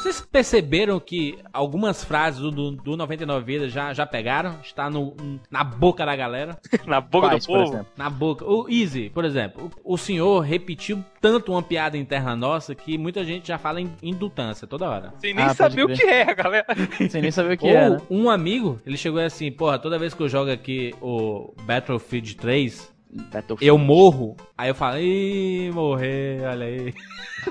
Vocês 0.00 0.18
perceberam 0.22 0.98
que 0.98 1.38
algumas 1.52 2.02
frases 2.02 2.40
do, 2.40 2.50
do, 2.50 2.70
do 2.70 2.96
99 2.96 3.44
Vidas 3.44 3.70
já, 3.70 3.92
já 3.92 4.06
pegaram? 4.06 4.58
Está 4.64 4.88
no, 4.88 5.14
na 5.50 5.62
boca 5.62 6.06
da 6.06 6.16
galera? 6.16 6.58
Na 6.86 7.02
boca 7.02 7.28
Quais, 7.28 7.44
do 7.44 7.46
por 7.48 7.58
povo? 7.58 7.72
exemplo? 7.74 7.92
Na 7.98 8.08
boca. 8.08 8.44
O 8.46 8.66
Easy, 8.66 9.10
por 9.10 9.26
exemplo. 9.26 9.70
O, 9.84 9.94
o 9.94 9.98
senhor 9.98 10.40
repetiu 10.40 11.04
tanto 11.20 11.52
uma 11.52 11.62
piada 11.62 11.98
interna 11.98 12.34
nossa 12.34 12.74
que 12.74 12.96
muita 12.96 13.22
gente 13.24 13.46
já 13.48 13.58
fala 13.58 13.78
em 13.78 13.92
indutância 14.02 14.66
toda 14.66 14.88
hora. 14.88 15.12
Sem 15.18 15.34
nem 15.34 15.44
Ah, 15.44 15.54
saber 15.54 15.84
o 15.84 15.88
que 15.88 16.02
é, 16.02 16.34
galera. 16.34 16.64
Sem 17.10 17.20
nem 17.20 17.30
saber 17.30 17.54
o 17.54 17.58
que 17.58 17.66
Ou 17.66 17.70
é, 17.70 17.90
né? 17.90 17.98
um 18.08 18.30
amigo, 18.30 18.80
ele 18.86 18.96
chegou 18.96 19.20
assim, 19.20 19.52
porra, 19.52 19.78
toda 19.78 19.98
vez 19.98 20.14
que 20.14 20.22
eu 20.22 20.28
jogo 20.30 20.50
aqui 20.50 20.94
o 21.02 21.52
Battlefield 21.64 22.36
3, 22.36 22.90
Battlefield. 23.12 23.66
eu 23.66 23.76
morro. 23.78 24.36
Aí 24.56 24.68
eu 24.68 24.74
falo, 24.74 24.98
ih, 24.98 25.70
morrer, 25.72 26.42
olha 26.44 26.66
aí. 26.66 26.94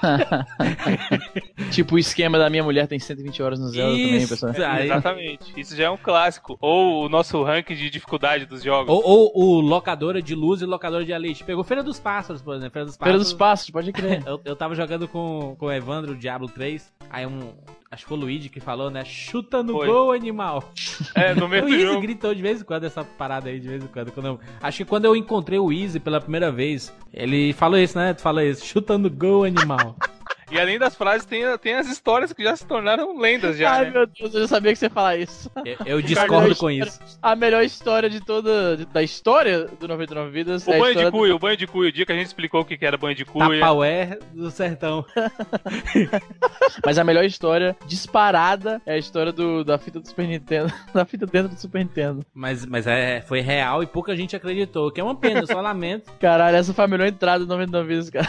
Tipo 1.72 1.96
o 1.96 2.00
esquema 2.00 2.38
da 2.38 2.50
minha 2.50 2.64
mulher 2.64 2.88
tem 2.88 3.00
120 3.00 3.42
horas 3.44 3.60
no 3.60 3.68
Zelda 3.70 3.92
também, 3.92 4.16
Isso. 4.18 4.30
pessoal. 4.30 4.54
Aí- 4.72 4.86
Exatamente. 4.86 5.60
Isso 5.60 5.76
já 5.76 5.86
é 5.86 5.90
um 5.90 5.98
clássico. 5.98 6.58
Ou 6.62 7.06
o 7.06 7.10
nosso 7.10 7.42
ranking 7.44 7.76
de 7.76 7.90
dificuldade 7.90 8.46
dos 8.46 8.64
jogos. 8.64 8.94
Ou, 8.94 9.32
ou 9.34 9.58
o 9.58 9.62
locadora 9.62 10.22
de 10.22 10.34
luz 10.36 10.62
e 10.62 10.66
locadora 10.66 11.04
de 11.06 11.12
elite. 11.12 11.44
Pegou 11.44 11.64
Feira 11.64 11.84
dos 11.84 12.00
Pássaros, 12.00 12.42
por 12.42 12.56
exemplo. 12.56 12.72
Feira 12.74 12.86
dos 12.86 12.96
Feira 12.96 13.12
Pássaros. 13.14 13.30
dos 13.30 13.34
Passos, 13.38 13.70
pode 13.70 13.92
crer. 13.92 14.24
Eu, 14.30 14.40
eu 14.46 14.56
tava 14.56 14.76
jogando 14.76 15.08
com, 15.08 15.56
com 15.58 15.66
o 15.68 15.72
Evandro, 15.72 16.12
o 16.12 16.16
Diablo 16.16 16.48
3. 16.48 16.92
Aí 17.10 17.26
um. 17.26 17.54
Acho 17.92 18.04
que 18.04 18.10
foi 18.10 18.18
o 18.20 18.22
Luigi 18.22 18.50
que 18.50 18.60
falou, 18.60 18.92
né? 18.92 19.04
Chuta 19.04 19.64
no 19.64 19.74
Foi. 19.74 19.88
gol, 19.88 20.12
animal. 20.12 20.72
É, 21.16 21.34
no 21.34 21.46
O 21.48 21.50
mesmo 21.50 21.70
Easy 21.70 21.82
jogo. 21.88 22.02
gritou 22.02 22.36
de 22.36 22.42
vez 22.42 22.62
em 22.62 22.64
quando 22.64 22.84
essa 22.84 23.04
parada 23.04 23.50
aí, 23.50 23.60
de 23.60 23.68
vez 23.68 23.84
em 23.84 23.88
quando. 23.88 24.12
quando 24.12 24.26
eu- 24.28 24.40
acho 24.62 24.78
que 24.78 24.86
quando 24.86 25.06
eu 25.06 25.16
encontrei 25.16 25.58
o 25.58 25.72
Easy 25.72 26.00
pela 26.00 26.22
primeira 26.22 26.52
vez, 26.52 26.94
ele 27.12 27.52
falou 27.54 27.80
isso, 27.80 27.98
né? 27.98 28.14
Tu 28.14 28.22
falou 28.22 28.42
isso, 28.44 28.64
chutando 28.64 29.10
gol, 29.10 29.44
animal. 29.44 29.96
E 30.52 30.60
além 30.60 30.80
das 30.80 30.96
frases, 30.96 31.26
tem, 31.26 31.44
tem 31.60 31.76
as 31.76 31.88
histórias 31.88 32.34
que 32.34 32.44
já 32.44 32.56
se 32.56 32.66
tornaram 32.66 33.18
lendas 33.20 33.58
já, 33.58 33.72
Ai, 33.72 33.86
né? 33.86 33.92
meu 33.92 34.08
Deus, 34.08 34.34
eu 34.34 34.42
já 34.42 34.48
sabia 34.48 34.72
que 34.74 34.80
você 34.80 34.86
ia 34.86 34.90
falar 34.90 35.16
isso. 35.18 35.52
Eu, 35.64 35.78
eu 35.86 36.02
discordo 36.02 36.56
com 36.56 36.72
isso. 36.72 37.00
A 37.22 37.36
melhor 37.36 37.64
história 37.64 38.10
de 38.10 38.20
toda. 38.20 38.78
de- 38.78 38.86
da 38.86 39.04
história 39.04 39.66
do 39.80 39.88
99 39.88 40.32
Vidas 40.32 40.66
O 40.66 40.72
é 40.72 40.76
a 40.76 40.80
banho 40.80 40.90
história 40.92 41.12
de 41.12 41.18
cuia, 41.18 41.36
o 41.36 41.40
banho 41.40 41.58
de 41.58 41.68
cuia, 41.68 41.90
o 41.90 41.92
dia 41.92 42.06
que 42.06 42.12
a 42.12 42.16
gente 42.16 42.28
explicou 42.28 42.62
o 42.62 42.66
que 42.66 42.78
era 42.84 42.98
banho 42.98 43.16
de 43.16 43.26
cuia. 43.26 43.60
Tapaué 43.60 44.18
do 44.34 44.50
sertão. 44.50 45.02
do- 45.02 45.08
Mas 46.86 46.98
a 46.98 47.04
melhor 47.04 47.24
história 47.26 47.76
disparada 47.86 48.82
é 48.86 48.94
a 48.94 48.98
história 48.98 49.32
do, 49.32 49.64
da 49.64 49.78
fita 49.78 50.00
do 50.00 50.08
Super 50.08 50.28
Nintendo. 50.28 50.74
da 50.94 51.06
fita 51.06 51.26
dentro 51.26 51.50
do 51.50 51.60
Super 51.60 51.80
Nintendo. 51.80 52.26
Mas, 52.34 52.66
mas 52.66 52.88
é, 52.88 53.22
foi 53.22 53.42
real 53.42 53.84
e 53.84 53.88
pouca 53.88 54.16
gente 54.16 54.36
acreditou. 54.36 54.92
Que 54.92 55.00
é 55.00 55.04
uma 55.04 55.16
pena, 55.16 55.42
eu 55.42 55.48
só 55.48 55.62
lamento. 55.62 56.12
Caralho, 56.20 56.58
essa 56.58 56.74
foi 56.74 56.86
a 56.86 56.88
melhor 56.88 57.08
entrada 57.08 57.46
do 57.46 57.50
99 57.50 57.88
Vidas, 57.88 58.10
cara. 58.10 58.28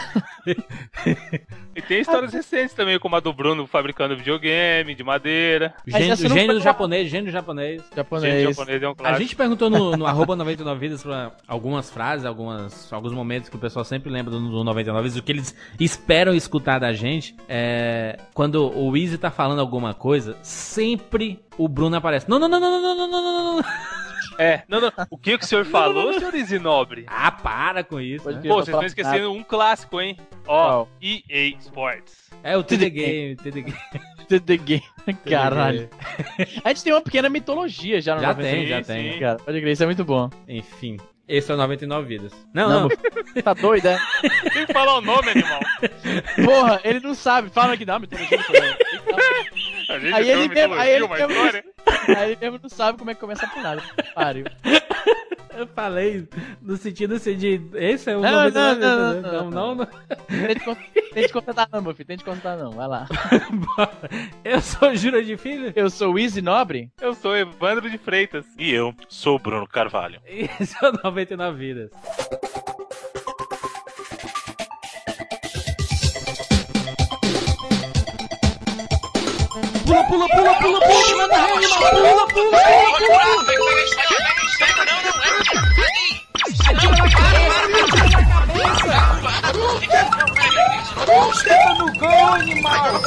E 1.74 1.82
tem 1.82 2.02
histórias 2.10 2.32
recentes 2.32 2.74
também, 2.74 2.98
como 2.98 3.16
a 3.16 3.20
do 3.20 3.32
Bruno 3.32 3.66
fabricando 3.66 4.16
videogame, 4.16 4.94
de 4.94 5.02
madeira. 5.04 5.74
Gênio, 5.86 6.16
gênio 6.16 6.54
do 6.54 6.60
japonês, 6.60 7.08
gênio 7.10 7.26
do 7.26 7.32
japonês. 7.32 7.82
Gente, 7.82 7.96
Japonês. 7.96 8.42
japonês 8.56 8.82
é 8.82 8.88
um 8.88 8.92
A 8.92 8.94
clássico. 8.94 9.20
gente 9.22 9.36
perguntou 9.36 9.70
no, 9.70 9.96
no 9.96 10.06
arroba 10.06 10.36
99 10.36 10.80
vidas 10.80 11.02
pra 11.02 11.32
algumas 11.46 11.90
frases, 11.90 12.24
algumas, 12.26 12.92
alguns 12.92 13.12
momentos 13.12 13.48
que 13.48 13.56
o 13.56 13.58
pessoal 13.58 13.84
sempre 13.84 14.10
lembra 14.10 14.30
do, 14.30 14.40
do 14.40 14.64
99 14.64 15.02
vidas, 15.08 15.18
o 15.18 15.22
que 15.22 15.32
eles 15.32 15.54
esperam 15.78 16.34
escutar 16.34 16.78
da 16.78 16.92
gente. 16.92 17.34
É, 17.48 18.18
quando 18.34 18.70
o 18.76 18.96
Easy 18.96 19.18
tá 19.18 19.30
falando 19.30 19.60
alguma 19.60 19.94
coisa, 19.94 20.36
sempre 20.42 21.40
o 21.56 21.68
Bruno 21.68 21.96
aparece. 21.96 22.28
Não, 22.28 22.38
não, 22.38 22.48
não, 22.48 22.60
não, 22.60 22.70
não, 22.70 22.80
não, 22.80 22.96
não, 22.96 23.08
não, 23.08 23.22
não, 23.22 23.56
não. 23.56 23.64
É, 24.38 24.62
não, 24.68 24.80
não. 24.80 24.92
O 25.10 25.18
que, 25.18 25.36
que 25.36 25.44
o 25.44 25.46
senhor 25.46 25.64
falou, 25.64 26.12
senhor 26.14 26.34
Isinobre? 26.34 27.04
Ah, 27.08 27.30
para 27.32 27.82
com 27.84 28.00
isso. 28.00 28.24
Pode 28.24 28.36
né? 28.38 28.48
Pô, 28.48 28.54
vocês 28.56 28.68
estão 28.68 28.84
esquecendo 28.84 29.32
um 29.32 29.42
clássico, 29.42 30.00
hein? 30.00 30.16
Ó, 30.46 30.84
Qual? 30.84 30.88
EA 31.02 31.56
Sports. 31.58 32.30
É 32.42 32.56
o 32.56 32.62
TD 32.62 32.90
Game, 32.90 33.36
TD 33.36 33.62
Game. 33.62 33.78
The 34.28 34.56
Game. 34.56 34.82
Caralho. 35.28 35.90
A 36.64 36.68
gente 36.68 36.84
tem 36.84 36.92
uma 36.92 37.02
pequena 37.02 37.28
mitologia 37.28 38.00
já 38.00 38.14
no 38.14 38.20
Já 38.22 38.28
99 38.28 38.56
tem, 38.58 38.68
já 38.68 38.82
sim, 38.82 38.92
tem. 38.92 39.12
sim. 39.14 39.18
Cara, 39.20 39.36
pode 39.38 39.60
crer, 39.60 39.72
isso 39.72 39.82
é 39.82 39.86
muito 39.86 40.04
bom. 40.04 40.30
Enfim, 40.48 40.96
esse 41.28 41.50
é 41.50 41.54
o 41.54 41.58
99 41.58 42.06
vidas. 42.08 42.32
Não, 42.54 42.68
Não, 42.68 42.88
não. 42.88 43.42
tá 43.42 43.52
doido, 43.54 43.88
é? 43.88 43.98
Tem 44.54 44.66
que 44.66 44.72
falar 44.72 44.98
o 44.98 45.00
nome, 45.00 45.30
animal. 45.30 45.60
Porra, 46.44 46.80
ele 46.84 47.00
não 47.00 47.14
sabe. 47.14 47.50
Fala 47.50 47.76
que 47.76 47.84
dá 47.84 47.98
mitologia. 47.98 48.38
mitologia. 48.38 48.78
A 49.90 49.98
gente 49.98 50.14
Aí 50.14 50.30
ele 50.30 50.44
uma 50.46 50.54
mesmo- 50.54 50.74
aí 50.74 50.90
ele 50.90 51.04
uma 51.04 51.16
mesmo- 51.16 51.32
história. 51.32 51.64
Aí 52.16 52.32
ele 52.32 52.38
mesmo 52.40 52.58
não 52.62 52.68
sabe 52.70 52.98
como 52.98 53.10
é 53.10 53.14
que 53.14 53.20
começa 53.20 53.46
por 53.46 53.62
nada. 53.62 53.82
Pariu. 54.14 54.44
Eu 55.52 55.66
falei 55.66 56.26
no 56.62 56.76
sentido 56.76 57.14
assim 57.16 57.36
de. 57.36 57.60
Esse 57.74 58.08
é 58.10 58.16
o 58.16 58.20
Não, 58.20 58.30
99 58.30 58.80
não, 58.80 59.14
vidas. 59.14 59.32
não, 59.32 59.50
Não, 59.50 59.50
não, 59.50 59.74
não. 59.74 59.86
Tente 60.46 60.60
con- 60.64 60.76
Tente 61.12 61.32
consertar 61.32 61.68
não, 61.70 61.82
meu 61.82 61.94
filho. 61.94 62.06
Tente 62.06 62.24
consertar 62.24 62.56
não. 62.56 62.70
Vai 62.70 62.86
lá. 62.88 63.06
Eu 64.42 64.60
sou 64.62 64.94
Jura 64.94 65.22
de 65.22 65.36
Filho. 65.36 65.70
Eu 65.76 65.90
sou 65.90 66.14
o 66.14 66.18
Easy 66.18 66.40
Nobre. 66.40 66.90
Eu 67.00 67.14
sou 67.14 67.36
Evandro 67.36 67.90
de 67.90 67.98
Freitas. 67.98 68.46
E 68.58 68.72
eu 68.72 68.94
sou 69.08 69.36
o 69.36 69.38
Bruno 69.38 69.66
Carvalho. 69.66 70.20
Esse 70.24 70.74
é 70.82 70.88
o 70.88 70.92
99 71.04 71.58
vidas. 71.58 71.90
Pula, 79.90 80.04
pula, 80.04 80.28
pula, 80.28 80.54
pula, 80.54 80.78
pula, 80.78 81.16
manda 81.16 81.34
animal, 81.34 81.90
pula, 81.90 82.26
pula, 82.28 82.28
pula, 82.28 82.46
pula. 82.46 82.60
no 91.76 91.86
gol, 91.98 92.34
animal. 92.34 93.00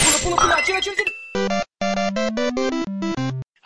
Pula, 0.00 0.18
pula, 0.22 0.36
pula, 0.36 0.62
tira, 0.62 0.80
tira, 0.80 0.96
tira. 0.96 1.12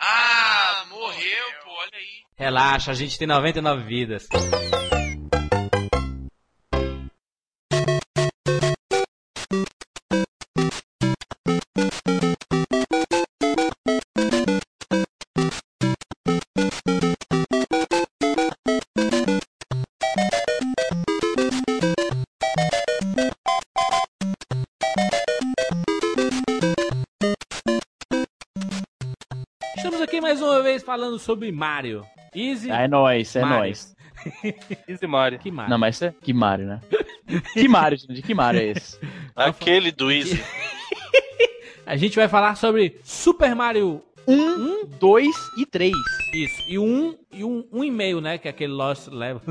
Ah, 0.01 0.83
morreu, 0.89 1.47
pô, 1.63 1.71
olha 1.71 1.95
aí. 1.95 2.25
Relaxa, 2.37 2.91
a 2.91 2.93
gente 2.93 3.17
tem 3.17 3.25
99 3.25 3.83
vidas. 3.83 4.27
Sobre 31.19 31.51
Mario. 31.51 32.05
Easy. 32.33 32.71
É 32.71 32.87
nóis, 32.87 33.35
é 33.35 33.41
Mario. 33.41 33.57
nóis. 33.57 33.95
Easy 34.87 35.07
Mario. 35.07 35.39
Que 35.39 35.51
Mario? 35.51 35.69
Não, 35.69 35.77
mas 35.77 36.01
é... 36.01 36.13
Que 36.21 36.33
Mario, 36.33 36.65
né? 36.67 36.81
Que 37.53 37.67
Mario, 37.67 37.97
gente? 37.97 38.21
Que 38.21 38.33
Mario 38.33 38.61
é 38.61 38.65
esse? 38.65 38.99
Aquele 39.35 39.91
do 39.91 40.11
Easy. 40.11 40.41
A 41.85 41.95
gente 41.95 42.15
vai 42.15 42.27
falar 42.27 42.55
sobre 42.55 42.99
Super 43.03 43.55
Mario 43.55 44.03
Um, 44.27 44.85
dois 44.99 45.35
e 45.57 45.65
três. 45.65 45.95
Isso. 46.33 46.63
E 46.67 46.77
um 46.77 47.17
e 47.31 47.43
um, 47.43 47.65
um 47.71 47.83
e 47.83 47.89
meio, 47.89 48.21
né? 48.21 48.37
Que 48.37 48.47
é 48.47 48.51
aquele 48.51 48.73
Lost 48.73 49.07
Level. 49.07 49.41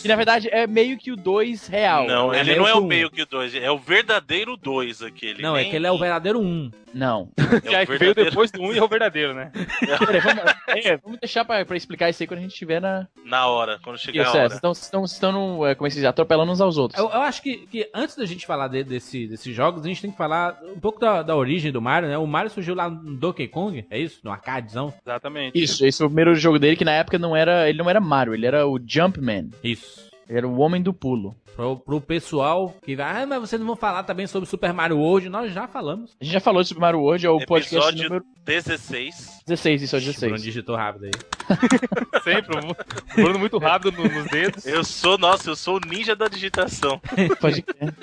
Que 0.00 0.08
na 0.08 0.16
verdade 0.16 0.48
é 0.50 0.66
meio 0.66 0.96
que 0.96 1.10
o 1.12 1.16
dois 1.16 1.66
real. 1.66 2.06
Não, 2.06 2.32
é 2.32 2.40
ele 2.40 2.56
não 2.56 2.66
é 2.68 2.74
o 2.74 2.78
um. 2.78 2.86
meio 2.86 3.10
que 3.10 3.22
o 3.22 3.26
2, 3.26 3.54
é 3.56 3.70
o 3.70 3.78
verdadeiro 3.78 4.56
2 4.56 5.02
aquele. 5.02 5.42
Não, 5.42 5.56
é 5.56 5.62
nem- 5.62 5.70
que 5.70 5.76
ele 5.76 5.86
é 5.86 5.90
o 5.92 5.98
verdadeiro 5.98 6.40
um. 6.40 6.70
Não. 6.94 7.28
é 7.36 7.56
o 7.56 7.60
Que 7.60 7.74
aí 7.74 7.84
veio 7.86 7.98
verdadeiro- 7.98 8.30
depois 8.30 8.50
do 8.52 8.62
1 8.62 8.72
e 8.74 8.78
é 8.78 8.82
o 8.82 8.86
verdadeiro, 8.88 9.34
né? 9.34 9.50
Peraí, 9.98 10.20
vamos, 10.20 10.44
é, 10.68 10.96
vamos 10.98 11.18
deixar 11.18 11.44
pra, 11.44 11.64
pra 11.64 11.76
explicar 11.76 12.08
isso 12.08 12.22
aí 12.22 12.26
quando 12.28 12.38
a 12.38 12.42
gente 12.42 12.52
estiver 12.52 12.80
na. 12.80 13.08
Na 13.24 13.48
hora, 13.48 13.80
quando 13.82 13.98
chegar 13.98 14.22
Isso, 14.22 14.36
a 14.36 14.38
é, 14.38 14.40
hora. 14.42 14.48
vocês 14.50 14.58
estão, 14.58 14.72
estão, 14.72 15.04
estão 15.04 15.66
é, 15.66 15.74
como 15.74 15.86
é 15.86 15.90
que 15.90 15.94
se 15.94 16.00
diz, 16.00 16.06
atropelando 16.08 16.52
uns 16.52 16.60
aos 16.60 16.78
outros. 16.78 17.00
Eu, 17.00 17.06
eu 17.10 17.22
acho 17.22 17.42
que, 17.42 17.66
que 17.66 17.90
antes 17.92 18.14
da 18.16 18.24
gente 18.24 18.46
falar 18.46 18.68
de- 18.68 18.84
desse, 18.84 19.26
desses 19.26 19.52
jogos, 19.54 19.84
a 19.84 19.88
gente 19.88 20.00
tem 20.02 20.10
que 20.12 20.16
falar 20.16 20.56
um 20.62 20.78
pouco 20.78 21.00
da, 21.00 21.22
da 21.22 21.34
origem 21.34 21.72
do 21.72 21.82
Mario, 21.82 22.08
né? 22.08 22.16
O 22.16 22.26
Mario 22.28 22.50
surgiu 22.50 22.76
lá 22.76 22.88
no 22.88 23.16
Donkey 23.16 23.48
Kong, 23.48 23.84
é 23.90 23.98
isso? 23.98 24.20
No 24.22 24.30
arcadezão. 24.30 24.94
Exatamente. 25.04 25.60
Isso, 25.60 25.84
esse 25.84 25.98
foi 25.98 26.06
o 26.06 26.10
primeiro 26.10 26.34
jogo 26.36 26.60
dele 26.60 26.76
que 26.76 26.84
na 26.84 26.92
época 26.92 27.18
não 27.18 27.34
era. 27.34 27.68
Ele 27.68 27.78
não 27.78 27.90
era 27.90 28.00
Mario, 28.00 28.34
ele 28.34 28.46
era 28.46 28.66
o 28.68 28.78
Jumpman. 29.24 29.50
Isso. 29.62 30.10
Era 30.28 30.46
o 30.46 30.58
homem 30.58 30.82
do 30.82 30.92
pulo. 30.92 31.34
Pro, 31.56 31.76
pro 31.76 32.00
pessoal 32.00 32.74
que 32.84 32.96
vai, 32.96 33.22
ah, 33.22 33.26
mas 33.26 33.40
vocês 33.40 33.60
não 33.60 33.66
vão 33.68 33.76
falar 33.76 34.02
também 34.02 34.26
sobre 34.26 34.48
Super 34.48 34.72
Mario 34.72 34.98
World. 34.98 35.28
Nós 35.28 35.52
já 35.52 35.68
falamos. 35.68 36.16
A 36.20 36.24
gente 36.24 36.32
já 36.34 36.40
falou 36.40 36.62
de 36.62 36.68
Super 36.68 36.80
Mario 36.80 37.00
World, 37.00 37.24
é 37.26 37.30
o 37.30 37.38
podcast 37.46 37.74
Episódio 37.76 38.04
número 38.04 38.24
16. 38.44 39.42
16, 39.46 39.82
isso 39.82 39.94
é 39.96 39.98
o 39.98 40.02
O 40.02 40.04
Bruno 40.04 40.14
16. 40.20 40.42
digitou 40.42 40.74
rápido 40.76 41.04
aí. 41.04 41.10
Sempre. 42.24 42.56
O 42.58 43.14
Bruno 43.14 43.38
muito 43.38 43.58
rápido 43.58 43.92
no- 43.92 44.08
nos 44.08 44.24
dedos. 44.30 44.66
Eu 44.66 44.82
sou, 44.82 45.16
nossa, 45.18 45.50
eu 45.50 45.56
sou 45.56 45.76
o 45.76 45.80
ninja 45.86 46.16
da 46.16 46.26
digitação. 46.28 47.00
Pode 47.40 47.62
crer. 47.62 47.94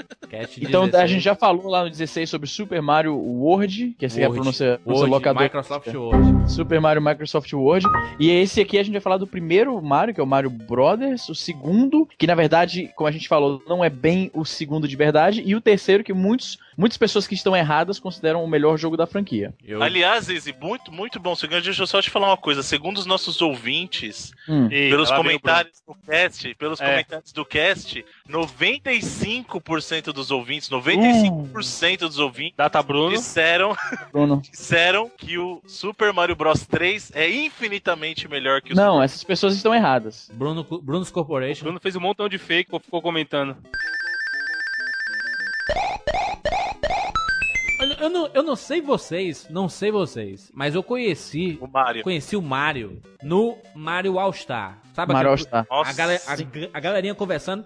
Então 0.61 0.83
a 0.83 0.85
16. 0.85 1.09
gente 1.11 1.21
já 1.21 1.35
falou 1.35 1.67
lá 1.67 1.83
no 1.83 1.89
16 1.89 2.29
sobre 2.29 2.47
Super 2.47 2.81
Mario 2.81 3.15
World, 3.17 3.95
que 3.97 4.05
esse 4.05 4.21
é 4.21 4.25
a 4.25 4.27
Word. 4.27 4.39
pronúncia, 4.39 4.79
pronúncia 4.83 5.01
Word, 5.03 5.11
locador. 5.11 5.43
Microsoft 5.43 5.93
Word. 5.93 6.51
Super 6.51 6.79
Mario 6.79 7.01
Microsoft 7.01 7.51
World. 7.53 7.85
E 8.19 8.29
esse 8.29 8.61
aqui 8.61 8.77
a 8.77 8.83
gente 8.83 8.93
vai 8.93 9.01
falar 9.01 9.17
do 9.17 9.27
primeiro 9.27 9.79
Mario, 9.81 10.13
que 10.13 10.21
é 10.21 10.23
o 10.23 10.27
Mario 10.27 10.49
Brothers, 10.49 11.27
o 11.27 11.35
segundo, 11.35 12.07
que 12.17 12.25
na 12.27 12.35
verdade, 12.35 12.89
como 12.95 13.07
a 13.07 13.11
gente 13.11 13.27
falou, 13.27 13.40
não 13.67 13.83
é 13.83 13.89
bem 13.89 14.29
o 14.33 14.45
segundo 14.45 14.87
de 14.87 14.95
verdade, 14.95 15.41
e 15.45 15.55
o 15.55 15.61
terceiro 15.61 16.03
que 16.03 16.13
muitos, 16.13 16.57
muitas 16.81 16.97
pessoas 16.97 17.27
que 17.27 17.35
estão 17.35 17.55
erradas 17.55 17.99
consideram 17.99 18.43
o 18.43 18.47
melhor 18.47 18.75
jogo 18.77 18.97
da 18.97 19.05
franquia. 19.05 19.53
Eu, 19.63 19.81
Aliás, 19.83 20.27
Izzy, 20.29 20.53
muito, 20.59 20.91
muito 20.91 21.19
bom. 21.19 21.35
Segundo, 21.35 21.61
deixa 21.61 21.81
eu 21.83 21.87
só 21.87 22.01
te 22.01 22.09
falar 22.09 22.27
uma 22.27 22.37
coisa. 22.37 22.63
Segundo 22.63 22.97
os 22.97 23.05
nossos 23.05 23.41
ouvintes, 23.41 24.33
Hum. 24.49 24.67
Pelos 24.67 25.11
o 25.11 25.15
comentários 25.15 25.81
do 25.87 25.95
cast, 26.05 26.55
pelos 26.55 26.81
É. 26.81 26.85
comentários 26.89 27.31
do 27.31 27.45
cast, 27.45 28.03
95% 28.27 30.11
dos 30.11 30.31
ouvintes, 30.31 30.69
95% 30.69 31.99
dos 32.07 32.17
ouvintes 32.19 32.55
Data 32.57 32.81
Bruno. 32.81 33.15
disseram, 33.15 33.75
Bruno. 34.11 34.41
disseram 34.51 35.09
que 35.15 35.37
o 35.37 35.61
Super 35.67 36.11
Mario 36.11 36.35
Bros 36.35 36.65
3 36.65 37.11
é 37.13 37.29
infinitamente 37.29 38.27
melhor 38.27 38.61
que 38.61 38.73
o 38.73 38.75
Não, 38.75 39.01
essas 39.01 39.23
pessoas 39.23 39.55
estão 39.55 39.73
erradas. 39.75 40.29
Bruno, 40.33 40.63
Bruno's 40.81 41.09
O 41.09 41.13
Corporation. 41.13 41.63
Bruno 41.63 41.79
fez 41.79 41.95
um 41.95 41.99
montão 41.99 42.27
de 42.27 42.37
fake, 42.37 42.71
ficou 42.81 43.01
comentando. 43.01 43.55
Eu 48.01 48.09
não, 48.09 48.29
eu 48.33 48.41
não 48.43 48.55
sei 48.55 48.81
vocês, 48.81 49.47
não 49.49 49.69
sei 49.69 49.91
vocês, 49.91 50.51
mas 50.55 50.73
eu 50.73 50.81
conheci, 50.81 51.59
o 51.61 51.67
Mario. 51.67 52.03
conheci 52.03 52.35
o 52.35 52.41
Mario 52.41 52.99
no 53.21 53.55
Mario 53.75 54.17
All 54.17 54.33
Star. 54.33 54.79
Sabe 54.93 55.13
Mario 55.13 55.29
All 55.29 55.33
aquele- 55.35 55.47
Star. 55.47 55.67
Nossa, 55.69 55.89
A, 56.01 56.33
a, 56.33 56.37
a 56.73 56.79
galerinha 56.79 57.13
conversando. 57.13 57.63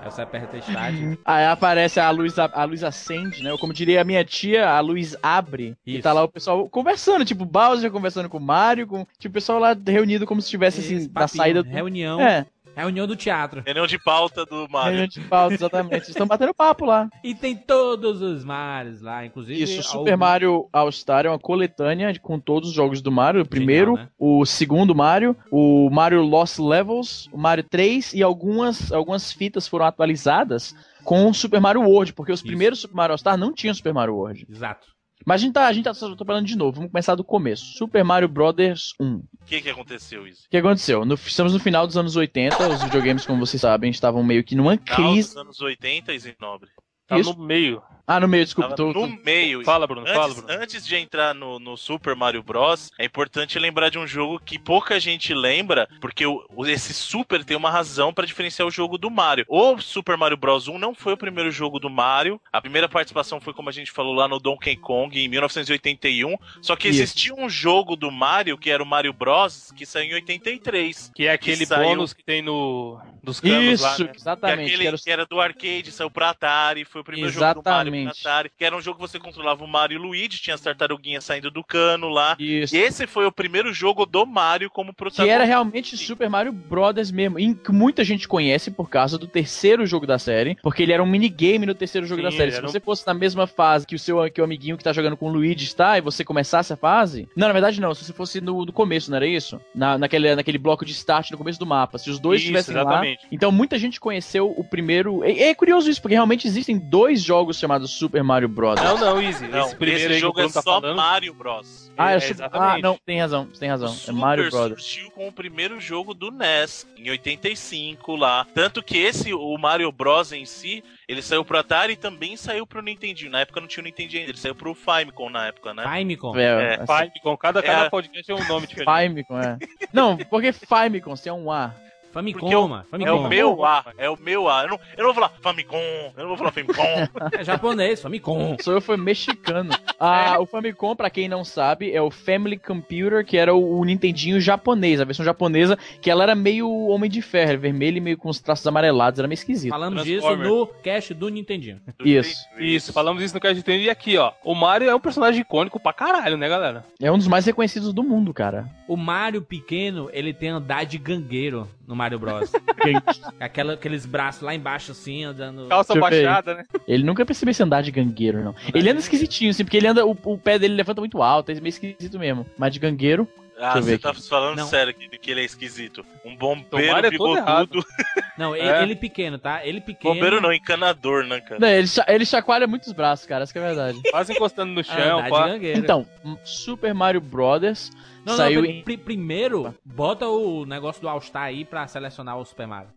Aí 0.00 0.10
você 0.10 0.22
aperta 0.22 0.56
start. 0.58 0.94
Aí 1.24 1.44
aparece 1.44 2.00
a 2.00 2.08
luz, 2.10 2.38
a, 2.38 2.48
a 2.52 2.64
luz 2.64 2.82
acende, 2.84 3.42
né? 3.42 3.52
Ou 3.52 3.58
como 3.58 3.74
diria 3.74 4.00
a 4.00 4.04
minha 4.04 4.24
tia, 4.24 4.68
a 4.70 4.80
luz 4.80 5.16
abre. 5.22 5.76
E 5.84 5.94
Isso. 5.94 6.02
tá 6.02 6.12
lá 6.12 6.22
o 6.22 6.28
pessoal 6.28 6.68
conversando, 6.68 7.24
tipo, 7.24 7.44
Bowser 7.44 7.90
conversando 7.90 8.28
com 8.28 8.38
o 8.38 8.40
Mario, 8.40 8.86
com, 8.86 9.04
tipo, 9.18 9.32
o 9.32 9.34
pessoal 9.34 9.58
lá 9.58 9.76
reunido 9.86 10.24
como 10.24 10.40
se 10.40 10.46
estivesse, 10.46 10.80
assim, 10.80 10.96
Esse 10.96 11.08
na 11.08 11.12
papinho, 11.20 11.36
saída 11.36 11.62
do... 11.62 11.68
Reunião. 11.68 12.20
É, 12.20 12.46
Reunião 12.78 13.06
do 13.06 13.16
teatro. 13.16 13.62
Reunião 13.64 13.86
de 13.86 13.98
pauta 13.98 14.44
do 14.46 14.68
Mario. 14.70 14.90
reunião 14.98 15.08
de 15.08 15.20
pauta, 15.22 15.54
exatamente. 15.54 15.94
Eles 15.96 16.08
estão 16.08 16.26
batendo 16.26 16.54
papo 16.54 16.84
lá. 16.86 17.08
E 17.24 17.34
tem 17.34 17.56
todos 17.56 18.22
os 18.22 18.44
Marios 18.44 19.00
lá, 19.02 19.24
inclusive. 19.26 19.62
Isso, 19.62 19.78
algum- 19.88 19.98
Super 20.04 20.16
Mario 20.16 20.68
All-Star 20.72 21.26
é 21.26 21.28
uma 21.28 21.38
coletânea 21.38 22.16
com 22.20 22.38
todos 22.38 22.68
os 22.70 22.74
jogos 22.74 23.00
do 23.02 23.10
Mario. 23.10 23.42
O 23.42 23.48
primeiro, 23.48 23.94
né? 23.94 24.08
o 24.18 24.44
segundo 24.46 24.94
Mario, 24.94 25.36
o 25.50 25.90
Mario 25.90 26.22
Lost 26.22 26.58
Levels, 26.58 27.28
o 27.32 27.38
Mario 27.38 27.64
3 27.64 28.14
e 28.14 28.22
algumas, 28.22 28.92
algumas 28.92 29.32
fitas 29.32 29.66
foram 29.66 29.84
atualizadas 29.86 30.74
com 31.04 31.28
o 31.28 31.34
Super 31.34 31.60
Mario 31.60 31.82
World, 31.82 32.12
porque 32.12 32.32
os 32.32 32.40
Isso. 32.40 32.46
primeiros 32.46 32.80
Super 32.80 32.94
Mario 32.96 33.12
All-Star 33.14 33.36
não 33.36 33.52
tinham 33.52 33.74
Super 33.74 33.92
Mario 33.94 34.14
World. 34.14 34.46
Exato. 34.48 34.86
Mas 35.26 35.40
a 35.40 35.44
gente 35.44 35.52
tá, 35.54 35.66
a 35.66 35.72
gente 35.72 35.84
tá 35.84 35.92
de 36.40 36.56
novo, 36.56 36.76
vamos 36.76 36.90
começar 36.92 37.14
do 37.14 37.24
começo. 37.24 37.64
Super 37.76 38.04
Mario 38.04 38.28
Brothers 38.28 38.92
1. 39.00 39.16
O 39.16 39.22
que, 39.46 39.60
que 39.60 39.70
aconteceu, 39.70 40.26
Izzy? 40.26 40.46
O 40.46 40.50
que 40.50 40.56
aconteceu? 40.56 41.04
No- 41.04 41.14
estamos 41.14 41.52
no 41.52 41.58
final 41.60 41.86
dos 41.86 41.96
anos 41.96 42.16
80, 42.16 42.68
os 42.68 42.82
videogames, 42.84 43.26
como 43.26 43.44
vocês 43.44 43.60
sabem, 43.60 43.90
estavam 43.90 44.22
meio 44.22 44.44
que 44.44 44.54
numa 44.54 44.76
Final 44.76 45.12
crise. 45.12 45.28
dos 45.28 45.36
anos 45.36 45.60
80, 45.60 46.12
Izzy 46.14 46.36
Nobre. 46.40 46.70
Tá 47.06 47.18
Isso. 47.18 47.34
no 47.36 47.44
meio. 47.44 47.82
Ah, 48.10 48.18
no 48.18 48.26
meio, 48.26 48.42
desculpa, 48.44 48.74
tô, 48.74 48.86
no 48.86 48.94
tô- 48.94 49.06
meio. 49.22 49.62
Fala, 49.64 49.86
Bruno. 49.86 50.06
Fala, 50.06 50.24
Antes, 50.24 50.40
Bruno. 50.40 50.62
antes 50.62 50.86
de 50.86 50.96
entrar 50.96 51.34
no, 51.34 51.58
no 51.58 51.76
Super 51.76 52.16
Mario 52.16 52.42
Bros, 52.42 52.90
é 52.98 53.04
importante 53.04 53.58
lembrar 53.58 53.90
de 53.90 53.98
um 53.98 54.06
jogo 54.06 54.40
que 54.42 54.58
pouca 54.58 54.98
gente 54.98 55.34
lembra, 55.34 55.86
porque 56.00 56.24
o, 56.26 56.42
esse 56.66 56.94
Super 56.94 57.44
tem 57.44 57.54
uma 57.54 57.70
razão 57.70 58.12
pra 58.14 58.24
diferenciar 58.24 58.66
o 58.66 58.70
jogo 58.70 58.96
do 58.96 59.10
Mario. 59.10 59.44
O 59.46 59.78
Super 59.78 60.16
Mario 60.16 60.38
Bros 60.38 60.68
1 60.68 60.78
não 60.78 60.94
foi 60.94 61.12
o 61.12 61.16
primeiro 61.18 61.50
jogo 61.50 61.78
do 61.78 61.90
Mario. 61.90 62.40
A 62.50 62.62
primeira 62.62 62.88
participação 62.88 63.40
foi, 63.40 63.52
como 63.52 63.68
a 63.68 63.72
gente 63.72 63.90
falou 63.90 64.14
lá 64.14 64.26
no 64.26 64.38
Donkey 64.40 64.76
Kong, 64.76 65.20
em 65.22 65.28
1981. 65.28 66.34
Só 66.62 66.76
que 66.76 66.88
Isso. 66.88 67.02
existia 67.02 67.34
um 67.34 67.48
jogo 67.48 67.94
do 67.94 68.10
Mario, 68.10 68.56
que 68.56 68.70
era 68.70 68.82
o 68.82 68.86
Mario 68.86 69.12
Bros, 69.12 69.70
que 69.76 69.84
saiu 69.84 70.12
em 70.12 70.14
83. 70.14 71.12
Que 71.14 71.26
é 71.26 71.32
aquele 71.32 71.66
saiu- 71.66 71.88
bônus 71.90 72.14
que 72.14 72.24
tem 72.24 72.40
no. 72.40 72.98
dos 73.22 73.38
canos 73.40 73.64
Isso, 73.64 73.82
lá, 73.84 73.90
né? 73.90 73.96
Que, 73.96 74.02
é 74.04 74.12
exatamente. 74.16 74.60
aquele, 74.74 74.82
que 74.82 74.86
era 74.88 74.96
que 74.98 75.10
era 75.10 75.26
do 75.26 75.40
arcade, 75.40 75.92
saiu 75.92 76.10
pra 76.10 76.30
Atari, 76.30 76.84
foi 76.86 77.02
o 77.02 77.04
primeiro 77.04 77.30
jogo 77.30 77.60
do 77.62 77.70
Mario 77.70 77.97
Exatamente. 78.02 78.20
Atari. 78.26 78.50
Que 78.56 78.64
era 78.64 78.76
um 78.76 78.80
jogo 78.80 78.96
que 79.00 79.08
você 79.08 79.18
controlava 79.18 79.64
o 79.64 79.68
Mario 79.68 79.96
e 79.96 79.98
o 79.98 80.02
Luigi, 80.02 80.40
tinha 80.40 80.54
as 80.54 80.60
tartaruguinhas 80.60 81.24
saindo 81.24 81.50
do 81.50 81.62
cano 81.64 82.08
lá. 82.08 82.36
Isso. 82.38 82.74
E 82.74 82.78
esse 82.78 83.06
foi 83.06 83.26
o 83.26 83.32
primeiro 83.32 83.72
jogo 83.72 84.04
do 84.06 84.24
Mario 84.26 84.70
como 84.70 84.90
Que 84.92 84.96
protagonista. 84.98 85.34
era 85.34 85.44
realmente 85.44 85.96
Super 85.96 86.28
Mario 86.30 86.52
Brothers 86.52 87.10
mesmo. 87.10 87.38
E 87.38 87.54
que 87.54 87.72
muita 87.72 88.04
gente 88.04 88.26
conhece 88.28 88.70
por 88.70 88.88
causa 88.88 89.18
do 89.18 89.26
terceiro 89.26 89.86
jogo 89.86 90.06
da 90.06 90.18
série. 90.18 90.56
Porque 90.62 90.82
ele 90.82 90.92
era 90.92 91.02
um 91.02 91.06
minigame 91.06 91.66
no 91.66 91.74
terceiro 91.74 92.06
jogo 92.06 92.20
Sim, 92.20 92.24
da 92.24 92.30
série. 92.32 92.50
Se 92.52 92.56
era 92.58 92.66
um- 92.66 92.70
você 92.70 92.80
fosse 92.80 93.06
na 93.06 93.14
mesma 93.14 93.46
fase 93.46 93.86
que 93.86 93.94
o 93.94 93.98
seu 93.98 94.18
que 94.30 94.40
o 94.40 94.44
amiguinho 94.44 94.76
que 94.76 94.84
tá 94.84 94.92
jogando 94.92 95.16
com 95.16 95.28
o 95.28 95.32
Luigi 95.32 95.64
está 95.64 95.96
e 95.96 96.00
você 96.00 96.24
começasse 96.24 96.72
a 96.72 96.76
fase. 96.76 97.28
Não, 97.36 97.46
na 97.46 97.52
verdade 97.52 97.80
não. 97.80 97.94
Se 97.94 98.04
você 98.04 98.12
fosse 98.12 98.40
no, 98.40 98.64
no 98.64 98.72
começo, 98.72 99.10
não 99.10 99.16
era 99.16 99.26
isso? 99.26 99.60
Na, 99.74 99.96
naquele, 99.96 100.34
naquele 100.34 100.58
bloco 100.58 100.84
de 100.84 100.92
start 100.92 101.30
no 101.30 101.38
começo 101.38 101.58
do 101.58 101.66
mapa. 101.66 101.98
Se 101.98 102.10
os 102.10 102.18
dois 102.18 102.40
Isso, 102.40 102.46
estivessem 102.50 102.74
lá. 102.74 102.82
exatamente. 102.82 103.26
Então 103.30 103.50
muita 103.52 103.78
gente 103.78 104.00
conheceu 104.00 104.52
o 104.56 104.64
primeiro. 104.64 105.22
É, 105.24 105.48
é 105.50 105.54
curioso 105.54 105.88
isso, 105.90 106.00
porque 106.02 106.14
realmente 106.14 106.46
existem 106.46 106.78
dois 106.78 107.22
jogos 107.22 107.58
chamados 107.58 107.87
Super 107.88 108.22
Mario 108.22 108.48
Brothers. 108.48 108.86
Não, 108.88 108.98
não, 108.98 109.20
Easy. 109.22 109.48
Não, 109.48 109.66
esse 109.66 109.76
primeiro 109.76 110.12
esse 110.12 110.20
jogo 110.20 110.40
é 110.40 110.44
tá 110.44 110.62
só 110.62 110.80
falando. 110.80 110.96
Mario 110.96 111.34
Bros. 111.34 111.90
Ah, 111.96 112.12
é, 112.12 112.16
É, 112.16 112.20
Super... 112.20 112.34
exatamente. 112.34 112.78
ah, 112.78 112.82
não, 112.82 112.96
tem 113.04 113.20
razão, 113.20 113.46
você 113.46 113.58
tem 113.60 113.68
razão. 113.68 113.88
O 113.88 113.92
É 113.92 113.96
Super 113.96 114.12
Mario 114.12 114.50
Brothers. 114.50 114.82
surgiu 114.84 115.10
com 115.10 115.26
o 115.26 115.32
primeiro 115.32 115.80
jogo 115.80 116.14
do 116.14 116.30
NES, 116.30 116.86
em 116.96 117.10
85 117.10 118.14
lá. 118.16 118.46
Tanto 118.54 118.82
que 118.82 118.96
esse, 118.98 119.32
o 119.34 119.56
Mario 119.58 119.90
Bros 119.90 120.32
em 120.32 120.44
si, 120.44 120.84
ele 121.08 121.22
saiu 121.22 121.44
pro 121.44 121.58
Atari 121.58 121.94
e 121.94 121.96
também 121.96 122.36
saiu 122.36 122.66
pro 122.66 122.82
Nintendinho. 122.82 123.32
Na 123.32 123.40
época 123.40 123.60
não 123.60 123.66
tinha 123.66 123.82
o 123.82 123.86
Nintendinho 123.86 124.20
ainda, 124.20 124.30
ele 124.32 124.38
saiu 124.38 124.54
pro 124.54 124.74
Famicom 124.74 125.28
na 125.30 125.46
época, 125.48 125.74
né? 125.74 125.82
Famicom. 125.82 126.36
É, 126.36 126.42
É, 126.42 126.74
assim, 126.76 126.86
Famicom, 126.86 127.36
cada, 127.36 127.60
É. 127.60 127.62
cada 127.62 127.90
podcast 127.90 128.30
é 128.30 128.34
um 128.34 128.46
nome 128.46 128.66
diferente. 128.66 128.84
Famicom, 128.86 129.38
é. 129.40 129.58
Não, 129.92 130.16
porque 130.16 130.52
Famicom, 130.52 131.16
se 131.16 131.28
é 131.28 131.32
um 131.32 131.50
A. 131.50 131.74
Famicom, 132.12 132.50
eu- 132.50 132.68
mano. 132.68 132.84
É 132.86 132.90
Famicom. 132.90 133.16
o 133.24 133.28
meu 133.28 133.64
A, 133.64 133.84
é 133.96 134.10
o 134.10 134.16
meu 134.18 134.48
A. 134.48 134.62
Eu 134.64 134.68
não, 134.70 134.80
eu 134.96 134.98
não 134.98 135.04
vou 135.06 135.14
falar 135.14 135.32
Famicom, 135.40 135.76
eu 136.16 136.22
não 136.22 136.28
vou 136.28 136.36
falar 136.36 136.52
Famicom. 136.52 137.08
É 137.38 137.44
japonês, 137.44 138.00
Famicom. 138.00 138.56
Sou 138.62 138.74
eu, 138.74 138.80
foi 138.80 138.96
mexicano. 138.96 139.70
Ah, 140.00 140.38
o 140.40 140.46
Famicom, 140.46 140.94
pra 140.96 141.10
quem 141.10 141.28
não 141.28 141.44
sabe, 141.44 141.92
é 141.92 142.00
o 142.00 142.10
Family 142.10 142.58
Computer, 142.58 143.24
que 143.24 143.36
era 143.36 143.54
o, 143.54 143.78
o 143.80 143.84
Nintendinho 143.84 144.40
japonês, 144.40 145.00
a 145.00 145.04
versão 145.04 145.24
japonesa, 145.24 145.78
que 146.00 146.10
ela 146.10 146.22
era 146.22 146.34
meio 146.34 146.70
Homem 146.88 147.10
de 147.10 147.20
Ferro, 147.22 147.50
era 147.50 147.58
vermelho 147.58 147.98
e 147.98 148.00
meio 148.00 148.16
com 148.16 148.28
os 148.28 148.40
traços 148.40 148.66
amarelados, 148.66 149.18
era 149.18 149.28
meio 149.28 149.34
esquisito. 149.34 149.70
Falamos 149.70 150.04
disso 150.04 150.36
no 150.36 150.66
cast 150.66 151.12
do 151.14 151.28
Nintendinho. 151.28 151.80
Isso. 152.04 152.46
Isso, 152.58 152.92
falamos 152.92 153.22
isso 153.22 153.34
no 153.34 153.40
Cast 153.40 153.56
Nintendo. 153.56 153.82
E 153.82 153.90
aqui, 153.90 154.16
ó. 154.16 154.32
O 154.44 154.54
Mario 154.54 154.88
é 154.88 154.94
um 154.94 155.00
personagem 155.00 155.40
icônico 155.40 155.78
pra 155.80 155.92
caralho, 155.92 156.36
né, 156.36 156.48
galera? 156.48 156.84
É 157.00 157.10
um 157.10 157.18
dos 157.18 157.26
mais 157.28 157.44
reconhecidos 157.46 157.92
do 157.92 158.02
mundo, 158.02 158.32
cara. 158.32 158.68
O 158.86 158.96
Mario 158.96 159.42
pequeno, 159.42 160.08
ele 160.12 160.32
tem 160.32 160.48
andar 160.48 160.84
de 160.84 160.98
gangueiro 160.98 161.68
no 161.86 161.94
Mario 161.98 162.18
Bros. 162.18 162.52
Aquela, 163.40 163.74
aqueles 163.74 164.06
braços 164.06 164.42
lá 164.42 164.54
embaixo 164.54 164.92
assim, 164.92 165.24
andando. 165.24 165.68
Calça 165.68 165.94
baixada, 165.94 166.54
né? 166.54 166.64
Ele 166.86 167.02
nunca 167.02 167.26
percebeu 167.26 167.50
esse 167.50 167.62
andar 167.62 167.82
de 167.82 167.90
gangueiro, 167.90 168.42
não. 168.42 168.54
Ele 168.72 168.88
anda 168.88 169.00
esquisitinho, 169.00 169.50
assim, 169.50 169.64
porque 169.64 169.76
ele 169.76 169.88
anda, 169.88 170.06
o, 170.06 170.16
o 170.24 170.38
pé 170.38 170.58
dele 170.58 170.74
levanta 170.74 171.00
muito 171.00 171.22
alto, 171.22 171.50
é 171.50 171.54
meio 171.54 171.68
esquisito 171.68 172.18
mesmo. 172.18 172.46
Mas 172.56 172.72
de 172.72 172.78
gangueiro, 172.78 173.28
Ah, 173.60 173.80
você 173.80 173.98
tá 173.98 174.10
aqui. 174.10 174.28
falando 174.28 174.56
Não. 174.58 174.66
sério 174.68 174.94
que, 174.94 175.08
que 175.18 175.30
ele 175.30 175.40
é 175.40 175.44
esquisito. 175.44 176.04
Um 176.24 176.36
bombeiro 176.36 177.06
é 177.06 177.10
bigodudo. 177.10 177.84
Não, 178.38 178.54
ele, 178.54 178.68
É. 178.68 178.82
ele 178.84 178.94
pequeno, 178.94 179.36
tá? 179.36 179.66
Ele 179.66 179.80
pequeno. 179.80 180.14
Bombeiro 180.14 180.40
não, 180.40 180.52
encanador, 180.52 181.24
né, 181.24 181.40
cara? 181.40 181.58
não, 181.58 181.66
ele, 181.66 181.88
ele 182.06 182.24
chacoalha 182.24 182.68
muitos 182.68 182.92
braços, 182.92 183.26
cara, 183.26 183.42
essa 183.42 183.52
que 183.52 183.58
é 183.58 183.62
verdade. 183.62 184.00
Quase 184.12 184.32
encostando 184.32 184.72
no 184.72 184.84
chão, 184.84 185.22
de 185.24 185.28
pá. 185.28 185.48
Então, 185.74 186.06
Super 186.44 186.94
Mario 186.94 187.20
Brothers 187.20 187.90
não, 188.24 188.36
saiu 188.36 188.62
não, 188.62 188.70
em... 188.70 188.80
pri- 188.84 188.96
primeiro, 188.96 189.74
bota 189.84 190.28
o 190.28 190.64
negócio 190.64 191.02
do 191.02 191.08
All-Star 191.08 191.42
aí 191.44 191.64
pra 191.64 191.88
selecionar 191.88 192.38
o 192.38 192.44
Super 192.44 192.68
Mario. 192.68 192.90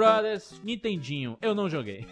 Brothers, 0.00 0.60
Nintendinho, 0.64 1.36
eu 1.40 1.54
não 1.54 1.68
joguei. 1.68 2.06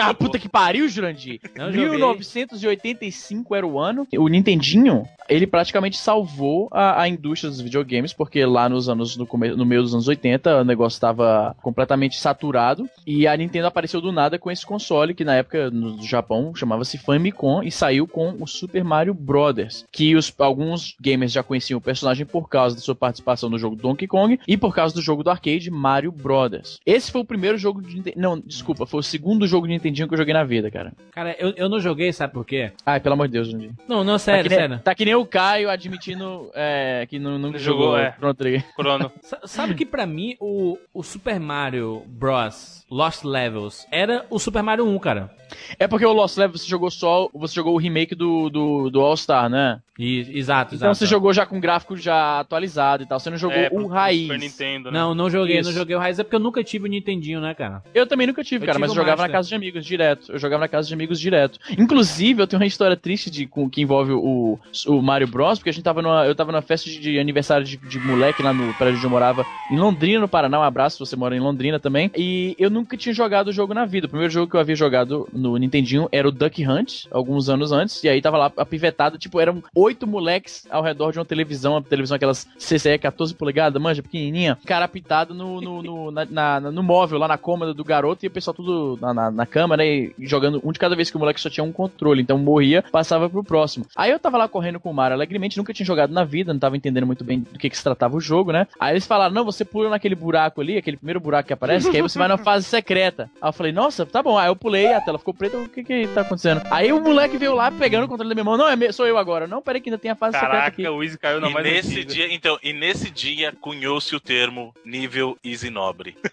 Ah, 0.00 0.14
puta 0.14 0.38
que 0.38 0.48
pariu, 0.48 0.88
Jurandir. 0.88 1.40
Não 1.54 1.70
joguei. 1.72 1.90
1985 1.90 3.54
era 3.54 3.66
o 3.66 3.78
ano. 3.78 4.06
O 4.16 4.28
Nintendinho 4.28 5.06
ele 5.28 5.46
praticamente 5.46 5.96
salvou 5.96 6.68
a, 6.70 7.02
a 7.02 7.08
indústria 7.08 7.50
dos 7.50 7.60
videogames, 7.60 8.12
porque 8.12 8.44
lá 8.44 8.68
nos 8.68 8.88
anos, 8.88 9.16
no, 9.16 9.26
come, 9.26 9.50
no 9.50 9.64
meio 9.64 9.82
dos 9.82 9.94
anos 9.94 10.08
80, 10.08 10.60
o 10.60 10.64
negócio 10.64 10.96
estava 10.96 11.56
completamente 11.62 12.18
saturado, 12.18 12.88
e 13.06 13.26
a 13.26 13.36
Nintendo 13.36 13.66
apareceu 13.66 14.00
do 14.00 14.12
nada 14.12 14.38
com 14.38 14.50
esse 14.50 14.64
console, 14.64 15.14
que 15.14 15.24
na 15.24 15.34
época 15.34 15.70
no 15.70 16.02
Japão 16.02 16.54
chamava-se 16.54 16.98
Famicom, 16.98 17.62
e 17.62 17.70
saiu 17.70 18.06
com 18.06 18.36
o 18.40 18.46
Super 18.46 18.84
Mario 18.84 19.14
Brothers, 19.14 19.84
que 19.90 20.14
os, 20.16 20.32
alguns 20.38 20.94
gamers 21.00 21.32
já 21.32 21.42
conheciam 21.42 21.78
o 21.78 21.82
personagem 21.82 22.26
por 22.26 22.48
causa 22.48 22.74
da 22.74 22.82
sua 22.82 22.94
participação 22.94 23.48
no 23.48 23.58
jogo 23.58 23.76
Donkey 23.76 24.06
Kong, 24.06 24.38
e 24.46 24.56
por 24.56 24.74
causa 24.74 24.94
do 24.94 25.02
jogo 25.02 25.22
do 25.22 25.30
arcade 25.30 25.70
Mario 25.70 26.12
Brothers. 26.12 26.78
Esse 26.84 27.10
foi 27.10 27.20
o 27.20 27.24
primeiro 27.24 27.56
jogo 27.58 27.82
de 27.82 27.96
Nintendo, 27.96 28.20
não, 28.20 28.38
desculpa, 28.40 28.86
foi 28.86 29.00
o 29.00 29.02
segundo 29.02 29.46
jogo 29.46 29.66
de 29.66 29.72
Nintendinho 29.72 30.08
que 30.08 30.14
eu 30.14 30.18
joguei 30.18 30.34
na 30.34 30.44
vida, 30.44 30.70
cara. 30.70 30.92
Cara, 31.12 31.36
eu, 31.38 31.52
eu 31.56 31.68
não 31.68 31.80
joguei, 31.80 32.12
sabe 32.12 32.32
por 32.32 32.44
quê? 32.44 32.72
Ai, 32.84 33.00
pelo 33.00 33.14
amor 33.14 33.26
de 33.26 33.32
Deus, 33.32 33.48
Jundi. 33.48 33.72
Não, 33.88 34.02
não, 34.04 34.18
sério, 34.18 34.44
tá 34.44 34.48
que 34.48 34.54
sério. 34.54 34.80
Tá 34.84 34.94
que 34.94 35.04
nem 35.12 35.20
o 35.20 35.26
Caio 35.26 35.68
admitindo 35.68 36.50
é, 36.54 37.06
que 37.08 37.18
não, 37.18 37.38
nunca 37.38 37.58
Jogou, 37.58 37.82
jogou, 37.84 37.98
é. 37.98 38.12
Chrono 38.12 38.34
Trigger. 38.34 38.64
Chrono. 38.74 39.12
Sa- 39.20 39.40
Sabe 39.44 39.74
que 39.74 39.84
pra 39.84 40.06
mim 40.06 40.36
o, 40.40 40.78
o 40.94 41.02
Super 41.02 41.38
Mario 41.38 42.02
Bros. 42.06 42.81
Lost 42.92 43.24
Levels 43.24 43.86
era 43.90 44.26
o 44.28 44.38
Super 44.38 44.62
Mario 44.62 44.86
1, 44.86 44.98
cara. 44.98 45.30
É 45.78 45.86
porque 45.86 46.04
o 46.06 46.12
Lost 46.12 46.36
Levels 46.38 46.62
você 46.62 46.68
jogou 46.68 46.90
só. 46.90 47.28
Você 47.34 47.54
jogou 47.54 47.74
o 47.74 47.78
remake 47.78 48.14
do, 48.14 48.48
do, 48.50 48.90
do 48.90 49.00
All-Star, 49.00 49.48
né? 49.50 49.80
E, 49.98 50.38
exato, 50.38 50.74
Então 50.74 50.88
exato. 50.88 50.98
você 50.98 51.06
jogou 51.06 51.32
já 51.34 51.44
com 51.44 51.60
gráfico 51.60 51.94
já 51.96 52.40
atualizado 52.40 53.02
e 53.02 53.06
tal. 53.06 53.20
Você 53.20 53.28
não 53.28 53.36
jogou 53.36 53.56
É, 53.58 53.68
o 53.70 53.86
raiz. 53.86 54.22
Super 54.22 54.38
Nintendo, 54.38 54.90
né? 54.90 54.98
Não, 54.98 55.14
não 55.14 55.28
joguei, 55.28 55.58
Isso. 55.60 55.68
não 55.70 55.76
joguei 55.76 55.94
o 55.94 55.98
Raiz, 55.98 56.18
é 56.18 56.22
porque 56.24 56.34
eu 56.36 56.40
nunca 56.40 56.64
tive 56.64 56.86
o 56.86 56.88
Nintendinho, 56.88 57.40
né, 57.40 57.54
cara? 57.54 57.82
Eu 57.94 58.06
também 58.06 58.26
nunca 58.26 58.42
tive, 58.42 58.64
Eu 58.64 58.66
cara, 58.66 58.76
tive 58.76 58.80
mas 58.80 58.90
eu 58.90 58.94
jogava 58.96 59.18
Master. 59.18 59.28
na 59.30 59.38
casa 59.38 59.48
de 59.50 59.54
amigos 59.54 59.84
direto. 59.84 60.32
Eu 60.32 60.38
jogava 60.38 60.60
na 60.60 60.68
casa 60.68 60.88
de 60.88 60.94
amigos 60.94 61.20
direto. 61.20 61.58
Inclusive, 61.78 62.42
eu 62.42 62.46
tenho 62.46 62.60
uma 62.60 62.66
história 62.66 62.96
triste 62.96 63.30
de, 63.30 63.46
com, 63.46 63.68
que 63.68 63.82
envolve 63.82 64.12
o, 64.12 64.58
o 64.86 65.02
Mario 65.02 65.28
Bros, 65.28 65.58
porque 65.58 65.70
a 65.70 65.72
gente 65.72 65.84
tava 65.84 66.00
numa, 66.00 66.26
eu 66.26 66.34
tava 66.34 66.50
numa 66.52 66.62
festa 66.62 66.88
de, 66.88 66.98
de 66.98 67.18
aniversário 67.18 67.64
de, 67.66 67.76
de 67.76 67.98
moleque 67.98 68.42
lá 68.42 68.52
no 68.54 68.72
prédio 68.74 68.96
onde 68.96 69.04
eu 69.06 69.10
morava, 69.10 69.44
em 69.70 69.76
Londrina, 69.78 70.20
no 70.20 70.28
Paraná. 70.28 70.58
Um 70.58 70.62
abraço 70.62 70.96
se 70.96 71.00
você 71.10 71.16
mora 71.16 71.36
em 71.36 71.40
Londrina 71.40 71.78
também. 71.78 72.10
E 72.16 72.56
eu 72.58 72.70
nunca 72.82 72.96
tinha 72.96 73.14
jogado 73.14 73.48
o 73.48 73.52
jogo 73.52 73.72
na 73.72 73.84
vida. 73.86 74.06
O 74.06 74.10
primeiro 74.10 74.32
jogo 74.32 74.50
que 74.50 74.56
eu 74.56 74.60
havia 74.60 74.74
jogado 74.74 75.28
no 75.32 75.56
Nintendinho 75.56 76.08
era 76.12 76.26
o 76.28 76.32
Duck 76.32 76.66
Hunt, 76.66 77.06
alguns 77.10 77.48
anos 77.48 77.72
antes. 77.72 78.02
E 78.04 78.08
aí 78.08 78.20
tava 78.20 78.36
lá 78.36 78.52
apivetado, 78.56 79.16
tipo, 79.18 79.40
eram 79.40 79.62
oito 79.74 80.06
moleques 80.06 80.66
ao 80.70 80.82
redor 80.82 81.12
de 81.12 81.18
uma 81.18 81.24
televisão, 81.24 81.74
uma 81.74 81.82
televisão 81.82 82.16
aquelas 82.16 82.46
CCE 82.58 82.98
14 82.98 83.34
polegadas, 83.34 83.80
manja, 83.80 84.02
pequenininha. 84.02 84.58
Cara 84.66 84.84
apitado 84.84 85.34
no, 85.34 85.60
no, 85.60 85.82
no, 85.82 86.10
na, 86.12 86.24
na- 86.26 86.60
no 86.60 86.82
móvel, 86.82 87.18
lá 87.18 87.28
na 87.28 87.38
cômoda 87.38 87.72
do 87.72 87.84
garoto, 87.84 88.24
e 88.24 88.28
o 88.28 88.30
pessoal 88.30 88.54
tudo 88.54 88.98
na, 89.00 89.14
na, 89.14 89.30
na 89.30 89.46
cama, 89.46 89.76
né? 89.76 89.86
E 89.86 90.14
jogando 90.20 90.60
um 90.64 90.72
de 90.72 90.78
cada 90.78 90.96
vez 90.96 91.10
que 91.10 91.16
o 91.16 91.20
moleque 91.20 91.40
só 91.40 91.48
tinha 91.48 91.64
um 91.64 91.72
controle. 91.72 92.22
Então 92.22 92.36
morria, 92.38 92.82
passava 92.90 93.28
pro 93.30 93.44
próximo. 93.44 93.86
Aí 93.96 94.10
eu 94.10 94.18
tava 94.18 94.36
lá 94.38 94.48
correndo 94.48 94.80
com 94.80 94.90
o 94.90 94.94
Mario 94.94 95.14
alegremente, 95.14 95.56
nunca 95.56 95.72
tinha 95.72 95.86
jogado 95.86 96.12
na 96.12 96.24
vida, 96.24 96.52
não 96.52 96.60
tava 96.60 96.76
entendendo 96.76 97.06
muito 97.06 97.24
bem 97.24 97.40
do 97.40 97.58
que, 97.58 97.70
que 97.70 97.76
se 97.76 97.82
tratava 97.84 98.16
o 98.16 98.20
jogo, 98.20 98.52
né? 98.52 98.66
Aí 98.78 98.92
eles 98.94 99.06
falaram: 99.06 99.34
não, 99.34 99.44
você 99.44 99.64
pula 99.64 99.90
naquele 99.90 100.14
buraco 100.14 100.60
ali, 100.60 100.76
aquele 100.76 100.96
primeiro 100.96 101.20
buraco 101.20 101.46
que 101.46 101.52
aparece, 101.52 101.90
que 101.90 101.96
aí 101.96 102.02
você 102.02 102.18
vai 102.18 102.28
na 102.28 102.38
fase 102.38 102.66
secreta. 102.72 103.30
Aí 103.40 103.48
eu 103.48 103.52
falei, 103.52 103.72
nossa, 103.72 104.04
tá 104.06 104.22
bom. 104.22 104.36
Aí 104.38 104.48
eu 104.48 104.56
pulei, 104.56 104.92
a 104.92 105.00
tela 105.00 105.18
ficou 105.18 105.32
preta, 105.34 105.56
o 105.58 105.68
que 105.68 105.84
que 105.84 106.06
tá 106.08 106.22
acontecendo? 106.22 106.62
Aí 106.70 106.92
o 106.92 107.00
moleque 107.00 107.36
veio 107.38 107.54
lá 107.54 107.70
pegando 107.70 108.04
o 108.04 108.08
controle 108.08 108.28
da 108.28 108.34
minha 108.34 108.44
mão. 108.44 108.56
Não, 108.56 108.68
é 108.68 108.74
me- 108.76 108.92
sou 108.92 109.06
eu 109.06 109.16
agora. 109.18 109.46
Não, 109.46 109.60
peraí 109.62 109.80
que 109.80 109.88
ainda 109.90 109.98
tem 109.98 110.10
a 110.10 110.14
fase 110.16 110.38
secreta 110.38 110.66
aqui. 110.66 110.82
Caraca, 110.82 110.96
o 110.96 111.02
Easy 111.02 111.18
caiu 111.18 111.40
na 111.40 111.48
E 111.50 111.52
mais 111.52 111.66
nesse 111.66 111.90
antiga. 112.00 112.12
dia, 112.14 112.34
então, 112.34 112.58
e 112.62 112.72
nesse 112.72 113.10
dia 113.10 113.52
cunhou-se 113.60 114.14
o 114.16 114.20
termo 114.20 114.74
nível 114.84 115.36
easy 115.44 115.70
nobre. 115.70 116.16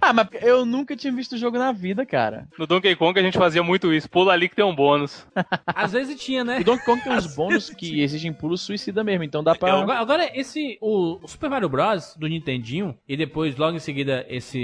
Ah, 0.00 0.12
mas 0.12 0.28
eu 0.42 0.64
nunca 0.66 0.96
tinha 0.96 1.12
visto 1.12 1.32
o 1.32 1.38
jogo 1.38 1.56
na 1.58 1.72
vida, 1.72 2.04
cara. 2.04 2.46
No 2.58 2.66
Donkey 2.66 2.94
Kong 2.96 3.18
a 3.18 3.22
gente 3.22 3.38
fazia 3.38 3.62
muito 3.62 3.92
isso. 3.92 4.08
Pula 4.10 4.32
ali 4.32 4.48
que 4.48 4.56
tem 4.56 4.64
um 4.64 4.74
bônus. 4.74 5.26
Às 5.66 5.92
vezes 5.92 6.20
tinha, 6.20 6.44
né? 6.44 6.58
O 6.60 6.64
Donkey 6.64 6.84
Kong 6.84 7.02
tem 7.02 7.12
uns 7.12 7.34
bônus 7.34 7.70
que 7.70 8.00
exigem 8.02 8.32
pulo 8.32 8.56
suicida 8.58 9.02
mesmo, 9.04 9.24
então 9.24 9.42
dá 9.42 9.54
pra. 9.54 9.72
Agora, 9.80 9.98
agora, 9.98 10.30
esse. 10.38 10.76
O, 10.80 11.18
o 11.22 11.28
Super 11.28 11.48
Mario 11.48 11.68
Bros. 11.68 12.14
do 12.18 12.26
Nintendinho 12.26 12.96
e 13.08 13.16
depois, 13.16 13.56
logo 13.56 13.76
em 13.76 13.80
seguida, 13.80 14.26
esse, 14.28 14.58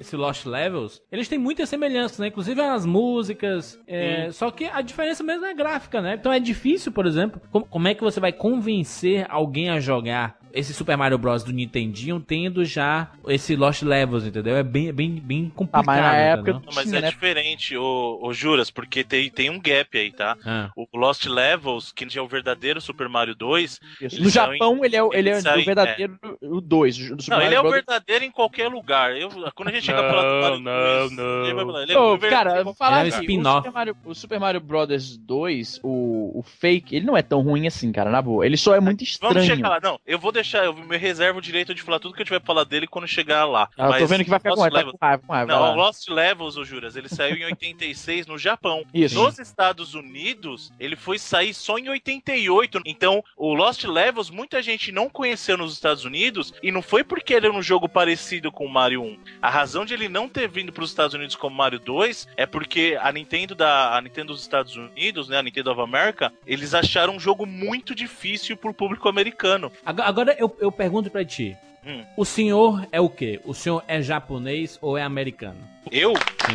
esse 0.00 0.16
Lost 0.16 0.46
Levels, 0.46 1.02
eles 1.10 1.28
têm 1.28 1.38
muitas 1.38 1.68
semelhanças, 1.68 2.18
né? 2.18 2.28
Inclusive 2.28 2.60
as 2.60 2.84
músicas. 2.86 3.78
é, 3.86 4.30
só 4.32 4.50
que 4.50 4.64
a 4.64 4.80
diferença 4.80 5.22
mesmo 5.22 5.46
é 5.46 5.54
gráfica, 5.54 6.00
né? 6.00 6.16
Então 6.18 6.32
é 6.32 6.40
difícil, 6.40 6.92
por 6.92 7.06
exemplo, 7.06 7.40
como, 7.50 7.64
como 7.66 7.88
é 7.88 7.94
que 7.94 8.02
você 8.02 8.20
vai 8.20 8.32
convencer 8.32 9.26
alguém 9.28 9.70
a 9.70 9.80
jogar 9.80 10.38
esse 10.52 10.72
Super 10.74 10.96
Mario 10.96 11.18
Bros. 11.18 11.42
do 11.44 11.52
Nintendinho 11.52 12.20
tendo 12.20 12.64
já 12.64 13.10
esse 13.28 13.54
Lost 13.56 13.82
Levels, 13.82 14.24
entendeu? 14.26 14.56
É 14.56 14.62
bem, 14.62 14.92
bem, 14.92 15.10
bem 15.12 15.50
Ah, 15.54 15.56
complicado. 15.56 15.86
mas 15.86 16.00
na 16.02 16.14
época. 16.16 16.52
Não, 16.54 16.62
mas 16.74 16.84
tinha, 16.84 16.98
é 16.98 17.02
né? 17.02 17.10
diferente, 17.10 17.76
ô, 17.76 18.18
ô 18.22 18.32
Juras, 18.32 18.70
porque 18.70 19.04
tem, 19.04 19.30
tem 19.30 19.50
um 19.50 19.60
gap 19.60 19.96
aí, 19.96 20.10
tá? 20.12 20.36
Ah. 20.44 20.70
O 20.76 20.86
Lost 20.94 21.26
Levels, 21.26 21.92
que 21.92 22.06
é 22.18 22.22
o 22.22 22.26
verdadeiro 22.28 22.80
Super 22.80 23.08
Mario 23.08 23.34
2, 23.34 23.80
Isso. 24.00 24.16
Ele 24.16 24.24
No 24.24 24.30
Japão, 24.30 24.84
ele 24.84 24.96
é, 24.96 25.02
o- 25.02 25.12
ele 25.14 25.28
é 25.28 25.32
ele 25.32 25.40
saiu- 25.40 25.62
o 25.62 25.64
verdadeiro, 25.64 26.18
o 26.42 26.60
2. 26.60 26.96
Do 26.96 27.22
Super 27.22 27.36
Não, 27.36 27.42
ele 27.46 27.54
Mario 27.54 27.66
é 27.66 27.68
o 27.68 27.72
verdadeiro 27.72 28.24
em 28.24 28.30
qualquer 28.30 28.68
lugar. 28.68 29.16
Eu, 29.16 29.28
quando 29.54 29.68
a 29.68 29.72
gente 29.72 29.84
chega 29.84 30.02
Não, 30.02 30.08
pra 30.10 30.20
falar 30.20 30.30
do 30.30 30.40
Mario 30.42 30.60
não, 30.60 30.98
2, 31.08 31.12
não. 31.16 31.44
ele 31.44 31.50
ele 31.80 31.92
é 31.92 31.98
o 31.98 32.16
verdadeiro 32.18 32.30
cara, 32.30 32.54
em 32.54 32.58
eu 32.58 32.64
vou 32.64 32.74
falar 32.74 33.00
Ele 33.00 33.10
é 33.10 33.16
aqui, 33.16 33.20
o 33.20 33.30
spin-off. 33.30 33.56
Super, 33.58 33.72
Mario, 33.72 33.96
o 34.04 34.14
Super 34.14 34.40
Mario 34.40 34.60
Bros 34.60 35.16
2, 35.18 35.80
o, 35.82 36.38
o 36.38 36.42
fake, 36.42 36.96
ele 36.96 37.06
não 37.06 37.16
é 37.16 37.22
tão 37.22 37.40
ruim 37.42 37.66
assim, 37.66 37.92
cara, 37.92 38.10
na 38.10 38.20
boa. 38.22 38.44
Ele 38.44 38.56
só 38.56 38.74
é 38.74 38.80
muito 38.80 39.02
estranho. 39.04 39.34
Vamos 39.34 39.48
chegar 39.48 39.68
lá. 39.68 39.80
Não, 39.82 39.98
eu 40.06 40.18
vou 40.18 40.32
deixar, 40.40 40.64
eu 40.64 40.74
me 40.74 40.96
reservo 40.96 41.38
o 41.38 41.42
direito 41.42 41.74
de 41.74 41.82
falar 41.82 41.98
tudo 41.98 42.14
que 42.14 42.20
eu 42.22 42.26
tiver 42.26 42.38
pra 42.40 42.46
falar 42.46 42.64
dele 42.64 42.86
quando 42.86 43.06
chegar 43.06 43.44
lá. 43.44 43.68
Ah, 43.76 43.86
eu 43.86 43.92
tô 43.92 44.00
Mas 44.00 44.10
vendo 44.10 44.24
que 44.24 44.30
vai 44.30 44.38
ficar 44.38 44.54
com 44.54 44.60
raiva, 44.60 44.70
tá 44.74 44.78
Levels- 44.78 44.96
com 44.98 45.06
raiva, 45.06 45.22
com 45.26 45.32
raiva. 45.32 45.52
Não, 45.52 45.58
o 45.60 45.62
lá. 45.62 45.74
Lost 45.74 46.08
Levels, 46.08 46.56
ô 46.56 46.64
Juras, 46.64 46.96
ele 46.96 47.08
saiu 47.08 47.36
em 47.36 47.44
86 47.44 48.26
no 48.26 48.38
Japão. 48.38 48.84
Isso. 48.92 49.14
Nos 49.14 49.38
Estados 49.38 49.94
Unidos, 49.94 50.72
ele 50.80 50.96
foi 50.96 51.18
sair 51.18 51.54
só 51.54 51.78
em 51.78 51.88
88. 51.88 52.80
Então, 52.84 53.22
o 53.36 53.54
Lost 53.54 53.84
Levels, 53.84 54.30
muita 54.30 54.62
gente 54.62 54.90
não 54.92 55.08
conheceu 55.08 55.56
nos 55.56 55.72
Estados 55.72 56.04
Unidos 56.04 56.52
e 56.62 56.70
não 56.72 56.82
foi 56.82 57.04
porque 57.04 57.34
ele 57.34 57.46
era 57.46 57.54
um 57.54 57.62
jogo 57.62 57.88
parecido 57.88 58.50
com 58.52 58.64
o 58.66 58.70
Mario 58.70 59.02
1. 59.02 59.18
A 59.42 59.50
razão 59.50 59.84
de 59.84 59.94
ele 59.94 60.08
não 60.08 60.28
ter 60.28 60.48
vindo 60.48 60.72
para 60.72 60.84
os 60.84 60.90
Estados 60.90 61.14
Unidos 61.14 61.36
como 61.36 61.54
Mario 61.56 61.78
2 61.78 62.28
é 62.36 62.46
porque 62.46 62.98
a 63.00 63.10
Nintendo 63.12 63.54
da 63.54 63.96
a 63.96 64.00
Nintendo 64.00 64.32
dos 64.32 64.42
Estados 64.42 64.76
Unidos, 64.76 65.28
né, 65.28 65.38
a 65.38 65.42
Nintendo 65.42 65.70
of 65.72 65.80
America, 65.80 66.32
eles 66.46 66.74
acharam 66.74 67.14
um 67.16 67.20
jogo 67.20 67.44
muito 67.46 67.94
difícil 67.94 68.56
pro 68.56 68.72
público 68.74 69.08
americano. 69.08 69.70
Agora, 69.84 70.29
agora 70.30 70.36
eu, 70.38 70.56
eu 70.60 70.72
pergunto 70.72 71.10
pra 71.10 71.24
ti. 71.24 71.56
Hum. 71.84 72.04
O 72.16 72.24
senhor 72.24 72.86
é 72.92 73.00
o 73.00 73.08
quê? 73.08 73.40
O 73.44 73.54
senhor 73.54 73.82
é 73.88 74.02
japonês 74.02 74.78
ou 74.80 74.96
é 74.98 75.02
americano? 75.02 75.58
Eu, 75.90 76.14
Sim. 76.14 76.54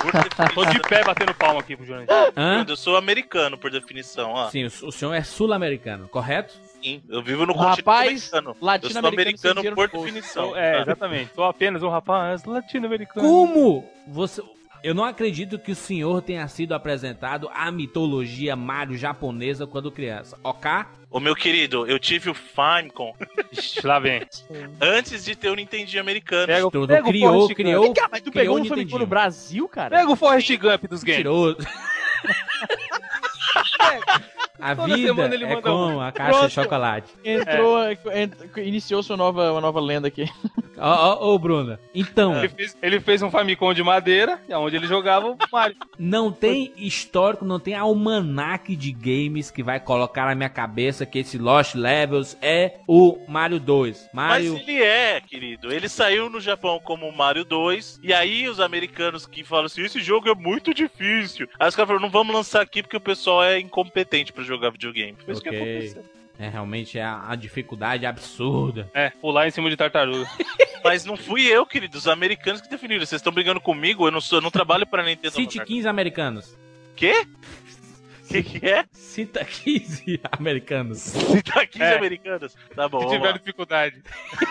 por 0.00 0.54
Tô 0.54 0.64
de 0.64 0.80
pé 0.80 1.04
batendo 1.04 1.34
palma 1.34 1.60
aqui 1.60 1.76
pro. 1.76 1.86
Hã? 2.36 2.64
eu 2.66 2.76
sou 2.76 2.96
americano 2.96 3.58
por 3.58 3.70
definição, 3.70 4.32
ó. 4.32 4.48
Sim, 4.48 4.64
o, 4.64 4.90
senhor 4.90 5.12
é 5.12 5.22
sul-americano, 5.22 6.08
correto? 6.08 6.54
Sim, 6.82 7.02
eu 7.08 7.22
vivo 7.22 7.46
no 7.46 7.52
continente 7.52 7.78
rapaz 7.80 8.08
americano. 8.08 8.50
Eu 8.50 8.54
sou 8.54 8.66
latino-americano 8.66 9.38
sem 9.38 9.50
americano 9.50 9.76
por 9.76 9.88
definição. 9.88 10.56
É, 10.56 10.80
exatamente. 10.80 11.34
Sou 11.34 11.44
apenas 11.44 11.82
um 11.82 11.88
rapaz 11.88 12.44
latino-americano. 12.44 13.26
Como 13.26 13.84
você. 14.08 14.42
Eu 14.82 14.94
não 14.94 15.04
acredito 15.04 15.58
que 15.60 15.70
o 15.70 15.76
senhor 15.76 16.20
tenha 16.22 16.46
sido 16.48 16.74
apresentado 16.74 17.48
à 17.54 17.70
mitologia 17.70 18.56
Mario 18.56 18.96
japonesa 18.98 19.64
quando 19.66 19.92
criança. 19.92 20.36
Ok? 20.42 20.68
Ô 21.08 21.20
meu 21.20 21.36
querido, 21.36 21.86
eu 21.86 21.98
tive 22.00 22.30
o 22.30 22.34
Famicom 22.34 23.12
Lá 23.84 23.98
vem. 24.00 24.22
antes 24.80 25.24
de 25.24 25.36
ter 25.36 25.50
o 25.50 25.54
Nintendinho 25.54 26.00
americano. 26.00 26.46
Pega, 26.46 26.66
o- 26.66 26.70
Tudo 26.70 26.88
pega 26.88 27.02
o 27.06 27.08
criou, 27.10 27.32
Forrest 27.32 27.54
criou. 27.54 27.82
Vem 27.84 27.94
cá, 27.94 28.08
mas 28.10 28.22
tu 28.22 28.30
criou 28.32 28.44
pegou 28.44 28.58
o 28.58 28.60
um 28.60 28.64
Famicom 28.68 28.98
no 28.98 29.06
Brasil, 29.06 29.68
cara? 29.68 29.96
Pega 29.96 30.10
o 30.10 30.16
Forrest 30.16 30.56
Gump 30.56 30.84
dos 30.88 31.04
games. 31.04 31.18
Tirou. 31.18 31.56
A 34.62 34.76
Toda 34.76 34.94
vida 34.94 35.34
ele 35.34 35.44
é 35.44 35.60
como 35.60 35.86
um. 35.96 36.00
a 36.00 36.12
caixa 36.12 36.30
Pronto. 36.32 36.48
de 36.48 36.54
chocolate. 36.54 37.12
Entrou, 37.24 37.78
ent- 37.90 38.56
iniciou 38.58 39.02
sua 39.02 39.16
nova, 39.16 39.50
uma 39.52 39.60
nova 39.60 39.80
lenda 39.80 40.06
aqui. 40.08 40.24
Ó, 40.84 40.88
ó, 41.20 41.34
ô, 41.34 41.38
Bruna. 41.38 41.78
Então, 41.94 42.36
Ele 42.38 42.48
fez, 42.48 42.76
ele 42.82 42.98
fez 43.00 43.22
um 43.22 43.30
Famicom 43.30 43.72
de 43.72 43.84
madeira, 43.84 44.40
onde 44.50 44.74
ele 44.74 44.86
jogava 44.88 45.28
o 45.30 45.36
Mario. 45.52 45.76
não 45.96 46.32
tem 46.32 46.72
histórico, 46.76 47.44
não 47.44 47.60
tem 47.60 47.74
almanaque 47.74 48.74
de 48.74 48.90
games 48.90 49.48
que 49.50 49.62
vai 49.62 49.78
colocar 49.78 50.26
na 50.26 50.34
minha 50.34 50.48
cabeça 50.48 51.06
que 51.06 51.20
esse 51.20 51.38
Lost 51.38 51.74
Levels 51.76 52.36
é 52.42 52.78
o 52.88 53.16
Mario 53.28 53.60
2. 53.60 54.08
Mas 54.12 54.28
Mario. 54.48 54.56
ele 54.56 54.82
é, 54.82 55.20
querido. 55.20 55.72
Ele 55.72 55.88
saiu 55.88 56.28
no 56.28 56.40
Japão 56.40 56.80
como 56.82 57.12
Mario 57.12 57.44
2. 57.44 58.00
E 58.02 58.12
aí 58.12 58.48
os 58.48 58.58
americanos 58.58 59.24
que 59.26 59.44
falam 59.44 59.66
assim: 59.66 59.82
esse 59.82 60.00
jogo 60.00 60.28
é 60.30 60.34
muito 60.34 60.74
difícil. 60.74 61.48
Aí 61.60 61.68
os 61.68 61.76
caras 61.76 61.88
falaram: 61.88 62.06
não 62.06 62.10
vamos 62.12 62.34
lançar 62.34 62.60
aqui 62.62 62.82
porque 62.82 62.96
o 62.96 63.00
pessoal 63.00 63.44
é 63.44 63.60
incompetente 63.60 64.32
pra 64.32 64.42
jogar 64.42 64.51
videogame. 64.58 65.16
Foi 65.24 65.32
isso 65.32 65.42
que 65.42 65.48
aconteceu. 65.48 66.04
É 66.38 66.48
realmente 66.48 66.98
a, 66.98 67.28
a 67.28 67.36
dificuldade 67.36 68.06
absurda. 68.06 68.90
É, 68.94 69.10
pular 69.10 69.46
em 69.46 69.50
cima 69.50 69.68
de 69.70 69.76
tartaruga. 69.76 70.28
Mas 70.82 71.04
não 71.04 71.16
fui 71.16 71.46
eu, 71.46 71.64
querido. 71.64 71.96
Os 71.96 72.08
americanos 72.08 72.60
que 72.60 72.68
definiram. 72.68 73.04
Vocês 73.04 73.20
estão 73.20 73.32
brigando 73.32 73.60
comigo? 73.60 74.06
Eu 74.06 74.10
não, 74.10 74.20
sou, 74.20 74.38
eu 74.38 74.42
não 74.42 74.50
trabalho 74.50 74.86
pra 74.86 75.04
Nintendo. 75.04 75.34
Cite 75.34 75.64
15 75.64 75.86
americanos. 75.86 76.58
Quê? 76.96 77.26
Que, 78.32 78.42
que 78.42 78.66
é? 78.68 78.84
Cita 78.92 79.44
15 79.44 80.20
americanos. 80.32 81.12
Tá 81.44 81.66
15 81.66 81.84
É. 81.84 81.96
americanos. 81.96 82.56
Tá 82.74 82.88
bom, 82.88 83.02
Se 83.08 83.14
tiver 83.16 83.26
lá. 83.30 83.32
dificuldade. 83.32 84.02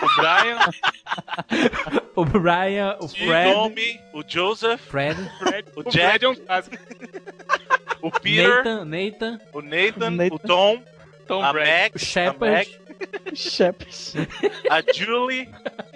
O 0.02 0.16
Brian, 0.16 0.58
O 2.14 2.24
Brian, 2.24 2.96
o 3.00 3.04
O 3.04 3.08
Fred. 3.08 3.52
Tommy, 3.52 4.00
o 4.12 4.22
Joseph, 4.26 4.80
Fred. 4.88 5.16
Fred, 5.38 5.68
O 5.76 5.80
o 5.80 5.90
Jack. 5.90 6.24
É 6.24 6.34
clássico. 6.34 6.76
o 8.02 8.10
Peter, 8.10 8.64
Nathan, 8.64 8.84
Nathan, 8.84 9.40
o 9.52 9.60
Nathan, 9.62 10.10
Nathan. 10.10 10.34
o 10.34 10.38
Tom, 10.38 10.82
Tom 11.26 11.42
a. 11.42 11.52
Max, 11.52 11.92
o 11.94 11.96
a, 11.96 11.98
Shepard. 11.98 12.80
Shepard. 13.34 13.92
a 14.70 14.92
Julie. 14.92 15.48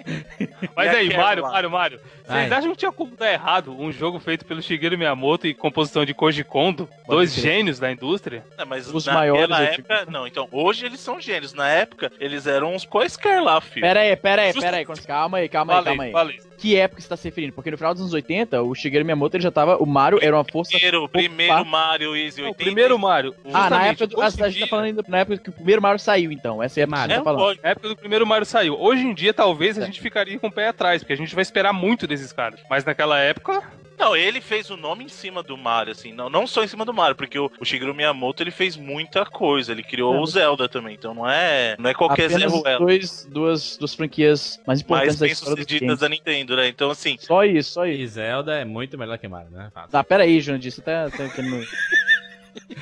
Mas 0.75 0.93
E 0.93 0.95
aí, 0.95 1.15
Mário. 1.17 1.43
Mário, 1.43 1.69
Mário. 1.69 1.99
Vocês 2.25 2.51
acham 2.51 2.71
que 2.71 2.77
tinha 2.77 2.91
como 2.91 3.15
dar 3.15 3.31
errado 3.31 3.71
um 3.77 3.89
jogo 3.91 4.19
feito 4.19 4.43
pelo 4.45 4.61
Shigeru 4.61 4.97
Miyamoto 4.97 5.47
e 5.47 5.53
composição 5.53 6.03
de 6.05 6.13
Koji 6.13 6.43
Kondo, 6.43 6.89
dois 7.07 7.31
crer. 7.33 7.43
gênios 7.43 7.79
da 7.79 7.89
indústria? 7.91 8.43
Não, 8.57 8.65
mas 8.65 8.93
Os 8.93 9.07
maiores, 9.07 9.49
eu 9.49 9.55
época, 9.55 10.05
não, 10.09 10.27
então, 10.27 10.47
hoje 10.51 10.85
eles 10.85 10.99
são 10.99 11.21
gênios. 11.21 11.53
Na 11.53 11.69
época, 11.69 12.11
eles 12.19 12.45
eram 12.45 12.75
uns 12.75 12.85
quaisquer 12.85 13.41
lá, 13.41 13.61
filho. 13.61 13.81
Pera 13.85 14.01
aí, 14.01 14.15
pera 14.17 14.41
aí, 14.41 14.47
Justo- 14.49 14.61
pera 14.61 14.77
aí. 14.77 14.85
Calma 14.85 15.37
aí, 15.37 15.47
calma 15.49 15.77
aí, 15.79 15.83
calma 15.85 16.03
aí. 16.03 16.11
falei. 16.11 16.39
Que 16.57 16.75
época 16.75 17.01
você 17.01 17.07
tá 17.07 17.15
se 17.15 17.25
referindo? 17.27 17.53
Porque 17.53 17.69
no 17.71 17.77
final 17.77 17.93
dos 17.93 18.01
anos 18.01 18.13
80, 18.13 18.61
o 18.63 18.73
Shigeru 18.75 19.05
Miyamoto 19.05 19.37
ele 19.37 19.43
já 19.43 19.51
tava. 19.51 19.77
O 19.77 19.85
Mario 19.85 20.19
era 20.21 20.35
uma 20.35 20.43
força. 20.43 20.71
Primeiro, 20.71 21.07
primeiro. 21.07 21.65
Mario 21.65 22.15
Easy 22.15 22.41
O 22.41 22.45
80. 22.47 22.63
primeiro 22.63 22.97
Mario. 22.99 23.35
Ah, 23.53 23.69
na 23.69 23.85
época 23.87 24.07
do. 24.07 24.21
A 24.21 24.29
gente 24.29 24.59
tá 24.61 24.67
falando 24.67 25.03
na 25.07 25.19
época 25.19 25.37
que 25.37 25.49
o 25.49 25.53
primeiro 25.53 25.81
Mario 25.81 25.99
saiu, 25.99 26.31
então. 26.31 26.61
Essa 26.61 26.81
é 26.81 26.83
a 26.83 26.87
Mario. 26.99 27.13
É, 27.13 27.17
tá 27.17 27.23
falando. 27.23 27.59
Na 27.63 27.69
época 27.69 27.89
do 27.89 27.95
primeiro 27.95 28.25
Mario 28.25 28.45
saiu. 28.45 28.79
Hoje 28.79 29.03
em 29.03 29.13
dia, 29.13 29.33
talvez 29.33 29.77
a 29.77 29.85
gente 29.85 29.99
ficaria 30.01 30.37
com 30.39 30.47
o 30.47 30.51
pé 30.51 30.67
atrás, 30.69 31.01
porque 31.01 31.13
a 31.13 31.17
gente 31.17 31.33
vai 31.35 31.41
esperar 31.41 31.73
muito 31.73 32.07
desses 32.07 32.31
caras. 32.31 32.59
Mas 32.69 32.83
naquela 32.85 33.19
época, 33.19 33.61
Não, 33.97 34.15
ele 34.15 34.39
fez 34.39 34.69
o 34.69 34.77
nome 34.77 35.03
em 35.05 35.07
cima 35.07 35.41
do 35.41 35.57
Mario, 35.57 35.91
assim, 35.91 36.13
não, 36.13 36.29
não 36.29 36.45
só 36.45 36.63
em 36.63 36.67
cima 36.67 36.85
do 36.85 36.93
Mario, 36.93 37.15
porque 37.15 37.39
o, 37.39 37.49
o 37.59 37.65
Shigeru 37.65 37.95
Miyamoto 37.95 38.43
ele 38.43 38.51
fez 38.51 38.77
muita 38.77 39.25
coisa, 39.25 39.71
ele 39.71 39.81
criou 39.81 40.13
É, 40.13 40.19
o 40.19 40.25
Zelda 40.27 40.69
também, 40.69 40.93
então 40.93 41.15
não 41.15 41.27
é, 41.27 41.75
não 41.79 41.89
é 41.89 41.95
qualquer 41.95 42.25
Apenas 42.25 42.51
Zé 42.51 42.57
Ruela, 42.59 42.77
dois, 42.79 43.27
duas, 43.31 43.75
duas 43.75 43.95
franquias 43.95 44.61
mais 44.67 44.81
importantes 44.81 45.17
da 45.17 45.25
bem 45.25 45.33
sucedidas 45.33 45.99
da 45.99 46.09
Nintendo, 46.09 46.55
né? 46.55 46.67
Então, 46.67 46.91
assim, 46.91 47.17
Só 47.19 47.43
isso, 47.43 47.71
só 47.71 47.87
isso. 47.87 48.03
E 48.03 48.07
Zelda 48.07 48.55
é 48.55 48.63
muito 48.65 48.95
melhor 48.99 49.17
que 49.17 49.27
Mario, 49.27 49.49
né? 49.49 49.71
Fácil. 49.73 49.89
Ah, 49.91 50.03
pera 50.03 50.23
aí, 50.23 50.39
Jurandir, 50.41 50.71
você 50.71 50.81
tá, 50.81 51.09
tá 51.09 51.27
querendo. 51.29 51.65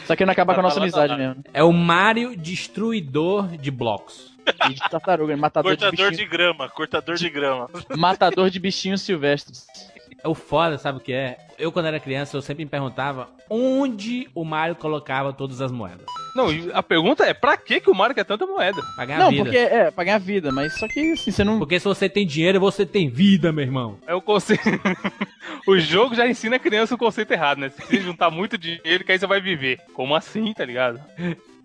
Só 0.05 0.15
querendo 0.15 0.32
acabar 0.32 0.53
com 0.53 0.60
a 0.62 0.63
nossa 0.63 0.79
amizade 0.79 1.15
mesmo. 1.15 1.44
É 1.53 1.63
o 1.63 1.72
Mario 1.72 2.36
destruidor 2.36 3.58
de 3.58 3.72
blocos. 3.72 4.34
E 4.70 4.74
de 4.75 4.89
tartaruga, 4.89 5.36
matador 5.36 5.75
de, 5.75 5.84
cortador 5.84 6.12
bichinho, 6.12 6.29
de 6.29 6.32
grama, 6.32 6.70
cortador 6.70 7.15
de 7.15 7.29
grama. 7.29 7.70
matador 7.98 8.50
de 8.50 8.60
bichinhos 8.60 9.01
silvestres. 9.01 9.65
É 10.24 10.27
o 10.27 10.34
foda, 10.34 10.77
sabe 10.77 10.98
o 10.98 11.01
que 11.01 11.13
é? 11.13 11.38
Eu, 11.57 11.72
quando 11.72 11.86
era 11.86 12.00
criança, 12.00 12.36
eu 12.36 12.41
sempre 12.41 12.65
me 12.65 12.69
perguntava 12.69 13.29
onde 13.50 14.27
o 14.34 14.43
Mario 14.43 14.75
colocava 14.75 15.31
todas 15.31 15.62
as 15.62 15.72
moedas. 15.72 16.05
Não, 16.36 16.48
a 16.74 16.84
pergunta 16.84 17.24
é, 17.24 17.34
pra 17.34 17.55
que, 17.55 17.79
que 17.79 17.89
o 17.89 17.95
Mario 17.95 18.13
quer 18.13 18.25
tanta 18.25 18.45
moeda? 18.45 18.81
Pra 18.95 19.05
ganhar 19.05 19.19
não, 19.19 19.29
vida. 19.29 19.43
porque 19.43 19.57
é, 19.57 19.89
pra 19.89 20.03
ganhar 20.03 20.17
vida, 20.17 20.51
mas 20.51 20.77
só 20.77 20.86
que 20.88 21.13
assim, 21.13 21.31
você 21.31 21.43
não. 21.43 21.57
Porque 21.57 21.79
se 21.79 21.86
você 21.86 22.10
tem 22.10 22.27
dinheiro, 22.27 22.60
você 22.60 22.86
tem 22.86 23.07
vida, 23.07 23.53
meu 23.53 23.63
irmão. 23.63 23.98
É 24.05 24.13
o 24.13 24.22
conceito. 24.22 24.63
o 25.65 25.77
jogo 25.79 26.13
já 26.13 26.27
ensina 26.27 26.57
a 26.57 26.60
criança 26.60 26.95
o 26.95 26.98
conceito 26.98 27.31
errado, 27.31 27.60
né? 27.60 27.69
Você 27.69 27.77
precisa 27.77 28.03
juntar 28.03 28.29
muito 28.29 28.57
dinheiro 28.57 29.05
que 29.05 29.12
aí 29.13 29.19
você 29.19 29.25
vai 29.27 29.39
viver. 29.39 29.79
Como 29.93 30.13
assim, 30.13 30.51
tá 30.53 30.65
ligado? 30.65 31.00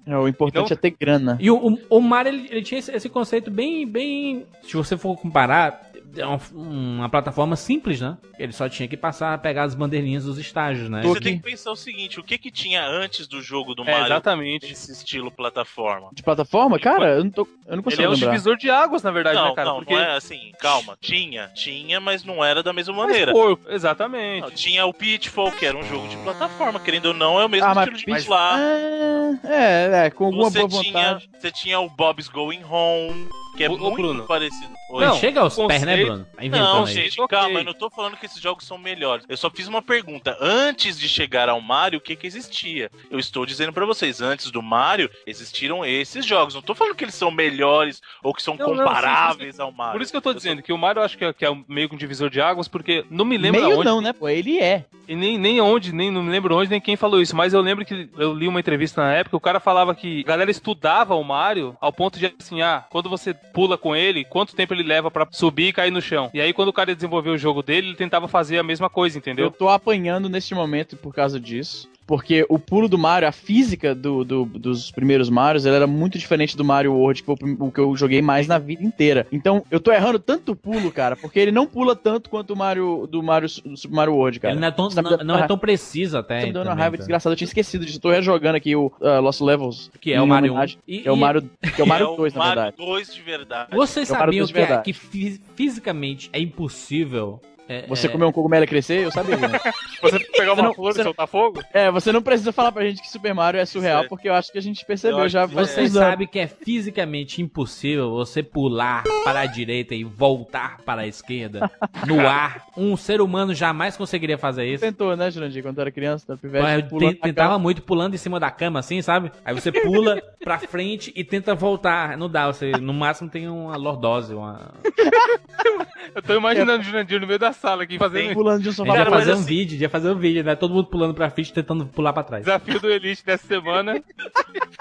É, 0.06 0.16
o 0.16 0.28
importante 0.28 0.66
Então- 0.66 0.76
é 0.76 0.80
ter 0.80 0.96
grana. 0.98 1.36
E 1.40 1.50
o, 1.50 1.56
o, 1.56 1.78
o 1.90 2.00
Mario, 2.00 2.32
ele, 2.32 2.48
ele 2.50 2.62
tinha 2.62 2.78
esse, 2.78 2.92
esse 2.92 3.08
conceito 3.08 3.50
bem, 3.50 3.86
bem... 3.86 4.46
Se 4.62 4.76
você 4.76 4.96
for 4.96 5.16
comparar, 5.16 5.89
é 6.16 6.26
uma, 6.26 6.40
uma 6.52 7.08
plataforma 7.08 7.56
simples, 7.56 8.00
né? 8.00 8.16
Ele 8.38 8.52
só 8.52 8.68
tinha 8.68 8.88
que 8.88 8.96
passar, 8.96 9.36
pegar 9.38 9.64
as 9.64 9.74
bandeirinhas 9.74 10.24
dos 10.24 10.38
estágios, 10.38 10.88
né? 10.88 11.02
Você 11.02 11.20
tem 11.20 11.36
que 11.36 11.42
pensar 11.42 11.70
o 11.70 11.76
seguinte, 11.76 12.18
o 12.18 12.22
que 12.22 12.38
que 12.38 12.50
tinha 12.50 12.86
antes 12.86 13.26
do 13.26 13.40
jogo 13.42 13.74
do 13.74 13.82
É, 13.82 13.90
Mario 13.90 14.06
exatamente. 14.06 14.68
desse 14.68 14.92
estilo 14.92 15.30
plataforma? 15.30 16.08
De 16.12 16.22
plataforma? 16.22 16.78
Cara, 16.78 17.16
eu 17.16 17.24
não, 17.24 17.30
tô, 17.30 17.46
eu 17.66 17.76
não 17.76 17.82
consigo 17.82 18.02
Ele 18.02 18.06
é 18.06 18.08
um 18.08 18.12
lembrar. 18.14 18.30
divisor 18.30 18.56
de 18.56 18.70
águas, 18.70 19.02
na 19.02 19.10
verdade, 19.10 19.36
não, 19.36 19.48
né, 19.50 19.54
cara? 19.54 19.68
não, 19.68 19.76
Porque 19.76 19.94
não 19.94 20.00
é 20.00 20.16
assim, 20.16 20.52
calma, 20.58 20.96
tinha, 21.00 21.48
tinha, 21.54 22.00
mas 22.00 22.24
não 22.24 22.44
era 22.44 22.62
da 22.62 22.72
mesma 22.72 22.94
Mas, 22.94 23.06
maneira. 23.06 23.32
pô, 23.32 23.58
exatamente. 23.68 24.42
Não, 24.42 24.50
tinha 24.50 24.86
o 24.86 24.94
Pitfall, 24.94 25.52
que 25.52 25.66
era 25.66 25.76
um 25.76 25.84
jogo 25.84 26.08
de 26.08 26.16
plataforma, 26.18 26.80
querendo 26.80 27.06
ou 27.06 27.14
não, 27.14 27.40
é 27.40 27.44
o 27.44 27.48
mesmo 27.48 27.66
Ah, 27.68 27.74
mas 27.74 27.84
estilo 27.88 27.98
de 27.98 28.04
Pitch- 28.04 28.28
lá. 28.28 28.56
Ah, 28.56 29.38
é, 29.48 30.06
é, 30.06 30.10
com 30.10 30.26
alguma 30.26 30.50
Você 30.50 30.66
boa 30.66 30.82
tinha, 30.82 31.12
vontade. 31.14 31.30
você 31.38 31.50
tinha 31.50 31.80
o 31.80 31.88
Bob's 31.88 32.28
Going 32.28 32.62
Home, 32.64 33.28
que 33.56 33.64
é 33.64 33.68
ô, 33.70 33.76
muito 33.78 33.96
Bruno. 33.96 34.26
parecido. 34.26 34.72
Oi. 34.90 35.04
Não, 35.06 35.14
chega 35.18 35.40
aos 35.40 35.56
o 35.56 35.66
pés, 35.68 35.82
né, 35.82 35.92
conceito- 35.92 36.06
Bruno? 36.12 36.26
Tá 36.36 36.58
Não, 36.58 36.84
aí. 36.84 36.92
gente, 36.92 37.26
calma, 37.28 37.60
eu 37.60 37.64
não 37.64 37.74
tô 37.74 37.88
falando 37.90 38.16
que 38.16 38.26
esses 38.26 38.40
jogos 38.40 38.66
são 38.66 38.76
melhores. 38.76 39.24
Eu 39.28 39.36
só 39.36 39.48
fiz 39.50 39.68
uma 39.68 39.80
pergunta. 39.80 40.36
Antes 40.40 40.98
de 40.98 41.08
chegar 41.08 41.48
ao 41.48 41.60
Mario, 41.60 41.98
o 41.98 42.02
que 42.02 42.16
que 42.16 42.26
existia? 42.26 42.90
Eu 43.10 43.18
estou 43.18 43.46
dizendo 43.46 43.72
pra 43.72 43.86
vocês, 43.86 44.20
antes 44.20 44.50
do 44.50 44.60
Mario, 44.62 45.08
existiram 45.26 45.84
esses 45.84 46.24
jogos. 46.26 46.54
Não 46.54 46.62
tô 46.62 46.74
falando 46.74 46.94
que 46.96 47.04
eles 47.04 47.14
são 47.14 47.30
melhores 47.30 48.00
ou 48.22 48.34
que 48.34 48.42
são 48.42 48.56
Não, 48.56 48.68
não, 48.68 48.76
comparáveis 48.78 49.60
ao 49.60 49.70
Mario. 49.70 49.92
Por 49.92 50.02
isso 50.02 50.10
que 50.12 50.16
eu 50.16 50.22
tô 50.22 50.30
só- 50.32 50.36
dizendo 50.36 50.62
que 50.62 50.72
o 50.72 50.78
Mario 50.78 51.00
eu 51.00 51.04
acho 51.04 51.16
que 51.16 51.24
é, 51.24 51.32
que 51.32 51.44
é 51.44 51.56
meio 51.68 51.88
que 51.88 51.94
um 51.94 51.98
divisor 51.98 52.28
de 52.30 52.40
águas, 52.40 52.66
porque 52.68 53.04
não 53.10 53.24
me 53.24 53.38
lembro 53.38 53.60
Meio 53.60 53.74
aonde, 53.76 53.84
não, 53.84 54.00
né, 54.00 54.12
pô? 54.12 54.28
Ele 54.28 54.58
é. 54.58 54.84
E 55.06 55.14
nem, 55.16 55.36
nem 55.38 55.60
onde, 55.60 55.92
nem 55.92 56.10
não 56.10 56.22
me 56.22 56.30
lembro 56.30 56.56
onde, 56.56 56.70
nem 56.70 56.80
quem 56.80 56.96
falou 56.96 57.20
isso, 57.20 57.34
mas 57.34 57.52
eu 57.52 57.60
lembro 57.60 57.84
que 57.84 58.08
eu 58.16 58.32
li 58.32 58.46
uma 58.46 58.60
entrevista 58.60 59.02
na 59.02 59.12
época, 59.12 59.36
o 59.36 59.40
cara 59.40 59.58
falava 59.60 59.94
que 59.94 60.20
a 60.20 60.26
galera 60.28 60.50
estudava 60.50 61.14
o 61.14 61.24
Mario 61.24 61.76
ao 61.80 61.92
ponto 61.92 62.18
de 62.18 62.32
assim, 62.38 62.62
ah, 62.62 62.84
quando 62.90 63.08
você 63.10 63.34
pula 63.34 63.76
com 63.76 63.94
ele, 63.94 64.24
quanto 64.24 64.54
tempo 64.54 64.72
ele 64.72 64.79
leva 64.82 65.10
pra 65.10 65.26
subir 65.30 65.68
e 65.68 65.72
cair 65.72 65.90
no 65.90 66.00
chão. 66.02 66.30
E 66.34 66.40
aí 66.40 66.52
quando 66.52 66.68
o 66.68 66.72
cara 66.72 66.94
desenvolveu 66.94 67.32
o 67.34 67.38
jogo 67.38 67.62
dele, 67.62 67.88
ele 67.88 67.96
tentava 67.96 68.26
fazer 68.28 68.58
a 68.58 68.62
mesma 68.62 68.88
coisa, 68.90 69.16
Eu 69.16 69.20
entendeu? 69.20 69.50
tô 69.50 69.68
apanhando 69.68 70.28
neste 70.28 70.54
momento 70.54 70.96
por 70.96 71.14
causa 71.14 71.38
disso. 71.40 71.88
Porque 72.10 72.44
o 72.48 72.58
pulo 72.58 72.88
do 72.88 72.98
Mario, 72.98 73.28
a 73.28 73.30
física 73.32 73.94
do, 73.94 74.24
do- 74.24 74.44
dos 74.44 74.90
primeiros 74.90 75.30
Marios, 75.30 75.64
ela 75.64 75.76
era 75.76 75.86
muito 75.86 76.18
diferente 76.18 76.56
do 76.56 76.64
Mario 76.64 76.92
World, 76.92 77.22
que 77.22 77.26
foi 77.26 77.36
o 77.40 77.66
o 77.66 77.70
que 77.70 77.78
eu 77.78 77.96
joguei 77.96 78.20
mais 78.20 78.48
na 78.48 78.58
vida 78.58 78.82
inteira. 78.82 79.28
Então, 79.30 79.64
eu 79.70 79.78
tô 79.78 79.92
errando 79.92 80.18
tanto 80.18 80.56
pulo, 80.56 80.90
cara, 80.90 81.14
porque 81.14 81.38
ele 81.38 81.52
não 81.52 81.66
pula 81.68 81.94
tanto 81.94 82.28
quanto 82.28 82.52
o 82.52 82.56
Mario 82.56 83.06
do 83.06 83.22
Mario, 83.22 83.48
do 83.64 83.76
Super 83.76 83.94
Mario 83.94 84.14
World, 84.14 84.40
cara. 84.40 84.54
Ele 84.54 84.60
não 84.60 84.66
é 84.66 84.70
tão, 84.72 84.88
Tá 84.88 85.00
não, 85.02 85.10
não 85.18 85.34
é 85.36 85.38
uma 85.38 85.46
tão 85.46 85.56
preciso 85.56 86.18
até. 86.18 86.40
Tá 86.40 86.46
me 86.46 86.52
dando 86.52 86.66
uma 86.66 86.74
raiva 86.74 86.96
tá? 86.96 87.02
desgraçada. 87.02 87.32
Eu 87.32 87.36
tinha 87.36 87.46
esquecido 87.46 87.86
disso. 87.86 87.98
Eu 87.98 88.02
tô 88.02 88.10
rejogando 88.10 88.56
aqui 88.56 88.74
o 88.74 88.86
uh, 89.00 89.20
Lost 89.20 89.40
Levels. 89.40 89.88
Que 90.00 90.12
é 90.12 90.16
em 90.16 90.20
o 90.20 90.26
Mario 90.26 90.50
1. 90.50 90.54
homenagem- 90.54 90.78
E, 90.88 90.98
Que 91.02 91.08
é 91.08 91.12
o 91.12 91.16
Mario, 91.16 91.48
que 91.76 91.80
é 91.80 91.84
o 91.84 91.86
Mario 91.86 92.08
é 92.12 92.16
2, 92.16 92.34
na 92.34 92.38
Mario 92.40 92.54
verdade. 92.62 92.76
2 92.76 93.14
de 93.14 93.22
verdade. 93.22 93.70
Vocês 93.76 94.10
É 94.10 94.12
o 94.12 94.18
Mario 94.18 94.32
sabiam 94.32 94.46
2 94.46 94.48
de 94.48 94.52
que, 94.54 94.60
é- 94.72 94.82
que 94.82 94.92
fi- 94.92 95.40
fisicamente 95.54 96.28
é 96.32 96.40
impossível... 96.40 97.40
é, 97.70 97.86
Você 97.86 98.06
é, 98.06 98.10
comer 98.10 98.24
um 98.24 98.32
cogumelo 98.32 98.64
e 98.64 98.66
crescer, 98.66 99.04
eu 99.04 99.10
sabia. 99.10 99.36
né? 99.36 99.58
Você 100.02 100.18
pegar 100.18 100.54
Você 100.54 100.60
uma 100.60 100.62
não- 100.68 100.74
flor 100.74 100.92
você 100.92 101.00
e 101.00 101.04
soltar 101.04 101.26
fogo? 101.28 101.62
é, 101.74 101.90
você 101.90 102.10
não 102.10 102.22
precisa 102.22 102.52
falar 102.52 102.72
pra 102.72 102.84
gente 102.84 103.02
que 103.02 103.08
Super 103.10 103.34
Mario 103.34 103.60
é 103.60 103.66
surreal, 103.66 104.04
é. 104.04 104.08
porque 104.08 104.28
eu 104.28 104.34
acho 104.34 104.50
que 104.50 104.56
a 104.58 104.62
gente 104.62 104.84
percebeu 104.84 105.18
Eu 105.20 105.28
já. 105.28 105.44
uns 105.44 105.54
anos. 105.78 105.92
sabem 105.92 106.26
que 106.26 106.38
é 106.38 106.46
fisicamente 106.46 107.42
impossível 107.42 108.10
você 108.10 108.42
pular 108.42 109.04
para 109.24 109.40
a 109.40 109.46
direita 109.46 109.94
e 109.94 110.02
voltar 110.04 110.78
para 110.86 111.02
a 111.02 111.06
esquerda 111.06 111.70
no 112.06 112.26
ar. 112.26 112.64
Um 112.76 112.96
ser 112.96 113.20
humano 113.20 113.54
jamais 113.54 113.96
conseguiria 113.96 114.38
fazer 114.38 114.64
isso. 114.66 114.82
Tentou, 114.82 115.14
né, 115.16 115.30
Jurandir, 115.30 115.62
quando 115.62 115.78
era 115.80 115.90
criança, 115.92 116.26
tá 116.28 116.36
pivete, 116.36 116.62
Mas 116.62 116.84
eu 116.90 117.14
tentava 117.20 117.50
cama. 117.50 117.58
muito 117.58 117.82
pulando 117.82 118.14
em 118.14 118.18
cima 118.18 118.40
da 118.40 118.50
cama, 118.50 118.78
assim, 118.80 119.02
sabe? 119.02 119.30
Aí 119.44 119.54
você 119.54 119.70
pula 119.70 120.20
pra 120.42 120.58
frente 120.58 121.12
e 121.14 121.22
tenta 121.22 121.54
voltar. 121.54 122.16
Não 122.16 122.28
dá, 122.30 122.46
você 122.46 122.72
no 122.72 122.94
máximo 122.94 123.28
tem 123.28 123.48
uma 123.48 123.76
lordose, 123.76 124.34
uma. 124.34 124.72
Eu 126.14 126.22
tô 126.22 126.34
imaginando 126.34 126.80
o 126.80 126.82
Jurandir 126.82 127.20
no 127.20 127.26
meio 127.26 127.38
da 127.38 127.52
sala 127.60 127.82
aqui 127.84 127.98
fazendo 127.98 128.24
Tem- 128.26 128.34
pulando 128.34 128.62
de 128.62 128.68
um 128.68 128.72
sofá 128.72 128.96
ia 128.96 129.02
pra 129.06 129.10
fazer 129.18 129.30
um 129.32 129.34
assim- 129.34 129.44
vídeo, 129.44 129.78
ia 129.80 129.88
fazer 129.88 130.10
um 130.10 130.18
vídeo, 130.18 130.42
né? 130.42 130.54
Todo 130.56 130.72
mundo 130.74 130.86
pulando 130.86 131.14
pra 131.14 131.30
frente 131.30 131.52
tentando 131.52 131.86
pular 131.86 132.12
pra 132.12 132.22
trás. 132.22 132.44
desafio 132.44 132.80
do 132.80 132.90
Elite 132.90 133.24
dessa 133.24 133.46
semana. 133.46 134.02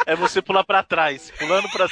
É 0.06 0.16
você 0.16 0.42
pular 0.42 0.64
pra 0.64 0.82
trás, 0.82 1.32
pulando 1.38 1.70
pra 1.70 1.88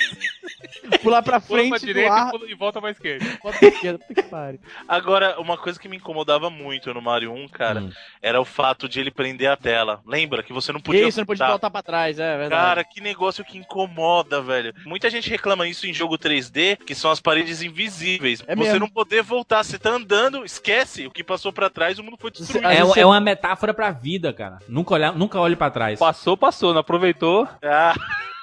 pular 1.02 1.22
pra 1.22 1.40
Pula 1.40 1.60
frente 1.60 1.70
pra 1.70 1.78
do 1.80 1.86
direita 1.86 2.14
ar, 2.14 2.28
e, 2.28 2.32
pula- 2.32 2.52
e 2.52 2.56
volta 2.56 2.82
pra 2.82 2.90
esquerda. 2.92 3.26
bota 3.44 3.60
pra 3.60 3.68
esquerda, 3.68 4.00
puta 4.00 4.22
que 4.24 4.30
pariu. 4.30 4.60
Agora, 4.88 5.40
uma 5.40 5.58
coisa 5.58 5.80
que 5.80 5.88
me 5.88 5.98
incomodava 5.98 6.50
muito 6.50 6.94
no 6.94 7.02
Mario 7.02 7.32
1, 7.34 7.48
cara, 7.50 7.82
Hum. 7.82 7.92
era 8.22 8.40
o 8.42 8.46
fato 8.46 8.88
de 8.90 9.00
ele 9.00 9.12
prender 9.12 9.50
a 9.50 9.56
tela. 9.58 10.02
Lembra 10.06 10.42
que 10.42 10.54
você 10.54 10.72
não 10.72 10.80
podia 10.80 11.08
Isso, 11.08 11.20
não 11.20 11.26
podia 11.26 11.46
voltar. 11.46 11.52
voltar 11.54 11.70
pra 11.70 11.84
trás, 11.84 12.18
é 12.20 12.38
verdade. 12.38 12.62
Cara, 12.62 12.84
que 12.84 13.02
negócio 13.02 13.44
que 13.46 13.58
incomoda, 13.58 14.42
velho. 14.42 14.74
Muita 14.86 15.10
gente 15.10 15.30
reclama 15.30 15.68
isso 15.68 15.86
em 15.86 15.94
jogo 15.94 16.18
3D, 16.18 16.78
que 16.86 16.96
são 16.96 17.12
as 17.12 17.20
paredes 17.20 17.62
invisíveis. 17.62 18.42
É 18.48 18.56
você 18.56 18.64
mesmo. 18.72 18.80
não 18.80 18.90
poder 18.90 19.22
voltar, 19.22 19.64
você 19.64 19.78
tá 19.78 19.92
andando, 19.92 20.44
esquece 20.46 20.77
o 21.08 21.12
que 21.12 21.24
passou 21.24 21.52
pra 21.54 21.70
trás, 21.70 21.98
o 22.00 22.04
mundo 22.04 22.18
foi 22.20 22.32
destruído. 22.32 22.68
É, 22.68 22.84
você- 22.84 23.00
é 23.02 23.06
uma 23.06 23.20
metáfora 23.20 23.74
pra 23.74 23.92
vida, 23.92 24.32
cara. 24.34 24.60
Nunca, 24.68 24.94
olhar, 24.94 25.14
nunca 25.14 25.40
olhe 25.40 25.56
pra 25.56 25.70
trás. 25.70 25.98
Passou, 26.00 26.36
passou, 26.38 26.74
não 26.74 26.82
aproveitou. 26.82 27.48
Ah, 27.64 27.94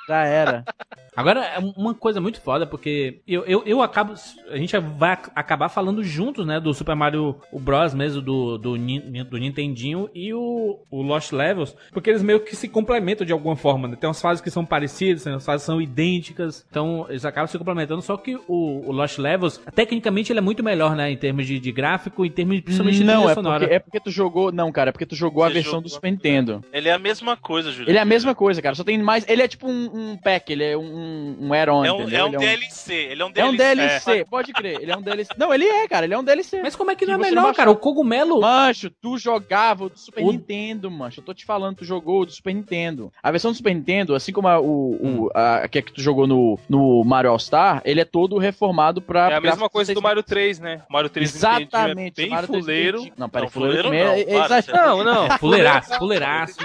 Já 0.09 0.25
era. 0.25 0.65
Agora, 1.17 1.45
é 1.45 1.59
uma 1.77 1.95
coisa 1.95 2.21
muito 2.21 2.41
foda, 2.41 2.67
porque 2.67 3.21
eu, 3.27 3.45
eu, 3.45 3.63
eu 3.65 3.83
acabo. 3.83 4.15
A 4.51 4.57
gente 4.57 4.77
vai 4.79 5.13
ac- 5.13 5.31
acabar 5.35 5.69
falando 5.69 6.03
juntos, 6.03 6.47
né? 6.47 6.59
Do 6.61 6.75
Super 6.75 6.95
Mario 6.97 7.37
o 7.53 7.61
Bros. 7.61 7.95
mesmo, 7.95 8.21
do, 8.21 8.59
do, 8.59 8.77
do 8.77 9.39
Nintendinho 9.39 10.09
e 10.15 10.33
o, 10.35 10.79
o 10.91 11.03
Lost 11.03 11.33
Levels, 11.33 11.77
porque 11.93 12.11
eles 12.11 12.23
meio 12.23 12.41
que 12.41 12.57
se 12.57 12.69
complementam 12.69 13.27
de 13.27 13.33
alguma 13.33 13.57
forma, 13.57 13.87
né? 13.89 13.97
Tem 13.97 14.09
umas 14.09 14.21
fases 14.21 14.43
que 14.43 14.51
são 14.51 14.65
parecidas, 14.65 15.23
tem 15.25 15.33
umas 15.33 15.45
fases 15.45 15.63
que 15.63 15.67
são 15.67 15.81
idênticas, 15.81 16.67
então 16.69 17.07
eles 17.09 17.25
acabam 17.25 17.47
se 17.47 17.59
complementando. 17.59 18.03
Só 18.03 18.17
que 18.17 18.37
o, 18.49 18.83
o 18.89 18.93
Lost 18.93 19.19
Levels, 19.19 19.61
tecnicamente, 19.75 20.33
ele 20.33 20.39
é 20.39 20.43
muito 20.43 20.63
melhor, 20.63 20.97
né? 20.97 21.11
Em 21.11 21.17
termos 21.17 21.47
de, 21.47 21.59
de 21.61 21.73
gráfico, 21.73 22.25
em 22.25 22.31
termos 22.31 22.57
de, 22.57 22.63
principalmente 22.63 22.99
de 22.99 23.05
Não, 23.05 23.19
trilha 23.21 23.31
é 23.31 23.35
sonora. 23.35 23.59
porque, 23.61 23.75
é 23.75 23.79
porque 23.79 24.01
tu 24.01 24.11
jogou. 24.11 24.51
Não, 24.53 24.71
cara, 24.73 24.91
é 24.91 24.93
porque 24.93 25.07
tu 25.07 25.15
jogou 25.15 25.45
a 25.45 25.49
Você 25.49 25.55
versão 25.55 25.73
jogou- 25.75 25.83
do 25.85 25.89
Super 25.91 26.11
Nintendo. 26.11 26.65
ele 26.73 26.89
é 26.89 26.93
a 26.93 26.99
mesma 26.99 27.37
coisa, 27.37 27.71
Júlio. 27.71 27.91
Ele 27.91 27.99
é 27.99 28.01
a 28.01 28.05
mesma 28.05 28.35
coisa, 28.35 28.61
cara. 28.61 28.75
Só 28.75 28.83
tem 28.85 28.99
mais. 29.03 29.25
Ele 29.29 29.43
é 29.43 29.49
tipo 29.49 29.69
um, 29.69 30.13
um 30.13 30.17
pack, 30.17 30.53
ele 30.53 30.65
é 30.65 30.77
um, 30.77 31.04
um, 31.05 31.37
um 31.49 31.53
add-on, 31.53 31.85
É 31.85 31.93
um, 31.93 32.01
é 32.09 32.25
um 32.25 32.27
Ele 32.29 32.39
DLC. 32.39 32.95
Ele 32.95 33.23
é 33.23 33.25
um 33.25 33.29
É 33.29 33.33
DLC. 33.33 33.53
um 33.53 33.57
DLC, 33.57 34.25
pode 34.25 34.53
crer. 34.53 34.81
Ele 34.81 34.91
é 34.91 34.97
um 34.97 35.03
DLC. 35.03 35.33
Não, 35.37 35.53
ele 35.53 35.65
é, 35.67 35.87
cara. 35.89 36.07
Ele 36.07 36.15
é 36.15 36.19
um 36.19 36.25
DLC. 36.25 36.61
Mas 36.63 36.75
como 36.75 36.91
é 36.91 36.97
que 36.97 37.05
não 37.07 37.15
é 37.15 37.19
melhor, 37.19 37.43
não 37.45 37.55
cara? 37.55 37.71
O 37.71 37.77
cogumelo. 37.77 38.41
Mancho, 38.41 38.91
tu 38.91 39.19
jogava 39.19 39.85
o 39.85 39.89
do 39.91 39.99
Super 39.99 40.25
O- 40.25 40.33
Nintendo, 40.33 40.91
mancho. 40.91 41.21
Eu 41.21 41.25
tô 41.25 41.35
te 41.35 41.45
falando, 41.45 41.77
tu 41.77 41.85
jogou 41.85 42.23
o 42.23 42.27
do 42.27 42.33
Super 42.33 42.55
Nintendo. 42.55 43.13
A 43.23 43.31
versão 43.31 43.51
do 43.53 43.57
Super 43.57 43.75
Nintendo, 43.75 44.15
assim 44.15 44.33
como 44.33 44.49
a, 44.49 44.61
o, 44.61 44.99
Hum. 45.03 45.21
o, 45.25 45.31
a, 45.35 45.69
que, 45.69 45.79
é 45.79 45.83
que 45.83 45.93
tu 45.93 46.01
jogou 46.01 46.27
no, 46.27 46.59
no 46.69 47.05
Mario 47.05 47.31
All-Star, 47.31 47.83
ele 47.85 48.01
é 48.01 48.05
todo 48.05 48.39
reformado 48.39 49.01
pra. 49.03 49.31
É 49.31 49.35
a 49.37 49.41
mesma 49.41 49.59
pra- 49.59 49.69
coisa 49.69 49.93
do 49.95 50.03
Mario 50.03 50.23
3, 50.23 50.59
né? 50.61 50.83
O 50.89 50.93
Mario 50.93 51.11
3 51.11 51.31
do 51.33 51.35
Nintendinho 51.35 51.69
Exatamente. 51.69 52.21
é 52.21 52.23
bem 52.23 52.31
Mario 52.31 52.49
3D. 52.49 52.61
fuleiro. 52.61 53.07
Não, 53.17 53.29
peraí, 53.29 53.49
fuleiro, 53.51 53.85
fuleiro 53.85 54.09
é- 54.09 54.25
não, 54.25 54.41
é 54.41 54.45
exagero. 54.45 54.77
Não, 54.79 55.05
não. 55.05 55.39
Fuleiraço, 55.39 55.99
fuleiraço. 55.99 56.59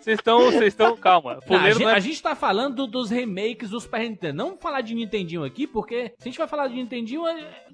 Vocês 0.00 0.18
estão, 0.18 0.40
vocês 0.44 0.64
estão, 0.66 0.96
calma. 0.96 1.40
Não, 1.48 1.58
a, 1.58 1.70
gente, 1.70 1.82
é 1.84 1.92
a 1.92 1.98
gente 1.98 2.22
tá 2.22 2.34
falando 2.34 2.74
do- 2.76 2.86
dos 2.86 3.10
remakes 3.10 3.70
do 3.70 3.80
Super 3.80 4.00
Nintendo. 4.00 4.36
Não 4.36 4.46
vamos 4.46 4.62
falar 4.62 4.80
de 4.80 4.94
Nintendinho 4.94 5.44
aqui, 5.44 5.66
porque 5.66 6.12
se 6.18 6.28
a 6.28 6.30
gente 6.30 6.38
vai 6.38 6.46
falar 6.48 6.68
de 6.68 6.74
Nintendinho. 6.74 7.26
é- 7.26 7.64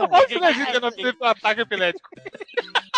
Óbvio 0.00 0.38
que 0.38 0.44
a 0.44 0.52
gente 0.52 0.80
não 0.80 0.90
teve 0.90 1.16
um 1.20 1.24
ataque 1.26 1.60
epilético. 1.60 2.08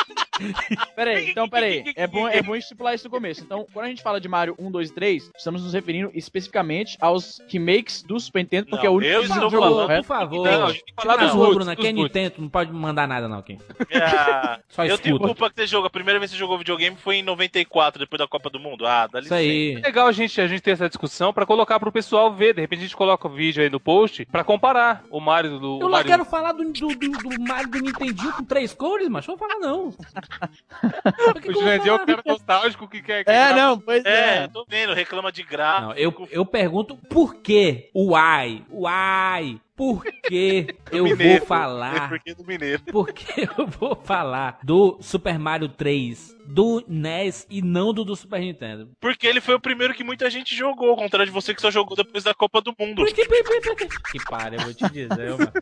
Peraí, 0.95 1.31
então 1.31 1.49
peraí. 1.49 1.85
É 1.97 2.07
bom, 2.07 2.29
é 2.29 2.43
bom 2.43 2.57
estipular 2.57 2.95
isso 2.95 3.05
no 3.05 3.11
começo. 3.11 3.43
Então, 3.43 3.67
quando 3.73 3.87
a 3.87 3.89
gente 3.89 4.03
fala 4.03 4.21
de 4.21 4.29
Mario 4.29 4.55
1, 4.59 4.71
2 4.71 4.91
e 4.91 4.95
3, 4.95 5.31
estamos 5.37 5.63
nos 5.63 5.73
referindo 5.73 6.11
especificamente 6.15 6.97
aos 7.01 7.41
remakes 7.49 8.03
do 8.03 8.19
Super 8.19 8.41
Nintendo, 8.41 8.67
porque 8.69 8.87
Não, 8.87 8.93
é 8.93 8.95
o 8.95 8.99
único 8.99 9.13
eu 9.13 9.23
que 9.23 9.29
Por 9.29 9.51
jogou, 9.51 9.61
favor, 9.61 9.97
por 9.97 10.05
favor. 10.05 10.47
Não, 10.47 10.67
a 10.67 10.73
gente 10.73 10.85
tem 10.85 10.95
que 10.95 11.03
falar 11.03 11.15
Tira 11.19 11.27
dos 11.27 11.55
Bruna, 11.55 11.75
dos 11.75 11.85
quem 11.85 11.91
é. 11.91 11.93
Nintendo, 11.93 12.35
não 12.39 12.49
pode 12.49 12.73
mandar 12.73 13.07
nada, 13.07 13.29
não, 13.29 13.43
quem. 13.43 13.59
Ah, 13.95 14.61
Só 14.69 14.85
eu 14.85 14.99
tenho 14.99 15.19
culpa 15.19 15.51
que 15.51 15.57
você 15.57 15.67
jogou. 15.67 15.87
A 15.87 15.91
primeira 15.91 16.19
vez 16.19 16.31
que 16.31 16.37
você 16.37 16.41
jogou 16.41 16.59
videogame 16.59 16.97
foi 16.97 17.17
em 17.17 17.23
94, 17.23 18.01
depois 18.01 18.19
da 18.19 18.27
Copa 18.27 18.51
do 18.51 18.59
Mundo. 18.59 18.87
Ah, 18.87 19.07
dá 19.07 19.21
Isso 19.21 19.35
licença. 19.35 19.35
aí. 19.37 19.75
É 19.75 19.87
legal 19.87 20.07
a 20.07 20.13
gente, 20.13 20.41
a 20.41 20.47
gente 20.47 20.61
ter 20.61 20.73
essa 20.73 20.89
discussão 20.89 21.33
pra 21.33 21.47
colocar 21.47 21.79
pro 21.79 21.93
pessoal 21.93 22.33
ver. 22.33 22.55
De 22.55 22.61
repente 22.61 22.81
a 22.81 22.83
gente 22.83 22.97
coloca 22.97 23.27
o 23.27 23.31
vídeo 23.31 23.63
aí 23.63 23.71
no 23.71 23.81
post 23.81 24.25
pra 24.27 24.45
comparar 24.45 25.05
o 25.11 25.21
Mario 25.21 25.59
do. 25.59 25.79
Eu 25.81 25.87
o 25.87 25.89
lá 25.89 25.99
Mario... 25.99 26.07
quero 26.07 26.25
falar 26.25 26.53
do, 26.53 26.65
do, 26.65 26.89
do, 26.89 27.11
do 27.11 27.41
Mario 27.41 27.71
do 27.71 27.79
Nintendinho 27.81 28.33
com 28.33 28.45
três 28.45 28.73
cores, 28.75 29.09
mas 29.09 29.27
não 29.27 29.37
vou 29.37 29.49
falar, 29.49 29.61
não. 29.61 29.95
Que 31.43 31.51
O 31.51 31.55
Jurandir 31.55 31.89
é 31.89 31.93
o 31.95 32.07
cara 32.07 32.23
nostálgico 32.27 32.89
que 32.89 33.01
quer. 33.03 33.25
que 33.25 33.31
É, 33.31 33.55
não, 33.55 33.79
pois 33.79 34.05
É, 34.05 34.45
é. 34.45 34.49
tô 34.49 34.65
vendo, 34.69 34.93
reclama 34.95 35.31
de 35.33 35.43
gráfico. 35.43 35.87
Não, 35.89 35.95
eu, 35.95 36.29
eu 36.31 36.45
pergunto 36.45 36.97
por 36.97 37.37
que 37.37 37.91
o 37.95 38.15
ai, 38.15 38.63
o 38.71 38.87
ai, 38.87 39.61
por 39.75 40.05
que 40.05 40.67
eu 40.93 41.05
Mineiro. 41.05 41.39
vou 41.39 41.47
falar, 41.47 42.09
Porque 42.09 42.35
do 42.35 42.45
Mineiro. 42.45 42.83
por 42.85 43.13
que 43.13 43.43
eu 43.59 43.67
vou 43.67 43.95
falar 43.97 44.59
do 44.63 44.99
Super 45.01 45.39
Mario 45.39 45.69
3, 45.69 46.36
do 46.49 46.83
NES 46.89 47.47
e 47.51 47.61
não 47.63 47.93
do 47.93 48.05
do 48.05 48.15
Super 48.17 48.41
Nintendo? 48.41 48.89
Porque 49.01 49.27
ele 49.27 49.41
foi 49.41 49.55
o 49.55 49.61
primeiro 49.61 49.95
que 49.95 50.05
muita 50.05 50.29
gente 50.31 50.55
jogou, 50.55 50.91
ao 50.91 50.97
contrário 50.97 51.27
de 51.27 51.33
você 51.33 51.55
que 51.55 51.61
só 51.61 51.71
jogou 51.71 51.97
depois 51.97 52.25
da 52.25 52.35
Copa 52.35 52.61
do 52.61 52.75
Mundo. 52.79 53.05
Que, 53.05 54.25
pare, 54.29 54.57
eu 54.57 54.61
vou 54.63 54.75
te 54.75 54.89
dizer, 54.89 55.09
mano. 55.31 55.53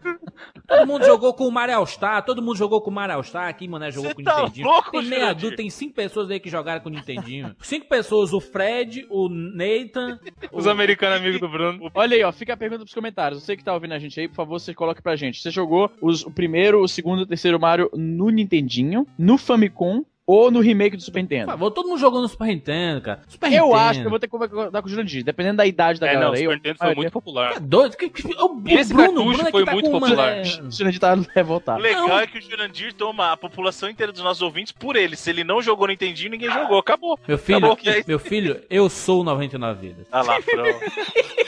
Todo 0.67 0.87
mundo 0.87 1.05
jogou 1.05 1.35
com 1.35 1.47
o 1.47 1.53
Mario 1.53 1.77
All-Star, 1.77 2.25
todo 2.25 2.43
mundo 2.43 2.57
jogou 2.57 2.81
com 2.81 2.91
o 2.91 2.95
Mario 2.95 3.17
All-Star, 3.17 3.49
aqui, 3.49 3.67
mané, 3.69 3.91
jogou 3.91 4.11
Você 4.11 4.15
com 4.15 4.23
o 4.23 4.25
tá 4.25 4.37
Nintendinho. 4.41 4.67
louco, 4.67 4.91
tem 4.91 5.03
meia 5.05 5.33
dúzia, 5.33 5.57
tem 5.57 5.71
cinco 5.71 5.95
pessoas 5.95 6.31
aí 6.31 6.41
que 6.41 6.49
jogaram 6.49 6.81
com 6.81 6.89
o 6.89 6.93
Nintendinho. 6.93 7.55
Cinco 7.61 7.89
pessoas, 7.89 8.33
o 8.33 8.41
Fred, 8.41 9.07
o 9.11 9.29
Nathan, 9.29 10.19
Os 10.53 10.67
americanos 10.67 11.19
amigos 11.19 11.41
do 11.41 11.49
Bruno. 11.49 11.91
Olha 11.95 12.17
aí, 12.17 12.23
ó, 12.23 12.33
fica 12.33 12.55
a 12.55 12.57
pergunta 12.57 12.81
pros 12.83 12.95
comentários. 12.95 13.43
Você 13.43 13.57
que 13.57 13.65
tá 13.65 13.73
ouvindo 13.75 13.93
a 13.95 13.99
gente 13.99 14.19
aí, 14.19 14.29
por 14.29 14.35
favor, 14.37 14.59
você 14.59 14.75
coloque 14.75 15.03
pra 15.03 15.17
gente. 15.17 15.41
Você 15.41 15.51
jogou 15.51 15.91
os- 16.01 16.25
o 16.25 16.31
primeiro, 16.31 16.83
o 16.83 16.89
segundo 16.89 17.21
e 17.21 17.23
o 17.25 17.27
terceiro 17.27 17.59
Mario 17.61 17.91
no 17.95 18.31
Nintendinho, 18.31 19.07
no 19.19 19.37
Famicom 19.39 20.05
ou 20.27 20.51
no 20.51 20.61
remake 20.61 20.97
do 20.97 21.03
Super 21.03 21.21
Por 21.21 21.23
Nintendo? 21.23 21.47
favor, 21.53 21.71
todo 21.71 21.89
mundo 21.89 21.99
jogou 21.99 22.21
no 22.23 22.29
Super 22.29 22.47
Nintendo, 22.49 23.01
cara. 23.03 23.21
Super 23.29 23.47
Eu 23.53 23.67
Nintendo. 23.67 23.75
acho 23.75 24.01
que 24.01 24.07
eu 24.07 24.11
vou 24.11 24.19
ter 24.19 24.27
que 24.27 24.31
concordar 24.39 24.81
com 24.83 24.89
o 24.89 24.91
Jurandir, 24.91 25.23
dependendo 25.25 25.57
da 25.59 25.67
idade 25.67 26.01
da 26.01 26.07
É, 26.07 26.15
galera 26.15 26.25
não, 26.27 26.33
o 26.33 26.35
aí. 26.35 26.41
Super 26.41 26.51
eu- 26.51 26.57
Nintendo 26.57 26.79
foi 26.79 26.95
muito 26.95 27.13
popular. 27.13 27.53
Tá 27.55 27.59
doido? 27.61 27.97
Que, 27.97 28.09
que, 28.09 28.27
o, 28.27 28.63
esse 28.69 28.93
o 28.93 28.97
Bruno, 28.97 29.13
cartucho 29.15 29.21
o 29.21 29.25
Bruno 29.33 29.49
é 29.49 29.51
foi 29.51 29.65
tá 29.65 29.73
muito 29.73 29.91
uma- 29.91 30.01
popular. 30.01 30.29
é, 30.39 30.43
O 30.65 30.71
Jurandir 30.71 31.01
tá 31.01 31.15
O 31.15 31.27
revoltado. 31.35 31.81
legal 31.83 32.09
Não. 32.09 32.19
é 32.19 32.27
que 32.27 32.39
o 32.39 32.43
Jurandir 32.43 32.93
toma 32.95 33.33
a 33.33 33.37
população 33.37 33.89
inteira 33.91 34.13
dos 34.13 34.23
nossos 34.23 34.43
ouvintes 34.43 34.73
por 34.73 34.97
ele. 34.97 35.17
Se 35.17 35.29
ele 35.31 35.45
não 35.45 35.61
jogou 35.61 35.87
no 35.87 35.93
Nintendinho, 35.93 36.31
ninguém 36.31 36.51
jogou. 36.51 36.79
Acabou. 36.79 37.19
Meu 37.29 37.37
filho, 37.39 37.59
Acabou, 37.59 37.79
é 37.85 38.05
meu 38.07 38.19
filho, 38.19 38.63
eu 38.71 38.89
sou 38.89 39.21
o 39.21 39.25
99 39.25 39.89
vidas. 39.89 40.07
Ah 40.11 40.23
lá, 40.23 40.41
pronto. 40.41 40.79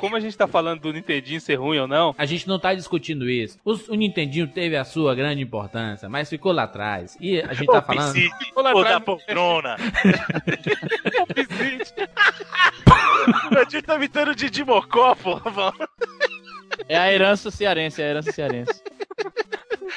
Como 0.00 0.14
a 0.16 0.20
gente 0.20 0.36
tá 0.36 0.46
falando 0.46 0.80
do 0.80 0.92
Nintendinho 0.92 1.40
ser 1.40 1.54
ruim 1.56 1.78
ou 1.78 1.86
não, 1.88 2.14
A 2.18 2.26
gente 2.26 2.46
não 2.46 2.58
tá 2.58 2.74
discutindo 2.74 3.28
isso. 3.28 3.58
Os- 3.64 3.88
o 3.88 3.94
Nintendinho 3.94 4.46
teve 4.48 4.76
a 4.76 4.84
sua 4.84 5.14
grande 5.14 5.42
importância, 5.42 6.08
mas 6.08 6.28
ficou 6.28 6.52
lá 6.52 6.64
atrás. 6.64 7.16
E 7.20 7.40
a 7.40 7.52
gente 7.54 7.66
tá 7.66 7.78
Ô, 7.78 7.82
falando. 7.82 8.12
Piscite, 8.12 8.52
Vou 8.54 8.62
lá 8.62 8.74
ô, 8.74 8.78
atrás 8.78 8.94
da 8.96 9.00
poltrona. 9.00 9.76
O 13.26 13.48
Jurandir 13.50 13.82
tá 13.82 13.96
imitando 13.96 14.28
o 14.30 14.34
Didi 14.34 14.64
Mocó, 14.64 15.14
porra. 15.14 15.72
É 16.88 16.96
a 16.96 17.12
herança 17.12 17.50
cearense, 17.50 18.00
é 18.00 18.04
a 18.06 18.08
herança 18.10 18.32
cearense. 18.32 18.82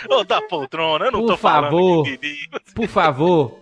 Ô, 0.10 0.24
da 0.24 0.42
poltrona, 0.42 1.06
eu 1.06 1.12
não 1.12 1.22
Por 1.22 1.28
tô 1.28 1.38
falando 1.38 1.64
favor. 1.72 2.04
Didi. 2.06 2.50
Por 2.74 2.88
favor, 2.88 3.60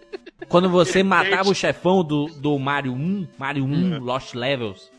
quando 0.48 0.70
você 0.70 1.04
matava 1.04 1.50
o 1.50 1.56
chefão 1.56 2.04
do, 2.04 2.28
do 2.28 2.58
Mario 2.60 2.94
1, 2.94 3.28
Mario 3.38 3.66
1 3.66 4.00
Lost 4.00 4.34
Levels. 4.36 4.90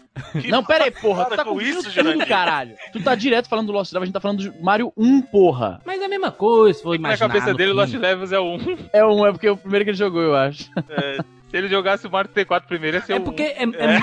Que 0.41 0.49
Não, 0.49 0.65
pera 0.65 0.85
aí, 0.85 0.91
porra, 0.91 1.25
tu 1.27 1.37
tá 1.37 1.45
com 1.45 1.61
isso, 1.61 1.83
tudo, 1.83 1.91
Jurandir. 1.93 2.27
caralho. 2.29 2.75
Tu 2.93 3.03
tá 3.03 3.15
direto 3.15 3.49
falando 3.49 3.67
do 3.67 3.73
Lost 3.73 3.93
Levels, 3.93 4.03
a 4.03 4.07
gente 4.07 4.15
tá 4.15 4.21
falando 4.21 4.43
do 4.51 4.63
Mario 4.63 4.93
1, 4.97 5.23
porra. 5.23 5.81
Mas 5.85 6.01
é 6.01 6.05
a 6.05 6.09
mesma 6.09 6.31
coisa, 6.31 6.83
for 6.83 6.91
na 6.91 6.97
imaginar. 6.97 7.29
cabeça 7.29 7.51
no 7.53 7.57
dele, 7.57 7.71
o 7.71 7.75
fim. 7.75 7.81
Lost 7.81 7.95
Levels 7.95 8.33
é 8.33 8.39
o 8.39 8.55
1. 8.57 8.59
É 8.93 9.05
um, 9.07 9.27
é 9.27 9.33
porque 9.33 9.47
é 9.47 9.51
o 9.53 9.57
primeiro 9.57 9.85
que 9.85 9.91
ele 9.91 9.97
jogou, 9.99 10.21
eu 10.23 10.35
acho. 10.37 10.65
Se 11.51 11.57
ele 11.57 11.69
jogasse 11.69 12.07
o 12.07 12.11
Mario 12.11 12.29
64 12.31 12.69
primeiro, 12.69 12.97
ia 12.99 13.03
ser 13.03 13.13
É 13.15 13.17
o 13.17 13.21
porque 13.23 13.43
1. 13.43 13.47
é, 13.47 13.97
é- 13.97 14.01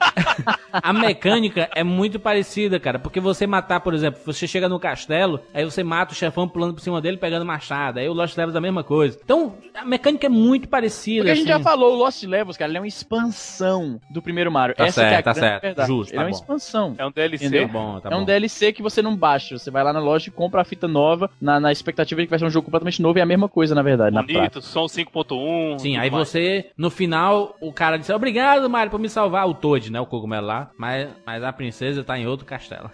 a 0.72 0.92
mecânica 0.92 1.68
é 1.74 1.82
muito 1.84 2.18
parecida, 2.18 2.78
cara. 2.80 2.98
Porque 2.98 3.20
você 3.20 3.46
matar, 3.46 3.80
por 3.80 3.94
exemplo, 3.94 4.20
você 4.24 4.46
chega 4.46 4.68
no 4.68 4.78
castelo, 4.78 5.40
aí 5.52 5.64
você 5.64 5.82
mata 5.82 6.12
o 6.12 6.16
chefão 6.16 6.48
pulando 6.48 6.74
por 6.74 6.80
cima 6.80 7.00
dele 7.00 7.16
pegando 7.16 7.44
machado. 7.44 7.98
Aí 7.98 8.08
o 8.08 8.12
Lost 8.12 8.36
Levels 8.36 8.54
é 8.54 8.58
a 8.58 8.62
mesma 8.62 8.82
coisa. 8.82 9.18
Então, 9.22 9.54
a 9.74 9.84
mecânica 9.84 10.26
é 10.26 10.30
muito 10.30 10.68
parecida. 10.68 11.20
Porque 11.20 11.30
a 11.30 11.34
gente 11.34 11.48
já 11.48 11.56
assim. 11.56 11.64
falou, 11.64 11.94
o 11.94 11.96
Lost 11.96 12.22
Levels, 12.22 12.56
cara, 12.56 12.70
ele 12.70 12.78
é 12.78 12.80
uma 12.80 12.86
expansão 12.86 14.00
do 14.10 14.22
primeiro 14.22 14.50
Mario. 14.50 14.74
Tá 14.74 14.86
Essa 14.86 15.00
que 15.00 15.06
é 15.06 15.08
a 15.08 15.10
certo, 15.10 15.24
tá 15.24 15.34
certo. 15.34 15.62
verdade. 15.62 15.88
Justo, 15.88 16.10
Ele 16.10 16.16
tá 16.16 16.22
é 16.22 16.24
uma 16.24 16.30
bom. 16.30 16.36
expansão. 16.36 16.94
É 16.98 17.06
um 17.06 17.10
DLC. 17.10 17.44
Entendeu? 17.44 17.66
Tá 17.66 17.72
bom, 17.72 18.00
tá 18.00 18.10
é 18.10 18.14
um 18.14 18.20
bom. 18.20 18.24
DLC 18.24 18.72
que 18.72 18.82
você 18.82 19.02
não 19.02 19.16
baixa. 19.16 19.58
Você 19.58 19.70
vai 19.70 19.82
lá 19.82 19.92
na 19.92 20.00
loja 20.00 20.28
e 20.28 20.32
compra 20.32 20.60
a 20.60 20.64
fita 20.64 20.88
nova 20.88 21.30
na, 21.40 21.60
na 21.60 21.72
expectativa 21.72 22.20
de 22.20 22.26
que 22.26 22.30
vai 22.30 22.38
ser 22.38 22.44
um 22.44 22.50
jogo 22.50 22.66
completamente 22.66 23.02
novo 23.02 23.18
e 23.18 23.20
é 23.20 23.22
a 23.22 23.26
mesma 23.26 23.48
coisa, 23.48 23.74
na 23.74 23.82
verdade, 23.82 24.14
na. 24.14 24.22
Bonito, 24.22 24.60
som 24.62 24.84
5.1. 24.86 25.78
Sim, 25.78 25.96
aí 25.96 26.10
mais. 26.10 26.28
você, 26.28 26.70
no 26.76 26.90
final, 26.90 27.56
o 27.60 27.72
cara 27.72 27.96
disse, 27.96 28.12
obrigado, 28.12 28.68
Mario, 28.68 28.90
por 28.90 29.00
me 29.00 29.08
salvar. 29.08 29.48
O 29.48 29.54
Toad, 29.54 29.89
né? 29.90 30.00
O 30.00 30.06
cogumelo 30.06 30.46
lá. 30.46 30.70
Mas, 30.76 31.08
mas 31.26 31.42
a 31.42 31.52
princesa 31.52 32.04
tá 32.04 32.18
em 32.18 32.26
outro 32.26 32.46
castelo. 32.46 32.90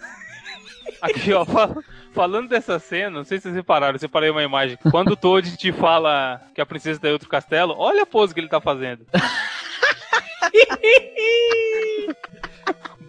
Aqui, 1.03 1.33
ó, 1.33 1.45
fal- 1.45 1.77
falando 2.13 2.49
dessa 2.49 2.79
cena, 2.79 3.11
não 3.11 3.25
sei 3.25 3.39
se 3.39 3.43
vocês 3.45 3.55
repararam, 3.55 3.95
eu 3.95 3.99
separei 3.99 4.31
uma 4.31 4.43
imagem. 4.43 4.79
Quando 4.91 5.11
o 5.13 5.17
Toad 5.17 5.57
te 5.57 5.73
fala 5.73 6.41
que 6.55 6.61
a 6.61 6.67
princesa 6.67 6.99
tá 7.01 7.09
em 7.09 7.13
outro 7.13 7.29
castelo, 7.29 7.75
olha 7.77 8.03
a 8.03 8.07
pose 8.07 8.33
que 8.33 8.41
ele 8.41 8.49
tá 8.49 8.61
fazendo. 8.61 9.05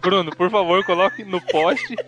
Bruno, 0.00 0.34
por 0.34 0.50
favor, 0.50 0.84
coloque 0.84 1.24
no 1.24 1.40
post. 1.40 1.94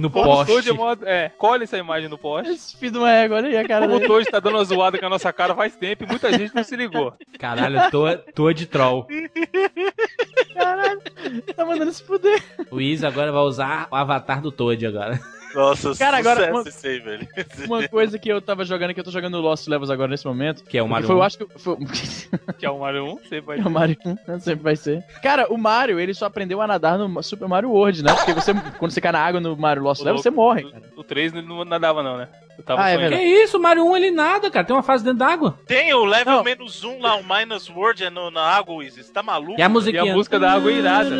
No 0.00 0.10
Como 0.10 0.24
o 0.24 0.34
poste. 0.36 0.52
Toad 0.52 0.70
é, 0.70 0.72
modo, 0.72 1.06
é, 1.06 1.28
colhe 1.30 1.64
essa 1.64 1.78
imagem 1.78 2.08
no 2.08 2.18
post. 2.18 2.50
Esse 2.50 2.76
filho 2.76 2.92
de 2.92 2.98
uma 2.98 3.10
égua, 3.10 3.36
olha 3.36 3.48
aí 3.48 3.56
a 3.56 3.66
cara 3.66 3.84
Como 3.86 3.96
o 3.96 3.98
dele. 3.98 4.08
Toad 4.08 4.30
tá 4.30 4.40
dando 4.40 4.56
uma 4.56 4.64
zoada 4.64 4.98
com 4.98 5.06
a 5.06 5.08
nossa 5.10 5.32
cara 5.32 5.54
faz 5.54 5.76
tempo 5.76 6.04
e 6.04 6.06
muita 6.06 6.32
gente 6.32 6.54
não 6.54 6.64
se 6.64 6.74
ligou. 6.74 7.14
Caralho, 7.38 7.90
tô, 7.90 8.16
tô 8.34 8.52
de 8.52 8.66
troll. 8.66 9.06
Tá 11.56 11.64
mandando 11.64 11.92
se 11.92 12.02
fuder. 12.02 12.42
O 12.70 12.80
Izzy 12.80 13.06
agora 13.06 13.30
vai 13.32 13.42
usar 13.42 13.86
o 13.90 13.96
avatar 13.96 14.40
do 14.40 14.50
Toad 14.50 14.84
agora. 14.86 15.20
Nossa, 15.54 15.94
Cara, 15.96 16.18
agora, 16.18 16.40
sucesso 16.40 16.52
uma- 16.60 16.68
esse 16.68 16.86
aí, 16.88 16.98
velho. 16.98 17.28
Uma 17.66 17.86
coisa 17.88 18.18
que 18.18 18.28
eu 18.28 18.40
tava 18.40 18.64
jogando, 18.64 18.94
que 18.94 19.00
eu 19.00 19.04
tô 19.04 19.10
jogando 19.10 19.40
Lost 19.40 19.66
Levels 19.68 19.90
agora 19.90 20.08
nesse 20.10 20.26
momento. 20.26 20.64
Que 20.64 20.78
é 20.78 20.82
o 20.82 20.88
Mario 20.88 21.06
foi, 21.06 21.16
eu 21.16 21.20
1. 21.20 21.22
acho 21.22 21.38
que 21.38 21.46
foi, 21.58 21.76
Que 22.58 22.66
é 22.66 22.70
o 22.70 22.78
Mario 22.78 23.04
1, 23.04 23.16
você 23.18 23.40
vai. 23.40 23.58
é 23.58 23.62
o 23.62 23.70
Mario 23.70 23.96
1, 24.04 24.16
né? 24.26 24.38
sempre 24.40 24.62
vai 24.62 24.76
ser. 24.76 25.02
Cara, 25.22 25.46
o 25.52 25.58
Mario, 25.58 25.98
ele 26.00 26.14
só 26.14 26.26
aprendeu 26.26 26.60
a 26.62 26.66
nadar 26.66 26.98
no 26.98 27.22
Super 27.22 27.48
Mario 27.48 27.70
World, 27.70 28.02
né? 28.02 28.14
Porque 28.14 28.32
você, 28.32 28.52
quando 28.78 28.90
você 28.92 29.00
cai 29.00 29.12
na 29.12 29.20
água 29.20 29.40
no 29.40 29.56
Mario 29.56 29.82
Lost 29.82 30.02
Levels, 30.02 30.22
você 30.22 30.30
morre, 30.30 30.70
cara. 30.70 30.82
O 30.96 31.04
3 31.04 31.32
não 31.32 31.64
nadava, 31.64 32.02
não, 32.02 32.16
né? 32.16 32.28
Eu 32.56 32.64
tava 32.64 32.82
Ah, 32.84 32.90
é. 32.90 33.08
Que 33.08 33.16
isso, 33.22 33.56
o 33.56 33.60
Mario 33.60 33.84
1 33.86 33.96
ele 33.96 34.10
nada, 34.10 34.50
cara. 34.50 34.64
Tem 34.66 34.76
uma 34.76 34.82
fase 34.82 35.02
dentro 35.02 35.18
d'água. 35.20 35.58
Tem 35.66 35.92
o 35.94 36.04
level 36.04 36.36
Não. 36.36 36.44
menos 36.44 36.84
um 36.84 37.00
lá, 37.00 37.14
o 37.16 37.22
Minus 37.24 37.68
World 37.70 38.04
é 38.04 38.10
no, 38.10 38.30
na 38.30 38.42
água, 38.42 38.74
Wizzy. 38.76 39.02
Você 39.02 39.12
tá 39.12 39.22
maluco? 39.22 39.58
E 39.58 39.62
a 39.62 39.68
musiquinha. 39.68 40.04
E 40.04 40.10
a 40.10 40.14
música 40.14 40.38
da 40.38 40.52
água 40.52 40.70
é 40.70 40.74
irada. 40.74 41.16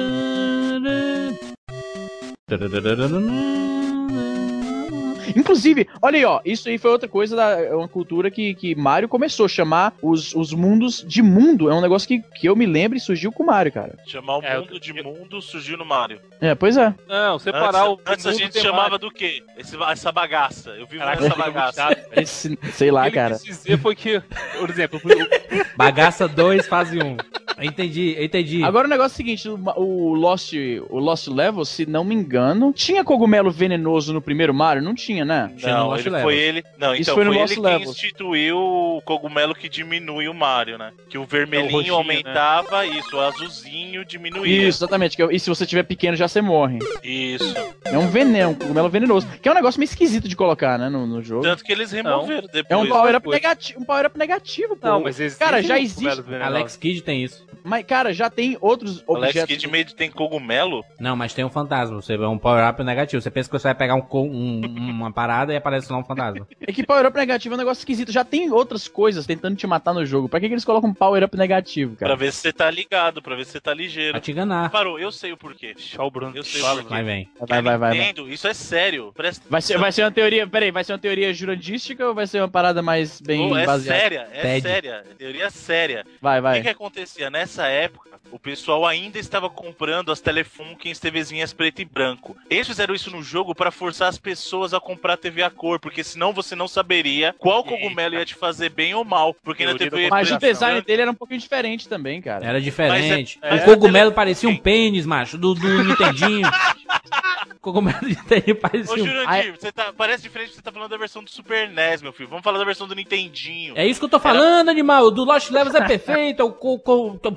Inclusive, 5.36 5.88
olha 6.00 6.16
aí, 6.18 6.24
ó, 6.24 6.40
isso 6.44 6.68
aí 6.68 6.78
foi 6.78 6.90
outra 6.90 7.08
coisa 7.08 7.36
da 7.36 7.60
é 7.60 7.74
uma 7.74 7.88
cultura 7.88 8.30
que, 8.30 8.54
que 8.54 8.74
Mario 8.74 9.08
começou 9.08 9.46
a 9.46 9.48
chamar 9.48 9.94
os, 10.02 10.34
os 10.34 10.52
mundos 10.52 11.04
de 11.06 11.22
mundo. 11.22 11.70
É 11.70 11.74
um 11.74 11.80
negócio 11.80 12.06
que, 12.08 12.20
que 12.20 12.46
eu 12.48 12.56
me 12.56 12.66
lembro 12.66 12.96
e 12.96 13.00
surgiu 13.00 13.30
com 13.32 13.42
o 13.42 13.46
Mario, 13.46 13.72
cara. 13.72 13.96
Chamar 14.06 14.38
o 14.38 14.42
É, 14.42 14.58
mundo 14.58 14.74
eu- 14.74 14.80
de 14.80 14.92
mundo 14.92 15.40
surgiu 15.42 15.76
no 15.76 15.84
Mario. 15.84 16.20
É, 16.40 16.54
pois 16.54 16.76
é. 16.76 16.94
Não, 17.08 17.38
separar 17.38 17.86
antes, 17.86 18.04
o. 18.06 18.10
antes 18.10 18.26
a 18.26 18.30
mundo 18.30 18.38
gente 18.40 18.58
chamava 18.60 18.98
do 18.98 19.10
quê? 19.10 19.42
Esse- 19.56 19.76
essa 19.82 20.10
bagaça. 20.12 20.70
Eu 20.70 20.86
vivo 20.86 21.02
Caraca, 21.04 21.24
isso 21.26 21.34
é 21.34 21.36
bagaça. 21.38 21.96
Esse, 22.16 22.58
sei 22.72 22.90
lá, 22.90 23.00
O 23.00 23.02
que 23.04 23.08
ele 23.10 23.14
cara. 23.16 23.36
dizer 23.36 23.78
foi 23.78 23.94
que, 23.94 24.20
por 24.58 24.70
exemplo, 24.70 25.00
o- 25.02 25.02
Bagaça 25.76 26.28
2, 26.28 26.66
fase 26.66 26.98
1. 26.98 27.16
Eu 27.58 27.64
entendi, 27.64 28.14
eu 28.16 28.24
entendi. 28.24 28.62
Agora 28.64 28.86
o 28.86 28.90
negócio 28.90 29.12
é 29.12 29.14
o 29.14 29.16
seguinte, 29.16 29.48
o, 29.48 29.54
o 29.76 30.14
Lost, 30.14 30.52
o 30.90 30.98
Lost 30.98 31.28
Level, 31.28 31.64
se 31.64 31.86
não 31.86 32.02
me 32.04 32.14
engano, 32.14 32.72
tinha 32.72 33.04
cogumelo 33.04 33.50
venenoso 33.50 34.12
no 34.12 34.20
primeiro 34.20 34.52
Mario? 34.54 34.82
Não 34.82 34.94
tinha, 34.94 35.11
né? 35.24 35.52
Tinha 35.56 35.72
no 35.74 35.78
Não, 35.80 35.88
Lost 35.88 36.06
ele 36.06 36.20
foi 36.22 36.36
ele. 36.38 36.64
Não, 36.78 36.92
Isso 36.94 37.02
então 37.02 37.14
foi 37.14 37.24
foi, 37.24 37.34
no 37.34 37.40
ele 37.40 37.40
Lost 37.60 37.76
quem 37.82 37.90
instituiu 37.90 38.56
o 38.58 39.02
cogumelo 39.04 39.54
que 39.54 39.68
diminui 39.68 40.28
o 40.28 40.34
Mario, 40.34 40.78
né? 40.78 40.92
Que 41.10 41.18
o 41.18 41.24
vermelhinho 41.24 41.72
roxinho, 41.72 41.94
aumentava, 41.94 42.86
isso, 42.86 43.16
o 43.16 43.20
azulzinho 43.20 44.04
diminuía. 44.04 44.68
Isso, 44.68 44.78
exatamente. 44.78 45.16
que- 45.16 45.22
E 45.30 45.38
se 45.38 45.48
você 45.50 45.66
tiver 45.66 45.82
pequeno, 45.82 46.16
já 46.16 46.26
você 46.26 46.40
morre. 46.40 46.78
Isso. 47.02 47.54
É 47.84 47.98
um 47.98 48.08
veneno, 48.08 48.50
um 48.50 48.54
cogumelo 48.54 48.88
venenoso. 48.88 49.26
Que 49.42 49.48
é 49.48 49.52
um 49.52 49.54
negócio 49.54 49.78
meio 49.78 49.88
esquisito 49.88 50.28
de 50.28 50.34
colocar, 50.36 50.78
né, 50.78 50.88
no, 50.88 51.06
no 51.06 51.22
jogo. 51.22 51.42
Tanto 51.42 51.62
que 51.64 51.72
eles 51.72 51.90
removeram 51.92 52.46
depois. 52.52 52.66
É 52.70 52.76
um 52.76 52.88
power-up 52.88 53.28
negativo, 53.28 53.80
um 53.80 53.84
power-up 53.84 54.18
negativo, 54.18 54.76
pô. 54.76 54.86
Não, 54.86 55.00
mas 55.02 55.20
existe 55.20 55.38
Cara, 55.38 55.62
já 55.62 55.74
um 55.74 55.78
existe. 55.78 56.32
Alex 56.42 56.76
Kidd 56.76 57.02
tem 57.02 57.22
isso. 57.24 57.44
Mas, 57.64 57.84
cara, 57.84 58.12
já 58.12 58.28
tem 58.28 58.56
outros 58.60 59.04
Alex 59.08 59.28
objetos. 59.36 59.46
Kidd 59.56 59.68
Made 59.68 59.94
tem 59.94 60.10
cogumelo? 60.10 60.84
Não, 60.98 61.14
mas 61.14 61.32
tem 61.32 61.44
um 61.44 61.50
fantasma. 61.50 62.00
Você 62.00 62.16
vê 62.16 62.24
um 62.26 62.38
power-up 62.38 62.82
negativo. 62.82 63.20
Você 63.22 63.30
pensa 63.30 63.48
que 63.48 63.56
você 63.58 63.68
vai 63.68 63.74
pegar 63.74 63.94
um, 63.94 64.00
co- 64.00 64.22
um- 64.22 64.60
uma 65.02 65.12
parada 65.12 65.52
e 65.52 65.56
aparece 65.56 65.90
lá 65.92 65.98
um 65.98 66.04
fantasma. 66.04 66.46
É 66.66 66.72
que 66.72 66.84
power-up 66.86 67.16
negativo 67.16 67.54
é 67.54 67.56
um 67.56 67.58
negócio 67.58 67.80
esquisito. 67.82 68.12
Já 68.12 68.24
tem 68.24 68.50
outras 68.50 68.86
coisas 68.88 69.26
tentando 69.26 69.56
te 69.56 69.66
matar 69.66 69.92
no 69.92 70.06
jogo. 70.06 70.28
Pra 70.28 70.38
que, 70.40 70.46
que 70.48 70.54
eles 70.54 70.64
colocam 70.64 70.90
um 70.90 70.94
power-up 70.94 71.36
negativo, 71.36 71.96
Pra 71.96 72.06
cara? 72.08 72.16
ver 72.16 72.32
se 72.32 72.38
você 72.38 72.52
tá 72.52 72.70
ligado, 72.70 73.20
pra 73.20 73.34
ver 73.34 73.44
se 73.44 73.52
você 73.52 73.60
tá 73.60 73.74
ligeiro. 73.74 74.12
Pra 74.12 74.20
te 74.20 74.30
enganar. 74.30 74.70
Parou, 74.70 74.98
eu 74.98 75.10
sei 75.10 75.32
o 75.32 75.36
porquê. 75.36 75.74
Tchau, 75.74 76.10
Bruno. 76.10 76.32
Eu 76.36 76.44
sei 76.44 76.60
o 76.60 76.64
Fala, 76.64 76.76
porquê. 76.82 76.94
Vai, 76.94 77.02
vem. 77.02 77.24
Que 77.24 77.46
Vai, 77.46 77.62
vai, 77.62 77.76
vai. 77.78 77.98
vai. 77.98 78.14
Isso 78.28 78.46
é 78.46 78.54
sério. 78.54 79.12
Presta 79.14 79.44
Vai 79.50 79.60
ser, 79.60 79.76
vai 79.78 79.90
ser 79.92 80.02
uma 80.04 80.10
teoria. 80.12 80.46
Peraí, 80.46 80.70
vai 80.70 80.84
ser 80.84 80.92
uma 80.92 80.98
teoria 80.98 81.34
jurandística 81.34 82.06
ou 82.06 82.14
vai 82.14 82.26
ser 82.26 82.40
uma 82.40 82.48
parada 82.48 82.80
mais 82.82 83.20
bem 83.20 83.48
Pô, 83.48 83.56
é 83.56 83.66
baseada? 83.66 83.98
séria, 84.00 84.28
é 84.32 84.42
Ted. 84.42 84.62
séria. 84.62 85.04
É 85.10 85.14
teoria 85.14 85.50
séria. 85.50 86.06
Vai, 86.20 86.38
O 86.38 86.42
que, 86.42 86.42
vai. 86.42 86.62
que 86.62 86.68
acontecia? 86.68 87.28
Nessa 87.30 87.66
época, 87.66 88.10
o 88.30 88.38
pessoal 88.38 88.86
ainda 88.86 89.18
estava 89.18 89.50
comprando 89.50 90.12
as 90.12 90.20
Telefunkens 90.20 90.98
TVzinhas 91.00 91.52
preto 91.52 91.82
e 91.82 91.84
branco. 91.84 92.36
Eles 92.48 92.66
fizeram 92.68 92.94
isso 92.94 93.10
no 93.10 93.22
jogo 93.22 93.54
para 93.54 93.70
forçar 93.70 94.08
as 94.08 94.18
pessoas 94.18 94.72
a 94.72 94.80
comprar 94.80 94.91
TV 94.96 95.42
a 95.42 95.50
cor, 95.50 95.78
porque 95.78 96.02
senão 96.02 96.32
você 96.32 96.54
não 96.54 96.66
saberia 96.66 97.34
qual 97.38 97.62
cogumelo 97.64 98.14
ia 98.14 98.24
te 98.24 98.34
fazer 98.34 98.70
bem 98.70 98.94
ou 98.94 99.04
mal. 99.04 99.34
Porque 99.34 99.64
na 99.64 99.74
TV 99.74 100.08
Mas 100.10 100.30
o 100.30 100.38
design 100.38 100.80
dele 100.82 101.02
era 101.02 101.10
um 101.10 101.14
pouquinho 101.14 101.40
diferente 101.40 101.88
também, 101.88 102.20
cara. 102.20 102.44
Era 102.44 102.60
diferente. 102.60 103.38
É- 103.42 103.54
o 103.54 103.56
é- 103.56 103.60
cogumelo 103.60 104.10
é- 104.10 104.14
parecia 104.14 104.48
um 104.48 104.56
pênis, 104.56 105.06
macho, 105.06 105.38
do, 105.38 105.54
do 105.54 105.84
Nintendinho. 105.84 106.48
o 107.54 107.60
cogumelo 107.60 108.00
do 108.00 108.08
Nintendinho 108.08 108.56
Ô, 108.56 108.60
parecia 108.60 109.02
um... 109.02 109.06
Jurandir, 109.06 109.56
você 109.58 109.72
tá, 109.72 109.92
parece 109.92 110.22
diferente 110.22 110.50
que 110.50 110.56
você 110.56 110.62
tá 110.62 110.72
falando 110.72 110.90
da 110.90 110.96
versão 110.96 111.22
do 111.22 111.30
Super 111.30 111.68
NES, 111.68 112.02
meu 112.02 112.12
filho. 112.12 112.28
Vamos 112.28 112.44
falar 112.44 112.58
da 112.58 112.64
versão 112.64 112.86
do 112.86 112.94
Nintendinho. 112.94 113.74
É 113.76 113.86
isso 113.86 114.00
que 114.00 114.06
eu 114.06 114.10
tô 114.10 114.20
falando, 114.20 114.68
animal. 114.68 115.04
O 115.04 115.10
do 115.10 115.24
Lost 115.24 115.50
Levels 115.50 115.74
é 115.74 115.86
perfeito. 115.86 116.42
é 116.42 116.44
O 116.44 116.52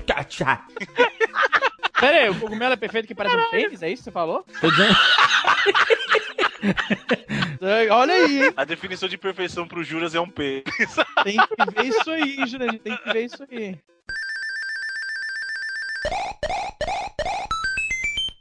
tchá, 0.05 0.23
tchá. 0.23 0.65
Pera 1.99 2.17
aí, 2.17 2.29
o 2.29 2.35
cogumelo 2.35 2.73
é 2.73 2.77
perfeito 2.77 3.07
que 3.07 3.15
parece 3.15 3.35
um 3.35 3.49
pênis? 3.49 3.81
É 3.81 3.89
isso 3.89 4.01
que 4.01 4.05
você 4.05 4.11
falou? 4.11 4.45
Tô 4.59 4.69
dizendo... 4.69 4.95
É, 7.61 7.89
Olha 7.89 8.13
aí? 8.13 8.53
A 8.55 8.63
definição 8.65 9.09
de 9.09 9.17
perfeição 9.17 9.67
pro 9.67 9.83
Juras 9.83 10.13
é 10.13 10.19
um 10.19 10.29
P. 10.29 10.63
Tem 11.23 11.37
que 11.37 11.71
ver 11.73 11.85
isso 11.87 12.11
aí, 12.11 12.45
Jurandir. 12.45 12.79
Tem 12.79 12.97
que 12.97 13.13
ver 13.13 13.25
isso 13.25 13.43
aí. 13.49 13.79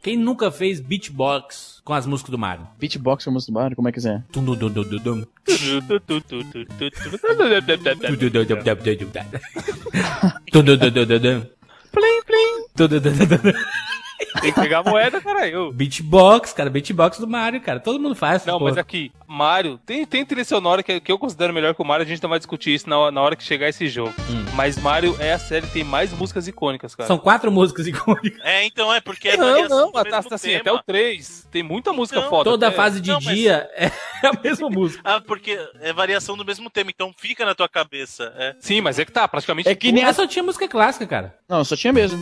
Quem 0.03 0.19
nunca 0.19 0.51
fez 0.51 0.81
beatbox 0.81 1.81
com 1.83 1.95
as 1.95 2.07
músicas 2.07 2.31
do 2.31 2.37
Mario? 2.39 2.69
Beatbox 2.79 3.25
com 3.25 3.31
a 3.31 3.33
música 3.33 3.51
do 3.51 3.55
Mario, 3.55 3.77
como 3.77 3.89
é 3.89 3.93
que 3.93 4.07
é? 4.07 4.23
Plim, 11.91 12.23
plim. 12.27 12.67
Tem 14.40 14.53
que 14.53 14.61
pegar 14.61 14.79
a 14.81 14.83
moeda, 14.83 15.20
caralho. 15.20 15.72
Beatbox, 15.72 16.53
cara, 16.53 16.70
beatbox 16.70 17.18
do 17.18 17.27
Mario, 17.27 17.61
cara. 17.61 17.81
Todo 17.81 17.98
mundo 18.00 18.14
faz. 18.14 18.44
Não, 18.44 18.59
porra. 18.59 18.70
mas 18.70 18.79
aqui, 18.79 19.12
Mario, 19.27 19.79
tem, 19.85 20.05
tem 20.05 20.24
trilha 20.24 20.44
sonora 20.44 20.83
que, 20.83 21.00
que 21.00 21.11
eu 21.11 21.18
considero 21.18 21.53
melhor 21.53 21.74
que 21.74 21.83
o 21.83 21.85
Mario, 21.85 22.05
a 22.05 22.09
gente 22.09 22.22
não 22.22 22.31
vai 22.31 22.38
discutir 22.38 22.74
isso 22.74 22.88
na, 22.88 23.11
na 23.11 23.20
hora 23.20 23.37
que 23.37 23.42
chegar 23.42 23.68
esse 23.68 23.87
jogo. 23.88 24.12
Hum. 24.31 24.44
Mas 24.55 24.79
Mario 24.79 25.16
é 25.18 25.33
a 25.33 25.38
série 25.38 25.66
que 25.66 25.72
tem 25.72 25.85
mais 25.85 26.12
músicas 26.12 26.46
icônicas, 26.46 26.94
cara. 26.94 27.07
São 27.07 27.18
quatro 27.18 27.50
músicas 27.50 27.87
icônicas. 27.87 28.40
É, 28.44 28.64
então 28.64 28.92
é 28.92 29.00
porque 29.00 29.31
é 29.31 29.37
não, 29.37 29.68
não, 29.68 29.92
tá, 29.92 30.18
assim, 30.31 30.48
tema. 30.48 30.61
até 30.61 30.72
o 30.72 30.79
3. 30.83 31.48
Tem 31.50 31.62
muita 31.62 31.92
música 31.92 32.18
Então, 32.18 32.31
foda. 32.31 32.50
Toda 32.50 32.68
até- 32.68 32.77
fase 32.77 33.00
de 33.00 33.11
Não, 33.11 33.20
mas- 33.20 33.35
dia 33.35 33.68
é 33.77 33.90
a 34.27 34.33
mesma 34.42 34.68
música. 34.68 35.03
Ah, 35.05 35.20
porque 35.20 35.59
é 35.81 35.92
variação 35.92 36.37
do 36.37 36.44
mesmo 36.44 36.70
tema, 36.70 36.90
então 36.94 37.12
fica 37.16 37.44
na 37.44 37.55
tua 37.55 37.68
cabeça. 37.68 38.33
É. 38.37 38.55
Sim, 38.61 38.81
mas 38.81 38.98
é 38.98 39.05
que 39.05 39.12
tá, 39.12 39.27
praticamente. 39.27 39.68
É 39.68 39.74
que 39.74 39.90
nem 39.92 40.03
a... 40.05 40.07
Mas 40.07 40.16
só 40.16 40.27
tinha 40.27 40.42
música 40.42 40.68
clássica, 40.68 41.07
cara. 41.07 41.35
Não, 41.48 41.64
só 41.64 41.77
tinha 41.77 41.92
mesmo. 41.92 42.20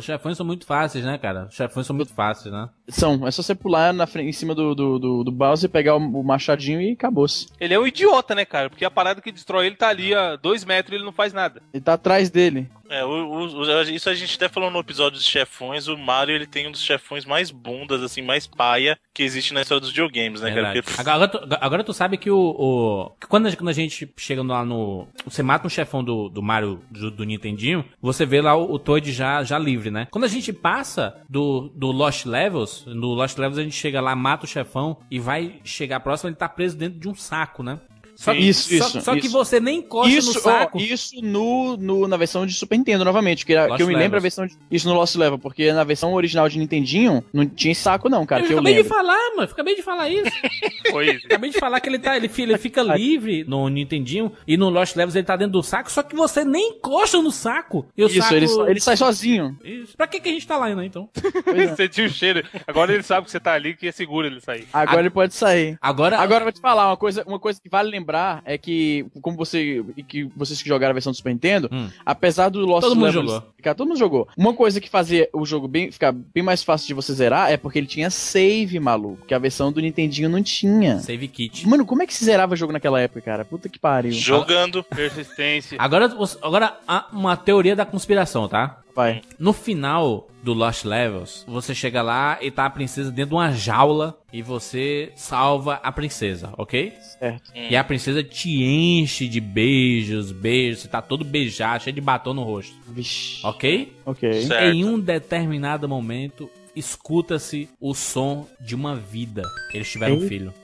Os 0.00 0.06
chefões 0.06 0.36
são 0.36 0.46
muito 0.46 0.64
fáceis, 0.64 1.04
né, 1.04 1.18
cara? 1.18 1.44
Os 1.44 1.54
chefões 1.54 1.86
são 1.86 1.94
muito 1.94 2.12
fáceis, 2.14 2.52
né? 2.52 2.70
São, 2.88 3.26
é 3.26 3.30
só 3.30 3.42
você 3.42 3.54
pular 3.54 3.92
na 3.92 4.06
frente, 4.06 4.30
em 4.30 4.32
cima 4.32 4.54
do, 4.54 4.74
do, 4.74 4.98
do, 4.98 5.24
do 5.24 5.30
Bowser, 5.30 5.68
pegar 5.68 5.94
o, 5.94 5.98
o 5.98 6.24
machadinho 6.24 6.80
e 6.80 6.92
acabou-se. 6.92 7.48
Ele 7.60 7.74
é 7.74 7.78
um 7.78 7.86
idiota, 7.86 8.34
né, 8.34 8.46
cara? 8.46 8.70
Porque 8.70 8.84
a 8.84 8.90
parada 8.90 9.20
que 9.20 9.30
destrói 9.30 9.66
ele 9.66 9.76
tá 9.76 9.88
ali 9.88 10.14
a 10.14 10.36
dois 10.36 10.64
metros 10.64 10.92
e 10.92 10.96
ele 10.96 11.04
não 11.04 11.12
faz 11.12 11.34
nada. 11.34 11.62
Ele 11.72 11.84
tá 11.84 11.92
atrás 11.92 12.30
dele. 12.30 12.70
É, 12.90 13.04
o- 13.04 13.46
o- 13.60 13.82
isso 13.90 14.10
a 14.10 14.14
gente 14.14 14.34
até 14.34 14.48
falou 14.48 14.70
no 14.70 14.80
episódio 14.80 15.16
dos 15.18 15.24
chefões. 15.26 15.86
O 15.86 15.96
Mario 15.96 16.34
ele 16.34 16.46
tem 16.46 16.66
um 16.66 16.72
dos 16.72 16.82
chefões 16.82 17.24
mais 17.24 17.50
bundas, 17.52 18.02
assim, 18.02 18.20
mais 18.20 18.46
paia 18.48 18.98
que 19.14 19.22
existe 19.22 19.54
na 19.54 19.62
história 19.62 19.80
dos 19.80 19.90
videogames, 19.90 20.40
né, 20.40 20.50
cara? 20.52 20.82
Porque- 20.82 21.00
Agora, 21.00 21.28
tu, 21.28 21.38
agora 21.60 21.84
tu 21.84 21.92
sabe 21.92 22.16
que 22.18 22.30
o. 22.30 22.36
o- 22.38 23.10
que 23.20 23.26
quando, 23.28 23.46
a, 23.46 23.54
quando 23.56 23.68
a 23.68 23.72
gente 23.72 24.12
chega 24.16 24.42
lá 24.42 24.64
no. 24.64 25.06
Você 25.24 25.42
mata 25.42 25.66
um 25.66 25.70
chefão 25.70 26.02
do, 26.02 26.28
do 26.28 26.42
Mario 26.42 26.82
do, 26.90 27.10
do 27.12 27.24
Nintendinho, 27.24 27.84
você 28.02 28.26
vê 28.26 28.40
lá 28.40 28.56
o, 28.56 28.72
o 28.74 28.78
Toad 28.78 29.12
já, 29.12 29.44
já 29.44 29.58
livre, 29.58 29.90
né? 29.90 30.08
Quando 30.10 30.24
a 30.24 30.28
gente 30.28 30.52
passa 30.52 31.22
do, 31.28 31.70
do 31.74 31.92
Lost 31.92 32.26
Levels, 32.26 32.84
no 32.86 33.14
Lost 33.14 33.38
Levels 33.38 33.58
a 33.58 33.62
gente 33.62 33.76
chega 33.76 34.00
lá, 34.00 34.16
mata 34.16 34.46
o 34.46 34.48
chefão 34.48 34.98
e 35.10 35.20
vai 35.20 35.60
chegar 35.62 36.00
próximo, 36.00 36.28
ele 36.30 36.36
tá 36.36 36.48
preso 36.48 36.76
dentro 36.76 36.98
de 36.98 37.08
um 37.08 37.14
saco, 37.14 37.62
né? 37.62 37.78
Só, 38.20 38.34
que- 38.34 38.38
Isso, 38.40 38.68
só- 38.68 38.74
isso, 38.88 39.00
Só 39.00 39.12
que 39.14 39.20
isso. 39.20 39.30
você 39.30 39.58
nem 39.58 39.78
encosta 39.78 40.10
Isso, 40.12 40.34
no 40.34 40.40
saco. 40.40 40.76
ó, 40.78 40.80
isso 40.82 41.16
no, 41.22 41.74
no- 41.78 42.06
na 42.06 42.18
versão 42.18 42.44
de 42.44 42.52
Super 42.52 42.76
Nintendo, 42.76 43.02
novamente. 43.02 43.46
Que, 43.46 43.56
Lost 43.56 43.76
que 43.78 43.82
eu 43.82 43.86
me 43.86 43.94
lembro 43.96 44.18
a 44.18 44.20
versão 44.20 44.46
de, 44.46 44.54
Isso 44.70 44.86
no 44.86 44.94
Lost 44.94 45.14
Level, 45.16 45.38
porque 45.38 45.72
na 45.72 45.84
versão 45.84 46.12
original 46.12 46.46
de 46.46 46.58
Nintendinho 46.58 47.24
não 47.32 47.46
tinha 47.46 47.72
esse 47.72 47.80
saco, 47.80 48.10
não, 48.10 48.26
cara, 48.26 48.42
eu 48.42 48.46
que 48.46 48.52
eu 48.52 48.58
acabei 48.58 48.74
lembro. 48.74 48.88
de 48.90 48.94
falar, 48.94 49.30
mano. 49.36 49.48
Acabei 49.50 49.74
de 49.74 49.82
falar 49.82 50.08
isso. 50.10 50.30
Foi. 50.92 51.08
Acabei 51.24 51.50
de 51.50 51.58
falar 51.58 51.80
que 51.80 51.88
ele 51.88 51.98
tá, 51.98 52.14
ele, 52.14 52.30
ele 52.36 52.58
fica 52.58 52.82
livre 52.82 53.44
no 53.48 53.66
Nintendinho 53.70 54.30
e 54.46 54.54
no 54.58 54.68
Lost 54.68 54.94
Levels 54.96 55.14
ele 55.16 55.24
tá 55.24 55.36
dentro 55.36 55.52
do 55.52 55.62
saco, 55.62 55.90
só 55.90 56.02
que 56.02 56.14
você 56.14 56.44
nem 56.44 56.72
encosta 56.72 57.16
no 57.22 57.30
saco. 57.30 57.86
E 57.96 58.04
o 58.04 58.06
Isso, 58.06 58.20
saco... 58.20 58.34
ele, 58.34 58.46
ele 58.68 58.80
sai 58.80 58.98
sozinho. 58.98 59.58
Isso. 59.64 59.96
Pra 59.96 60.06
que, 60.06 60.20
que 60.20 60.28
a 60.28 60.32
gente 60.32 60.46
tá 60.46 60.58
lá 60.58 60.66
ainda, 60.66 60.84
então? 60.84 61.08
Pois 61.42 61.58
é. 61.70 61.74
Sentiu 61.80 62.04
o 62.04 62.10
cheiro. 62.10 62.44
Agora 62.66 62.92
ele 62.92 63.02
sabe 63.02 63.24
que 63.24 63.30
você 63.30 63.40
tá 63.40 63.54
ali, 63.54 63.74
que 63.74 63.86
é 63.88 63.92
seguro 63.92 64.26
ele 64.26 64.40
sair. 64.42 64.66
Agora 64.72 64.98
A- 64.98 65.00
ele 65.00 65.10
pode 65.10 65.32
sair. 65.32 65.78
Agora, 65.80 66.18
Agora 66.18 66.40
eu 66.42 66.44
vou 66.44 66.52
te 66.52 66.60
falar 66.60 66.88
uma 66.88 66.96
coisa, 66.98 67.24
uma 67.26 67.38
coisa 67.38 67.58
que 67.58 67.68
vale 67.70 67.88
lembrar 67.90 68.09
é 68.44 68.56
que, 68.58 69.06
como 69.22 69.36
você 69.36 69.84
e 69.96 70.02
que 70.02 70.24
vocês 70.36 70.60
que 70.62 70.68
jogaram 70.68 70.90
a 70.90 70.94
versão 70.94 71.12
do 71.12 71.16
Super 71.16 71.32
Nintendo, 71.32 71.68
Hum. 71.72 71.88
apesar 72.04 72.48
do 72.48 72.60
Lost 72.66 72.82
Todo 72.82 72.94
mundo 72.96 73.04
Levels 73.06 73.32
jogou. 73.32 73.52
ficar, 73.56 73.74
todo 73.74 73.88
mundo 73.88 73.98
jogou. 73.98 74.28
Uma 74.36 74.52
coisa 74.54 74.80
que 74.80 74.88
fazia 74.90 75.28
o 75.32 75.44
jogo 75.46 75.66
bem, 75.68 75.90
ficar 75.92 76.12
bem 76.12 76.42
mais 76.42 76.62
fácil 76.62 76.86
de 76.88 76.94
você 76.94 77.12
zerar 77.12 77.50
é 77.50 77.56
porque 77.56 77.78
ele 77.78 77.86
tinha 77.86 78.10
save, 78.10 78.78
maluco, 78.80 79.24
que 79.26 79.34
a 79.34 79.38
versão 79.38 79.70
do 79.72 79.80
Nintendinho 79.80 80.28
não 80.28 80.42
tinha. 80.42 80.98
save 80.98 81.28
kit. 81.28 81.66
Mano, 81.68 81.84
como 81.86 82.02
é 82.02 82.06
que 82.06 82.14
se 82.14 82.24
zerava 82.24 82.54
o 82.54 82.56
jogo 82.56 82.72
naquela 82.72 83.00
época, 83.00 83.20
cara? 83.20 83.44
Puta 83.44 83.68
que 83.68 83.78
pariu. 83.78 84.12
Jogando. 84.12 84.82
Persistência. 84.84 85.76
Agora, 85.80 86.06
agora 86.42 86.76
há 86.86 87.06
uma 87.12 87.36
teoria 87.36 87.74
da 87.76 87.84
conspiração, 87.84 88.48
tá? 88.48 88.78
Vai. 88.94 89.22
No 89.38 89.52
final 89.52 90.28
do 90.42 90.52
Lost 90.52 90.84
Levels, 90.84 91.44
você 91.46 91.74
chega 91.74 92.00
lá 92.02 92.38
e 92.40 92.50
tá 92.50 92.64
a 92.66 92.70
princesa 92.70 93.10
dentro 93.10 93.30
de 93.30 93.34
uma 93.34 93.52
jaula 93.52 94.18
e 94.32 94.40
você 94.42 95.12
salva 95.14 95.74
a 95.82 95.92
princesa, 95.92 96.52
ok? 96.56 96.92
Certo. 97.18 97.52
E 97.54 97.76
a 97.76 97.84
princesa 97.84 98.22
te 98.22 98.62
enche 98.62 99.28
de 99.28 99.40
beijos, 99.40 100.32
beijos, 100.32 100.80
você 100.82 100.88
tá 100.88 101.02
todo 101.02 101.24
beijado, 101.24 101.84
cheio 101.84 101.94
de 101.94 102.00
batom 102.00 102.32
no 102.34 102.42
rosto, 102.42 102.74
Vixe. 102.88 103.44
ok? 103.46 103.92
Ok. 104.06 104.42
Certo. 104.46 104.64
Em 104.74 104.84
um 104.84 104.98
determinado 104.98 105.88
momento, 105.88 106.50
escuta-se 106.74 107.68
o 107.80 107.94
som 107.94 108.46
de 108.60 108.74
uma 108.74 108.96
vida. 108.96 109.42
Eles 109.74 109.90
tiveram 109.90 110.16
um 110.16 110.22
Ei. 110.22 110.28
filho. 110.28 110.54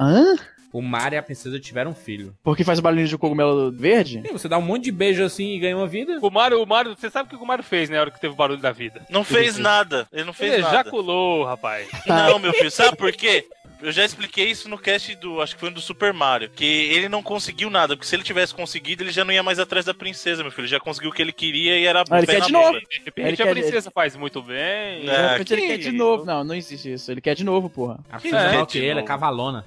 Hã? 0.00 0.34
O 0.76 0.82
Mario 0.82 1.16
e 1.16 1.18
a 1.18 1.22
princesa 1.22 1.58
tiveram 1.58 1.92
um 1.92 1.94
filho. 1.94 2.34
Porque 2.42 2.62
faz 2.64 2.80
barulho 2.80 3.06
de 3.08 3.16
cogumelo 3.16 3.72
verde? 3.72 4.22
E 4.24 4.32
você 4.32 4.46
dá 4.48 4.58
um 4.58 4.62
monte 4.62 4.84
de 4.84 4.92
beijo 4.92 5.24
assim 5.24 5.54
e 5.54 5.58
ganha 5.58 5.76
uma 5.76 5.86
vida. 5.86 6.18
O 6.20 6.30
Mario, 6.30 6.62
o 6.62 6.66
Mario, 6.66 6.94
você 6.94 7.08
sabe 7.08 7.28
o 7.32 7.38
que 7.38 7.42
o 7.42 7.46
Mario 7.46 7.64
fez 7.64 7.88
na 7.88 7.98
hora 8.00 8.10
que 8.10 8.20
teve 8.20 8.34
o 8.34 8.36
barulho 8.36 8.60
da 8.60 8.72
vida? 8.72 9.00
Não 9.08 9.24
fez 9.24 9.56
nada. 9.56 10.06
Ele 10.12 10.24
não 10.24 10.32
fez 10.34 10.52
Ele 10.52 10.62
nada. 10.62 10.80
ejaculou, 10.80 11.44
rapaz. 11.44 11.88
Não, 12.06 12.38
meu 12.38 12.52
filho, 12.52 12.70
sabe 12.70 12.96
por 12.96 13.10
quê? 13.12 13.46
Eu 13.82 13.92
já 13.92 14.04
expliquei 14.04 14.50
isso 14.50 14.68
no 14.70 14.78
cast 14.78 15.14
do, 15.16 15.40
acho 15.42 15.54
que 15.54 15.60
foi 15.60 15.68
no 15.68 15.74
do 15.76 15.80
Super 15.82 16.10
Mario, 16.12 16.48
que 16.48 16.64
ele 16.64 17.10
não 17.10 17.22
conseguiu 17.22 17.68
nada, 17.68 17.94
porque 17.94 18.06
se 18.08 18.16
ele 18.16 18.22
tivesse 18.22 18.54
conseguido, 18.54 19.02
ele 19.02 19.10
já 19.10 19.22
não 19.22 19.32
ia 19.34 19.42
mais 19.42 19.58
atrás 19.58 19.84
da 19.84 19.92
princesa, 19.92 20.42
meu 20.42 20.50
filho, 20.50 20.62
ele 20.62 20.70
já 20.70 20.80
conseguiu 20.80 21.10
o 21.10 21.12
que 21.12 21.20
ele 21.20 21.30
queria 21.32 21.78
e 21.78 21.84
era 21.84 22.02
Ah, 22.10 22.16
ele 22.18 22.26
quer 22.26 22.38
na 22.40 22.46
de 22.46 22.52
novo. 22.52 22.70
De 22.72 22.76
Ele 22.78 22.86
repente 23.04 23.36
quer- 23.36 23.48
a 23.48 23.52
princesa 23.52 23.90
faz 23.90 24.16
muito 24.16 24.42
bem. 24.42 24.56
É, 24.56 24.98
De 25.26 25.28
repente 25.32 25.52
ele 25.52 25.66
quer 25.66 25.78
de 25.78 25.92
novo. 25.92 26.24
Não, 26.24 26.42
não 26.42 26.54
existe 26.54 26.90
isso. 26.90 27.10
Ele 27.12 27.20
quer 27.20 27.34
de 27.34 27.44
novo, 27.44 27.68
porra. 27.68 27.98
A 28.10 28.18
princesa 28.18 28.44
é 28.56 28.60
É, 28.62 28.66
que 28.66 28.78
de 28.80 28.84
ele, 28.86 29.00
é 29.00 29.02
cavalona. 29.02 29.66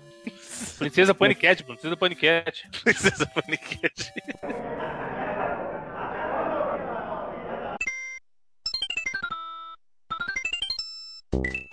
Princesa 0.77 1.13
Panicat, 1.13 1.61
Bruno. 1.63 1.77
Princesa 1.79 1.97
Panicat. 1.97 2.53
Princesa 2.83 3.25
Paniquete. 3.25 4.13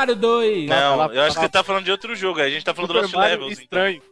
Mario 0.00 0.16
2. 0.16 0.66
Não, 0.68 0.96
lá- 0.96 1.06
eu 1.12 1.22
acho 1.22 1.34
que 1.36 1.40
você 1.42 1.48
tá 1.48 1.62
falando 1.62 1.84
de 1.84 1.90
outro 1.90 2.14
jogo. 2.16 2.40
aí. 2.40 2.46
A 2.46 2.50
gente 2.50 2.64
tá 2.64 2.74
falando 2.74 2.92
do 2.92 3.00
Lost 3.00 3.12
Mario 3.14 3.30
Levels. 3.40 3.52
então. 3.60 3.86
estranho. 3.86 4.02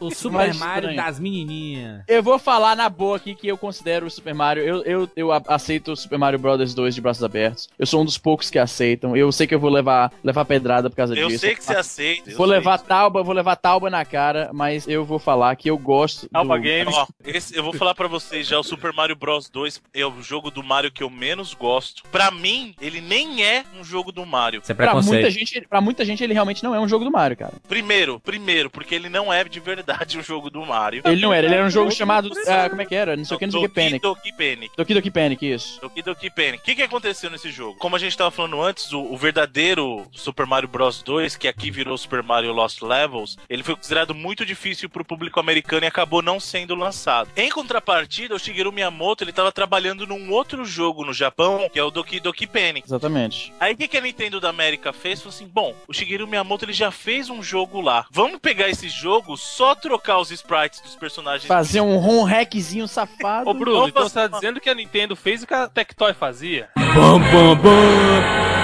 O 0.00 0.10
Super 0.14 0.54
Mario 0.54 0.90
estranho. 0.90 0.96
das 0.96 1.18
menininhas. 1.18 2.02
Eu 2.08 2.22
vou 2.22 2.38
falar 2.38 2.76
na 2.76 2.88
boa 2.88 3.16
aqui 3.16 3.34
que 3.34 3.46
eu 3.48 3.56
considero 3.58 4.06
o 4.06 4.10
Super 4.10 4.34
Mario. 4.34 4.62
Eu, 4.62 4.82
eu, 4.84 5.08
eu 5.16 5.32
aceito 5.32 5.92
o 5.92 5.96
Super 5.96 6.18
Mario 6.18 6.38
Bros. 6.38 6.74
2 6.74 6.94
de 6.94 7.00
braços 7.00 7.22
abertos. 7.24 7.68
Eu 7.78 7.86
sou 7.86 8.00
um 8.00 8.04
dos 8.04 8.16
poucos 8.18 8.48
que 8.50 8.58
aceitam. 8.58 9.16
Eu 9.16 9.30
sei 9.32 9.46
que 9.46 9.54
eu 9.54 9.58
vou 9.60 9.70
levar, 9.70 10.12
levar 10.22 10.44
pedrada 10.44 10.88
por 10.88 10.96
causa 10.96 11.14
Eu 11.16 11.28
disso. 11.28 11.40
sei 11.40 11.54
que 11.54 11.64
você 11.64 11.76
aceita. 11.76 12.30
eu 12.30 12.36
Vou 12.36 12.46
sei. 12.46 12.56
levar 12.56 12.78
tauba, 12.78 13.22
vou 13.22 13.34
levar 13.34 13.56
tauba 13.56 13.90
na 13.90 14.04
cara, 14.04 14.50
mas 14.52 14.86
eu 14.88 15.04
vou 15.04 15.18
falar 15.18 15.54
que 15.56 15.68
eu 15.68 15.76
gosto. 15.76 16.28
Alpha 16.32 16.56
do... 16.56 16.62
Games. 16.62 16.94
Ó, 16.94 17.06
esse- 17.24 17.56
eu 17.56 17.62
vou 17.62 17.72
falar 17.72 17.94
pra 17.94 18.06
vocês 18.08 18.46
já, 18.46 18.58
o 18.58 18.62
Super 18.62 18.92
Mario 18.92 19.16
Bros 19.16 19.48
2 19.48 19.82
é 19.92 20.06
o 20.06 20.22
jogo 20.22 20.50
do 20.50 20.62
Mario 20.62 20.90
que 20.92 21.02
eu 21.02 21.10
menos 21.10 21.54
gosto. 21.54 22.02
Pra 22.10 22.30
mim, 22.30 22.74
ele 22.80 23.00
nem 23.00 23.42
é 23.44 23.64
um 23.78 23.84
jogo 23.84 24.12
do 24.12 24.24
Mario. 24.24 24.60
Isso 24.62 24.70
é 24.72 24.74
Pra 24.74 24.94
muita. 24.94 25.30
Gente, 25.34 25.60
pra 25.68 25.80
muita 25.80 26.04
gente, 26.04 26.22
ele 26.22 26.32
realmente 26.32 26.62
não 26.62 26.74
é 26.74 26.80
um 26.80 26.88
jogo 26.88 27.04
do 27.04 27.10
Mario, 27.10 27.36
cara. 27.36 27.52
Primeiro, 27.68 28.20
primeiro, 28.20 28.70
porque 28.70 28.94
ele 28.94 29.08
não 29.08 29.32
é 29.32 29.44
de 29.44 29.60
verdade 29.60 30.16
um 30.18 30.22
jogo 30.22 30.50
do 30.50 30.64
Mario. 30.64 31.02
Ele 31.04 31.20
não 31.20 31.32
era, 31.32 31.46
ele 31.46 31.54
era 31.54 31.66
um 31.66 31.70
jogo 31.70 31.90
chamado. 31.90 32.30
ah, 32.46 32.68
como 32.68 32.82
é 32.82 32.86
que 32.86 32.94
era? 32.94 33.16
Não 33.16 33.24
sei 33.24 33.36
o 33.36 33.38
que, 33.38 33.46
não 33.46 33.52
sei 33.52 33.60
o 33.60 33.68
que, 33.68 33.74
Panic. 33.74 34.00
Doki 34.00 34.32
Panic. 34.32 34.72
Doki 34.76 34.94
Doki 34.94 35.10
Panic, 35.10 35.52
isso. 35.52 35.80
Doki 35.80 36.02
Doki 36.02 36.30
Panic. 36.30 36.58
O 36.58 36.62
que, 36.62 36.74
que 36.74 36.82
aconteceu 36.82 37.30
nesse 37.30 37.50
jogo? 37.50 37.78
Como 37.78 37.96
a 37.96 37.98
gente 37.98 38.16
tava 38.16 38.30
falando 38.30 38.60
antes, 38.62 38.92
o, 38.92 39.00
o 39.00 39.16
verdadeiro 39.16 40.06
Super 40.12 40.46
Mario 40.46 40.68
Bros 40.68 41.02
2, 41.02 41.36
que 41.36 41.48
aqui 41.48 41.70
virou 41.70 41.96
Super 41.96 42.22
Mario 42.22 42.52
Lost 42.52 42.82
Levels, 42.82 43.36
ele 43.48 43.62
foi 43.62 43.76
considerado 43.76 44.14
muito 44.14 44.44
difícil 44.44 44.88
pro 44.88 45.04
público 45.04 45.40
americano 45.40 45.84
e 45.84 45.88
acabou 45.88 46.22
não 46.22 46.38
sendo 46.38 46.74
lançado. 46.74 47.28
Em 47.36 47.50
contrapartida, 47.50 48.34
o 48.34 48.38
Shigeru 48.38 48.72
Miyamoto, 48.72 49.24
ele 49.24 49.32
tava 49.32 49.52
trabalhando 49.52 50.06
num 50.06 50.30
outro 50.30 50.64
jogo 50.64 51.04
no 51.04 51.12
Japão, 51.12 51.68
que 51.72 51.78
é 51.78 51.82
o 51.82 51.90
Doki 51.90 52.20
Doki 52.20 52.46
Panic. 52.46 52.86
Exatamente. 52.86 53.52
Aí 53.60 53.74
o 53.74 53.76
que, 53.76 53.88
que 53.88 53.96
a 53.96 54.00
Nintendo 54.00 54.40
da 54.40 54.48
América 54.48 54.92
fez? 54.92 55.13
Falou 55.20 55.34
assim: 55.34 55.46
bom, 55.46 55.74
o 55.88 55.92
Shigeru 55.92 56.26
Miyamoto 56.26 56.64
ele 56.64 56.72
já 56.72 56.90
fez 56.90 57.30
um 57.30 57.42
jogo 57.42 57.80
lá. 57.80 58.06
Vamos 58.10 58.38
pegar 58.38 58.68
esse 58.68 58.88
jogo, 58.88 59.36
só 59.36 59.74
trocar 59.74 60.18
os 60.18 60.30
sprites 60.30 60.80
dos 60.80 60.94
personagens. 60.96 61.46
Fazer 61.46 61.80
um 61.80 61.96
ROM 61.98 62.24
hackzinho 62.24 62.88
safado. 62.88 63.50
Ô, 63.50 63.54
Bruno, 63.54 63.76
Vamos 63.76 63.90
então 63.90 64.02
você 64.02 64.14
tá 64.14 64.28
dizendo 64.28 64.60
que 64.60 64.70
a 64.70 64.74
Nintendo 64.74 65.16
fez 65.16 65.42
o 65.42 65.46
que 65.46 65.54
a 65.54 65.68
Tectoy 65.68 66.12
fazia? 66.14 66.68
Bam, 66.76 67.20
bam, 67.20 67.56
bam. 67.56 68.54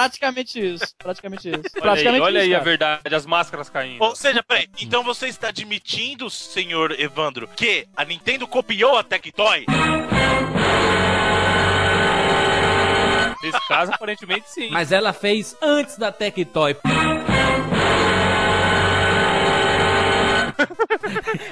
Praticamente 0.00 0.58
isso. 0.58 0.94
Praticamente 0.96 1.48
isso. 1.48 1.58
Olha 1.58 1.64
aí, 1.64 1.80
praticamente 1.82 2.22
olha 2.22 2.38
isso, 2.38 2.48
aí 2.48 2.54
a 2.54 2.60
verdade, 2.60 3.14
as 3.14 3.26
máscaras 3.26 3.68
caindo. 3.68 4.02
Ou 4.02 4.16
seja, 4.16 4.42
peraí, 4.42 4.66
então 4.80 5.02
você 5.02 5.26
está 5.26 5.48
admitindo, 5.48 6.30
senhor 6.30 6.98
Evandro, 6.98 7.46
que 7.48 7.86
a 7.94 8.04
Nintendo 8.04 8.46
copiou 8.46 8.96
a 8.96 9.02
Tectoy? 9.02 9.66
Nesse 13.42 13.68
caso, 13.68 13.92
aparentemente 13.92 14.50
sim. 14.50 14.70
Mas 14.70 14.92
ela 14.92 15.12
fez 15.12 15.56
antes 15.62 15.96
da 15.96 16.12
Tectoy. 16.12 16.76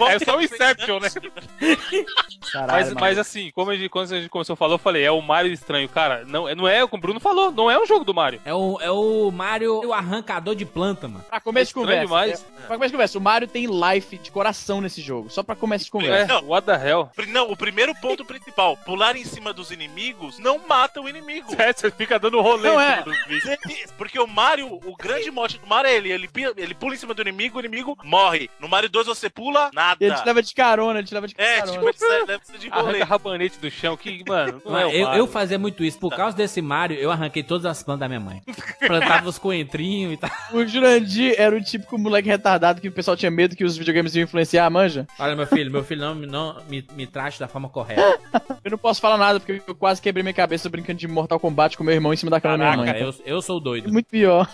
É 0.08 0.18
só 0.24 0.36
o 0.36 0.42
Inception, 0.42 1.00
né? 1.00 1.08
Caralho, 2.52 2.72
Mas, 2.72 2.88
mano. 2.88 3.00
mas 3.00 3.18
assim, 3.18 3.50
como 3.54 3.70
a 3.70 3.76
gente, 3.76 3.88
quando 3.88 4.12
a 4.12 4.16
gente 4.20 4.28
começou 4.30 4.54
a 4.54 4.56
falar, 4.56 4.74
eu 4.74 4.78
falei, 4.78 5.02
é 5.04 5.10
o 5.10 5.20
Mario 5.20 5.52
estranho. 5.52 5.88
Cara, 5.88 6.24
não, 6.26 6.48
é- 6.48 6.54
não 6.54 6.66
é, 6.68 6.86
como 6.86 6.98
o 6.98 7.00
Bruno 7.02 7.20
falou, 7.20 7.50
não 7.50 7.70
é 7.70 7.78
um 7.78 7.86
jogo 7.86 8.04
do 8.04 8.14
Mario. 8.14 8.40
É 8.44 8.54
o, 8.54 8.78
é 8.80 8.90
o 8.90 9.30
Mario, 9.30 9.84
o 9.86 9.92
arrancador 9.92 10.54
de 10.54 10.64
planta, 10.64 11.08
mano. 11.08 11.24
Pra 11.28 11.40
começo 11.40 11.68
de 11.70 11.74
conversa. 11.74 12.04
demais. 12.04 12.32
é, 12.62 12.66
pra 12.66 12.76
começo 12.76 12.90
de 12.90 12.96
conversa, 12.96 13.18
o 13.18 13.20
Mario 13.20 13.48
tem 13.48 13.66
life 13.66 14.16
de 14.18 14.30
coração 14.30 14.80
nesse 14.80 15.00
jogo. 15.00 15.28
Só 15.30 15.42
pra 15.42 15.54
começo 15.56 15.84
de 15.84 15.90
conversa. 15.90 16.32
É, 16.32 16.40
Não. 16.40 16.48
what 16.48 16.66
the 16.66 16.88
hell? 16.88 17.10
Não, 17.28 17.50
o 17.50 17.56
primeiro 17.56 17.94
ponto 17.96 18.24
principal, 18.24 18.76
pular 18.78 19.16
em 19.16 19.24
cima 19.24 19.52
dos 19.52 19.70
inimigos 19.70 20.38
não 20.38 20.58
mata 20.66 21.00
o 21.00 21.08
inimigo. 21.08 21.48
É, 21.58 21.72
você 21.72 21.90
fica 21.90 22.18
dando 22.18 22.40
rolê 22.40 22.68
Não 22.68 22.80
em 22.80 22.84
é. 22.84 22.90
cima 23.02 23.04
dos 23.04 23.24
bichos. 23.26 23.92
Porque 23.96 24.18
o 24.18 24.26
Mario, 24.26 24.78
o 24.84 24.96
grande 24.96 25.30
mote 25.30 25.58
do 25.58 25.66
Mario 25.66 25.90
é 25.90 25.94
ele, 25.96 26.10
ele, 26.12 26.28
ele 26.56 26.74
pula 26.74 26.94
em 26.94 26.98
cima 26.98 27.12
do 27.14 27.22
inimigo, 27.22 27.56
o 27.58 27.60
inimigo 27.60 27.96
morre. 28.04 28.48
No 28.60 28.68
Mario 28.68 28.88
2 28.88 28.97
você 29.06 29.28
pula, 29.30 29.70
nada. 29.72 30.04
Ele 30.04 30.14
te 30.14 30.24
leva 30.26 30.42
de 30.42 30.54
carona, 30.54 30.98
ele 30.98 31.06
te 31.08 31.14
leva 31.14 31.26
de 31.28 31.34
É, 31.38 31.56
carona. 31.60 31.72
tipo, 31.72 31.88
ele 31.88 31.98
sai- 31.98 32.26
deve 32.26 32.44
ser 32.46 32.58
de 32.58 32.68
rolê. 32.70 32.88
Arranca 32.98 33.04
rabanete 33.04 33.58
do 33.58 33.70
chão, 33.70 33.96
que, 33.96 34.22
mano, 34.26 34.60
não 34.64 34.78
é 34.78 34.86
o 34.86 34.90
eu, 34.90 35.08
eu 35.14 35.26
fazia 35.26 35.58
muito 35.58 35.84
isso. 35.84 35.98
Por 35.98 36.14
causa 36.14 36.36
desse 36.36 36.60
Mario, 36.62 36.96
eu 36.98 37.10
arranquei 37.10 37.42
todas 37.42 37.66
as 37.66 37.82
plantas 37.82 38.00
da 38.00 38.08
minha 38.08 38.20
mãe. 38.20 38.42
Plantava 38.86 39.28
os 39.28 39.38
coentrinhos 39.38 40.12
e 40.14 40.16
tal. 40.16 40.30
O 40.52 40.66
Jurandir 40.66 41.34
era 41.38 41.54
o 41.56 41.60
típico 41.62 41.98
moleque 41.98 42.28
retardado 42.28 42.80
que 42.80 42.88
o 42.88 42.92
pessoal 42.92 43.16
tinha 43.16 43.30
medo 43.30 43.56
que 43.56 43.64
os 43.64 43.76
videogames 43.76 44.14
iam 44.14 44.24
influenciar, 44.24 44.68
manja. 44.70 45.06
Olha, 45.18 45.34
meu 45.36 45.46
filho, 45.46 45.70
meu 45.70 45.84
filho 45.84 46.00
não, 46.00 46.14
não 46.14 46.62
me, 46.68 46.84
me 46.92 47.06
trate 47.06 47.38
da 47.40 47.48
forma 47.48 47.68
correta. 47.68 48.18
Eu 48.68 48.72
não 48.72 48.78
posso 48.78 49.00
falar 49.00 49.16
nada 49.16 49.40
porque 49.40 49.62
eu 49.66 49.74
quase 49.74 50.00
quebrei 50.00 50.22
minha 50.22 50.34
cabeça 50.34 50.68
brincando 50.68 50.98
de 50.98 51.08
Mortal 51.08 51.40
Kombat 51.40 51.76
com 51.76 51.82
meu 51.84 51.94
irmão 51.94 52.12
em 52.12 52.16
cima 52.16 52.30
da 52.30 52.40
cama 52.40 52.58
da 52.58 52.64
minha 52.64 52.76
mãe. 52.76 52.86
Caraca, 52.86 53.04
eu, 53.04 53.34
eu 53.36 53.42
sou 53.42 53.58
doido. 53.58 53.88
É 53.88 53.90
muito 53.92 54.06
pior. 54.06 54.48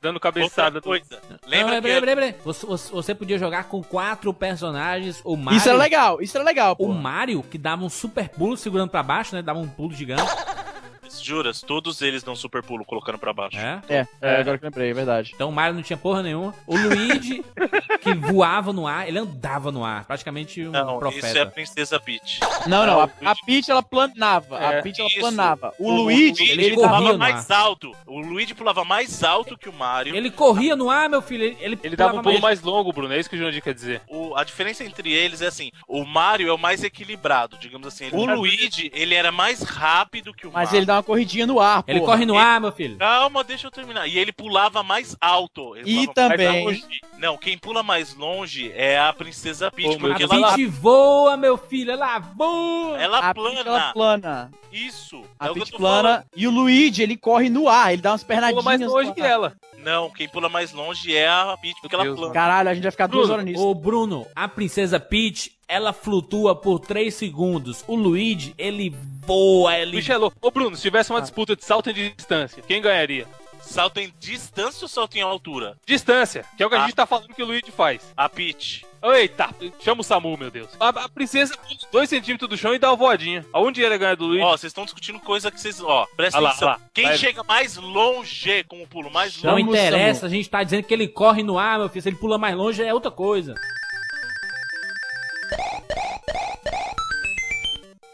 Dando 0.00 0.18
cabeçada. 0.18 0.80
do- 0.80 0.84
coisa. 0.84 1.20
Lembra 1.46 1.74
não, 1.76 1.82
que 1.82 1.88
lembrei, 1.88 2.14
lembrei. 2.14 2.34
Você, 2.44 2.66
você- 2.66 2.92
você 2.92 3.14
podia 3.14 3.38
jogar 3.38 3.64
com 3.64 3.82
quatro 3.82 4.34
personagens. 4.34 5.20
O 5.24 5.36
Mario. 5.36 5.58
Isso 5.58 5.68
era 5.68 5.78
legal, 5.78 6.20
isso 6.20 6.36
era 6.36 6.44
legal, 6.44 6.74
pô. 6.76 6.86
O 6.86 6.92
Mario, 6.94 7.42
que 7.42 7.56
dava 7.56 7.84
um 7.84 7.88
super 7.88 8.28
pulo 8.28 8.56
segurando 8.56 8.90
pra 8.90 9.02
baixo, 9.02 9.34
né? 9.34 9.42
Dava 9.42 9.60
um 9.60 9.68
pulo 9.68 9.92
gigante. 9.94 10.22
Juras, 11.20 11.60
todos 11.60 12.00
eles 12.02 12.22
dão 12.22 12.34
super 12.36 12.62
pulo 12.62 12.84
colocando 12.84 13.18
pra 13.18 13.32
baixo. 13.32 13.56
É. 13.58 13.82
É, 13.88 14.06
é, 14.20 14.40
agora 14.40 14.58
que 14.58 14.64
eu 14.64 14.68
lembrei, 14.68 14.90
é 14.90 14.94
verdade. 14.94 15.32
Então 15.34 15.48
o 15.48 15.52
Mario 15.52 15.74
não 15.74 15.82
tinha 15.82 15.96
porra 15.96 16.22
nenhuma. 16.22 16.54
O 16.66 16.76
Luigi, 16.76 17.44
que 18.00 18.14
voava 18.14 18.72
no 18.72 18.86
ar, 18.86 19.08
ele 19.08 19.18
andava 19.18 19.70
no 19.72 19.84
ar. 19.84 20.04
Praticamente 20.04 20.66
um 20.66 20.70
Não, 20.70 20.98
profeta. 20.98 21.26
isso 21.26 21.38
é 21.38 21.40
a 21.42 21.46
Princesa 21.46 21.98
Peach. 22.00 22.40
Não, 22.66 22.86
não, 22.86 23.00
a, 23.00 23.04
o 23.06 23.10
a 23.28 23.34
Peach 23.46 23.70
ela 23.70 23.82
planava. 23.82 24.58
É, 24.58 24.78
a 24.78 24.82
Peach 24.82 25.00
ela 25.00 25.08
isso. 25.10 25.20
planava. 25.20 25.72
O, 25.78 25.90
O 25.90 25.96
Luigi, 26.04 26.50
ele 26.50 26.64
ele, 26.66 26.74
pulava 26.76 27.16
mais 27.18 27.50
alto. 27.50 27.92
O 28.06 28.20
Luigi 28.20 28.54
pulava 28.54 28.84
mais 28.84 29.22
alto 29.24 29.56
que 29.58 29.68
o 29.68 29.72
Mario. 29.72 30.14
Ele 30.14 30.30
corria 30.30 30.76
no 30.76 30.90
ar, 30.90 31.08
meu 31.08 31.20
filho. 31.22 31.44
Ele, 31.44 31.56
ele, 31.60 31.78
Ele 31.82 31.96
dava 31.96 32.14
um 32.14 32.22
pulo 32.22 32.40
mais. 32.40 32.42
mais 32.42 32.62
longo, 32.62 32.92
Bruno, 32.92 33.12
é 33.12 33.18
isso 33.18 33.28
que 33.28 33.36
o 33.36 33.38
Jurandir 33.38 33.62
quer 33.62 33.74
dizer. 33.74 34.00
O- 34.08 34.36
a 34.36 34.44
diferença 34.44 34.84
entre 34.84 35.12
eles 35.12 35.40
é 35.42 35.46
assim: 35.46 35.70
o 35.88 36.04
Mario 36.04 36.48
é 36.48 36.52
o 36.52 36.58
mais 36.58 36.82
equilibrado, 36.84 37.56
digamos 37.58 37.86
assim. 37.86 38.08
O 38.12 38.26
Mas- 38.26 38.38
Luigi, 38.38 38.90
ele 38.94 39.14
era 39.14 39.30
mais 39.32 39.62
rápido 39.62 40.32
que 40.34 40.46
o 40.46 40.52
Mas 40.52 40.66
Mario. 40.68 40.78
ele 40.78 40.86
dá 40.86 40.94
uma 40.96 41.01
corridinha 41.02 41.46
no 41.46 41.60
ar, 41.60 41.84
Ele 41.86 42.00
porra. 42.00 42.12
corre 42.12 42.26
no 42.26 42.36
ar, 42.38 42.60
meu 42.60 42.72
filho. 42.72 42.96
Calma, 42.98 43.42
deixa 43.44 43.66
eu 43.66 43.70
terminar. 43.70 44.06
E 44.06 44.18
ele 44.18 44.32
pulava 44.32 44.82
mais 44.82 45.16
alto. 45.20 45.76
Ele 45.76 45.90
E 45.90 46.06
pulava 46.06 46.28
mais 46.28 46.40
também- 46.40 46.64
longe. 46.66 46.84
Não, 47.18 47.36
quem 47.36 47.56
pula 47.56 47.82
mais 47.82 48.14
longe 48.16 48.72
é 48.74 48.98
a 48.98 49.12
Princesa 49.12 49.70
Peach, 49.70 49.88
Ô, 49.96 49.98
meu 49.98 50.08
porque 50.10 50.24
A 50.24 50.26
ela, 50.36 50.48
Peach 50.54 50.66
voa, 50.66 51.36
meu 51.36 51.56
filho. 51.56 51.92
Ela 51.92 52.18
voa. 52.18 53.00
ela 53.00 53.18
A 53.18 53.34
plana. 53.34 53.54
Peach 53.56 53.68
ela 53.68 53.92
plana. 53.92 54.50
Isso. 54.72 55.22
A 55.38 55.48
é 55.48 55.52
Peach 55.52 55.70
plana. 55.72 56.08
falando. 56.08 56.24
E 56.36 56.46
o 56.46 56.50
Luigi, 56.50 57.02
ele 57.02 57.16
corre 57.16 57.48
no 57.48 57.68
ar. 57.68 57.92
Ele 57.92 58.02
dá 58.02 58.10
umas 58.12 58.24
Pula 58.24 58.34
pernadinhas. 58.34 58.64
mais 58.64 58.80
longe 58.80 59.12
que 59.14 59.20
ela. 59.20 59.54
Não, 59.78 60.10
quem 60.10 60.28
pula 60.28 60.48
mais 60.48 60.72
longe 60.72 61.14
é 61.14 61.28
a 61.28 61.56
Peach, 61.60 61.80
porque 61.80 61.94
ela 61.94 62.04
Deus. 62.04 62.16
plana. 62.18 62.32
Caralho, 62.34 62.68
a 62.70 62.74
gente 62.74 62.82
vai 62.84 62.92
ficar 62.92 63.06
duas 63.08 63.26
Bruno, 63.26 63.34
horas 63.34 63.44
nisso. 63.44 63.66
Ô, 63.66 63.74
Bruno, 63.74 64.26
a 64.34 64.46
princesa 64.48 64.98
Peach, 65.00 65.52
ela 65.68 65.92
flutua 65.92 66.54
por 66.54 66.78
3 66.80 67.12
segundos. 67.14 67.84
O 67.88 67.94
Luigi, 67.96 68.54
ele 68.56 68.94
Bicho 69.90 70.12
é 70.12 70.16
louco. 70.16 70.36
Ô, 70.40 70.50
Bruno, 70.50 70.76
se 70.76 70.82
tivesse 70.82 71.10
uma 71.10 71.20
disputa 71.20 71.54
de 71.56 71.64
salto 71.64 71.90
em 71.90 71.94
distância, 72.14 72.62
quem 72.66 72.80
ganharia? 72.82 73.26
Salto 73.60 73.98
em 73.98 74.12
distância 74.18 74.84
ou 74.84 74.88
salto 74.88 75.16
em 75.16 75.20
altura? 75.20 75.76
Distância, 75.86 76.44
que 76.56 76.62
é 76.62 76.66
o 76.66 76.68
que 76.68 76.74
a 76.74 76.80
Ah. 76.80 76.84
gente 76.86 76.96
tá 76.96 77.06
falando 77.06 77.32
que 77.32 77.42
o 77.42 77.46
Luigi 77.46 77.70
faz. 77.70 78.02
A 78.16 78.28
Peach. 78.28 78.84
Eita, 79.04 79.50
chama 79.80 80.00
o 80.00 80.04
Samu, 80.04 80.36
meu 80.36 80.50
Deus. 80.50 80.68
A, 80.78 80.88
a 80.88 81.08
princesa 81.08 81.56
pula 81.56 81.78
2 81.92 82.08
centímetros 82.08 82.48
do 82.50 82.56
chão 82.56 82.74
e 82.74 82.78
dá 82.78 82.90
uma 82.90 82.96
voadinha. 82.96 83.46
Aonde 83.52 83.80
ele 83.80 83.96
ganha 83.98 84.16
do 84.16 84.26
Luigi? 84.26 84.42
Ó, 84.44 84.50
vocês 84.56 84.70
estão 84.70 84.84
discutindo 84.84 85.18
coisa 85.20 85.50
que 85.50 85.60
vocês. 85.60 85.80
Ó, 85.80 86.06
presta 86.16 86.38
Ah 86.38 86.40
lá, 86.40 86.50
atenção. 86.50 86.68
ah 86.68 86.72
lá. 86.72 86.80
Quem 86.92 87.06
Vai. 87.06 87.16
chega 87.18 87.42
mais 87.44 87.76
longe 87.76 88.64
com 88.64 88.82
o 88.82 88.86
pulo 88.86 89.10
mais 89.12 89.40
Não 89.42 89.52
longe. 89.52 89.62
Chama 89.64 89.72
o 89.72 89.76
interessa, 89.76 90.20
Samu. 90.20 90.32
a 90.32 90.36
gente 90.36 90.50
tá 90.50 90.62
dizendo 90.64 90.82
que 90.84 90.92
ele 90.94 91.06
corre 91.08 91.42
no 91.44 91.56
ar, 91.58 91.78
meu 91.78 91.88
filho. 91.88 92.02
Se 92.02 92.08
ele 92.08 92.16
pula 92.16 92.38
mais 92.38 92.56
longe, 92.56 92.82
é 92.82 92.92
outra 92.92 93.10
coisa. 93.12 93.54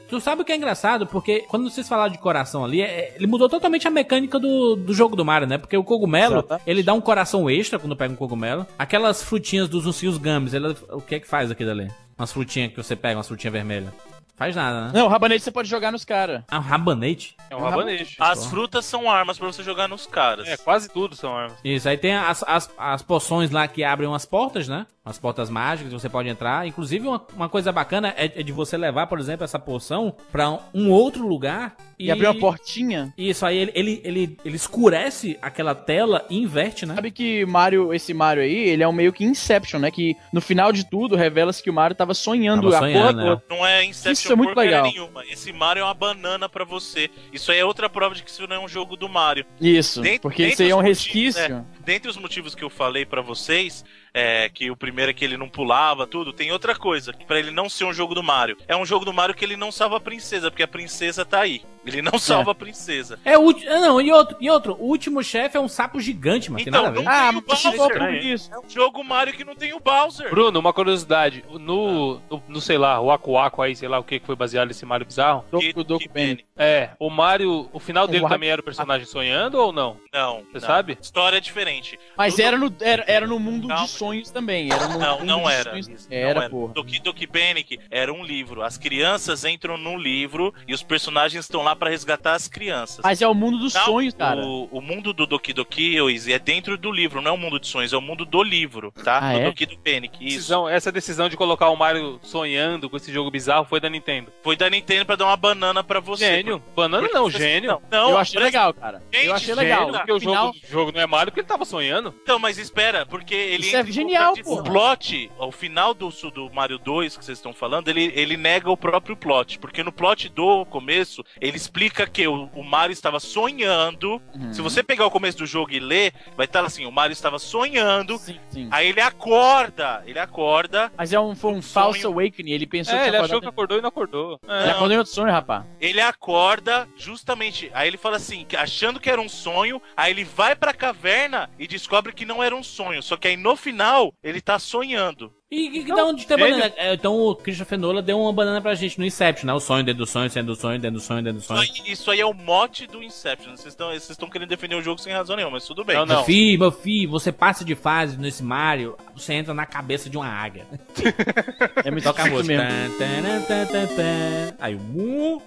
Tu 0.09 0.21
sabe 0.21 0.43
o 0.43 0.45
que 0.45 0.53
é 0.53 0.57
engraçado? 0.57 1.07
Porque 1.07 1.41
quando 1.49 1.69
vocês 1.69 1.87
falaram 1.87 2.11
de 2.11 2.19
coração 2.19 2.65
ali, 2.65 2.81
é- 2.81 3.15
ele 3.17 3.27
mudou 3.27 3.49
totalmente 3.49 3.87
a 3.87 3.91
mecânica 3.91 4.39
do, 4.39 4.75
do 4.75 4.95
jogo 4.95 5.15
do 5.15 5.25
Mario, 5.25 5.47
né? 5.47 5.59
Porque 5.59 5.77
o 5.77 5.85
cogumelo, 5.85 6.39
Exatamente. 6.39 6.65
ele 6.71 6.83
dá 6.83 6.95
um 6.95 7.01
coração 7.01 7.49
extra 7.51 7.79
quando 7.79 7.95
pega 7.95 8.13
um 8.13 8.17
cogumelo. 8.17 8.67
Aquelas 8.79 9.23
frutinhas 9.23 9.69
dos 9.69 9.85
ursinhos 9.87 10.17
gummies, 10.17 10.55
ele, 10.55 10.75
o 10.91 11.01
que 11.01 11.17
é 11.17 11.21
que 11.21 11.29
faz 11.29 11.51
aquilo 11.51 11.71
ali? 11.73 11.89
Umas 12.19 12.33
frutinhas 12.33 12.71
que 12.73 12.77
você 12.83 12.97
pega, 12.97 13.17
umas 13.19 13.29
frutinhas 13.29 13.53
vermelhas. 13.53 13.93
Faz 14.39 14.55
nada, 14.55 14.87
né? 14.87 14.91
Não, 14.95 15.07
o 15.07 15.09
rabanete 15.09 15.43
você 15.43 15.51
pode 15.51 15.69
jogar 15.69 15.91
nos 15.91 16.05
caras. 16.05 16.45
Ah, 16.49 16.59
um 16.59 16.63
rabanete? 16.63 17.37
É 17.51 17.57
um 17.57 17.61
rabanete. 17.61 18.17
As 18.21 18.47
frutas 18.47 18.85
são 18.85 19.11
armas 19.11 19.37
pra 19.37 19.49
você 19.49 19.65
jogar 19.65 19.89
nos 19.89 20.07
caras. 20.07 20.47
É, 20.47 20.57
quase 20.57 20.89
tudo 20.89 21.17
são 21.17 21.37
armas. 21.37 21.59
Isso, 21.65 21.89
aí 21.89 21.99
tem 21.99 22.15
as, 22.15 22.45
as, 22.47 22.71
as 22.79 23.03
poções 23.03 23.51
lá 23.51 23.67
que 23.67 23.83
abrem 23.83 24.09
umas 24.09 24.25
portas, 24.25 24.69
né? 24.69 24.87
Umas 25.05 25.19
portas 25.19 25.51
mágicas, 25.51 25.93
você 25.93 26.09
pode 26.09 26.29
entrar. 26.29 26.65
Inclusive, 26.69 27.09
uma, 27.09 27.21
uma 27.35 27.49
coisa 27.49 27.73
bacana 27.73 28.15
é, 28.17 28.27
é 28.27 28.43
de 28.45 28.53
você 28.53 28.77
levar, 28.77 29.09
por 29.09 29.19
exemplo, 29.19 29.43
essa 29.43 29.59
poção 29.59 30.15
pra 30.31 30.57
um 30.73 30.89
outro 30.89 31.27
lugar 31.27 31.75
E, 31.99 32.11
abrir 32.11 32.27
uma 32.27 32.35
portinha. 32.39 33.13
Isso, 33.19 33.45
aí 33.45 33.57
ele, 33.59 33.73
ele, 33.75 34.01
ele, 34.05 34.39
ele 34.45 34.57
escurece 34.57 35.37
aquela 35.43 35.75
tela 35.75 36.25
e 36.31 36.39
inverte, 36.39 36.87
né? 36.87 36.95
Sabe 36.95 37.11
que 37.11 37.45
Mario, 37.45 37.93
esse 37.93 38.15
Mario 38.15 38.43
aí, 38.43 38.55
ele 38.69 38.83
é 38.83 38.89
um 38.89 38.93
meio 38.93 39.13
que 39.13 39.25
Inception, 39.25 39.81
né? 39.81 39.91
Que 39.91 40.17
no 40.33 40.41
final 40.41 40.71
de 40.73 40.85
tudo 40.89 41.17
revela-se 41.17 41.63
que 41.63 41.71
o 41.71 41.73
Mario 41.73 41.97
tava 41.97 42.15
sonhando 42.15 42.71
Tava 42.71 42.77
a 42.77 42.79
sonhando, 42.79 43.19
porra 43.21 43.35
né? 43.35 43.43
Não 43.51 43.67
é 43.67 43.85
Inception 43.85 44.13
Isso 44.13 44.33
é 44.33 44.37
muito 44.37 44.57
legal. 44.57 44.85
nenhuma. 44.85 45.25
Esse 45.27 45.53
Mario 45.53 45.81
é 45.81 45.85
uma 45.85 45.95
banana 45.95 46.49
pra 46.49 46.65
você. 46.65 47.11
Isso 47.33 47.51
aí 47.51 47.59
é 47.59 47.65
outra 47.65 47.89
prova 47.91 48.15
de 48.15 48.23
que 48.23 48.31
isso 48.31 48.47
não 48.47 48.57
é 48.57 48.61
um 48.61 48.69
jogo 48.69 48.97
do 48.97 49.09
Mario. 49.09 49.45
Isso, 49.61 50.01
Dentro- 50.01 50.23
porque 50.23 50.43
dentro 50.45 50.55
isso 50.55 50.63
aí 50.63 50.71
é 50.71 50.75
um 50.75 50.79
motivos, 50.79 50.99
resquício. 51.05 51.67
Dentre 51.85 52.11
os 52.11 52.17
motivos 52.17 52.55
que 52.55 52.63
eu 52.63 52.71
falei 52.71 53.05
pra 53.05 53.21
vocês, 53.21 53.85
é, 54.15 54.49
que 54.49 54.71
o 54.71 54.77
primeiro 54.77 55.11
é 55.11 55.15
que 55.15 55.25
ele 55.25 55.37
não 55.37 55.49
pulava, 55.49 56.07
tudo, 56.07 56.33
tem 56.33 56.53
outra 56.53 56.75
coisa, 56.75 57.13
que 57.13 57.25
pra 57.27 57.39
ele 57.39 57.51
não 57.51 57.69
ser 57.69 57.85
um 57.85 57.93
jogo 57.93 58.15
do 58.15 58.23
Mario. 58.23 58.57
É 58.67 58.77
um 58.77 58.85
jogo 58.85 59.05
do 59.05 59.13
Mario 59.13 59.35
que 59.35 59.45
ele 59.45 59.57
não 59.57 59.71
salva 59.73 59.97
a 59.97 60.01
princesa, 60.01 60.51
porque 60.51 60.63
a 60.63 60.69
princesa 60.69 61.25
tá 61.25 61.41
aí. 61.41 61.63
Ele 61.89 62.03
não 62.03 62.19
salva 62.19 62.53
a 62.53 62.55
princesa. 62.55 63.19
É 63.25 63.37
o 63.39 63.43
último. 63.43 63.71
Ah, 63.71 63.81
não, 63.81 64.01
e 64.01 64.13
outro, 64.13 64.37
e 64.41 64.51
outro. 64.51 64.77
O 64.79 64.87
último 64.87 65.23
chefe 65.23 65.57
é 65.57 65.61
um 65.61 65.69
sapo 65.69 66.01
gigante, 66.01 66.51
mano. 66.51 66.63
Tem 66.65 66.71
Então, 66.71 66.83
nada 66.83 66.95
a 66.95 66.99
ver. 67.01 67.05
não- 67.05 67.13
Ah, 67.13 67.31
tem 67.31 67.39
o 67.41 67.45
mas 67.49 67.59
se 67.59 67.77
Bowser, 67.77 67.99
né? 68.01 68.19
isso. 68.21 68.51
É 68.53 68.59
um 68.59 68.69
jogo 68.69 69.03
Mario 69.05 69.33
que 69.35 69.45
não 69.45 69.55
tem 69.55 69.73
o 69.73 69.81
Bowser. 69.81 70.31
Bruno, 70.31 70.59
uma 70.61 70.73
curiosidade. 70.73 71.45
No, 71.51 72.21
no, 72.31 72.43
no, 72.49 72.61
sei 72.61 72.79
lá, 72.79 73.01
o 73.01 73.11
Aku 73.11 73.37
Aku 73.39 73.63
aí, 73.63 73.75
sei 73.75 73.89
lá 73.89 73.99
o 73.99 74.05
que 74.05 74.19
que 74.21 74.27
foi 74.27 74.37
baseado 74.37 74.69
nesse 74.69 74.85
Mario 74.87 75.07
bizarro. 75.07 75.45
Doku 75.51 75.85
Doku 75.85 76.09
Panic. 76.09 76.45
É, 76.57 76.91
o 76.99 77.09
Mario, 77.11 77.69
o 77.73 77.79
final 77.79 78.07
dele 78.07 78.25
O 78.25 78.29
também 78.29 78.51
era 78.51 78.61
o 78.61 78.65
personagem 78.65 79.07
sonhando 79.07 79.59
ou 79.59 79.73
não? 79.73 79.97
Não, 80.13 80.39
Você 80.53 80.55
não. 80.55 80.61
sabe? 80.61 80.99
História 81.01 81.37
é 81.37 81.41
diferente. 81.41 81.99
Mas 82.17 82.35
Tudo- 82.35 82.45
era 82.45 82.59
no, 82.59 82.75
era, 82.81 83.05
era 83.07 83.27
no 83.27 83.39
mundo 83.39 83.69
Calma. 83.69 83.85
de 83.85 83.91
sonhos 83.91 84.31
também. 84.31 84.71
Era 84.73 84.89
no 84.89 84.99
Não, 84.99 85.19
mundo 85.19 85.25
não 85.27 85.43
de 85.45 85.53
era. 85.53 85.71
sonhos. 85.71 85.89
Não 85.89 85.97
Era, 86.11 86.51
porra. 86.51 86.73
Doki 86.75 86.99
Doki 87.01 87.27
Panic 87.27 87.79
era 87.91 88.13
um 88.13 88.25
livro. 88.25 88.63
As 88.63 88.77
crianças 88.77 89.45
entram 89.45 89.77
num 89.77 89.97
livro 89.99 90.53
e 90.67 90.75
os 90.75 90.83
personagens 90.83 91.45
estão 91.45 91.63
lá 91.63 91.77
pra 91.79 91.91
resgatar 91.91 92.35
as 92.35 92.49
crianças. 92.49 93.01
Mas 93.03 93.23
é 93.23 93.29
o 93.29 93.35
mundo 93.35 93.59
dos 93.59 93.75
Não, 93.75 93.85
sonhos, 93.85 94.15
cara. 94.15 94.41
O, 94.45 94.65
o 94.71 94.81
mundo 94.81 95.13
do 95.13 95.27
Doki 95.27 95.53
Doki, 95.53 95.97
Easy, 95.97 96.33
é 96.33 96.39
dentro 96.39 96.77
do 96.77 96.91
livro, 96.91 97.23
não 97.23 97.31
é 97.31 97.35
o 97.35 97.39
mundo 97.39 97.59
de 97.59 97.67
sonhos, 97.67 97.93
é 97.93 97.97
o 97.97 98.01
mundo 98.01 98.25
do 98.25 98.43
livro, 98.43 98.93
tá? 99.05 99.19
Ah, 99.19 99.33
do 99.33 99.39
é? 99.39 99.45
Doki 99.45 99.67
do 99.67 99.79
Panic. 99.79 100.17
Isso. 100.21 100.37
Decisão- 100.37 100.69
essa 100.69 100.93
decisão 100.93 101.29
de 101.29 101.37
colocar 101.37 101.69
o 101.71 101.77
Mario 101.77 102.19
sonhando 102.23 102.91
com 102.91 102.97
esse 102.97 103.13
jogo 103.13 103.31
bizarro 103.31 103.65
foi 103.65 103.81
da 103.81 103.89
Nintendo. 103.89 104.33
Foi 104.43 104.57
da 104.57 104.69
Nintendo 104.69 105.07
pra 105.07 105.17
dar 105.17 105.27
uma 105.27 105.37
banana 105.37 105.83
pra 105.83 106.01
você. 106.01 106.25
Gênio. 106.25 106.63
Banana 106.75 107.03
Porque 107.03 107.19
não, 107.19 107.31
gênio. 107.31 107.81
Não, 107.91 108.11
eu 108.11 108.19
achei 108.19 108.41
legal, 108.41 108.75
cara. 108.75 109.03
Gente, 109.13 109.27
eu 109.27 109.35
achei 109.35 109.55
gênio, 109.55 109.63
legal. 109.63 109.91
Porque 109.93 110.13
o 110.13 110.21
jogo, 110.21 110.55
o 110.63 110.71
jogo 110.71 110.93
não 110.93 111.01
é 111.01 111.07
Mario 111.07 111.31
porque 111.33 111.41
ele 111.41 111.49
tava 111.49 111.65
sonhando. 111.65 112.15
Então, 112.23 112.39
mas 112.39 112.59
espera, 112.59 113.07
porque 113.07 113.35
ele 113.35 113.67
Isso 113.67 113.77
é 113.77 113.85
genial, 113.87 114.35
porra. 114.35 114.61
O 114.61 114.65
plot, 114.65 115.31
ao 115.39 115.53
final 115.53 115.95
do, 115.95 116.09
do 116.35 116.51
Mario 116.53 116.79
2 116.79 117.17
que 117.17 117.25
vocês 117.25 117.39
estão 117.39 117.53
falando, 117.53 117.89
ele, 117.89 118.13
ele 118.15 118.37
nega 118.37 118.71
o 118.71 118.77
próprio 118.77 119.17
plot. 119.17 119.59
Porque 119.59 119.83
no 119.83 119.93
plot 119.93 120.29
do 120.29 120.65
começo, 120.67 121.25
ele 121.41 121.58
explica 121.59 122.07
que 122.07 122.27
o, 122.27 122.49
o 122.55 122.65
Mario 122.65 122.93
estava 122.93 123.21
sonhando. 123.21 124.21
Uhum. 124.35 124.53
Se 124.53 124.63
você 124.63 124.83
pegar 124.83 125.05
o 125.07 125.11
começo 125.11 125.39
do 125.39 125.47
jogo 125.47 125.73
e 125.73 125.79
ler, 125.81 126.13
vai 126.37 126.47
estar 126.47 126.65
assim: 126.65 126.87
o 126.87 126.93
Mario 126.93 127.13
estava 127.13 127.39
sonhando. 127.39 128.17
Sim, 128.19 128.39
sim. 128.51 128.69
Aí 128.71 128.89
ele 128.89 129.01
acorda, 129.01 130.03
ele 130.07 130.19
acorda, 130.19 130.91
Mas 130.97 131.13
é 131.13 131.21
um, 131.21 131.35
foi 131.35 131.53
um 131.53 131.57
Um 131.59 131.63
false 131.63 132.01
sonho. 132.01 132.15
awakening. 132.15 132.53
Ele 132.53 132.67
pensou 132.67 132.95
É, 132.95 133.03
que 133.03 133.09
ele 133.09 133.17
achou 133.19 133.41
que 133.41 133.47
acordou 133.49 133.79
e 133.79 133.81
não 133.83 133.89
acordou. 133.89 134.39
É. 134.49 134.63
Ele 134.63 134.71
acordou 134.71 134.93
em 134.95 134.99
outro 134.99 135.13
sonho, 135.13 135.33
rapaz. 135.33 135.65
ele 135.81 136.01
acorda 136.01 136.89
justamente. 136.97 137.71
Aí 137.75 137.89
ele 137.89 137.97
fala 137.99 138.17
assim, 138.17 138.47
achando 138.57 139.01
que 139.01 139.11
era 139.11 139.21
um 139.21 139.29
sonho, 139.29 139.81
aí 139.97 140.13
ele 140.13 140.25
vai 140.25 140.55
pra 140.57 140.73
caverna 140.73 141.51
e 141.59 141.67
descobre 141.67 142.13
que 142.13 142.25
não 142.25 142.43
era 142.43 142.55
um 142.55 142.63
sonho. 142.63 143.03
Só 143.03 143.17
que 143.17 143.29
aí 143.29 143.37
no 143.37 143.57
final, 143.57 144.13
ele 144.23 144.41
tá 144.41 144.59
sonhando. 144.59 145.33
E 145.51 145.71
que, 145.71 145.83
que 145.85 145.89
Não, 145.89 145.97
dá 145.97 146.05
onde 146.05 146.27
tem 146.27 146.37
banana? 146.37 146.71
É, 146.77 146.93
então 146.93 147.17
o 147.17 147.35
Christopher 147.35 147.79
Nolan 147.79 148.03
deu 148.03 148.21
uma 148.21 148.31
banana 148.35 148.61
pra 148.61 148.75
gente 148.75 148.99
no 148.99 149.05
Inception, 149.07 149.47
né? 149.47 149.55
O 149.55 149.61
sonho 149.61 149.83
dentro 149.83 150.01
do 150.01 150.07
sonho, 150.07 150.29
dentro 150.29 150.45
do 150.53 150.55
sonho, 150.55 150.79
dentro 150.79 150.99
do 150.99 151.01
sonho, 151.01 151.23
dentro 151.23 151.39
do 151.39 151.43
Isso 151.43 151.49
sonho. 151.49 151.61
aí, 151.61 151.91
isso 151.93 152.11
aí 152.11 152.21
é 152.21 152.27
o 152.27 152.35
mote 152.35 152.87
do 152.87 153.03
Inception. 153.03 153.53
Vocês 153.57 153.69
estão 153.69 153.89
vocês 153.89 154.11
estão 154.11 154.29
querendo 154.29 154.49
defender 154.51 154.75
o 154.75 154.83
jogo 154.83 155.01
sem 155.01 155.11
razão 155.11 155.37
nenhuma, 155.37 155.55
mas 155.55 155.65
tudo 155.67 155.85
bem. 155.87 155.97
Não, 155.97 156.05
Meu 156.05 156.17
não. 156.17 156.25
filho, 156.25 156.59
meu 156.59 156.71
filho, 156.71 157.11
você 157.11 157.33
passa 157.33 157.65
de 157.65 157.75
fase 157.75 158.19
nesse 158.19 158.43
Mario, 158.43 158.95
você 159.17 159.33
entra 159.33 159.55
na 159.55 159.65
cabeça 159.65 160.11
de 160.11 160.19
uma 160.19 160.29
águia. 160.29 160.67
É 161.85 161.91
muito 161.91 162.05
Toca 162.05 162.23
a 162.23 162.29
difícil 162.29 162.45
música. 162.57 162.65
mesmo. 162.65 162.99
Tan, 162.99 163.23
taran, 163.23 163.41
tan, 163.43 163.67
tan, 163.67 163.87
tan. 163.97 164.55
Aí, 164.59 164.75
uh. 164.75 165.43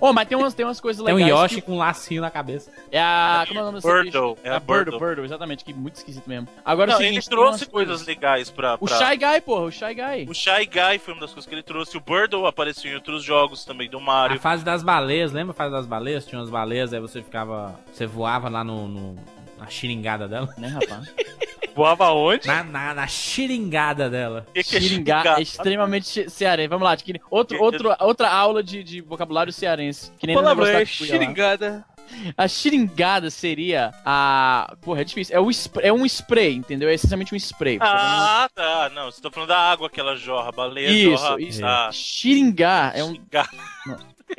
Oh, 0.00 0.12
mas 0.12 0.26
tem 0.28 0.36
umas, 0.38 0.54
tem 0.54 0.64
umas 0.64 0.80
coisas 0.80 1.04
Tem 1.04 1.12
um 1.14 1.18
legais. 1.18 1.32
Yoshi 1.42 1.54
que- 1.56 1.62
com 1.62 1.72
um 1.72 1.78
lacinho 1.78 2.20
na 2.22 2.30
cabeça. 2.30 2.70
É 2.90 3.00
a. 3.00 3.44
Como 3.46 3.58
é 3.58 3.62
o 3.62 3.66
nome 3.66 3.76
dessa 3.78 3.92
Birdle, 3.92 4.34
bicha? 4.36 4.46
é 4.48 4.50
a 4.50 4.56
a 4.56 4.60
Birdle, 4.60 4.84
Birdle. 4.84 5.00
Birdle, 5.00 5.24
exatamente, 5.24 5.64
que 5.64 5.74
muito 5.74 5.96
esquisito 5.96 6.26
mesmo. 6.26 6.48
Agora 6.64 6.92
Não, 6.92 6.94
é 6.94 6.96
o 6.96 7.00
seguinte, 7.02 7.18
ele 7.24 7.28
trouxe 7.28 7.64
umas 7.64 7.68
coisas 7.72 8.06
legais 8.06 8.48
pra. 8.50 8.74
O 8.80 8.86
pra- 8.86 8.96
Shy 8.98 9.16
Guy, 9.34 9.40
porra, 9.42 9.62
o 9.64 9.70
Shy 9.70 9.94
Guy. 9.94 10.26
O 10.28 10.34
Shy 10.34 10.66
Guy 10.66 10.98
foi 10.98 11.14
uma 11.14 11.20
das 11.20 11.32
coisas 11.32 11.48
que 11.48 11.54
ele 11.54 11.62
trouxe. 11.62 11.96
O 11.96 12.00
Birdle 12.00 12.46
apareceu 12.46 12.90
em 12.90 12.94
outros 12.94 13.22
jogos 13.24 13.64
também 13.64 13.88
do 13.88 13.98
A 13.98 14.00
Mario. 14.00 14.40
fase 14.40 14.64
das 14.64 14.82
baleias, 14.82 15.32
lembra 15.32 15.52
a 15.52 15.54
fase 15.54 15.72
das 15.72 15.86
baleias? 15.86 16.26
Tinha 16.26 16.38
umas 16.40 16.50
baleias, 16.50 16.92
aí 16.92 17.00
você 17.00 17.22
ficava. 17.22 17.78
Você 17.92 18.06
voava 18.06 18.48
lá 18.48 18.62
no. 18.64 18.86
no- 18.88 19.36
na 19.58 19.66
xiringada 19.68 20.28
dela. 20.28 20.52
Né, 20.58 20.68
rapaz? 20.68 21.14
Voava 21.74 22.10
onde? 22.10 22.46
Na, 22.46 22.62
na, 22.62 22.94
na 22.94 23.06
xiringada 23.06 24.08
dela. 24.08 24.46
Que 24.54 24.62
que 24.62 24.76
é 24.76 24.80
Xiringá 24.80 25.36
é 25.38 25.42
extremamente 25.42 26.06
ce- 26.06 26.28
cearense. 26.30 26.68
Vamos 26.68 26.84
lá, 26.84 26.96
outro, 27.30 27.56
Que- 27.58 27.62
outro, 27.62 27.94
outra 28.00 28.30
aula 28.30 28.62
de, 28.62 28.82
de 28.82 29.00
vocabulário 29.02 29.52
cearense. 29.52 30.10
Que 30.18 30.24
A 30.24 30.28
nem 30.28 30.36
na 30.36 30.42
palavra 30.42 30.82
é 30.82 30.84
xiringada. 30.86 31.84
A 32.36 32.48
xiringada 32.48 33.30
seria 33.30 33.92
a. 34.04 34.74
Porra, 34.80 35.00
é 35.00 35.04
difícil. 35.04 35.34
É, 35.36 35.40
o 35.40 35.50
é 35.82 35.92
um 35.92 36.04
spray, 36.06 36.54
entendeu? 36.54 36.88
É 36.88 36.94
essencialmente 36.94 37.34
um 37.34 37.36
spray. 37.36 37.78
Ah, 37.80 38.48
tá. 38.54 38.90
Não, 38.94 39.10
você 39.10 39.20
tá 39.20 39.30
falando 39.30 39.48
da 39.48 39.58
água 39.58 39.88
que 39.90 40.00
ela 40.00 40.16
jorra, 40.16 40.50
baleia 40.52 40.88
Isso, 40.90 41.16
jorra. 41.22 41.40
isso. 41.40 41.64
Ah, 41.64 41.90
Xiringar 41.92 42.92
é 42.96 43.04
um. 43.04 43.14
xingar. 43.14 43.50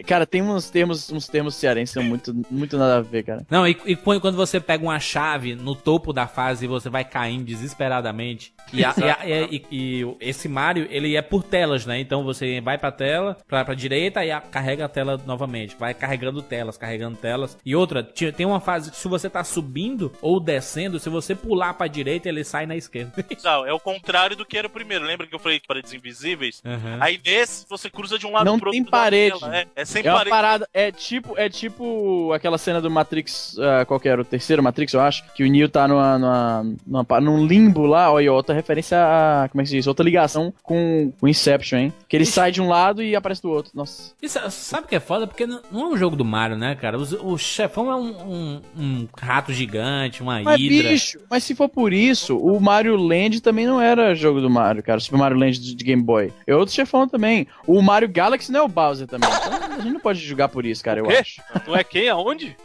Cara, 0.06 0.26
tem 0.26 0.42
uns 0.42 0.70
termos, 0.70 1.10
uns 1.12 1.28
termos 1.28 1.56
cearenses 1.56 1.94
que 1.94 2.00
são 2.00 2.08
muito, 2.08 2.34
muito 2.52 2.78
nada 2.78 2.98
a 2.98 3.02
ver, 3.02 3.24
cara. 3.24 3.46
Não, 3.50 3.68
e, 3.68 3.78
e 3.86 3.96
quando 3.96 4.36
você 4.36 4.60
pega 4.60 4.84
uma 4.84 5.00
chave 5.00 5.56
no 5.56 5.76
topo 5.76 6.12
da 6.12 6.28
fase 6.28 6.66
e 6.66 6.68
você 6.68 6.90
vai 6.90 7.06
caindo 7.06 7.46
desesperadamente. 7.46 8.54
E, 8.74 8.84
a- 8.84 8.94
e 8.98 9.04
a- 9.04 9.20
e- 9.26 9.56
e- 9.56 9.66
e 10.04 10.16
esse 10.20 10.50
Mario, 10.50 10.88
ele 10.90 11.16
é 11.16 11.22
por 11.22 11.42
telas, 11.44 11.86
né? 11.86 12.00
Então 12.00 12.24
você 12.24 12.60
vai 12.60 12.78
pra 12.78 12.92
tela, 12.92 13.38
pra, 13.48 13.64
pra 13.64 13.74
direita 13.74 14.26
e 14.26 14.32
a- 14.32 14.42
carrega 14.42 14.86
a 14.86 14.90
tela 14.90 15.18
novamente. 15.26 15.76
Vai 15.80 15.94
carregando 15.94 16.42
telas, 16.42 16.78
carregando 16.78 17.16
telas. 17.18 17.58
E 17.66 17.74
outra, 17.76 18.04
tem 18.04 18.46
uma 18.46 18.60
fase 18.60 18.92
que 18.92 18.98
se 18.98 19.08
você 19.08 19.30
tá 19.30 19.44
subindo 19.44 20.12
ou 20.22 20.40
descendo, 20.40 21.00
se 21.00 21.10
você 21.10 21.34
pular 21.34 21.74
pra 21.76 21.88
direita, 21.88 22.28
ele 22.28 22.44
sai 22.44 22.66
na 22.66 22.76
esquerda. 22.76 23.14
Não, 23.44 23.66
é 23.66 23.72
o 23.72 23.80
contrário 23.80 24.36
do 24.36 24.46
que 24.46 24.58
era 24.58 24.68
o 24.68 24.70
primeiro. 24.70 25.06
Lembra 25.06 25.26
que 25.28 25.34
eu 25.36 25.40
falei 25.40 25.60
que 25.62 25.68
paredes 25.68 25.94
invisíveis? 25.94 26.62
Uhum. 26.66 26.98
Aí 27.00 27.20
nesse, 27.26 27.66
você 27.70 27.90
cruza 27.90 28.20
de 28.20 28.26
um 28.28 28.34
lado 28.34 28.46
Não 28.46 28.60
pro 28.60 28.72
tem 28.72 28.82
outro. 28.82 28.92
da 28.92 28.98
parede. 28.98 29.40
tela, 29.40 29.56
É, 29.58 29.68
é 29.78 29.86
sem 29.86 30.02
É 30.06 30.10
uma 30.10 30.18
parede. 30.18 30.30
parada, 30.32 30.70
é 30.74 30.92
tipo, 30.92 31.38
é 31.38 31.48
tipo 31.48 32.32
aquela 32.34 32.58
cena 32.58 32.82
do 32.82 32.90
Matrix, 32.92 33.56
ah, 33.60 33.86
qual 33.86 34.00
que 34.00 34.10
era? 34.10 34.20
O 34.22 34.26
terceiro 34.26 34.62
Matrix, 34.64 34.94
eu 34.94 35.00
acho, 35.02 35.24
que 35.34 35.44
o 35.44 35.48
Neo 35.50 35.70
tá 35.70 35.88
numa, 35.88 36.18
numa, 36.18 36.66
numa 36.86 37.22
num 37.22 37.46
limbo 37.46 37.86
lá, 37.86 38.12
olha, 38.12 38.34
outra 38.34 38.54
referência 38.56 38.98
a, 39.00 39.48
como 39.50 39.62
é 39.62 39.64
que 39.64 39.70
se 39.70 39.76
diz? 39.76 39.88
Outra 39.88 40.04
ligação 40.04 40.54
com 40.64 41.14
o 41.22 41.28
Inception, 41.28 41.78
hein? 41.80 41.94
Que 42.10 42.16
ele 42.18 42.26
sai 42.26 42.52
de 42.52 42.62
um 42.62 42.68
lado 42.68 43.02
e 43.04 43.16
aparece 43.16 43.42
do 43.42 43.50
outro, 43.52 43.72
nossa. 43.76 44.12
Isso, 44.22 44.40
sabe 44.50 44.86
o 44.86 44.90
que 44.90 44.96
é 44.96 45.00
foda? 45.00 45.28
Porque 45.28 45.46
não, 45.46 45.62
não 45.72 45.82
é 45.82 45.86
um 45.94 45.98
jogo 45.98 46.16
do 46.16 46.26
Mario, 46.26 46.58
né, 46.58 46.76
cara? 46.76 46.98
Os- 46.98 47.14
O, 47.14 47.38
chefão 47.38 47.92
é 47.92 47.96
um, 47.96 48.10
um- 48.10 48.62
um 48.78 49.08
rato 49.18 49.54
gigante, 49.54 50.22
uma 50.24 50.42
Mas 50.42 50.60
hidra. 50.60 50.90
bicho, 50.90 51.20
mas 51.30 51.44
se 51.44 51.54
for 51.56 51.70
por 51.70 51.94
isso, 51.94 52.38
o 52.38 52.60
Mario 52.60 52.96
Land 52.96 53.42
também 53.42 53.66
não 53.68 53.80
era 53.80 54.16
jogo 54.16 54.42
do 54.42 54.50
Mario, 54.50 54.82
cara, 54.84 55.00
Super 55.00 55.18
Mario 55.18 55.38
Land 55.38 55.60
de 55.60 55.76
de 55.78 55.84
Game 55.84 56.02
Boy. 56.02 56.34
É 56.48 56.56
outro 56.56 56.74
chefão 56.74 57.08
também. 57.08 57.48
O 57.68 57.82
Mario 57.82 58.10
Galaxy 58.10 58.52
não 58.52 58.62
é 58.62 58.64
o 58.64 58.68
Bowser 58.68 59.06
também, 59.08 59.30
então 59.30 59.67
a 59.76 59.80
gente 59.80 59.94
não 59.94 60.00
pode 60.00 60.20
julgar 60.20 60.50
por 60.50 60.66
isso, 60.66 60.84
cara, 60.84 61.00
eu 61.00 61.10
acho. 61.10 61.42
Não 61.68 61.76
é 61.76 61.84
quem? 61.84 62.10
Aonde? 62.10 62.56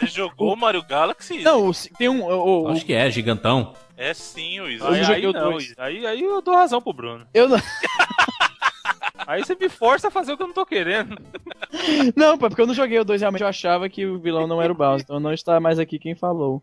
Você 0.00 0.06
jogou 0.06 0.52
o 0.52 0.56
Mario 0.56 0.82
Galaxy? 0.82 1.42
Não, 1.42 1.68
o- 1.68 1.72
tem 1.96 2.08
um... 2.08 2.22
o- 2.24 2.62
o- 2.64 2.68
Acho 2.68 2.84
que 2.84 2.92
é, 2.92 3.10
gigantão. 3.10 3.74
É 3.96 4.14
sim, 4.14 4.60
Luiz. 4.60 4.80
Eu 4.80 4.86
Aí, 4.88 5.02
joguei 5.02 5.16
aí 5.22 5.26
o 5.26 5.32
não, 5.32 5.50
dois. 5.52 5.74
aí, 5.76 6.06
aí 6.06 6.22
eu 6.22 6.40
dou 6.40 6.54
razão 6.54 6.80
pro 6.80 6.92
Bruno. 6.92 7.26
eu 7.34 7.48
não... 7.48 7.58
Aí 9.26 9.44
você 9.44 9.54
me 9.60 9.68
força 9.68 10.08
a 10.08 10.10
fazer 10.10 10.32
o 10.32 10.36
que 10.36 10.42
eu 10.42 10.46
não 10.46 10.54
tô 10.54 10.64
querendo. 10.64 11.18
Não, 12.16 12.38
pô, 12.38 12.48
porque 12.48 12.62
eu 12.62 12.66
não 12.66 12.72
joguei 12.72 12.98
o 12.98 13.04
2, 13.04 13.20
realmente 13.20 13.42
eu 13.42 13.48
achava 13.48 13.86
que 13.88 14.06
o 14.06 14.18
vilão 14.18 14.46
não 14.46 14.62
era 14.62 14.72
o 14.72 14.76
Bowser, 14.76 15.02
então 15.04 15.20
não 15.20 15.32
está 15.34 15.60
mais 15.60 15.78
aqui 15.78 15.98
quem 15.98 16.14
falou. 16.14 16.62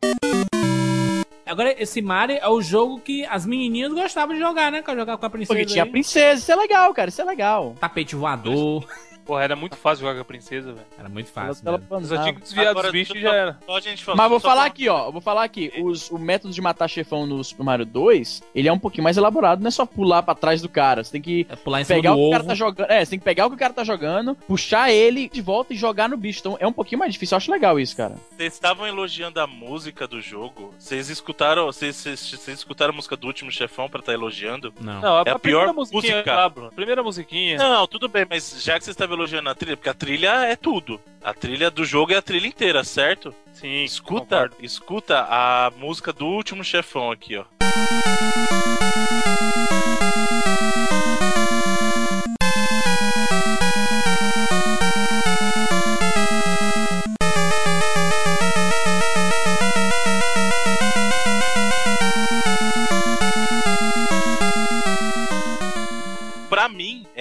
Agora, 1.46 1.76
esse 1.80 2.02
Mario 2.02 2.38
é 2.42 2.48
o 2.50 2.60
jogo 2.62 3.00
que 3.00 3.24
as 3.26 3.46
menininhas 3.46 3.94
gostavam 3.94 4.34
de 4.34 4.42
jogar, 4.42 4.72
né? 4.72 4.84
Jogar 4.88 5.18
com 5.18 5.26
a 5.26 5.30
princesa. 5.30 5.54
Porque 5.54 5.66
tinha 5.72 5.84
aí. 5.84 5.90
princesa, 5.92 6.42
isso 6.42 6.52
é 6.52 6.56
legal, 6.56 6.92
cara, 6.94 7.10
isso 7.10 7.22
é 7.22 7.26
legal. 7.26 7.76
Tapete 7.80 8.16
voador. 8.16 8.84
Porra, 9.26 9.44
era 9.44 9.56
muito 9.56 9.76
fácil 9.76 10.02
jogar 10.06 10.16
com 10.16 10.22
a 10.22 10.26
princesa, 10.26 10.72
velho. 10.74 10.86
Era 10.98 11.10
muito 11.10 11.32
Ela, 11.36 11.48
fácil. 11.48 11.68
ela 11.68 11.78
mesmo. 11.78 11.96
Eu 11.96 12.04
só 12.06 12.18
tinha 12.22 12.34
que 12.34 12.42
desviar 12.42 12.68
Agora, 12.68 12.88
dos 12.88 12.92
bichos 12.92 13.16
e 13.16 13.22
já 13.22 13.34
era. 13.34 13.60
Só 13.66 13.78
a 13.78 13.80
gente 13.80 14.04
falou- 14.04 14.18
Mas 14.18 14.30
vou 14.30 14.40
só 14.40 14.50
falar 14.50 14.66
aqui, 14.66 14.88
ó. 14.90 15.06
eu 15.08 15.12
Vou 15.12 15.22
falar 15.22 15.44
aqui. 15.44 15.72
Os, 15.84 16.10
o 16.12 16.18
método 16.20 16.54
de 16.54 16.62
matar 16.62 16.88
chefão 16.88 17.26
no 17.26 17.44
Super 17.44 17.64
Mario 17.64 17.86
2, 17.86 18.44
ele 18.54 18.68
é 18.68 18.72
um 18.74 18.78
pouquinho 18.80 19.04
mais 19.04 19.18
elaborado. 19.18 19.62
Não 19.62 19.68
é 19.68 19.72
só 19.72 19.86
pular 19.86 20.22
pra 20.24 20.36
trás 20.36 20.62
do 20.62 20.70
cara. 20.70 21.04
Você 21.04 21.12
tem 21.14 21.22
que 21.22 21.48
É 21.50 21.56
pular 21.56 21.82
em 21.82 21.84
cima 21.84 21.98
pegar 22.02 22.12
do 22.12 22.18
o 22.18 22.22
que 22.22 22.28
o 22.28 22.32
cara 22.32 22.44
tá 22.44 22.56
jogando. 22.56 22.92
É, 22.92 23.04
você 23.04 23.10
tem 23.12 23.20
que 23.20 23.26
pegar 23.26 23.46
o 23.46 23.50
que 23.50 23.56
o 23.56 23.60
cara 23.60 23.74
tá 23.74 23.84
jogando, 23.84 24.36
puxar 24.48 24.92
ele 24.92 25.28
de 25.30 25.42
volta 25.42 25.74
e 25.74 25.78
jogar 25.78 26.08
no 26.10 26.18
bicho. 26.18 26.40
Então 26.40 26.58
é 26.60 26.68
um 26.68 26.74
pouquinho 26.74 27.00
mais 27.00 27.14
difícil. 27.14 27.36
Eu 27.36 27.38
acho 27.38 27.52
legal 27.52 27.80
isso, 27.80 27.96
cara. 27.98 28.16
Vocês 28.38 28.54
estavam 28.54 28.86
elogiando 28.86 29.40
a 29.40 29.48
música 29.48 30.08
do 30.08 30.22
jogo. 30.22 30.74
Vocês 30.78 31.10
escutaram, 31.10 31.66
vocês, 31.66 32.06
escutaram 32.06 32.94
a 32.94 32.96
música 32.96 33.16
do 33.16 33.26
último 33.28 33.52
chefão 33.52 33.90
pra 33.90 34.00
estar 34.00 34.14
elogiando? 34.14 34.74
Não. 34.80 35.02
Não, 35.02 35.18
É 35.20 35.32
a 35.32 35.40
primeira 35.40 35.40
pior 35.40 35.74
musiquinha 35.74 36.16
música. 36.18 36.72
Primeira 36.76 37.04
musiquinha. 37.04 37.58
Não, 37.58 37.88
tudo 37.88 38.08
bem, 38.08 38.26
mas 38.30 38.62
já 38.64 38.78
que 38.78 38.84
vocês 38.84 38.94
estavam 38.94 39.15
elogiando 39.16 39.50
a 39.50 39.56
trilha, 39.56 39.76
porque 39.78 39.90
a 39.90 39.94
trilha 39.94 40.46
é 40.46 40.56
tudo. 40.56 41.00
A 41.24 41.34
trilha 41.34 41.72
do 41.72 41.84
jogo 41.84 42.14
é 42.14 42.18
a 42.18 42.22
trilha 42.22 42.48
inteira, 42.48 42.84
certo? 42.84 43.34
Sim, 43.52 43.84
Escuta, 43.84 44.22
concordo. 44.42 44.56
escuta 44.60 45.26
a 45.30 45.72
música 45.78 46.14
do 46.14 46.26
último 46.28 46.64
chefão 46.64 47.12
aqui, 47.12 47.36
ó. 47.38 47.46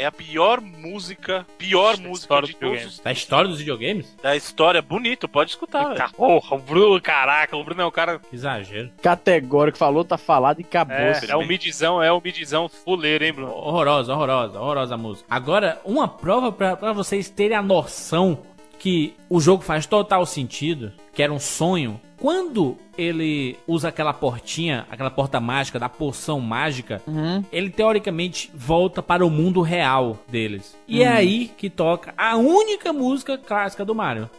É 0.05 0.07
a 0.09 0.13
pior 0.13 0.61
música, 0.61 1.47
pior 1.59 1.97
Da 1.97 2.03
música 2.03 2.43
de 2.43 2.53
do 2.53 2.59
todos 2.59 3.01
Da 3.01 3.11
história 3.13 3.49
dos 3.49 3.59
videogames? 3.59 4.15
da 4.23 4.37
história. 4.37 4.83
Bonito, 4.83 5.29
pode 5.29 5.51
escutar, 5.51 5.95
velho. 5.95 6.11
Porra, 6.13 6.57
o 6.57 6.59
Bruno, 6.59 7.01
caraca, 7.01 7.57
o 7.57 7.65
Bruno 7.65 7.83
é 7.83 7.87
um 7.87 7.91
cara. 7.91 8.19
Que 8.19 8.35
exagero. 8.37 8.91
Categórico, 9.03 9.79
falou, 9.79 10.05
tá 10.05 10.19
falado 10.19 10.61
e 10.61 10.63
acabou. 10.63 10.97
É, 10.97 11.21
é 11.29 11.37
um 11.37 11.47
midizão, 11.47 12.03
é 12.03 12.13
um 12.13 12.21
midizão 12.23 12.69
fuleiro, 12.69 13.25
hein, 13.25 13.33
Bruno? 13.33 13.53
Horrorosa, 13.53 14.13
horrorosa, 14.13 14.61
horrorosa 14.61 14.95
a 14.95 14.99
música. 14.99 15.27
Agora, 15.31 15.81
uma 15.85 16.07
prova 16.07 16.53
pra 16.53 16.93
vocês 16.93 17.29
terem 17.29 17.57
a 17.57 17.63
noção 17.63 18.39
que 18.79 19.15
o 19.31 19.41
jogo 19.41 19.63
faz 19.63 19.87
total 19.87 20.27
sentido, 20.27 20.93
que 21.15 21.23
era 21.23 21.33
um 21.33 21.39
sonho, 21.39 22.01
quando 22.17 22.77
ele 22.97 23.57
usa 23.67 23.89
aquela 23.89 24.13
portinha, 24.13 24.87
aquela 24.91 25.11
porta 25.11 25.41
mágica, 25.41 25.79
da 25.79 25.89
poção 25.89 26.41
mágica, 26.41 27.03
uhum. 27.07 27.45
ele 27.53 27.71
teoricamente 27.71 28.51
volta 28.55 29.03
para 29.03 29.27
o 29.27 29.31
mundo 29.31 29.61
real 29.61 30.19
deles. 30.29 30.77
E 30.87 31.01
uhum. 31.01 31.05
é 31.05 31.09
aí 31.09 31.49
que 31.49 31.69
toca 31.69 32.15
a 32.17 32.37
única 32.37 32.93
música 32.93 33.37
clássica 33.37 33.85
do 33.85 33.95
Mario. 33.95 34.31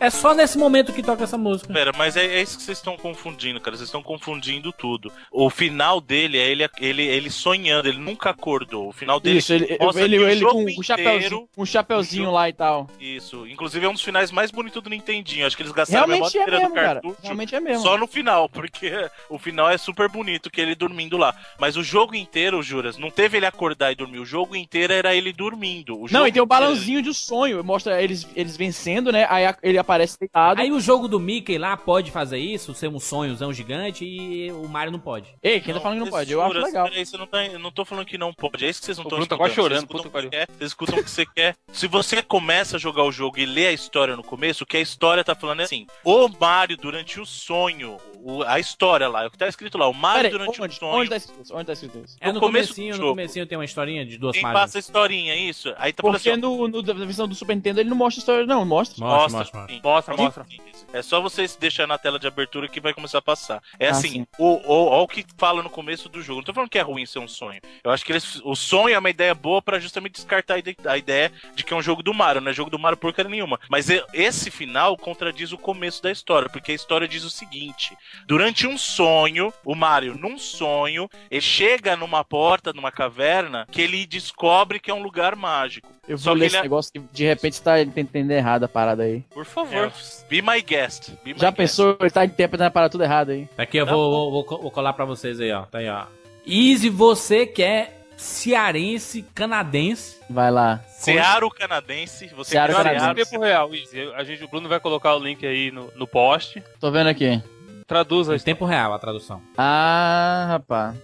É 0.00 0.10
só 0.10 0.34
nesse 0.34 0.56
momento 0.56 0.92
que 0.92 1.02
toca 1.02 1.24
essa 1.24 1.38
música. 1.38 1.72
Pera, 1.72 1.92
mas 1.96 2.16
é, 2.16 2.24
é 2.24 2.42
isso 2.42 2.56
que 2.56 2.62
vocês 2.62 2.78
estão 2.78 2.96
confundindo, 2.96 3.60
cara. 3.60 3.76
Vocês 3.76 3.88
estão 3.88 4.02
confundindo 4.02 4.72
tudo. 4.72 5.12
O 5.30 5.50
final 5.50 6.00
dele 6.00 6.38
é 6.38 6.50
ele, 6.50 6.68
ele, 6.80 7.02
ele 7.02 7.30
sonhando, 7.30 7.88
ele 7.88 7.98
nunca 7.98 8.30
acordou. 8.30 8.88
O 8.88 8.92
final 8.92 9.20
dele 9.20 9.38
isso, 9.38 9.52
ele, 9.52 9.76
mostra 9.78 10.04
ele, 10.04 10.16
ele, 10.16 10.24
ele 10.32 10.44
com 10.44 10.64
um 10.64 10.82
chapéuzinho, 10.82 11.48
um 11.56 11.66
chapéuzinho 11.66 12.30
lá 12.30 12.48
e 12.48 12.52
tal. 12.52 12.88
Isso, 12.98 13.37
Inclusive 13.46 13.84
é 13.84 13.88
um 13.88 13.92
dos 13.92 14.02
finais 14.02 14.30
mais 14.30 14.50
bonitos 14.50 14.82
do 14.82 14.90
Nintendinho. 14.90 15.46
Acho 15.46 15.56
que 15.56 15.62
eles 15.62 15.72
gastaram 15.72 16.04
a 16.04 16.06
Realmente 16.06 16.36
é 16.36 16.40
memória 16.40 16.56
inteira 16.56 16.58
mesmo, 16.58 16.68
do 16.68 16.74
cara. 16.74 17.00
cartucho. 17.00 17.16
Realmente 17.22 17.54
é 17.54 17.60
mesmo. 17.60 17.82
Só 17.82 17.98
no 17.98 18.06
final, 18.06 18.48
porque 18.48 18.90
o 19.28 19.38
final 19.38 19.70
é 19.70 19.78
super 19.78 20.08
bonito, 20.08 20.50
que 20.50 20.60
ele 20.60 20.74
dormindo 20.74 21.16
lá. 21.16 21.34
Mas 21.58 21.76
o 21.76 21.82
jogo 21.82 22.14
inteiro, 22.14 22.62
Juras, 22.62 22.96
não 22.98 23.10
teve 23.10 23.36
ele 23.36 23.46
acordar 23.46 23.92
e 23.92 23.94
dormir. 23.94 24.18
O 24.18 24.24
jogo 24.24 24.56
inteiro 24.56 24.92
era 24.92 25.14
ele 25.14 25.32
dormindo. 25.32 26.00
O 26.02 26.06
Não, 26.10 26.26
e 26.26 26.32
tem 26.32 26.42
o 26.42 26.46
balãozinho 26.46 27.02
de 27.02 27.12
sonho. 27.14 27.62
Mostra 27.62 28.02
eles, 28.02 28.26
eles 28.34 28.56
vencendo, 28.56 29.10
né? 29.12 29.26
Aí 29.28 29.46
a- 29.46 29.56
ele 29.62 29.78
aparece 29.78 30.18
deitado. 30.18 30.60
Aí 30.60 30.70
o 30.72 30.80
jogo 30.80 31.08
do 31.08 31.20
Mickey 31.20 31.58
lá 31.58 31.76
pode 31.76 32.10
fazer 32.10 32.38
isso, 32.38 32.74
ser 32.74 32.88
um 32.88 32.98
sonhozão 33.00 33.52
gigante 33.52 34.04
e 34.04 34.50
o 34.52 34.66
Mario 34.68 34.92
não 34.92 34.98
pode. 35.00 35.34
Ei, 35.42 35.60
quem 35.60 35.74
tá 35.74 35.80
falando 35.80 35.98
que 35.98 36.04
não 36.04 36.10
pode? 36.10 36.32
Eu 36.32 36.40
acho 36.42 36.52
Juras, 36.54 36.68
legal. 36.68 36.88
Peraí, 36.88 37.04
você 37.06 37.16
não 37.16 37.26
tá, 37.26 37.44
eu 37.46 37.58
não 37.58 37.70
tô 37.70 37.84
falando 37.84 38.06
que 38.06 38.16
não 38.18 38.32
pode. 38.32 38.64
É 38.64 38.68
isso 38.70 38.80
que 38.80 38.86
vocês 38.86 38.96
não 38.98 39.04
estão 39.04 39.18
tá 39.18 39.22
escutando. 39.22 39.38
quase 39.38 39.54
chorando, 39.54 39.78
Vocês 39.80 39.82
escutam 39.82 40.02
puta 40.10 40.18
o 40.18 40.22
que 40.22 40.28
que 40.30 40.36
quer, 40.46 40.46
Vocês 40.56 40.70
escutam 40.70 40.98
o 40.98 41.04
que 41.04 41.10
você 41.10 41.26
quer. 41.26 41.56
Se 41.72 41.86
você 41.86 42.22
começa 42.22 42.76
a 42.76 42.78
jogar 42.78 43.02
o 43.04 43.12
jogo 43.12 43.27
e 43.36 43.46
lê 43.46 43.66
a 43.66 43.72
história 43.72 44.16
no 44.16 44.22
começo, 44.22 44.64
o 44.64 44.66
que 44.66 44.76
a 44.76 44.80
história 44.80 45.22
tá 45.24 45.34
falando 45.34 45.60
é 45.60 45.64
assim: 45.64 45.86
o 46.04 46.28
Mario 46.28 46.76
durante 46.76 47.20
o 47.20 47.26
sonho, 47.26 47.96
o- 48.22 48.42
a 48.42 48.58
história 48.58 49.08
lá, 49.08 49.24
é 49.24 49.26
o 49.26 49.30
que 49.30 49.38
tá 49.38 49.48
escrito 49.48 49.76
lá, 49.78 49.88
o 49.88 49.92
Mario 49.94 50.30
Peraí, 50.30 50.32
durante 50.32 50.62
onde, 50.62 50.74
o 50.74 50.78
sonho. 50.78 50.92
onde 51.00 51.10
tá 51.10 51.16
escrito 51.16 51.42
isso? 51.42 51.54
Onde 51.54 51.64
tá 51.66 51.72
escrito 51.72 51.98
isso? 52.04 52.16
É 52.20 52.28
No 52.28 52.34
no, 52.34 52.40
começo 52.40 52.68
do 52.68 52.74
comecinho, 52.76 52.90
no 52.94 52.96
jogo. 52.98 53.10
comecinho 53.10 53.46
tem 53.46 53.58
uma 53.58 53.64
historinha 53.64 54.04
de 54.06 54.18
duas 54.18 54.32
Quem 54.34 54.42
páginas. 54.42 54.62
passa 54.62 54.78
a 54.78 54.80
historinha, 54.80 55.34
isso? 55.36 55.74
Aí 55.78 55.92
tá 55.92 56.02
Porque 56.02 56.30
assim, 56.30 56.40
no, 56.40 56.68
no, 56.68 56.82
na 56.82 56.92
versão 56.92 57.26
do 57.28 57.34
Super 57.34 57.54
Nintendo 57.56 57.80
ele 57.80 57.88
não 57.90 57.96
mostra 57.96 58.20
história, 58.20 58.46
não. 58.46 58.64
Mostra. 58.64 59.04
Mostra, 59.04 59.38
mostra, 59.38 59.60
mostra. 59.60 59.74
sim. 59.74 59.80
Mostra, 59.82 60.16
Sim, 60.16 60.22
mostra. 60.22 60.46
É 60.92 61.02
só 61.02 61.20
vocês 61.20 61.56
deixar 61.56 61.86
na 61.86 61.98
tela 61.98 62.18
de 62.18 62.26
abertura 62.26 62.68
que 62.68 62.80
vai 62.80 62.94
começar 62.94 63.18
a 63.18 63.22
passar. 63.22 63.62
É 63.78 63.88
Ah, 63.88 63.90
assim, 63.92 64.08
sim. 64.08 64.26
o, 64.38 64.54
o, 64.54 64.86
ó 64.88 65.02
o 65.02 65.08
que 65.08 65.24
fala 65.36 65.62
no 65.62 65.70
começo 65.70 66.08
do 66.08 66.22
jogo. 66.22 66.40
Não 66.40 66.44
tô 66.44 66.52
falando 66.54 66.70
que 66.70 66.78
é 66.78 66.82
ruim 66.82 67.04
ser 67.06 67.18
um 67.18 67.28
sonho. 67.28 67.60
Eu 67.82 67.90
acho 67.90 68.04
que 68.04 68.12
eles, 68.12 68.40
o 68.44 68.54
sonho 68.54 68.94
é 68.94 68.98
uma 68.98 69.10
ideia 69.10 69.34
boa 69.34 69.60
pra 69.62 69.78
justamente 69.78 70.12
descartar 70.14 70.54
a 70.54 70.58
ide- 70.58 70.76
a 70.86 70.96
ideia 70.96 71.32
de 71.54 71.64
que 71.64 71.72
é 71.72 71.76
um 71.76 71.82
jogo 71.82 72.02
do 72.02 72.12
Mario. 72.14 72.40
Não 72.40 72.50
é 72.50 72.54
jogo 72.54 72.70
do 72.70 72.78
Mario 72.78 72.96
porcaria 73.18 73.30
nenhuma. 73.30 73.58
Mas 73.68 73.88
e- 73.90 74.02
esse 74.12 74.50
final 74.50 74.96
contradiz 74.96 75.52
o 75.52 75.58
começo 75.58 76.02
da 76.02 76.10
história, 76.10 76.48
porque 76.48 76.72
a 76.72 76.74
história 76.74 77.08
diz 77.08 77.24
o 77.24 77.30
seguinte: 77.30 77.96
durante 78.26 78.66
um 78.66 78.78
sonho, 78.78 79.52
o 79.64 79.74
Mario, 79.74 80.16
num 80.16 80.38
sonho, 80.38 81.08
ele 81.30 81.40
chega 81.40 81.96
numa 81.96 82.24
porta, 82.24 82.72
numa 82.72 82.92
caverna, 82.92 83.66
que 83.70 83.82
ele 83.82 84.06
descobre 84.06 84.78
que 84.78 84.90
é 84.90 84.94
um 84.94 85.02
lugar 85.02 85.34
mágico. 85.34 85.88
Eu 86.08 86.16
Só 86.16 86.30
vou 86.30 86.34
que 86.34 86.38
ler 86.40 86.44
ele 86.46 86.52
esse 86.54 86.56
é- 86.58 86.62
negócio 86.62 86.92
que 86.92 86.98
de 87.12 87.24
repente 87.24 87.56
você 87.56 87.62
tá 87.62 87.80
entendendo 87.82 88.30
errado 88.30 88.64
a 88.64 88.68
parada 88.68 89.02
aí. 89.02 89.20
Por 89.30 89.44
favor, 89.44 89.92
be 90.28 90.40
my 90.40 90.60
guest. 90.62 91.10
Be 91.24 91.34
my 91.34 91.38
Já 91.38 91.48
guest. 91.48 91.56
pensou, 91.56 91.96
ele 92.00 92.10
tá 92.10 92.24
interpretando 92.24 92.68
a 92.68 92.70
parada 92.70 92.90
tudo 92.90 93.04
errado 93.04 93.30
aí. 93.30 93.48
Aqui 93.58 93.76
eu 93.78 93.86
Tá 93.86 93.92
vou, 93.92 94.10
vou, 94.30 94.44
vou 94.44 94.62
vou 94.62 94.70
colar 94.70 94.92
pra 94.92 95.04
vocês 95.04 95.40
aí, 95.40 95.52
ó. 95.52 95.62
Tá 95.62 95.78
aí, 95.78 95.88
ó. 95.88 96.06
Easy, 96.46 96.88
você 96.88 97.46
que 97.46 97.62
é 97.62 97.97
cearense, 98.18 99.24
canadense. 99.34 100.18
Vai 100.28 100.50
lá. 100.50 100.80
Searo 100.88 101.48
canadense, 101.50 102.26
você 102.34 102.50
Searo 102.50 102.74
quer 102.74 102.82
canadense. 102.82 103.22
Em 103.22 103.24
tempo 103.24 103.42
real, 103.42 103.74
Easy. 103.74 104.12
A 104.14 104.24
gente, 104.24 104.44
o 104.44 104.48
Bruno 104.48 104.68
vai 104.68 104.80
colocar 104.80 105.14
o 105.14 105.18
link 105.18 105.46
aí 105.46 105.70
no, 105.70 105.90
no 105.96 106.06
post. 106.06 106.62
Tô 106.80 106.90
vendo 106.90 107.06
aqui. 107.06 107.42
Traduz 107.86 108.28
Em 108.28 108.38
tempo 108.38 108.66
real 108.66 108.92
a 108.92 108.98
tradução. 108.98 109.40
Ah, 109.56 110.46
rapaz. 110.48 110.96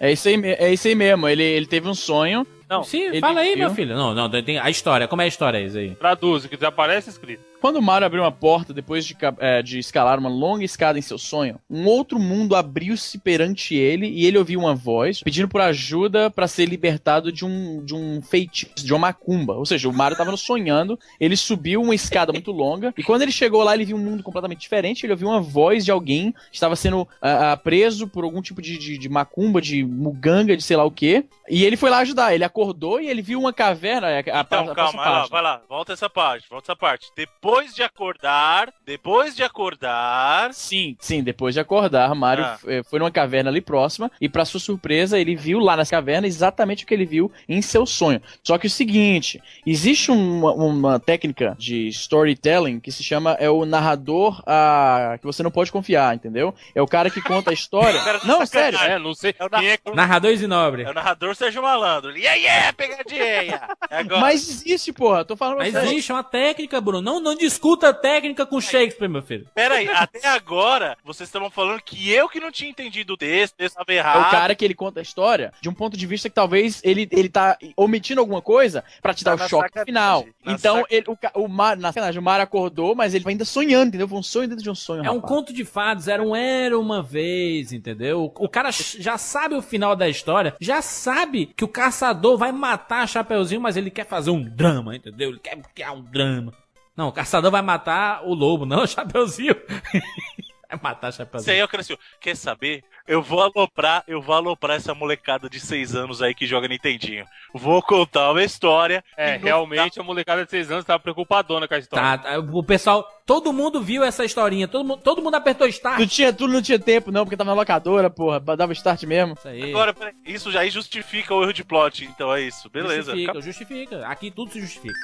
É 0.00 0.12
isso 0.12 0.28
aí, 0.28 0.40
é 0.44 0.72
isso 0.72 0.86
aí 0.86 0.94
mesmo. 0.94 1.26
Ele, 1.26 1.42
ele 1.42 1.66
teve 1.66 1.88
um 1.88 1.94
sonho. 1.94 2.46
Não, 2.68 2.84
Sim, 2.84 3.18
fala 3.18 3.40
aí, 3.40 3.54
viu. 3.54 3.58
meu 3.58 3.70
filho. 3.74 3.96
Não, 3.96 4.14
não, 4.14 4.30
tem 4.30 4.58
a 4.58 4.68
história. 4.68 5.08
Como 5.08 5.22
é 5.22 5.24
a 5.24 5.28
história 5.28 5.58
isso 5.58 5.78
aí? 5.78 5.94
Traduz, 5.94 6.44
o 6.44 6.48
que 6.48 6.62
aparece 6.64 7.08
escrito. 7.08 7.42
Quando 7.60 7.76
o 7.76 7.82
Mario 7.82 8.06
abriu 8.06 8.22
uma 8.22 8.30
porta 8.30 8.72
depois 8.72 9.04
de, 9.04 9.16
é, 9.38 9.62
de 9.62 9.80
escalar 9.80 10.18
uma 10.18 10.28
longa 10.28 10.64
escada 10.64 10.98
em 10.98 11.02
seu 11.02 11.18
sonho, 11.18 11.58
um 11.68 11.86
outro 11.86 12.18
mundo 12.18 12.54
abriu-se 12.54 13.18
perante 13.18 13.74
ele 13.74 14.06
e 14.06 14.26
ele 14.26 14.38
ouviu 14.38 14.60
uma 14.60 14.74
voz 14.74 15.22
pedindo 15.22 15.48
por 15.48 15.60
ajuda 15.60 16.30
para 16.30 16.46
ser 16.46 16.66
libertado 16.66 17.32
de 17.32 17.44
um, 17.44 17.84
de 17.84 17.94
um 17.94 18.22
feitiço, 18.22 18.74
de 18.76 18.92
uma 18.92 19.08
macumba. 19.08 19.54
Ou 19.54 19.66
seja, 19.66 19.88
o 19.88 19.92
Mario 19.92 20.16
tava 20.16 20.36
sonhando, 20.36 20.98
ele 21.18 21.36
subiu 21.36 21.82
uma 21.82 21.94
escada 21.94 22.32
muito 22.32 22.52
longa 22.52 22.94
e 22.96 23.02
quando 23.02 23.22
ele 23.22 23.32
chegou 23.32 23.64
lá 23.64 23.74
ele 23.74 23.84
viu 23.84 23.96
um 23.96 24.00
mundo 24.00 24.22
completamente 24.22 24.60
diferente. 24.60 25.04
Ele 25.04 25.12
ouviu 25.12 25.28
uma 25.28 25.40
voz 25.40 25.84
de 25.84 25.90
alguém 25.90 26.32
que 26.32 26.38
estava 26.54 26.76
sendo 26.76 27.08
ah, 27.20 27.56
preso 27.56 28.06
por 28.06 28.22
algum 28.22 28.40
tipo 28.40 28.62
de, 28.62 28.78
de, 28.78 28.98
de 28.98 29.08
macumba, 29.08 29.60
de 29.60 29.84
muganga, 29.84 30.56
de 30.56 30.62
sei 30.62 30.76
lá 30.76 30.84
o 30.84 30.90
que. 30.90 31.24
E 31.48 31.64
ele 31.64 31.76
foi 31.76 31.90
lá 31.90 31.98
ajudar. 31.98 32.34
Ele 32.34 32.44
acordou 32.44 33.00
e 33.00 33.08
ele 33.08 33.22
viu 33.22 33.40
uma 33.40 33.52
caverna. 33.52 34.06
A, 34.06 34.18
a, 34.18 34.20
Então, 34.20 34.70
a 34.70 34.74
calma, 34.74 35.02
vai 35.02 35.12
lá, 35.12 35.26
vai 35.26 35.42
lá, 35.42 35.62
volta 35.68 35.92
essa 35.92 36.08
parte, 36.08 36.48
volta 36.48 36.66
essa 36.66 36.76
parte. 36.76 37.10
Depois 37.16 37.47
de 37.74 37.82
acordar, 37.82 38.72
depois 38.84 39.34
de 39.34 39.42
acordar, 39.42 40.52
Sim, 40.52 40.96
sim, 41.00 41.22
depois 41.22 41.54
de 41.54 41.60
acordar, 41.60 42.14
Mario 42.14 42.44
Ah. 42.44 42.58
eh, 42.66 42.82
foi 42.82 42.98
numa 42.98 43.10
caverna 43.10 43.50
ali 43.50 43.60
próxima 43.60 44.10
e 44.20 44.28
pra 44.28 44.44
sua 44.44 44.60
surpresa, 44.60 45.18
ele 45.18 45.34
viu 45.34 45.58
lá 45.58 45.76
nessa 45.76 45.90
caverna 45.92 46.26
exatamente 46.26 46.84
o 46.84 46.86
que 46.86 46.94
ele 46.94 47.04
viu 47.06 47.30
em 47.48 47.60
seu 47.62 47.86
sonho. 47.86 48.20
Só 48.42 48.58
que 48.58 48.66
o 48.66 48.70
seguinte, 48.70 49.40
existe 49.66 50.10
uma, 50.10 50.52
uma 50.52 50.98
técnica 51.00 51.54
de 51.58 51.88
storytelling 51.88 52.80
que 52.80 52.90
se 52.92 53.02
chama 53.02 53.32
é 53.38 53.48
o 53.50 53.64
narrador 53.64 54.42
ah, 54.46 55.16
que 55.20 55.26
você 55.26 55.42
não 55.42 55.50
pode 55.50 55.70
confiar, 55.72 56.14
entendeu? 56.14 56.54
É 56.74 56.82
o 56.82 56.86
cara 56.86 57.10
que 57.10 57.20
conta 57.20 57.50
a 57.50 57.54
história. 57.54 57.98
Não, 58.24 58.44
sacanagem. 58.44 58.78
sério. 58.78 58.78
É, 58.78 58.98
não 58.98 59.14
sei 59.14 59.34
É 59.38 59.44
o 59.44 59.48
é 59.62 59.76
que 59.76 59.90
Narrador 59.94 60.30
Isinobre. 60.30 60.82
é 60.82 60.90
o 60.90 60.94
narrador 60.94 61.34
Sérgio 61.34 61.62
Malandro. 61.62 62.10
Yeah, 62.16 62.34
yeah, 62.34 62.72
pegadinha! 62.72 63.68
É 63.90 63.98
agora. 64.00 64.20
Mas 64.20 64.48
existe, 64.48 64.92
porra. 64.92 65.24
Tô 65.24 65.34
falando 65.36 65.56
pra 65.56 65.64
Mas 65.64 65.72
você. 65.72 65.86
existe 65.92 66.12
uma 66.12 66.22
técnica, 66.22 66.80
Bruno. 66.80 67.00
Não, 67.00 67.20
não 67.20 67.34
discuta 67.38 67.94
técnica 67.94 68.44
com 68.44 68.60
Shakespeare, 68.60 69.08
meu 69.08 69.22
filho. 69.22 69.46
Pera 69.54 69.76
aí, 69.76 69.88
até 69.88 70.26
agora 70.28 70.96
vocês 71.04 71.28
estavam 71.28 71.48
falando 71.50 71.80
que 71.82 72.10
eu 72.10 72.28
que 72.28 72.40
não 72.40 72.50
tinha 72.50 72.70
entendido 72.70 73.14
o 73.14 73.16
texto, 73.16 73.54
eu 73.58 73.66
estava 73.66 73.90
É 73.92 73.96
errado. 73.96 74.26
o 74.26 74.30
cara 74.30 74.54
que 74.54 74.64
ele 74.64 74.74
conta 74.74 75.00
a 75.00 75.02
história 75.02 75.52
de 75.60 75.68
um 75.68 75.74
ponto 75.74 75.96
de 75.96 76.06
vista 76.06 76.28
que 76.28 76.34
talvez 76.34 76.80
ele, 76.84 77.08
ele 77.12 77.28
tá 77.28 77.56
omitindo 77.76 78.20
alguma 78.20 78.42
coisa 78.42 78.84
pra 79.00 79.14
te 79.14 79.24
Tá 79.24 79.34
dar 79.36 79.46
o 79.46 79.48
choque 79.48 79.68
sacanagem, 79.68 79.86
final. 79.86 80.26
na 80.44 80.52
Então, 80.52 80.76
sac- 80.78 80.86
ele, 80.92 81.04
o, 81.08 81.44
o 81.44 81.48
Mar, 81.48 81.76
na 81.76 81.92
sacanagem, 81.92 82.20
o 82.20 82.22
Mar 82.24 82.40
acordou, 82.40 82.94
mas 82.94 83.14
ele 83.14 83.24
ainda 83.28 83.44
sonhando, 83.44 83.88
entendeu? 83.88 84.08
Foi 84.08 84.18
um 84.18 84.22
sonho 84.22 84.48
dentro 84.48 84.62
de 84.64 84.70
um 84.70 84.74
sonho, 84.74 85.04
É 85.04 85.10
um 85.10 85.16
rapaz. 85.16 85.32
conto 85.32 85.52
de 85.52 85.64
fadas, 85.64 86.08
era 86.08 86.22
um 86.22 86.34
era 86.34 86.78
uma 86.78 87.02
vez, 87.02 87.72
entendeu? 87.72 88.32
O 88.38 88.48
cara 88.48 88.70
já 88.72 89.16
sabe 89.18 89.54
o 89.54 89.62
final 89.62 89.94
da 89.94 90.08
história, 90.08 90.54
já 90.60 90.82
sabe 90.82 91.46
que 91.56 91.64
o 91.64 91.68
caçador 91.68 92.36
vai 92.36 92.52
matar 92.52 93.02
a 93.02 93.06
Chapeuzinho, 93.06 93.60
mas 93.60 93.76
ele 93.76 93.90
quer 93.90 94.06
fazer 94.06 94.30
um 94.30 94.42
drama, 94.42 94.96
entendeu? 94.96 95.30
Ele 95.30 95.38
quer 95.38 95.56
criar 95.74 95.92
um 95.92 96.02
drama. 96.02 96.52
Não, 96.98 97.06
o 97.06 97.12
caçador 97.12 97.52
vai 97.52 97.62
matar 97.62 98.24
o 98.24 98.34
lobo, 98.34 98.66
não 98.66 98.82
o 98.82 98.86
Chapeuzinho. 98.88 99.54
vai 100.68 100.80
matar 100.82 101.06
aí 101.06 101.12
Chapeuzinho. 101.12 101.56
eu 101.56 101.68
cresci. 101.68 101.96
Quer 102.20 102.36
saber? 102.36 102.82
Eu 103.06 103.22
vou 103.22 103.40
aloprar, 103.40 104.02
eu 104.08 104.20
vou 104.20 104.34
aloprar 104.34 104.78
essa 104.78 104.92
molecada 104.96 105.48
de 105.48 105.60
6 105.60 105.94
anos 105.94 106.20
aí 106.20 106.34
que 106.34 106.44
joga 106.44 106.66
Nintendinho. 106.66 107.24
Vou 107.54 107.80
contar 107.80 108.32
uma 108.32 108.42
história. 108.42 109.04
É, 109.16 109.36
realmente 109.36 110.00
a 110.00 110.02
molecada 110.02 110.44
de 110.44 110.50
6 110.50 110.72
anos 110.72 110.84
tava 110.84 110.98
preocupadona 110.98 111.68
com 111.68 111.74
a 111.74 111.78
história. 111.78 112.18
Tá, 112.18 112.18
tá, 112.18 112.38
o 112.40 112.64
pessoal, 112.64 113.08
todo 113.24 113.52
mundo 113.52 113.80
viu 113.80 114.02
essa 114.02 114.24
historinha, 114.24 114.66
todo 114.66 114.84
mundo, 114.84 115.00
todo 115.00 115.22
mundo 115.22 115.36
apertou 115.36 115.68
start. 115.68 116.00
Não 116.00 116.06
tinha, 116.08 116.32
tudo 116.32 116.52
não 116.52 116.60
tinha 116.60 116.80
tempo, 116.80 117.12
não, 117.12 117.24
porque 117.24 117.36
tava 117.36 117.50
na 117.50 117.56
locadora, 117.56 118.10
porra. 118.10 118.40
Dava 118.40 118.72
start 118.72 119.04
mesmo. 119.04 119.34
Isso 119.34 119.46
aí. 119.46 119.70
Agora, 119.70 119.94
peraí, 119.94 120.14
isso 120.26 120.50
já 120.50 120.62
aí 120.62 120.68
justifica 120.68 121.32
o 121.32 121.44
erro 121.44 121.52
de 121.52 121.62
plot, 121.62 122.04
então 122.06 122.34
é 122.34 122.42
isso. 122.42 122.68
Beleza. 122.68 123.12
Justifica, 123.12 123.40
justifica. 123.40 124.06
Aqui 124.08 124.32
tudo 124.32 124.50
se 124.50 124.60
justifica. 124.60 124.98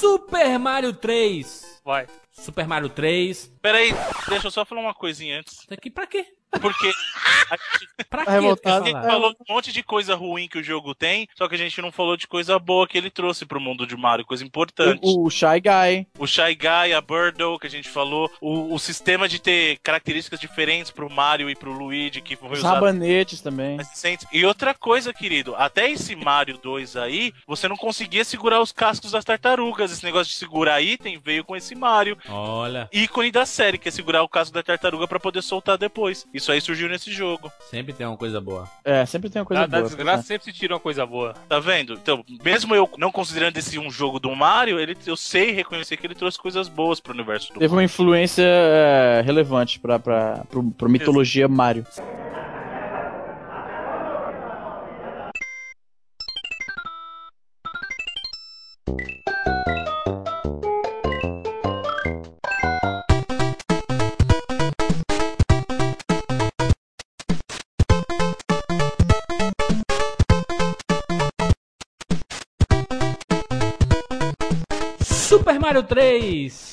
Super 0.00 0.58
Mario 0.58 0.94
3. 0.94 1.82
Vai. 1.84 2.06
Super 2.40 2.66
Mario 2.66 2.88
3. 2.88 3.52
Peraí, 3.62 3.92
deixa 4.28 4.46
eu 4.46 4.50
só 4.50 4.64
falar 4.64 4.80
uma 4.80 4.94
coisinha 4.94 5.38
antes. 5.38 5.54
Isso 5.60 5.66
aqui 5.74 5.90
pra 5.90 6.06
quê? 6.06 6.26
Porque 6.60 6.88
a 7.48 7.56
gente, 7.56 8.08
Pra 8.08 8.24
Tá 8.24 8.32
quê? 8.32 8.38
a 8.38 8.80
gente 8.80 8.90
falar? 8.92 9.02
falou 9.08 9.30
um 9.48 9.54
monte 9.54 9.72
de 9.72 9.84
coisa 9.84 10.16
ruim 10.16 10.48
que 10.48 10.58
o 10.58 10.62
jogo 10.64 10.96
tem, 10.96 11.28
só 11.36 11.46
que 11.48 11.54
a 11.54 11.58
gente 11.58 11.80
não 11.80 11.92
falou 11.92 12.16
de 12.16 12.26
coisa 12.26 12.58
boa 12.58 12.88
que 12.88 12.98
ele 12.98 13.08
trouxe 13.08 13.46
pro 13.46 13.60
mundo 13.60 13.86
de 13.86 13.96
Mario, 13.96 14.26
coisa 14.26 14.44
importante. 14.44 14.98
O, 15.00 15.26
o 15.26 15.30
Shy 15.30 15.60
Guy. 15.60 16.08
O 16.18 16.26
Shy 16.26 16.56
Guy, 16.56 16.92
a 16.92 17.00
Birdo, 17.00 17.56
que 17.58 17.68
a 17.68 17.70
gente 17.70 17.88
falou, 17.88 18.28
o, 18.40 18.74
o 18.74 18.78
sistema 18.80 19.28
de 19.28 19.40
ter 19.40 19.78
características 19.78 20.40
diferentes 20.40 20.90
pro 20.90 21.08
Mario 21.08 21.48
e 21.48 21.54
pro 21.54 21.70
Luigi, 21.72 22.20
que 22.20 22.34
foi 22.34 22.50
Os 22.50 22.58
usado 22.58 22.74
rabanetes 22.74 23.40
também. 23.40 23.76
E 24.32 24.44
outra 24.44 24.74
coisa, 24.74 25.14
querido, 25.14 25.54
até 25.54 25.88
esse 25.88 26.16
Mario 26.16 26.58
2 26.58 26.96
aí, 26.96 27.32
você 27.46 27.68
não 27.68 27.76
conseguia 27.76 28.24
segurar 28.24 28.60
os 28.60 28.72
cascos 28.72 29.12
das 29.12 29.24
tartarugas. 29.24 29.92
Esse 29.92 30.04
negócio 30.04 30.32
de 30.32 30.38
segurar 30.38 30.80
item 30.82 31.20
veio 31.20 31.44
com 31.44 31.54
esse 31.54 31.76
Mario. 31.76 32.18
Olha, 32.30 32.88
Ícone 32.92 33.30
da 33.30 33.44
série, 33.44 33.78
que 33.78 33.88
é 33.88 33.90
segurar 33.90 34.22
o 34.22 34.28
casco 34.28 34.54
da 34.54 34.62
tartaruga 34.62 35.06
pra 35.08 35.18
poder 35.20 35.42
soltar 35.42 35.76
depois. 35.76 36.26
Isso 36.32 36.50
aí 36.52 36.60
surgiu 36.60 36.88
nesse 36.88 37.10
jogo. 37.12 37.50
sempre 37.70 37.92
tem 37.92 38.06
uma 38.06 38.16
coisa 38.16 38.40
boa. 38.40 38.68
É, 38.84 39.04
sempre 39.06 39.28
tem 39.30 39.40
uma 39.40 39.46
coisa 39.46 39.62
Da, 39.62 39.66
da 39.66 39.76
boa. 39.78 39.88
desgraça 39.88 40.22
sempre 40.22 40.44
se 40.44 40.52
tira 40.52 40.74
uma 40.74 40.80
coisa 40.80 41.04
boa. 41.04 41.34
Tá 41.48 41.58
vendo? 41.58 41.94
Então, 41.94 42.24
mesmo 42.42 42.74
eu 42.74 42.88
não 42.98 43.10
considerando 43.10 43.56
esse 43.56 43.78
um 43.78 43.90
jogo 43.90 44.18
do 44.20 44.34
Mario, 44.34 44.78
ele, 44.78 44.96
eu 45.06 45.16
sei 45.16 45.52
reconhecer 45.52 45.96
que 45.96 46.06
ele 46.06 46.14
trouxe 46.14 46.38
coisas 46.38 46.68
boas 46.68 47.00
pro 47.00 47.12
universo 47.12 47.52
do 47.52 47.58
Teve 47.58 47.72
uma 47.74 47.84
influência 47.84 48.44
é, 48.44 49.22
relevante 49.24 49.78
pra, 49.80 49.98
pra, 49.98 50.44
pro, 50.48 50.62
pro 50.70 50.88
mitologia 50.88 51.48
Mario. 51.48 51.84
Super 75.30 75.60
Mario 75.60 75.84
3. 75.84 76.69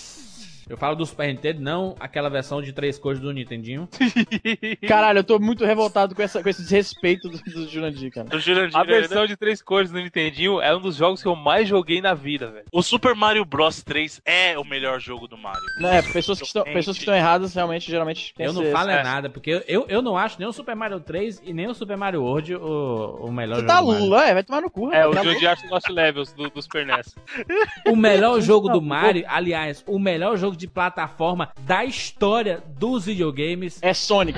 Eu 0.70 0.78
falo 0.78 0.96
do 0.96 1.06
Super 1.06 1.28
Nintendo, 1.28 1.62
não 1.62 1.96
aquela 2.00 2.30
versão 2.30 2.62
de 2.62 2.74
três 2.74 2.98
cores 2.98 3.20
do 3.20 3.32
Nintendinho. 3.32 3.88
Caralho, 4.88 5.20
eu 5.20 5.24
tô 5.24 5.40
muito 5.40 5.64
revoltado 5.66 6.14
com, 6.14 6.22
essa, 6.22 6.44
com 6.44 6.50
esse 6.50 6.62
desrespeito 6.62 7.30
do, 7.30 7.38
do 7.38 7.68
Jurandir, 7.70 8.12
cara. 8.12 8.28
Do 8.28 8.40
Jurandir, 8.40 8.76
A 8.78 8.84
né? 8.84 8.86
versão 8.86 9.26
de 9.26 9.38
três 9.38 9.62
cores 9.62 9.92
do 9.92 9.98
Nintendinho 9.98 10.62
é 10.62 10.76
um 10.76 10.82
dos 10.82 10.96
jogos 10.96 11.22
que 11.22 11.28
eu 11.28 11.36
mais 11.36 11.68
joguei 11.68 12.02
na 12.02 12.14
vida, 12.14 12.52
velho. 12.52 12.66
O 12.72 12.82
Super 12.82 13.16
Mario 13.16 13.46
Bros 13.46 13.82
3 13.82 14.22
é 14.26 14.58
o 14.58 14.66
melhor 14.66 15.00
jogo 15.00 15.28
do 15.28 15.38
Mario. 15.38 15.62
Não, 15.80 15.90
é, 15.90 16.02
pessoas 16.02 16.40
que, 16.40 16.46
estão, 16.46 16.64
pessoas 16.64 16.98
que 16.98 17.04
estão 17.04 17.16
erradas 17.16 17.54
realmente, 17.54 17.90
geralmente. 17.90 18.34
Eu 18.38 18.54
não 18.54 18.66
falo 18.72 18.90
é 18.90 19.00
é. 19.00 19.04
nada, 19.04 19.30
porque 19.30 19.52
eu, 19.52 19.64
eu, 19.68 19.86
eu 19.88 20.02
não 20.02 20.18
acho 20.18 20.38
nem 20.40 20.48
o 20.48 20.54
Super 20.54 20.76
Mario 20.76 21.00
3 21.00 21.42
e 21.46 21.54
nem 21.54 21.68
o 21.68 21.74
Super 21.74 21.98
Mario 21.98 22.24
World 22.24 22.56
o, 22.56 23.20
o 23.22 23.32
melhor 23.32 23.56
Você 23.56 23.62
jogo 23.62 23.68
tá 23.68 23.82
do 23.82 23.88
Mario. 23.88 24.04
Lula, 24.04 24.26
é, 24.28 24.34
vai 24.34 24.44
tomar 24.44 24.62
no 24.62 24.70
cu. 24.70 24.92
É, 24.92 25.08
o 25.08 25.12
tá 25.12 25.24
Jundi 25.24 25.48
acha 25.48 25.68
Lost 25.70 25.90
Levels 25.90 26.34
do, 26.34 26.50
do 26.50 26.62
Super 26.62 26.86
NES. 26.86 27.16
O 27.88 27.96
melhor 27.96 28.36
Tá 28.36 28.42
jogo 28.42 28.70
do. 28.70 28.82
Mario, 28.82 29.24
aliás, 29.28 29.84
o 29.88 30.00
melhor 30.00 30.38
jogo 30.38 30.57
de 30.58 30.68
plataforma 30.68 31.50
da 31.62 31.86
história 31.86 32.62
dos 32.78 33.06
videogames 33.06 33.80
É 33.82 33.94
Sonic. 33.94 34.38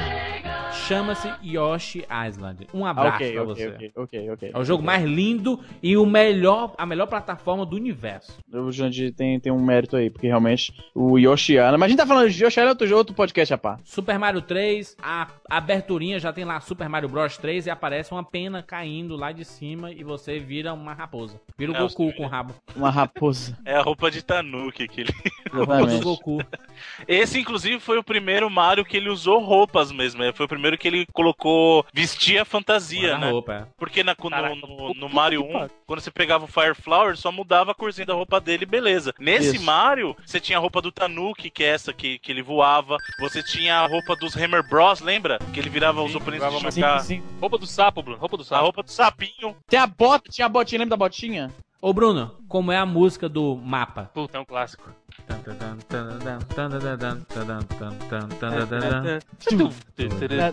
chama-se 0.87 1.31
Yoshi 1.43 2.05
Island. 2.27 2.67
Um 2.73 2.85
Ah, 2.85 2.91
abraço 2.91 3.15
ok, 3.15 3.31
pra 3.33 3.43
ok, 3.43 3.53
você. 3.55 3.67
ok, 3.69 3.91
ok, 3.95 4.31
ok. 4.31 4.51
É 4.53 4.57
o 4.59 4.63
jogo 4.63 4.83
mais 4.83 5.03
lindo 5.03 5.59
e 5.83 5.95
o 5.97 6.05
melhor, 6.05 6.73
a 6.77 6.85
melhor 6.85 7.07
plataforma 7.07 7.65
do 7.65 7.75
universo. 7.75 8.37
O 8.51 8.71
Jurandir 8.71 9.13
tem, 9.13 9.39
tem 9.39 9.51
um 9.51 9.61
mérito 9.63 9.95
aí, 9.95 10.09
porque 10.09 10.27
realmente 10.27 10.73
o 10.95 11.17
Yoshi 11.17 11.53
Island. 11.53 11.77
Mas 11.77 11.83
a 11.83 11.89
gente 11.89 11.97
tá 11.97 12.07
falando 12.07 12.29
de 12.29 12.43
Yoshi 12.43 12.59
Island 12.59 12.69
outro, 12.81 12.97
outro 12.97 13.15
podcast, 13.15 13.53
rapaz. 13.53 13.79
Super 13.83 14.17
Mario 14.17 14.41
3, 14.41 14.95
a 15.01 15.27
aberturinha 15.49 16.19
já 16.19 16.31
tem 16.33 16.45
lá 16.45 16.59
Super 16.59 16.89
Mario 16.89 17.09
Bros 17.09 17.37
3 17.37 17.67
e 17.67 17.69
aparece 17.69 18.11
uma 18.11 18.23
pena 18.23 18.63
caindo 18.63 19.15
lá 19.15 19.31
de 19.31 19.45
cima 19.45 19.91
e 19.91 20.03
você 20.03 20.39
vira 20.39 20.73
uma 20.73 20.93
raposa. 20.93 21.39
Vira 21.57 21.71
o 21.71 21.75
É, 21.75 21.79
Goku 21.79 22.11
com 22.13 22.23
o 22.25 22.27
rabo. 22.27 22.53
Uma 22.75 22.89
raposa. 22.89 23.57
É 23.65 23.75
a 23.75 23.81
roupa 23.81 24.09
de 24.09 24.23
Tanuki 24.23 24.83
aquele. 24.83 25.09
O 25.51 25.57
do 25.57 25.63
Exatamente. 25.63 26.03
Goku. 26.15 26.37
Esse, 27.07 27.39
inclusive, 27.39 27.79
foi 27.79 27.97
o 27.97 28.03
primeiro 28.03 28.49
Mario 28.49 28.85
que 28.85 28.95
ele 28.97 29.09
usou 29.09 29.39
roupas 29.39 29.91
mesmo. 29.91 30.23
é, 30.23 30.31
Foi 30.31 30.45
o 30.45 30.49
primeiro 30.49 30.77
que 30.77 30.87
ele 30.87 31.05
colocou. 31.11 31.85
vestia 31.93 32.45
fantasia, 32.45 33.13
na 33.13 33.25
né? 33.27 33.31
roupa, 33.31 33.53
é. 33.53 33.65
Porque 33.77 34.03
na- 34.03 34.15
no, 34.21 34.29
Caraca, 34.29 34.55
no- 34.55 34.93
no 34.93 35.09
Mario 35.09 35.43
que 35.43 35.49
1, 35.49 35.53
pariu. 35.53 35.71
quando 35.85 35.99
você 36.01 36.11
pegava 36.11 36.45
o 36.45 36.47
Fire 36.47 36.75
Flower, 36.75 37.17
só 37.17 37.31
mudava 37.31 37.71
a 37.71 37.75
corzinha 37.75 38.05
da 38.05 38.13
roupa 38.13 38.39
dele, 38.39 38.65
beleza. 38.65 39.13
Nesse 39.19 39.55
Isso. 39.55 39.65
Mario, 39.65 40.15
você 40.25 40.39
tinha 40.39 40.57
a 40.57 40.61
roupa 40.61 40.81
do 40.81 40.91
Tanuki, 40.91 41.49
que 41.49 41.63
é 41.63 41.67
essa 41.67 41.93
que, 41.93 42.17
que 42.19 42.31
ele 42.31 42.41
voava. 42.41 42.97
Você 43.19 43.41
tinha 43.43 43.77
a 43.79 43.87
roupa 43.87 44.15
dos 44.15 44.35
Hammer 44.37 44.67
Bros, 44.67 44.99
lembra? 45.01 45.39
Que 45.53 45.59
ele 45.59 45.69
virava 45.69 46.01
os 46.01 46.15
oponentes 46.15 46.47
de 46.47 46.59
jogar. 46.79 46.99
Sim, 47.01 47.15
sim. 47.17 47.23
Roupa 47.39 47.57
do 47.57 47.67
sapo, 47.67 48.01
Bruno. 48.01 48.19
Roupa 48.19 48.37
do 48.37 48.43
A 48.43 48.45
sapo. 48.45 48.63
roupa 48.63 48.83
do 48.83 48.91
sapinho. 48.91 49.55
Tem 49.67 49.79
a 49.79 49.87
bota, 49.87 50.29
tinha 50.31 50.45
a 50.45 50.49
botinha, 50.49 50.79
lembra 50.79 50.91
da 50.91 50.97
botinha? 50.97 51.51
Ô 51.81 51.93
Bruno, 51.93 52.35
como 52.49 52.71
é 52.73 52.77
a 52.77 52.85
música 52.85 53.29
do 53.29 53.55
mapa? 53.55 54.11
Puta, 54.13 54.37
é 54.37 54.41
um 54.41 54.45
clássico. 54.45 54.89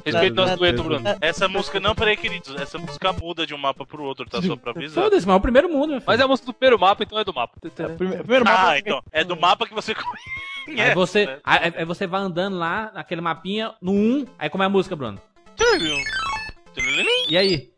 Respeita 0.05 0.35
nosso 0.35 0.57
dueto, 0.57 0.83
Bruno. 0.83 1.05
Essa 1.21 1.49
música, 1.49 1.81
não, 1.81 1.95
peraí, 1.95 2.17
queridos. 2.17 2.55
Essa 2.57 2.79
música 2.79 3.13
muda 3.13 3.47
de 3.47 3.55
um 3.55 3.59
mapa 3.59 3.85
pro 3.87 4.03
outro, 4.03 4.29
tá? 4.29 4.41
Só 4.43 4.57
pra 4.57 4.73
avisar. 4.73 5.05
Foda-se, 5.05 5.27
mas 5.27 5.35
é 5.35 5.39
o 5.39 5.41
primeiro 5.41 5.69
mundo, 5.69 5.89
meu 5.89 6.01
filho. 6.01 6.05
Mas 6.07 6.21
é 6.21 6.23
a 6.23 6.29
música 6.29 6.47
do 6.47 6.55
primeiro 6.55 6.79
mapa, 6.81 7.03
então 7.03 7.19
é 7.19 7.25
do 7.25 7.35
mapa. 7.35 7.55
Primeiro, 7.61 8.23
primeiro 8.25 8.45
mapa. 8.45 8.71
Ah, 8.71 8.79
então. 8.79 9.03
É 9.13 9.25
do 9.25 9.37
mapa 9.37 9.67
que 9.67 9.75
você 9.75 9.95
conhece. 10.65 10.81
Aí 10.81 10.95
você, 10.95 11.27
né? 11.27 11.39
aí, 11.45 11.75
aí 11.77 11.85
você 11.85 12.07
vai 12.07 12.21
andando 12.21 12.57
lá, 12.57 12.91
naquele 12.93 13.21
mapinha, 13.21 13.75
no 13.81 13.93
1, 13.93 14.27
aí 14.39 14.51
como 14.51 14.63
é 14.63 14.67
a 14.67 14.71
música, 14.71 14.97
Bruno? 14.97 15.21
E 17.29 17.39
aí? 17.39 17.71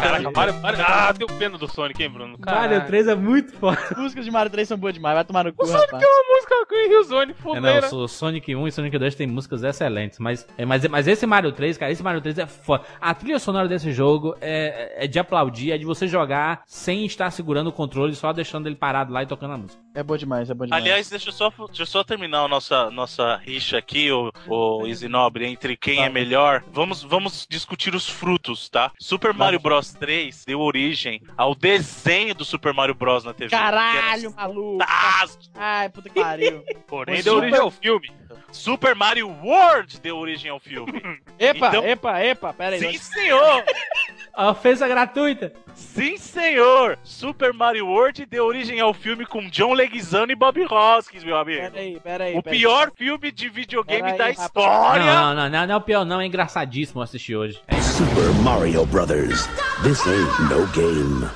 Caraca, 0.00 0.30
Mario, 0.30 0.54
Mario... 0.60 0.84
Ah, 0.86 1.12
deu 1.12 1.26
pena 1.26 1.56
do 1.58 1.68
Sonic, 1.68 2.02
hein, 2.02 2.10
Bruno? 2.10 2.38
Mario 2.44 2.84
3 2.86 3.08
é 3.08 3.14
muito 3.14 3.52
foda. 3.54 3.78
As 3.90 3.96
músicas 3.96 4.24
de 4.24 4.30
Mario 4.30 4.50
3 4.50 4.68
são 4.68 4.78
boas 4.78 4.94
demais, 4.94 5.14
vai 5.14 5.24
tomar 5.24 5.44
no 5.44 5.52
cu, 5.52 5.64
O 5.64 5.66
Sonic 5.66 5.86
rapaz. 5.86 6.02
é 6.02 6.06
uma 6.06 6.34
música 6.34 6.54
com 6.66 6.74
o 6.74 6.88
Rio 6.88 7.04
Zone, 7.04 7.32
É, 7.32 7.34
fodeira. 7.34 7.88
não, 7.90 7.98
o 7.98 8.08
Sonic 8.08 8.54
1 8.54 8.68
e 8.68 8.72
Sonic 8.72 8.98
2 8.98 9.14
tem 9.14 9.26
músicas 9.26 9.62
excelentes, 9.62 10.18
mas, 10.18 10.46
é, 10.58 10.64
mas, 10.64 10.86
mas 10.88 11.06
esse 11.08 11.26
Mario 11.26 11.52
3, 11.52 11.78
cara, 11.78 11.92
esse 11.92 12.02
Mario 12.02 12.20
3 12.20 12.38
é 12.38 12.46
foda. 12.46 12.84
A 13.00 13.14
trilha 13.14 13.38
sonora 13.38 13.68
desse 13.68 13.92
jogo 13.92 14.36
é, 14.40 15.04
é 15.04 15.06
de 15.06 15.18
aplaudir, 15.18 15.72
é 15.72 15.78
de 15.78 15.84
você 15.84 16.06
jogar 16.08 16.62
sem 16.66 17.04
estar 17.06 17.30
segurando 17.30 17.68
o 17.68 17.72
controle, 17.72 18.14
só 18.14 18.32
deixando 18.32 18.66
ele 18.66 18.76
parado 18.76 19.12
lá 19.12 19.22
e 19.22 19.26
tocando 19.26 19.54
a 19.54 19.58
música. 19.58 19.80
É 19.94 20.02
bom 20.02 20.16
demais, 20.16 20.50
é 20.50 20.54
bom 20.54 20.64
demais. 20.64 20.82
Aliás, 20.82 21.08
deixa 21.08 21.28
eu 21.28 21.32
só, 21.32 21.50
deixa 21.68 21.82
eu 21.82 21.86
só 21.86 22.02
terminar 22.02 22.40
a 22.44 22.48
nossa, 22.48 22.90
nossa 22.90 23.36
rixa 23.36 23.78
aqui, 23.78 24.10
o, 24.10 24.32
o 24.48 24.86
Easy 24.86 25.08
Nobre, 25.08 25.46
entre 25.46 25.76
quem 25.76 26.02
é 26.04 26.08
melhor. 26.08 26.64
Vamos, 26.72 27.02
vamos 27.02 27.46
discutir 27.48 27.94
os 27.94 28.08
frutos, 28.08 28.68
tá? 28.68 28.90
Super 28.98 29.32
Mario 29.32 29.43
Bros 29.60 29.92
3 29.92 30.44
deu 30.44 30.60
origem 30.60 31.20
ao 31.36 31.54
desenho 31.54 32.34
do 32.34 32.44
Super 32.44 32.72
Mario 32.72 32.94
Bros 32.94 33.24
na 33.24 33.32
TV. 33.32 33.50
Caralho, 33.50 34.34
maluco. 34.34 34.78
Fantástico! 34.78 35.54
Ai, 35.54 35.88
puta 35.88 36.08
que 36.08 36.20
pariu. 36.20 36.62
Porém, 36.86 37.22
deu 37.22 37.36
origem 37.36 37.60
ao 37.60 37.70
filme. 37.70 38.10
Super 38.54 38.94
Mario 38.94 39.28
World 39.42 40.00
deu 40.00 40.16
origem 40.16 40.48
ao 40.48 40.60
filme. 40.60 40.92
Epa, 41.38 41.68
Então- 41.68 41.84
epa, 41.84 42.20
epa, 42.24 42.52
pera 42.52 42.76
aí. 42.76 42.80
Sim, 42.80 42.98
senhor! 42.98 43.64
A 44.32 44.50
ofensa 44.50 44.86
gratuita. 44.88 45.52
Sim, 45.74 46.16
senhor! 46.16 46.96
Super 47.02 47.52
Mario 47.52 47.86
World 47.88 48.24
deu 48.26 48.44
origem 48.44 48.80
ao 48.80 48.94
filme 48.94 49.26
com 49.26 49.48
John 49.48 49.72
Leguizamo 49.74 50.30
e 50.30 50.34
Bob 50.36 50.64
Hoskins, 50.70 51.24
meu 51.24 51.36
amigo. 51.36 51.60
Pera 51.62 51.78
aí, 51.80 52.00
pera 52.00 52.24
aí. 52.24 52.36
O 52.38 52.42
pera 52.42 52.54
aí. 52.54 52.60
pior 52.60 52.92
filme 52.96 53.30
de 53.32 53.48
videogame 53.48 54.10
aí, 54.12 54.18
da 54.18 54.30
história. 54.30 55.04
Não, 55.04 55.34
não, 55.34 55.48
não, 55.50 55.66
não 55.66 55.74
é 55.74 55.76
o 55.76 55.80
pior, 55.80 56.04
não. 56.04 56.20
É 56.20 56.26
engraçadíssimo 56.26 57.00
assistir 57.02 57.36
hoje. 57.36 57.60
Super 57.80 58.32
Mario 58.42 58.86
Brothers. 58.86 59.46
This 59.82 60.00
ain't 60.06 60.42
no 60.54 60.66
game. 60.68 61.28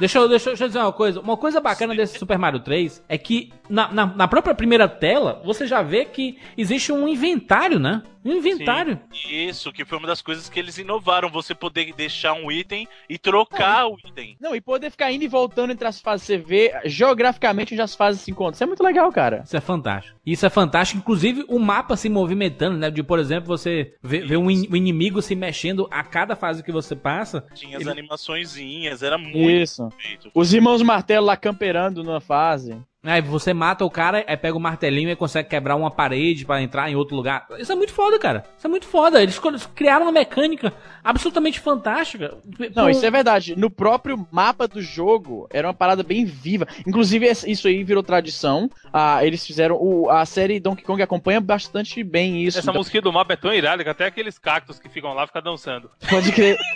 Deixa 0.00 0.18
eu, 0.18 0.28
deixa, 0.28 0.48
eu- 0.48 0.52
deixa 0.54 0.64
eu 0.64 0.68
dizer 0.68 0.78
uma 0.80 0.92
coisa. 0.92 1.20
Uma 1.20 1.36
coisa 1.36 1.60
bacana 1.60 1.94
desse 1.94 2.18
Super 2.18 2.38
Mario 2.38 2.58
3 2.60 3.04
é 3.08 3.16
que 3.16 3.52
na, 3.68 3.92
na, 3.92 4.06
na 4.06 4.26
própria 4.26 4.54
primeira 4.54 4.88
tela 4.88 5.40
você 5.44 5.66
já 5.66 5.82
vê 5.82 6.04
que 6.06 6.38
existe 6.56 6.90
um 6.90 7.06
inventário, 7.06 7.78
né? 7.78 8.02
Um 8.22 8.32
inventário. 8.32 9.00
Isso, 9.30 9.72
que 9.72 9.82
foi 9.84 9.96
uma 9.96 10.06
das 10.06 10.20
coisas 10.20 10.46
que 10.48 10.58
eles 10.60 10.76
inovaram, 10.76 11.30
você 11.30 11.54
poder 11.54 11.94
deixar 11.94 12.34
um 12.34 12.50
item 12.52 12.86
e 13.08 13.16
trocar 13.16 13.86
o 13.86 13.96
item. 14.04 14.36
Não, 14.38 14.54
e 14.54 14.60
poder 14.60 14.90
ficar 14.90 15.10
indo 15.10 15.24
e 15.24 15.28
voltando 15.28 15.70
entre 15.72 15.88
as 15.88 16.00
fases, 16.02 16.26
você 16.26 16.36
vê 16.36 16.70
geograficamente 16.84 17.72
onde 17.72 17.80
as 17.80 17.94
fases 17.94 18.20
se 18.20 18.30
encontram. 18.30 18.52
Isso 18.54 18.64
é 18.64 18.66
muito 18.66 18.82
legal, 18.82 19.10
cara. 19.10 19.42
Isso 19.44 19.56
é 19.56 19.60
fantástico. 19.60 20.18
Isso 20.26 20.44
é 20.44 20.50
fantástico. 20.50 21.00
Inclusive, 21.00 21.44
o 21.48 21.58
mapa 21.58 21.96
se 21.96 22.08
movimentando, 22.10 22.76
né? 22.76 22.90
De, 22.90 23.02
por 23.02 23.18
exemplo, 23.18 23.46
você 23.48 23.94
ver, 24.02 24.26
ver 24.26 24.36
um, 24.36 24.50
in- 24.50 24.68
um 24.70 24.76
inimigo 24.76 25.22
se 25.22 25.34
mexendo 25.34 25.88
a 25.90 26.02
cada 26.04 26.36
fase 26.36 26.62
que 26.62 26.70
você 26.72 26.94
passa. 26.94 27.44
Tinha 27.54 27.76
as 27.78 27.82
Ele- 27.82 27.90
animaçõezinhas, 27.90 29.02
era 29.02 29.16
muito 29.16 29.38
Isso. 29.38 29.88
Os 30.34 30.52
irmãos 30.52 30.82
Martelo 30.82 31.26
lá 31.26 31.36
camperando 31.36 32.02
numa 32.04 32.20
fase. 32.20 32.76
Aí 33.02 33.22
você 33.22 33.54
mata 33.54 33.82
o 33.82 33.90
cara, 33.90 34.22
aí 34.28 34.36
pega 34.36 34.54
o 34.54 34.60
martelinho 34.60 35.08
e 35.08 35.16
consegue 35.16 35.48
quebrar 35.48 35.74
uma 35.74 35.90
parede 35.90 36.44
pra 36.44 36.60
entrar 36.60 36.90
em 36.90 36.96
outro 36.96 37.16
lugar. 37.16 37.46
Isso 37.58 37.72
é 37.72 37.74
muito 37.74 37.94
foda, 37.94 38.18
cara. 38.18 38.44
Isso 38.58 38.66
é 38.66 38.68
muito 38.68 38.86
foda. 38.86 39.22
Eles 39.22 39.40
criaram 39.74 40.04
uma 40.04 40.12
mecânica 40.12 40.70
absolutamente 41.02 41.58
fantástica. 41.60 42.36
Não, 42.76 42.84
Com- 42.84 42.90
isso 42.90 43.06
é 43.06 43.10
verdade. 43.10 43.56
No 43.56 43.70
próprio 43.70 44.28
mapa 44.30 44.68
do 44.68 44.82
jogo, 44.82 45.48
era 45.50 45.66
uma 45.66 45.72
parada 45.72 46.02
bem 46.02 46.26
viva. 46.26 46.66
Inclusive, 46.86 47.26
isso 47.46 47.66
aí 47.66 47.82
virou 47.82 48.02
tradição. 48.02 48.68
Ah, 48.92 49.24
eles 49.24 49.46
fizeram. 49.46 49.76
O, 49.80 50.10
a 50.10 50.26
série 50.26 50.60
Donkey 50.60 50.84
Kong 50.84 51.00
acompanha 51.02 51.40
bastante 51.40 52.04
bem 52.04 52.42
isso. 52.44 52.58
Essa 52.58 52.68
Então, 52.70 52.80
musiquinha 52.80 53.00
do 53.00 53.10
mapa 53.10 53.32
é 53.32 53.36
tão 53.36 53.54
irada 53.54 53.82
que 53.82 53.88
até 53.88 54.04
aqueles 54.04 54.38
cactos 54.38 54.78
que 54.78 54.90
ficam 54.90 55.14
lá 55.14 55.26
ficam 55.26 55.40
dançando. 55.40 55.90
Pode 56.10 56.30
crer. 56.32 56.58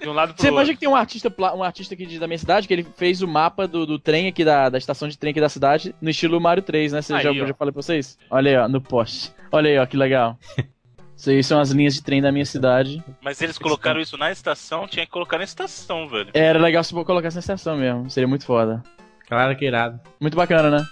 De 0.00 0.08
um 0.08 0.12
lado 0.12 0.34
pro 0.34 0.42
Você 0.42 0.48
outro. 0.48 0.56
imagina 0.56 0.74
que 0.74 0.80
tem 0.80 0.88
um 0.88 0.96
artista, 0.96 1.34
um 1.54 1.62
artista 1.62 1.94
aqui 1.94 2.18
da 2.18 2.26
minha 2.26 2.38
cidade 2.38 2.66
que 2.68 2.74
ele 2.74 2.86
fez 2.96 3.22
o 3.22 3.28
mapa 3.28 3.66
do, 3.66 3.86
do 3.86 3.98
trem 3.98 4.28
aqui, 4.28 4.44
da, 4.44 4.68
da 4.68 4.78
estação 4.78 5.08
de 5.08 5.18
trem 5.18 5.30
aqui 5.30 5.40
da 5.40 5.48
cidade, 5.48 5.94
no 6.00 6.10
estilo 6.10 6.40
Mario 6.40 6.62
3, 6.62 6.92
né? 6.92 7.02
Você 7.02 7.14
Aí, 7.14 7.22
já, 7.22 7.30
ó. 7.30 7.34
já 7.46 7.54
falei 7.54 7.72
pra 7.72 7.82
vocês? 7.82 8.18
Olha 8.30 8.50
aí, 8.50 8.56
ó, 8.56 8.68
no 8.68 8.80
poste. 8.80 9.32
Olha 9.52 9.70
aí, 9.70 9.78
ó, 9.78 9.86
que 9.86 9.96
legal. 9.96 10.38
Isso 11.16 11.30
aí 11.30 11.42
são 11.44 11.60
as 11.60 11.70
linhas 11.70 11.94
de 11.94 12.02
trem 12.02 12.20
da 12.20 12.32
minha 12.32 12.44
cidade. 12.44 13.02
Mas 13.22 13.40
eles 13.40 13.56
colocaram 13.56 14.00
isso 14.00 14.18
na 14.18 14.32
estação, 14.32 14.86
tinha 14.88 15.06
que 15.06 15.12
colocar 15.12 15.38
na 15.38 15.44
estação, 15.44 16.08
velho. 16.08 16.30
Era 16.34 16.58
legal 16.58 16.82
se 16.82 16.92
colocasse 16.92 17.36
na 17.36 17.40
estação 17.40 17.76
mesmo. 17.76 18.10
Seria 18.10 18.26
muito 18.26 18.44
foda. 18.44 18.82
Claro 19.28 19.56
que 19.56 19.64
irado. 19.64 20.00
Muito 20.20 20.36
bacana, 20.36 20.70
né? 20.70 20.84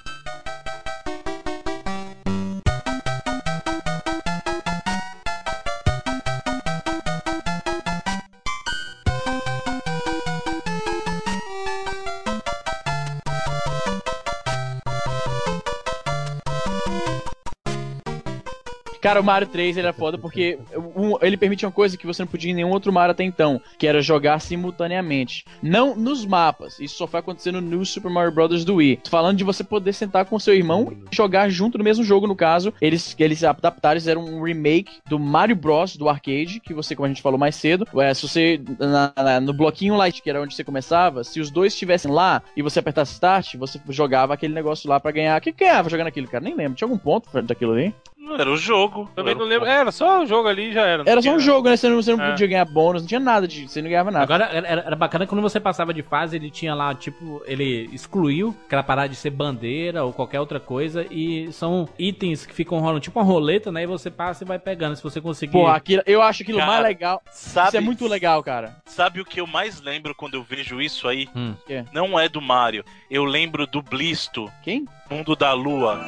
Cara, 19.03 19.21
o 19.21 19.25
Mario 19.25 19.49
3 19.49 19.77
ele 19.77 19.87
era 19.87 19.93
foda 19.93 20.17
porque 20.17 20.59
um- 20.97 21.19
ele 21.21 21.37
permitia 21.37 21.67
uma 21.69 21.73
coisa 21.75 21.97
que 21.99 22.07
você 22.07 22.23
não 22.23 22.27
podia 22.29 22.51
em 22.51 22.55
nenhum 22.55 22.71
outro 22.71 22.93
Mario 22.93 23.11
até 23.11 23.25
então, 23.25 23.61
que 23.77 23.87
era 23.87 24.01
jogar 24.01 24.41
simultaneamente. 24.41 25.45
Não 25.63 25.95
nos 25.97 26.25
mapas, 26.25 26.79
isso 26.79 26.97
só 26.97 27.07
foi 27.07 27.21
acontecendo 27.21 27.61
no 27.61 27.85
Super 27.85 28.11
Mario 28.11 28.33
Bros. 28.33 28.65
do 28.65 28.77
Wii. 28.77 28.99
Tô 29.05 29.11
falando 29.11 29.37
de 29.37 29.45
você 29.45 29.63
poder 29.65 29.93
sentar 29.93 30.25
com 30.25 30.39
seu 30.39 30.55
irmão 30.55 30.93
e 31.11 31.15
jogar 31.15 31.49
junto 31.49 31.77
no 31.79 31.85
mesmo 31.85 32.05
jogo, 32.05 32.27
no 32.27 32.37
caso. 32.37 32.73
Eles, 32.81 33.15
eles 33.19 33.43
adaptaram, 33.45 34.01
fizeram 34.01 34.25
um 34.25 34.43
remake 34.43 34.93
do 35.09 35.19
Mario 35.19 35.57
Bros. 35.57 35.97
do 35.97 36.09
arcade, 36.09 36.61
que 36.61 36.73
você, 36.73 36.95
como 36.95 37.07
a 37.07 37.09
gente 37.09 37.23
falou 37.23 37.39
mais 37.39 37.57
cedo, 37.57 37.87
é, 37.97 38.15
se 38.15 38.27
você, 38.29 38.61
na- 38.79 39.13
na- 39.17 39.41
no 39.41 39.53
bloquinho 39.53 39.97
light, 39.97 40.23
que 40.23 40.31
era 40.31 40.41
onde 40.41 40.55
você 40.55 40.63
começava, 40.65 41.25
se 41.25 41.41
os 41.41 41.51
dois 41.51 41.73
estivessem 41.73 42.11
lá 42.11 42.43
e 42.57 42.63
você 42.63 42.79
apertasse 42.79 43.13
start, 43.15 43.57
você 43.57 43.81
jogava 43.89 44.33
aquele 44.35 44.55
negócio 44.55 44.89
lá 44.89 45.01
pra 45.01 45.11
ganhar. 45.11 45.39
O 45.39 45.43
que 45.43 45.53
que 45.53 45.65
ganhava 45.65 45.91
jogando 45.91 46.07
aquilo, 46.07 46.29
cara? 46.29 46.45
Nem 46.45 46.55
lembro. 46.55 46.75
Tinha 46.75 46.87
algum 46.87 46.99
ponto 46.99 47.29
daquilo 47.43 47.73
ali? 47.73 47.93
Não 48.23 48.37
era 48.37 48.49
o 48.49 48.57
jogo. 48.57 49.11
Também 49.17 49.35
não 49.35 49.45
lembro. 49.45 49.67
Era 49.67 49.91
só 49.91 50.23
o 50.23 50.27
jogo 50.27 50.49
ali 50.49 50.71
e 50.71 50.73
já 50.73 50.83
era. 50.87 51.03
Era 51.05 51.21
só 51.21 51.33
um 51.33 51.41
jogo, 51.41 51.69
né? 51.69 51.77
Você 51.77 51.89
não, 51.89 51.97
você 51.97 52.15
não 52.15 52.25
É. 52.25 52.31
podia 52.31 52.47
ganhar 52.47 52.65
bônus, 52.65 53.03
não 53.03 53.09
tinha 53.09 53.19
nada 53.19 53.49
de. 53.49 53.69
Você 53.69 53.83
não 53.83 53.89
ganhava 53.91 54.13
nada. 54.13 54.23
Agora, 54.25 54.45
era, 54.53 54.69
era 54.69 54.97
bacana 54.97 55.27
quando 55.27 55.43
você 55.43 55.59
passava 55.59 55.93
de 55.93 56.03
fase, 56.03 56.37
ele 56.37 56.49
tinha 56.49 56.73
lá, 56.73 56.95
tipo, 56.95 57.43
ele 57.47 57.91
excluiu 57.93 58.55
aquela 58.65 58.85
parada 58.85 59.09
de 59.09 59.17
ser 59.17 59.31
bandeira 59.31 60.05
ou 60.05 60.13
qualquer 60.13 60.39
outra 60.39 60.61
coisa, 60.61 61.05
e 61.11 61.53
são 61.53 61.89
itens 61.99 62.47
que 62.47 62.55
ficam 62.55 62.79
rolando, 62.79 63.01
tipo 63.01 63.19
uma 63.19 63.25
roleta, 63.25 63.73
né? 63.73 63.83
E 63.83 63.87
você 63.87 64.09
passa 64.09 64.45
e 64.45 64.47
vai 64.47 64.59
pegando, 64.59 64.95
se 64.95 65.03
você 65.03 65.21
conseguir. 65.21 65.53
Porra, 65.53 65.75
aquilo, 65.75 66.03
eu 66.07 66.23
acho 66.23 66.45
aquilo 66.45 66.59
Cara, 66.59 66.71
mais 66.71 66.83
legal. 66.85 67.21
Sabe, 67.31 67.69
Isso 67.69 67.77
é 67.79 67.81
muito 67.81 68.07
legal, 68.07 68.41
cara. 68.43 68.77
Sabe 68.87 69.21
o 69.21 69.25
que 69.25 69.41
eu 69.41 69.47
mais 69.49 69.81
lembro 69.81 70.15
quando 70.15 70.35
eu 70.35 70.45
vejo 70.45 70.81
isso 70.81 71.09
aí? 71.09 71.29
Hum. 71.35 71.55
Não 71.93 72.19
é 72.19 72.29
do 72.29 72.41
Mario. 72.41 72.85
Eu 73.11 73.25
lembro 73.25 73.67
do 73.67 73.83
Blisto, 73.83 74.49
Quem? 74.63 74.85
Mundo 75.11 75.35
da 75.35 75.53
Lua. 75.53 76.01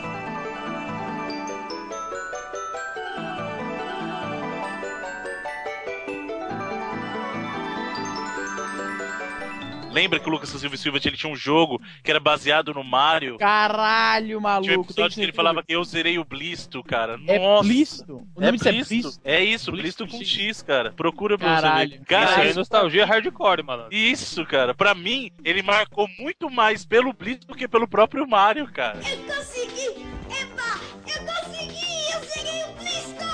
Lembra 9.94 10.18
que 10.18 10.28
o 10.28 10.32
Lucas 10.32 10.48
Silva 10.50 10.76
Silva 10.76 10.98
ele 11.04 11.16
tinha 11.16 11.32
um 11.32 11.36
jogo 11.36 11.80
que 12.02 12.10
era 12.10 12.18
baseado 12.18 12.74
no 12.74 12.82
Mario? 12.82 13.38
Caralho, 13.38 14.26
Tinha 14.26 14.38
um 14.38 14.40
maluco. 14.40 14.68
tem 14.72 14.80
episódio 14.82 15.14
que 15.16 15.22
ele 15.22 15.32
falava 15.32 15.62
que 15.62 15.72
eu 15.72 15.84
zerei 15.84 16.18
o 16.18 16.24
Blisto, 16.24 16.82
cara. 16.82 17.16
É 17.28 17.38
Nossa. 17.38 17.62
Blisto? 17.68 18.26
O 18.34 18.42
É 18.42 18.46
nome 18.46 18.58
é 18.64 18.72
Blisto. 18.72 18.88
Blisto? 18.88 19.20
É 19.24 19.44
isso, 19.44 19.70
Blisto 19.70 20.04
Blisto, 20.04 20.18
com 20.18 20.24
X, 20.24 20.62
cara. 20.62 20.92
Procura 20.92 21.38
pra 21.38 21.54
Caralho. 21.54 21.90
você 21.90 21.96
ver. 21.96 22.00
Isso 22.00 22.04
Cara, 22.06 22.36
aí 22.40 22.46
é 22.46 22.50
isso, 22.50 22.58
nostalgia 22.58 23.06
hardcore, 23.06 23.62
mano. 23.62 23.86
isso, 23.92 24.44
cara. 24.44 24.74
Pra 24.74 24.94
mim, 24.96 25.30
ele 25.44 25.62
marcou 25.62 26.08
muito 26.18 26.50
mais 26.50 26.84
pelo 26.84 27.12
Blisto 27.12 27.46
do 27.46 27.54
que 27.54 27.68
pelo 27.68 27.86
próprio 27.86 28.26
Mario, 28.26 28.66
cara. 28.72 28.98
Consegui! 28.98 30.04
Eba! 30.28 30.80
Eu 31.06 31.24
consegui! 31.24 32.12
Eu 32.12 32.20
serei 32.24 32.64
o 32.64 32.72
Blisto! 32.74 33.24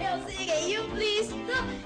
Eu 0.00 0.28
serei 0.28 0.78
o 0.78 0.88
Blisto! 0.88 1.79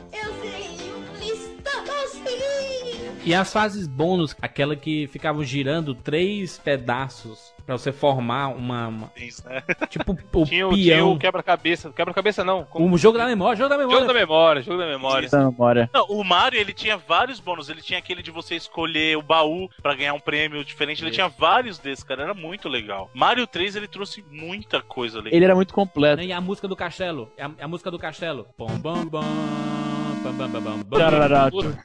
Consegui! 1.87 3.05
E 3.27 3.35
as 3.35 3.51
fases 3.53 3.87
bônus, 3.87 4.37
aquela 4.43 4.77
que 4.77 5.07
ficavam 5.07 5.43
girando 5.43 5.95
três 5.95 6.59
pedaços 6.59 7.55
pra 7.65 7.79
você 7.79 7.91
formar 7.91 8.49
uma. 8.49 8.89
uma- 8.89 9.13
Isso, 9.17 9.49
né? 9.49 9.63
tipo, 9.89 10.13
o 10.39 10.45
Tinha, 10.45 10.69
o- 10.69 10.75
tinha 10.75 10.97
peão. 10.97 11.13
o 11.13 11.19
quebra-cabeça. 11.19 11.91
Quebra-cabeça 11.91 12.45
não. 12.45 12.65
Como... 12.67 12.95
O 12.95 12.99
jogo 12.99 13.17
da 13.17 13.25
memória, 13.25 13.57
jogo 13.57 13.71
da 13.71 13.79
memória. 13.79 14.01
Jogo 14.01 14.13
da 14.13 14.19
memória, 14.21 14.63
jogo 14.63 14.79
da 14.79 14.87
memória. 14.87 15.25
Essa 15.27 15.39
memória. 15.51 15.91
Não, 15.95 16.05
o 16.09 16.23
Mario, 16.23 16.61
ele 16.61 16.75
tinha 16.75 16.99
vários 16.99 17.41
bônus. 17.41 17.71
Ele 17.71 17.81
tinha 17.81 17.99
aquele 17.99 18.23
de 18.23 18.31
você 18.31 18.57
escolher 18.57 19.17
o 19.17 19.23
baú 19.23 19.71
pra 19.83 19.95
ganhar 19.95 20.13
um 20.13 20.21
prêmio 20.21 20.63
diferente. 20.63 21.03
Ele 21.03 21.11
tinha 21.11 21.29
vários 21.29 21.79
desses, 21.79 22.05
cara. 22.05 22.25
Era 22.25 22.35
muito 22.35 22.69
legal. 22.69 23.11
Mario 23.15 23.47
3, 23.47 23.77
ele 23.77 23.89
trouxe 23.89 24.23
muita 24.31 24.83
coisa 24.83 25.17
legal. 25.19 25.33
Ele 25.35 25.45
era 25.47 25.55
muito 25.55 25.73
completo. 25.73 26.23
E 26.23 26.31
a 26.31 26.41
música 26.43 26.69
do 26.69 26.77
castelo. 26.77 27.31
É 27.39 27.45
a, 27.45 27.51
a 27.63 27.69
música 27.69 27.91
do 27.91 27.99
castelo. 27.99 28.47
Bom, 28.59 28.69
bom, 28.79 29.07
bom. 29.07 29.23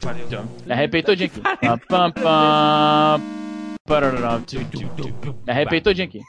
Pariu. 0.02 0.26
Arrepei 0.70 1.04
todinho 1.04 1.30
aqui. 1.30 1.42
Arrepei 5.48 5.82
todinho 5.82 6.08
aqui. 6.08 6.22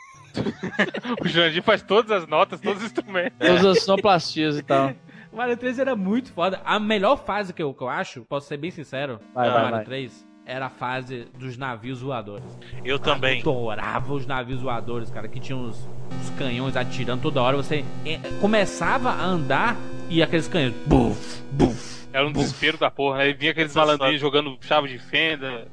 O 1.21 1.29
Jandir 1.29 1.63
faz 1.63 1.83
todas 1.83 2.11
as 2.11 2.27
notas, 2.29 2.61
todos 2.61 2.79
os 2.79 2.87
instrumentos. 2.87 3.39
Todas 3.39 3.65
as 3.65 3.83
sonoplastias 3.83 4.59
e 4.59 4.63
tal. 4.63 4.93
O 5.33 5.37
Mario 5.37 5.57
3 5.57 5.79
era 5.79 5.95
muito 5.95 6.33
foda. 6.33 6.61
A 6.65 6.79
melhor 6.81 7.17
fase 7.25 7.53
que 7.53 7.63
eu, 7.63 7.73
que 7.73 7.83
eu 7.83 7.89
acho, 7.89 8.23
posso 8.23 8.49
ser 8.49 8.57
bem 8.57 8.71
sincero, 8.71 9.21
Vai, 9.35 9.49
do 9.49 9.53
vai, 9.53 9.63
Mario 9.63 9.77
vai. 9.77 9.85
3, 9.85 10.27
era 10.45 10.67
a 10.67 10.71
fase 10.71 11.29
dos 11.39 11.57
navios 11.57 12.01
voadores. 12.01 12.45
Eu 12.85 12.99
também. 12.99 13.41
Eu 13.41 13.71
adorava 13.71 14.13
os 14.13 14.27
navios 14.27 14.61
voadores, 14.61 15.11
cara, 15.11 15.29
que 15.29 15.39
tinham 15.39 15.65
os, 15.65 15.77
os 15.77 16.31
canhões 16.37 16.77
atirando 16.77 17.23
toda 17.23 17.41
hora. 17.41 17.57
Você 17.57 17.85
eh, 18.05 18.19
começava 18.41 19.11
a 19.11 19.25
andar 19.25 19.77
e 20.11 20.23
aqueles 20.23 20.49
canhões. 20.49 20.75
Buf, 20.87 21.43
buf. 21.53 22.01
Era 22.13 22.27
um 22.27 22.33
desespero 22.33 22.77
da 22.77 22.91
porra, 22.91 23.19
né? 23.19 23.31
E 23.31 23.33
vinha 23.33 23.53
aqueles 23.53 23.75
malandrinhos 23.75 24.21
jogando 24.21 24.59
chave 24.61 24.89
de 24.89 24.99
fenda. 24.99 25.69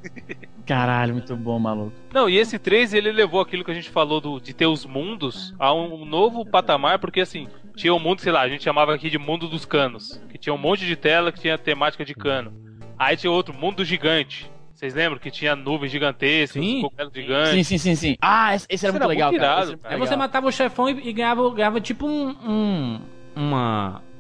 Caralho, 0.68 1.14
muito 1.14 1.36
bom, 1.36 1.58
maluco. 1.58 1.94
Não, 2.14 2.30
e 2.30 2.38
esse 2.38 2.60
3 2.60 2.94
ele 2.94 3.12
levou 3.12 3.42
aquilo 3.42 3.64
que 3.64 3.72
a 3.72 3.74
gente 3.74 3.90
falou 3.90 4.22
do, 4.22 4.40
de 4.40 4.54
ter 4.54 4.68
os 4.68 4.86
mundos 4.86 5.56
a 5.58 5.74
um 5.74 6.06
novo 6.06 6.46
patamar, 6.46 7.00
porque 7.00 7.22
assim, 7.22 7.48
tinha 7.76 7.92
um 7.94 8.00
mundo, 8.00 8.22
sei 8.22 8.32
lá, 8.32 8.42
a 8.42 8.50
gente 8.50 8.64
chamava 8.64 8.94
aqui 8.94 9.10
de 9.10 9.18
mundo 9.18 9.48
dos 9.48 9.66
canos, 9.66 10.22
que 10.30 10.38
tinha 10.38 10.54
um 10.54 10.58
monte 10.60 10.86
de 10.86 10.96
tela 10.96 11.32
que 11.32 11.40
tinha 11.40 11.58
temática 11.58 12.06
de 12.06 12.14
cano. 12.14 12.54
Aí 13.00 13.18
tinha 13.18 13.32
outro, 13.32 13.54
mundo 13.54 13.84
gigante. 13.84 14.52
Vocês 14.76 14.94
lembram 14.94 15.18
que 15.18 15.32
tinha 15.32 15.56
nuvens 15.56 15.92
gigantescas, 15.92 16.62
Sim. 16.64 16.82
cogumelos 16.82 17.14
gigantes? 17.14 17.52
Sim, 17.54 17.64
sim, 17.64 17.78
sim, 17.80 17.96
sim. 17.96 18.18
Ah, 18.22 18.54
esse, 18.54 18.68
esse 18.70 18.86
era 18.86 18.92
Isso 18.92 19.00
muito 19.00 19.04
era 19.04 19.08
legal, 19.08 19.32
muito 19.32 19.42
cara. 19.42 19.62
irado. 19.64 19.80
Era 19.84 19.94
Aí 19.96 20.00
você 20.00 20.16
matava 20.16 20.48
o 20.48 20.52
chefão 20.52 20.88
e, 20.88 21.10
e 21.10 21.14
ganhava, 21.14 21.50
ganhava 21.52 21.82
tipo 21.82 22.06
um, 22.06 22.30
um-. 22.46 23.02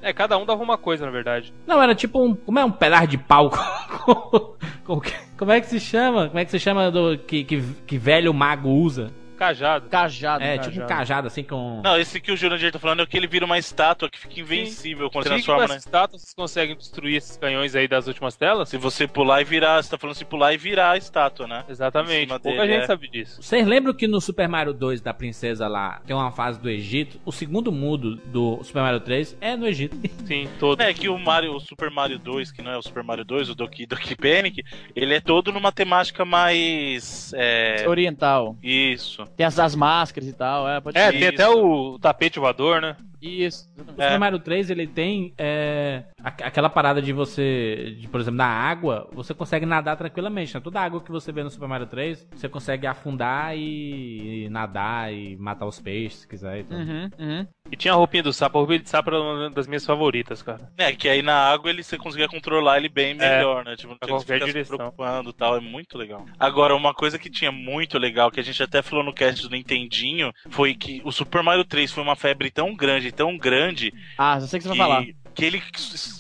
É, 0.07 0.13
cada 0.13 0.37
um 0.37 0.45
dava 0.45 0.63
uma 0.63 0.77
coisa, 0.77 1.05
na 1.05 1.11
verdade. 1.11 1.53
Não, 1.67 1.81
era 1.83 1.93
tipo 1.93 2.23
um. 2.23 2.33
Como 2.33 2.57
é 2.57 2.63
um 2.63 2.71
pedaço 2.71 3.07
de 3.07 3.17
pau? 3.17 3.49
com- 4.05 4.55
com- 4.85 5.01
como 5.37 5.51
é 5.51 5.59
que 5.59 5.67
se 5.67 5.81
chama? 5.81 6.27
Como 6.27 6.39
é 6.39 6.45
que 6.45 6.51
se 6.51 6.59
chama 6.59 6.89
do 6.89 7.17
que, 7.17 7.43
que, 7.43 7.61
que 7.85 7.97
velho 7.97 8.33
mago 8.33 8.69
usa? 8.69 9.11
Cajado. 9.37 9.89
Cajado. 9.89 10.43
É, 10.43 10.57
tipo 10.57 10.81
um 10.81 10.87
cajado 10.87 11.27
assim 11.27 11.43
com. 11.43 11.81
Não, 11.83 11.97
esse 11.97 12.19
que 12.19 12.31
o 12.31 12.37
Jurandir 12.37 12.71
tá 12.71 12.79
falando 12.79 13.03
é 13.03 13.05
que 13.05 13.15
ele 13.15 13.27
vira 13.27 13.45
uma 13.45 13.57
estátua 13.57 14.09
que 14.09 14.19
fica 14.19 14.39
invencível 14.39 15.09
quando 15.11 15.25
Sim, 15.25 15.29
com 15.29 15.35
transforma, 15.35 15.67
né? 15.67 15.77
estátua 15.77 16.17
vocês 16.17 16.33
conseguem 16.33 16.75
destruir 16.75 17.17
esses 17.17 17.37
canhões 17.37 17.75
aí 17.75 17.87
das 17.87 18.07
últimas 18.07 18.35
telas? 18.35 18.69
Se 18.69 18.77
você 18.77 19.07
pular 19.07 19.41
e 19.41 19.43
virar, 19.43 19.81
você 19.81 19.91
tá 19.91 19.97
falando 19.97 20.15
se 20.15 20.25
pular 20.25 20.53
e 20.53 20.57
virar 20.57 20.91
a 20.91 20.97
estátua, 20.97 21.47
né? 21.47 21.63
Exatamente. 21.69 22.27
Pouca 22.27 22.61
dele, 22.61 22.73
gente 22.73 22.83
é. 22.83 22.87
sabe 22.87 23.07
disso. 23.07 23.41
Vocês 23.41 23.65
lembram 23.65 23.93
que 23.93 24.07
no 24.07 24.19
Super 24.19 24.47
Mario 24.47 24.73
2 24.73 25.01
da 25.01 25.13
princesa 25.13 25.67
lá 25.67 26.01
tem 26.05 26.15
uma 26.15 26.31
fase 26.31 26.59
do 26.59 26.69
Egito? 26.69 27.19
O 27.23 27.31
segundo 27.31 27.71
mundo 27.71 28.15
do 28.25 28.63
Super 28.63 28.81
Mario 28.81 28.99
3 29.01 29.37
é 29.39 29.55
no 29.55 29.67
Egito. 29.67 29.95
Sim, 30.25 30.49
todo. 30.59 30.81
É 30.81 30.93
que 30.93 31.09
o 31.09 31.17
Mario, 31.17 31.53
o 31.53 31.59
Super 31.59 31.91
Mario 31.91 32.17
2, 32.17 32.51
que 32.51 32.61
não 32.61 32.71
é 32.71 32.77
o 32.77 32.81
Super 32.81 33.03
Mario 33.03 33.23
2, 33.23 33.49
o 33.49 33.55
Doki 33.55 33.85
Doki 33.85 34.15
Panic, 34.15 34.63
ele 34.95 35.13
é 35.13 35.21
todo 35.21 35.51
numa 35.51 35.71
temática 35.71 36.25
mais. 36.25 37.31
É. 37.35 37.85
Oriental. 37.87 38.57
Isso. 38.63 39.26
Tem 39.35 39.45
as, 39.45 39.59
as 39.59 39.75
máscaras 39.75 40.29
e 40.29 40.33
tal, 40.33 40.67
é, 40.67 40.79
pode 40.79 40.97
É, 40.97 41.11
tem 41.11 41.27
até 41.27 41.47
o 41.47 41.97
tapete 41.99 42.39
voador, 42.39 42.81
né? 42.81 42.95
Isso. 43.21 43.67
O 43.77 43.81
exatamente. 43.81 44.01
É. 44.01 44.05
Super 44.07 44.19
Mario 44.19 44.39
3 44.39 44.69
ele 44.69 44.87
tem 44.87 45.33
é, 45.37 46.03
aqu- 46.23 46.43
aquela 46.43 46.69
parada 46.69 47.01
de 47.01 47.11
você, 47.13 47.95
de, 47.99 48.07
por 48.07 48.19
exemplo, 48.21 48.37
na 48.37 48.47
água, 48.47 49.09
você 49.13 49.33
consegue 49.33 49.65
nadar 49.65 49.95
tranquilamente. 49.97 50.53
Né? 50.53 50.61
Toda 50.61 50.79
a 50.79 50.83
água 50.83 51.01
que 51.01 51.11
você 51.11 51.31
vê 51.31 51.43
no 51.43 51.49
Super 51.49 51.67
Mario 51.67 51.87
3, 51.87 52.27
você 52.33 52.47
consegue 52.49 52.85
afundar 52.87 53.55
e, 53.57 54.45
e 54.45 54.49
nadar 54.49 55.13
e 55.13 55.35
matar 55.37 55.65
os 55.65 55.79
peixes, 55.79 56.19
se 56.21 56.27
quiser. 56.27 56.59
Então. 56.59 56.77
Uhum, 56.77 57.09
uhum. 57.19 57.47
E 57.69 57.75
tinha 57.75 57.93
a 57.93 57.97
roupinha 57.97 58.23
do 58.23 58.31
sapo. 58.31 58.57
A 58.57 58.61
roupinha 58.61 58.79
de 58.79 58.89
sapo 58.89 59.09
era 59.09 59.19
uma 59.21 59.49
das 59.49 59.67
minhas 59.67 59.85
favoritas, 59.85 60.41
cara. 60.41 60.71
É, 60.77 60.93
que 60.93 61.09
aí 61.09 61.21
na 61.21 61.35
água 61.35 61.69
ele 61.69 61.83
você 61.83 61.97
conseguia 61.97 62.27
controlar 62.27 62.77
ele 62.77 62.87
bem 62.87 63.13
melhor, 63.13 63.65
né? 63.65 63.75
Tipo, 63.75 63.89
não 63.89 63.97
tinha 63.99 64.17
que 64.19 64.25
ficar 64.25 64.39
se 64.45 64.51
direção. 64.53 64.77
preocupando 64.77 65.29
e 65.31 65.33
tal, 65.33 65.57
é 65.57 65.59
muito 65.59 65.97
legal. 65.97 66.25
Agora, 66.39 66.73
uma 66.75 66.93
coisa 66.93 67.19
que 67.19 67.29
tinha 67.29 67.51
muito 67.51 67.97
legal, 67.97 68.31
que 68.31 68.39
a 68.39 68.43
gente 68.43 68.61
até 68.63 68.81
falou 68.81 69.03
no 69.03 69.13
cast 69.13 69.41
do 69.43 69.49
Nintendinho, 69.49 70.31
foi 70.49 70.73
que 70.75 71.01
o 71.03 71.11
Super 71.11 71.43
Mario 71.43 71.65
3 71.65 71.91
foi 71.91 72.03
uma 72.03 72.15
febre 72.15 72.49
tão 72.49 72.73
grande, 72.73 73.06
tão 73.11 73.37
grande, 73.37 73.93
Ah, 74.17 74.37
eu 74.41 74.47
sei 74.47 74.57
o 74.57 74.61
que 74.61 74.67
você 74.67 74.75
vai 74.75 74.77
falar. 74.77 75.05
Que 75.37 75.45
ele, 75.45 75.61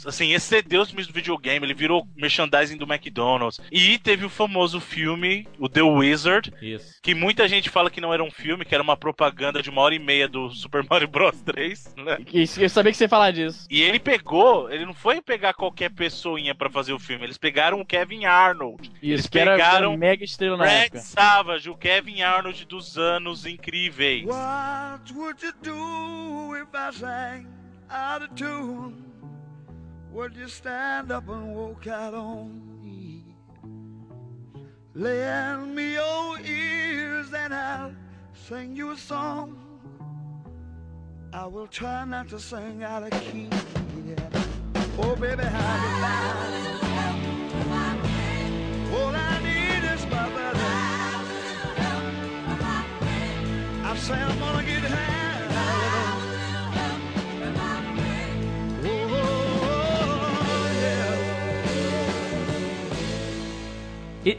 assim, 0.05 0.31
excedeu 0.31 0.81
os 0.81 0.89
filmes 0.89 1.07
do 1.07 1.13
videogame, 1.13 1.65
ele 1.65 1.73
virou 1.73 2.07
merchandising 2.15 2.77
do 2.77 2.85
McDonald's. 2.85 3.59
E 3.71 3.97
teve 3.97 4.23
o 4.23 4.29
famoso 4.29 4.79
filme, 4.79 5.47
o 5.57 5.67
The 5.67 5.81
Wizard, 5.81 6.53
Isso. 6.61 6.99
que 7.01 7.15
muita 7.15 7.47
gente 7.47 7.67
fala 7.67 7.89
que 7.89 7.99
não 7.99 8.13
era 8.13 8.23
um 8.23 8.29
filme, 8.29 8.63
que 8.63 8.75
era 8.75 8.83
uma 8.83 8.95
propaganda 8.95 9.59
de 9.59 9.71
uma 9.71 9.81
hora 9.81 9.95
e 9.95 9.99
meia 9.99 10.27
do 10.27 10.49
Super 10.53 10.85
Mario 10.87 11.07
Bros 11.07 11.41
3, 11.41 11.95
né? 11.97 12.19
Isso, 12.31 12.61
Eu 12.61 12.69
sabia 12.69 12.91
que 12.91 12.97
você 12.97 13.05
ia 13.05 13.09
falar 13.09 13.31
disso. 13.31 13.65
E 13.71 13.81
ele 13.81 13.99
pegou, 13.99 14.69
ele 14.71 14.85
não 14.85 14.93
foi 14.93 15.19
pegar 15.19 15.55
qualquer 15.55 15.89
pessoinha 15.89 16.53
pra 16.53 16.69
fazer 16.69 16.93
o 16.93 16.99
filme, 16.99 17.23
eles 17.23 17.39
pegaram 17.39 17.81
o 17.81 17.85
Kevin 17.85 18.25
Arnold, 18.25 18.91
Eles 19.01 19.21
Isso, 19.21 19.29
era, 19.35 19.51
pegaram 19.53 19.89
era 19.93 19.97
mega 19.97 20.23
estrela 20.23 20.57
na 20.57 20.65
Red 20.65 20.85
época. 20.85 20.99
Savage, 20.99 21.69
o 21.71 21.75
Kevin 21.75 22.21
Arnold 22.21 22.65
dos 22.67 22.99
anos 22.99 23.47
incríveis. 23.47 24.25
What 24.27 25.11
would 25.15 25.43
you 25.43 25.53
do 25.63 26.55
if 26.55 26.67
I 26.75 26.93
sang 26.93 27.56
out 27.89 28.23
of 28.23 28.35
tune? 28.35 29.03
Would 30.11 30.35
you 30.35 30.47
stand 30.47 31.11
up 31.11 31.27
and 31.29 31.55
walk 31.55 31.87
out 31.87 32.13
on 32.13 32.61
me? 32.81 33.23
Lend 34.93 35.75
me 35.75 35.93
your 35.93 36.39
ears 36.39 37.31
and 37.33 37.53
I'll 37.53 37.93
sing 38.33 38.75
you 38.75 38.91
a 38.91 38.97
song. 38.97 39.57
I 41.33 41.45
will 41.45 41.67
try 41.67 42.05
not 42.05 42.29
to 42.29 42.39
sing 42.39 42.83
out 42.83 43.03
of 43.03 43.11
key. 43.21 43.49
Yeah. 44.05 44.15
Oh, 44.99 45.15
baby, 45.15 45.43
how 45.43 45.75
you 45.83 45.91
like? 46.01 46.57
All 48.99 49.13
I 49.15 49.39
need 49.43 49.83
is 49.93 50.03
my 50.05 50.29
brother. 50.29 50.65
I 53.83 53.95
say 53.97 54.15
I'm 54.15 54.39
gonna 54.39 54.63
get 54.63 54.76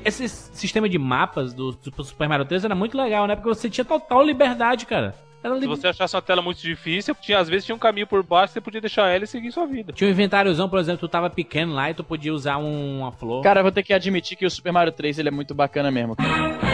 esse 0.05 0.29
sistema 0.29 0.89
de 0.89 0.99
mapas 0.99 1.53
do, 1.55 1.73
Super 2.03 2.29
Mario 2.29 2.45
3 2.45 2.65
era 2.65 2.75
muito 2.75 2.97
legal, 2.97 3.27
né? 3.27 3.35
Porque 3.37 3.49
você 3.49 3.71
tinha 3.71 3.85
total 3.85 4.23
liberdade, 4.23 4.85
cara. 4.87 5.15
Era 5.43 5.55
Se 5.55 5.61
li- 5.61 5.67
você 5.69 5.87
achasse 5.87 6.17
uma 6.17 6.23
tela 6.23 6.43
muito 6.43 6.61
difícil, 6.61 7.15
tinha, 7.15 7.39
às 7.39 7.49
vezes 7.49 7.65
tinha 7.65 7.75
um 7.77 7.79
caminho 7.79 8.09
por 8.09 8.25
baixo, 8.25 8.53
você 8.53 8.61
podia 8.61 8.81
deixar 8.81 9.07
ela 9.09 9.23
e 9.23 9.27
seguir 9.27 9.53
sua 9.53 9.67
vida. 9.67 9.93
Tinha 9.93 10.09
um 10.09 10.11
inventáriozão, 10.11 10.69
por 10.69 10.81
exemplo, 10.81 10.99
tu 10.99 11.09
tava 11.09 11.31
pequeno 11.31 11.73
lá 11.75 11.89
e 11.91 11.95
tu 11.95 12.03
podia 12.03 12.35
usar 12.35 12.57
um- 12.59 12.99
uma 13.01 13.13
flor. 13.13 13.43
Cara, 13.45 13.61
eu 13.61 13.65
vou 13.65 13.71
ter 13.73 13.85
que 13.85 13.95
admitir 13.95 14.37
que 14.37 14.45
o 14.45 14.51
Super 14.51 14.73
Mario 14.73 14.91
3 14.93 15.17
ele 15.17 15.29
é 15.29 15.33
muito 15.33 15.55
bacana 15.55 15.93
mesmo. 15.93 16.17
Cara. 16.17 16.68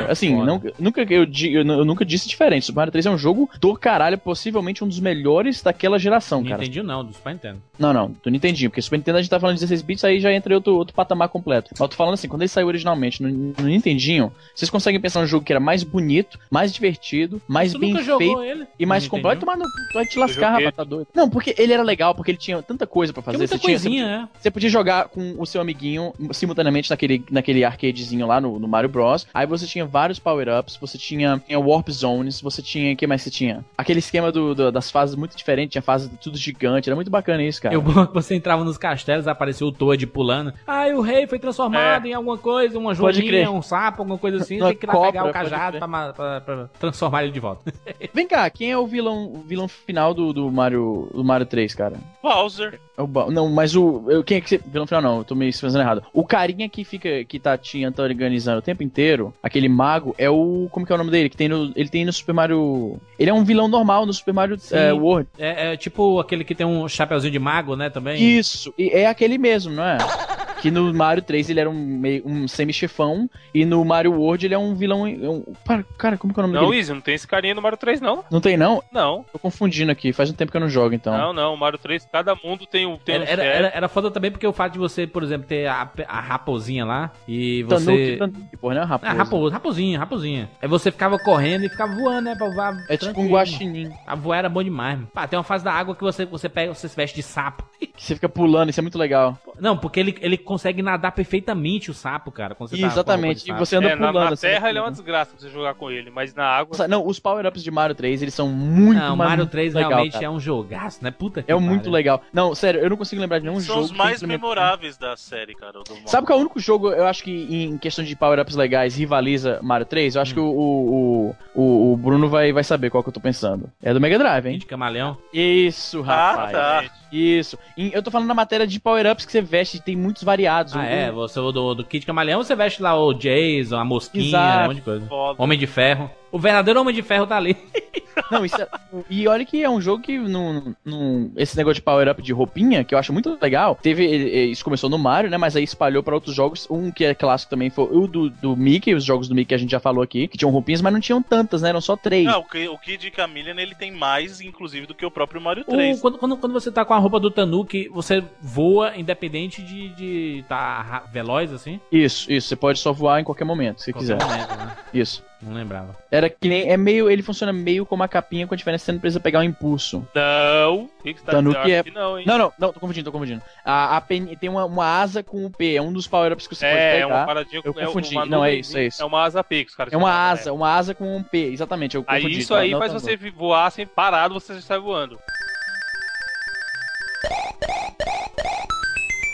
Cara, 0.00 0.12
Assim, 0.12 0.34
Foda. 0.34 0.46
não- 0.46 0.62
nunca, 0.78 1.02
eu, 1.02 1.24
eu, 1.24 1.66
eu 1.66 1.84
nunca 1.84 2.04
disse 2.04 2.28
diferente. 2.28 2.66
Super 2.66 2.80
Mario 2.80 2.92
3 2.92 3.06
é 3.06 3.10
um 3.10 3.18
jogo 3.18 3.48
do 3.60 3.74
caralho, 3.76 4.18
possivelmente 4.18 4.82
um 4.82 4.88
dos 4.88 5.00
melhores 5.00 5.62
daquela 5.62 5.98
geração, 5.98 6.42
cara. 6.44 6.62
Nintendo 6.62 6.86
não, 6.86 7.04
do 7.04 7.12
Super 7.12 7.32
Nintendo. 7.32 7.62
Não, 7.78 7.92
não, 7.92 8.14
do 8.22 8.30
Nintendinho, 8.30 8.70
porque 8.70 8.82
Super 8.82 8.98
Nintendo 8.98 9.18
a 9.18 9.22
gente 9.22 9.30
tá 9.30 9.40
falando 9.40 9.56
de 9.56 9.60
16 9.60 9.82
bits, 9.82 10.04
aí 10.04 10.20
já 10.20 10.32
entra 10.32 10.54
outro, 10.54 10.74
outro 10.74 10.94
patamar 10.94 11.28
completo. 11.28 11.70
Mas 11.72 11.80
eu 11.80 11.88
tô 11.88 11.96
falando 11.96 12.14
assim, 12.14 12.28
quando 12.28 12.42
ele 12.42 12.48
saiu 12.48 12.66
originalmente 12.66 13.22
no, 13.22 13.28
no 13.30 13.68
Nintendinho, 13.68 14.32
vocês 14.54 14.70
conseguem 14.70 15.00
pensar 15.00 15.20
um 15.20 15.26
jogo 15.26 15.44
que 15.44 15.52
era 15.52 15.60
mais 15.60 15.82
bonito, 15.82 16.38
mais 16.50 16.72
divertido, 16.72 17.40
mais 17.48 17.72
tu 17.72 17.78
bem 17.78 17.92
nunca 17.92 18.04
jogou 18.04 18.18
feito 18.18 18.42
ele? 18.42 18.66
e 18.78 18.84
mais 18.86 19.04
no 19.04 19.10
completo. 19.10 19.46
Mas 19.46 19.58
não, 19.58 19.66
vai 19.94 20.04
te 20.04 20.18
lascar, 20.18 20.50
rapaz, 20.50 20.74
tá 20.74 20.84
doido. 20.84 21.08
Não, 21.14 21.28
porque 21.28 21.54
ele 21.56 21.72
era 21.72 21.82
legal, 21.82 22.14
porque 22.14 22.30
ele 22.32 22.38
tinha 22.38 22.62
tanta 22.62 22.86
coisa 22.86 23.12
pra 23.12 23.22
fazer. 23.22 23.38
Tinha 23.38 23.48
muita 23.48 23.56
você, 23.56 23.60
tinha, 23.66 23.78
você, 23.78 23.84
coisinha, 23.88 24.04
podia, 24.04 24.18
né? 24.18 24.28
você 24.38 24.50
podia 24.50 24.70
jogar 24.70 25.08
com 25.08 25.34
o 25.38 25.46
seu 25.46 25.60
amiguinho 25.60 26.12
simultaneamente 26.32 26.90
naquele, 26.90 27.24
naquele 27.30 27.64
arcadezinho 27.64 28.26
lá 28.26 28.40
no, 28.40 28.58
no 28.58 28.68
Mario 28.68 28.90
Bros. 28.90 29.26
Aí 29.32 29.46
você 29.46 29.66
tinha 29.66 29.86
vários 29.90 30.18
power-ups, 30.18 30.76
você 30.80 30.96
tinha, 30.96 31.42
tinha 31.46 31.58
warp 31.58 31.88
zones, 31.90 32.40
você 32.40 32.62
tinha. 32.62 32.92
O 32.92 32.96
que 32.96 33.06
mais 33.06 33.22
você 33.22 33.30
tinha? 33.30 33.64
Aquele 33.76 33.98
esquema 33.98 34.30
do, 34.32 34.54
do- 34.54 34.72
das 34.72 34.90
fases 34.90 35.14
muito 35.16 35.36
diferente, 35.36 35.70
tinha 35.72 35.82
fases 35.82 36.10
tudo 36.20 36.36
gigante, 36.38 36.88
era 36.88 36.94
muito 36.96 37.10
bacana 37.10 37.42
isso, 37.42 37.60
cara. 37.60 37.74
Eu 37.74 37.82
bom 37.82 38.06
que 38.06 38.12
você 38.14 38.34
entrava 38.34 38.64
nos 38.64 38.78
castelos, 38.78 39.26
apareceu 39.28 39.66
o 39.66 39.72
Toad 39.72 40.06
pulando. 40.06 40.52
Ah, 40.66 40.88
e 40.88 40.94
o 40.94 41.00
rei 41.00 41.26
foi 41.26 41.38
transformado 41.38 42.06
em 42.06 42.14
alguma 42.14 42.38
coisa, 42.38 42.78
uma 42.78 42.94
joguinha, 42.94 43.50
um 43.50 43.62
sapo, 43.62 44.02
alguma 44.02 44.18
coisa 44.18 44.38
assim. 44.38 44.56
Uma 44.58 44.68
tem 44.68 44.76
que 44.76 44.84
ir 44.84 44.88
lá 44.88 44.92
cobra, 44.92 45.12
pegar 45.12 45.24
o 45.28 45.32
cajado 45.32 45.78
pra, 45.78 46.12
pra- 46.12 46.40
pra 46.40 46.68
transformar 46.78 47.24
ele 47.24 47.32
de 47.32 47.40
volta. 47.40 47.72
Vem 48.14 48.26
cá, 48.26 48.48
quem 48.50 48.70
é 48.70 48.78
o 48.78 48.86
vilão, 48.86 49.24
o 49.32 49.38
vilão 49.46 49.66
final 49.68 50.14
do, 50.14 50.32
do 50.32 50.50
Mario 50.50 51.08
do 51.14 51.24
Mario 51.24 51.46
3, 51.46 51.74
cara? 51.74 51.96
Bowser. 52.22 52.80
É 52.96 53.02
o 53.02 53.06
Ba- 53.06 53.30
não, 53.30 53.48
mas 53.48 53.74
o. 53.74 54.04
eu- 54.08 54.22
Quem 54.22 54.36
é 54.36 54.40
que 54.40 54.48
você. 54.48 54.58
Vilão 54.58 54.86
final 54.86 55.02
não, 55.02 55.18
eu 55.18 55.24
tô 55.24 55.34
me 55.34 55.50
fazendo 55.52 55.80
errado. 55.80 56.02
O 56.12 56.24
carinha 56.24 56.68
que 56.68 56.84
fica. 56.84 57.24
que 57.24 57.38
tá 57.40 57.56
te 57.56 57.82
organizando 57.98 58.58
o 58.58 58.62
tempo 58.62 58.82
inteiro, 58.82 59.32
aquele 59.42 59.68
mago, 59.80 60.14
é 60.18 60.28
o. 60.28 60.68
Como 60.70 60.84
que 60.84 60.92
é 60.92 60.94
o 60.94 60.98
nome 60.98 61.10
dele? 61.10 61.28
Que 61.28 61.36
tem 61.36 61.48
no. 61.48 61.72
Ele 61.74 61.88
tem 61.88 62.04
no 62.04 62.12
Super 62.12 62.34
Mario. 62.34 63.00
Ele 63.18 63.30
é 63.30 63.34
um 63.34 63.44
vilão 63.44 63.68
normal 63.68 64.04
no 64.04 64.12
Super 64.12 64.34
Mario 64.34 64.56
é, 64.70 64.92
World. 64.92 65.28
É, 65.38 65.72
é 65.72 65.76
tipo 65.76 66.20
aquele 66.20 66.44
que 66.44 66.54
tem 66.54 66.66
um 66.66 66.86
chapeuzinho 66.88 67.32
de 67.32 67.38
mago, 67.38 67.74
né, 67.76 67.88
também. 67.88 68.22
Isso, 68.22 68.72
e 68.78 68.90
é 68.90 69.06
aquele 69.06 69.38
mesmo, 69.38 69.72
não 69.72 69.84
é? 69.84 69.98
Que 70.60 70.70
no 70.70 70.92
Mario 70.92 71.22
3 71.22 71.48
ele 71.50 71.60
era 71.60 71.70
um, 71.70 71.74
meio, 71.74 72.22
um 72.26 72.46
semi-chefão, 72.46 73.28
e 73.54 73.64
no 73.64 73.84
Mario 73.84 74.12
World 74.12 74.46
ele 74.46 74.54
é 74.54 74.58
um 74.58 74.74
vilão. 74.74 75.04
Um, 75.04 75.42
para- 75.64 75.84
cara, 75.96 76.18
como 76.18 76.32
que 76.34 76.40
é 76.40 76.42
o 76.42 76.46
nome 76.46 76.58
Não, 76.58 76.66
dele? 76.68 76.78
Easy, 76.78 76.92
não 76.92 77.00
tem 77.00 77.14
esse 77.14 77.26
carinha 77.26 77.54
no 77.54 77.62
Mario 77.62 77.78
3, 77.78 78.00
não. 78.00 78.24
Não 78.30 78.40
tem, 78.40 78.56
não? 78.56 78.82
Não, 78.92 79.24
Tô 79.32 79.38
confundindo 79.38 79.90
aqui, 79.90 80.12
faz 80.12 80.30
um 80.30 80.34
tempo 80.34 80.50
que 80.50 80.56
eu 80.56 80.60
não 80.60 80.68
jogo, 80.68 80.94
então. 80.94 81.16
não, 81.16 81.32
não. 81.32 81.54
O 81.54 81.56
Mario 81.56 81.78
3, 81.78 82.06
cada 82.12 82.34
mundo 82.34 82.66
tem 82.66 82.86
um. 82.86 82.96
Tem 82.98 83.14
Era, 83.14 83.24
um 83.24 83.26
era, 83.26 83.42
chefe. 83.42 83.56
era, 83.56 83.68
era 83.74 83.88
foda 83.88 84.10
também 84.10 84.30
porque 84.30 84.46
o 84.46 84.52
fato 84.52 84.72
de 84.74 84.78
você, 84.78 85.06
por 85.06 85.22
exemplo, 85.22 85.46
ter 85.46 85.66
a, 85.66 85.90
a 86.06 86.20
raposinha 86.20 86.84
lá 86.84 87.10
e 87.26 87.64
Tanuki, 87.68 87.84
você. 87.84 88.16
Tanuki, 88.18 88.56
porra, 88.56 88.74
não 88.74 88.82
é 88.82 88.84
Ah, 88.84 88.86
raposa. 88.88 89.12
raposa, 89.14 89.54
raposinha, 89.54 89.98
raposinha. 89.98 90.50
Aí 90.60 90.68
você 90.68 90.90
ficava 90.90 91.18
correndo 91.18 91.64
e 91.64 91.68
ficava 91.68 91.94
voando, 91.94 92.22
né? 92.22 92.34
Pra 92.34 92.48
voar. 92.48 92.84
É 92.88 92.96
tipo 92.96 93.10
um 93.10 93.14
tranquilo. 93.14 93.30
guaxinim. 93.34 93.90
A 94.06 94.14
voar 94.14 94.38
era 94.38 94.48
bom 94.48 94.62
demais. 94.62 94.98
Pá, 95.14 95.26
tem 95.26 95.38
uma 95.38 95.42
fase 95.44 95.64
da 95.64 95.72
água 95.72 95.94
que 95.94 96.02
você, 96.02 96.24
você 96.26 96.48
pega, 96.48 96.74
você 96.74 96.88
se 96.88 96.96
veste 96.96 97.16
de 97.16 97.22
sapo. 97.22 97.64
Que 98.00 98.06
você 98.06 98.14
fica 98.14 98.30
pulando, 98.30 98.70
isso 98.70 98.80
é 98.80 98.82
muito 98.82 98.96
legal. 98.96 99.36
Não, 99.60 99.76
porque 99.76 100.00
ele, 100.00 100.16
ele 100.22 100.38
consegue 100.38 100.80
nadar 100.80 101.12
perfeitamente 101.12 101.90
o 101.90 101.94
sapo, 101.94 102.32
cara. 102.32 102.54
quando 102.54 102.70
você 102.70 102.78
tá 102.80 102.86
Exatamente. 102.86 103.44
de 103.44 103.50
E 103.50 103.54
você 103.54 103.76
anda 103.76 103.88
É, 103.90 103.94
na, 103.94 104.06
pulando. 104.08 104.24
na 104.28 104.32
assim, 104.32 104.46
terra 104.46 104.62
né? 104.62 104.68
ele 104.70 104.78
é 104.78 104.80
uma 104.80 104.90
desgraça 104.90 105.32
pra 105.32 105.38
você 105.40 105.50
jogar 105.50 105.74
com 105.74 105.90
ele, 105.90 106.10
mas 106.10 106.34
na 106.34 106.46
água. 106.46 106.88
Não, 106.88 107.06
os 107.06 107.20
power-ups 107.20 107.62
de 107.62 107.70
Mario 107.70 107.94
3, 107.94 108.22
eles 108.22 108.32
são 108.32 108.48
muito 108.48 108.98
Não, 108.98 109.14
Mario 109.16 109.36
muito 109.40 109.50
3 109.50 109.74
legal, 109.74 109.90
realmente 109.90 110.12
cara. 110.14 110.24
é 110.24 110.30
um 110.30 110.40
jogaço, 110.40 111.04
né? 111.04 111.10
Puta 111.10 111.42
que 111.42 111.52
É 111.52 111.54
um 111.54 111.60
muito 111.60 111.90
legal. 111.90 112.22
Não, 112.32 112.54
sério, 112.54 112.80
eu 112.80 112.88
não 112.88 112.96
consigo 112.96 113.20
lembrar 113.20 113.38
de 113.38 113.44
nenhum 113.44 113.60
São 113.60 113.74
jogo. 113.74 113.84
os 113.84 113.90
que 113.92 113.98
mais 113.98 114.22
memoráveis 114.22 114.96
da 114.96 115.14
série, 115.18 115.54
cara. 115.54 115.80
Sabe 116.06 116.26
qual 116.26 116.38
é 116.38 116.40
o 116.40 116.44
único 116.46 116.58
jogo, 116.58 116.90
eu 116.92 117.06
acho 117.06 117.22
que 117.22 117.30
em 117.54 117.76
questão 117.76 118.02
de 118.02 118.16
power-ups 118.16 118.56
legais 118.56 118.96
rivaliza 118.96 119.60
Mario 119.62 119.84
3? 119.84 120.14
Eu 120.16 120.22
acho 120.22 120.32
que 120.32 120.40
o, 120.40 120.46
o, 120.46 121.36
o, 121.54 121.92
o 121.92 121.96
Bruno 121.98 122.30
vai, 122.30 122.50
vai 122.50 122.64
saber 122.64 122.88
qual 122.88 123.02
que 123.02 123.10
eu 123.10 123.12
tô 123.12 123.20
pensando. 123.20 123.70
É 123.82 123.92
do 123.92 124.00
Mega 124.00 124.18
Drive, 124.18 124.46
hein? 124.46 124.58
De 124.58 124.64
camaleão. 124.64 125.18
Isso, 125.34 126.02
Ah, 126.06 126.30
rapaz. 126.30 126.52
tá. 126.52 126.84
Isso. 127.12 127.58
Em- 127.76 127.89
eu 127.92 128.02
tô 128.02 128.10
falando 128.10 128.28
na 128.28 128.34
matéria 128.34 128.66
de 128.66 128.78
power-ups 128.80 129.24
que 129.24 129.32
você 129.32 129.40
veste, 129.40 129.80
tem 129.80 129.96
muitos 129.96 130.22
variados. 130.22 130.74
Ah, 130.76 130.84
é. 130.84 131.10
Você, 131.10 131.40
do, 131.40 131.74
do 131.74 131.84
Kid 131.84 132.04
Camaleão, 132.06 132.42
você 132.42 132.54
veste 132.54 132.82
lá 132.82 132.94
o 132.94 133.12
Jason, 133.12 133.76
a 133.76 133.84
mosquinha, 133.84 134.26
Exato. 134.26 134.64
um 134.64 134.66
monte 134.68 134.76
de 134.76 134.82
coisa. 134.82 135.06
Foda. 135.06 135.42
Homem 135.42 135.58
de 135.58 135.66
Ferro. 135.66 136.10
O 136.32 136.38
verdadeiro 136.38 136.80
Homem 136.80 136.94
de 136.94 137.02
Ferro 137.02 137.26
tá 137.26 137.36
ali. 137.36 137.56
Não, 138.30 138.44
isso 138.44 138.60
é- 138.60 138.68
E 139.08 139.26
olha 139.26 139.44
que 139.44 139.62
é 139.62 139.70
um 139.70 139.80
jogo 139.80 140.02
que 140.02 140.18
não, 140.18 140.74
não- 140.84 141.32
esse 141.36 141.56
negócio 141.56 141.76
de 141.76 141.82
power-up 141.82 142.20
de 142.20 142.32
roupinha, 142.32 142.84
que 142.84 142.94
eu 142.94 142.98
acho 142.98 143.12
muito 143.12 143.38
legal. 143.40 143.78
Teve. 143.80 144.04
Isso 144.50 144.62
começou 144.64 144.90
no 144.90 144.98
Mario, 144.98 145.30
né? 145.30 145.38
Mas 145.38 145.56
aí 145.56 145.64
espalhou 145.64 146.02
pra 146.02 146.14
outros 146.14 146.34
jogos. 146.34 146.66
Um 146.70 146.90
que 146.90 147.04
é 147.04 147.14
clássico 147.14 147.50
também 147.50 147.70
foi 147.70 147.84
o 147.90 148.06
do, 148.06 148.28
do 148.28 148.56
Mickey, 148.56 148.94
os 148.94 149.04
jogos 149.04 149.26
do 149.28 149.34
Mickey 149.34 149.48
que 149.50 149.54
a 149.54 149.58
gente 149.58 149.70
já 149.70 149.80
falou 149.80 150.02
aqui, 150.02 150.28
que 150.28 150.36
tinham 150.36 150.50
roupinhas, 150.50 150.82
mas 150.82 150.92
não 150.92 151.00
tinham 151.00 151.22
tantas, 151.22 151.62
né? 151.62 151.70
Eram 151.70 151.80
só 151.80 151.96
três. 151.96 152.24
Não, 152.26 152.40
o 152.40 152.44
Ki- 152.44 152.68
o 152.68 152.76
Kid 152.78 153.12
Chameleon 153.14 153.58
ele 153.58 153.74
tem 153.74 153.90
mais, 153.90 154.40
inclusive, 154.40 154.86
do 154.86 154.94
que 154.94 155.06
o 155.06 155.10
próprio 155.10 155.40
Mario 155.40 155.64
O- 155.66 155.70
3. 155.70 156.00
quando, 156.00 156.18
quando, 156.18 156.36
quando 156.36 156.52
você 156.52 156.70
tá 156.70 156.84
com 156.84 156.92
a 156.94 156.98
roupa 156.98 157.18
do 157.18 157.30
Tanuki, 157.30 157.88
você 157.88 158.22
voa 158.40 158.96
independente 158.96 159.62
de 159.62 159.88
de 159.90 160.44
tá 160.48 161.04
veloz, 161.12 161.52
assim? 161.52 161.80
Isso, 161.90 162.30
isso. 162.30 162.48
Você 162.48 162.56
pode 162.56 162.78
só 162.78 162.92
voar 162.92 163.20
em 163.20 163.24
qualquer 163.24 163.44
momento, 163.44 163.80
se 163.80 163.92
Qualquer 163.92 164.16
quiser. 164.18 164.24
momento, 164.28 164.56
né? 164.56 164.76
Isso. 164.92 165.24
Não 165.42 165.54
lembrava. 165.54 165.96
Era 166.10 166.28
que 166.28 166.48
nem. 166.48 166.68
É 166.70 166.76
meio. 166.76 167.08
Ele 167.10 167.22
funciona 167.22 167.50
meio 167.50 167.86
como 167.86 168.02
a 168.02 168.08
capinha, 168.08 168.46
com 168.46 168.52
a 168.52 168.56
diferença 168.56 168.82
que 168.82 168.86
você 168.86 168.92
não 168.92 168.98
precisa 169.00 169.20
pegar 169.20 169.38
o 169.40 169.42
impulso. 169.42 170.06
Não. 170.14 170.82
O 170.84 171.02
que, 171.02 171.14
que 171.14 171.20
você 171.20 171.24
tá 171.26 171.32
Tanuki 171.32 171.72
é- 171.72 171.82
não, 171.94 172.18
hein? 172.18 172.24
Não, 172.26 172.36
não, 172.36 172.52
não, 172.58 172.72
tô 172.74 172.78
confundindo, 172.78 173.06
tô 173.06 173.12
confundindo. 173.12 173.40
A, 173.64 173.96
a 173.96 174.00
pen- 174.02 174.36
tem 174.36 174.50
uma, 174.50 174.66
uma 174.66 174.84
asa 175.00 175.22
com 175.22 175.46
o 175.46 175.50
P, 175.50 175.76
é 175.76 175.80
um 175.80 175.90
dos 175.94 176.06
power-ups 176.06 176.46
que 176.46 176.54
você 176.54 176.66
É, 176.66 176.70
pode 176.70 176.82
é 176.82 176.92
pegar. 176.92 177.06
uma 177.06 177.24
paradinha 177.26 177.62
Eu 177.64 177.74
é 177.78 177.86
confundi. 177.86 178.14
uma 178.14 178.26
Não, 178.26 178.44
é 178.44 178.54
isso, 178.54 178.76
é 178.76 178.84
isso. 178.86 179.02
É 179.02 179.04
uma 179.06 179.22
asa 179.22 179.42
P 179.42 179.64
que 179.64 179.70
os 179.70 179.76
caras 179.76 179.92
É 179.92 179.96
uma 179.96 180.08
chamavam, 180.08 180.32
asa, 180.32 180.52
uma 180.52 180.74
asa 180.76 180.94
com 180.94 181.16
um 181.16 181.22
P, 181.22 181.38
exatamente. 181.52 181.96
Eu 181.96 182.04
Aí 182.06 182.20
confundi, 182.22 182.40
isso 182.40 182.52
não- 182.52 182.60
aí 182.60 182.70
não 182.72 182.78
faz 182.78 182.92
você 182.92 183.16
voar 183.16 183.70
sem 183.72 183.86
parado, 183.86 184.34
você 184.34 184.54
já 184.56 184.60
sai 184.60 184.78
voando. 184.78 185.18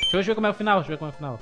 Deixa 0.02 0.16
eu 0.18 0.22
ver 0.22 0.34
como 0.36 0.46
é 0.46 0.50
o 0.50 0.54
final, 0.54 0.78
deixa 0.78 0.92
eu 0.92 0.96
ver 0.96 0.98
como 0.98 1.10
é 1.10 1.14
o 1.14 1.16
final. 1.16 1.40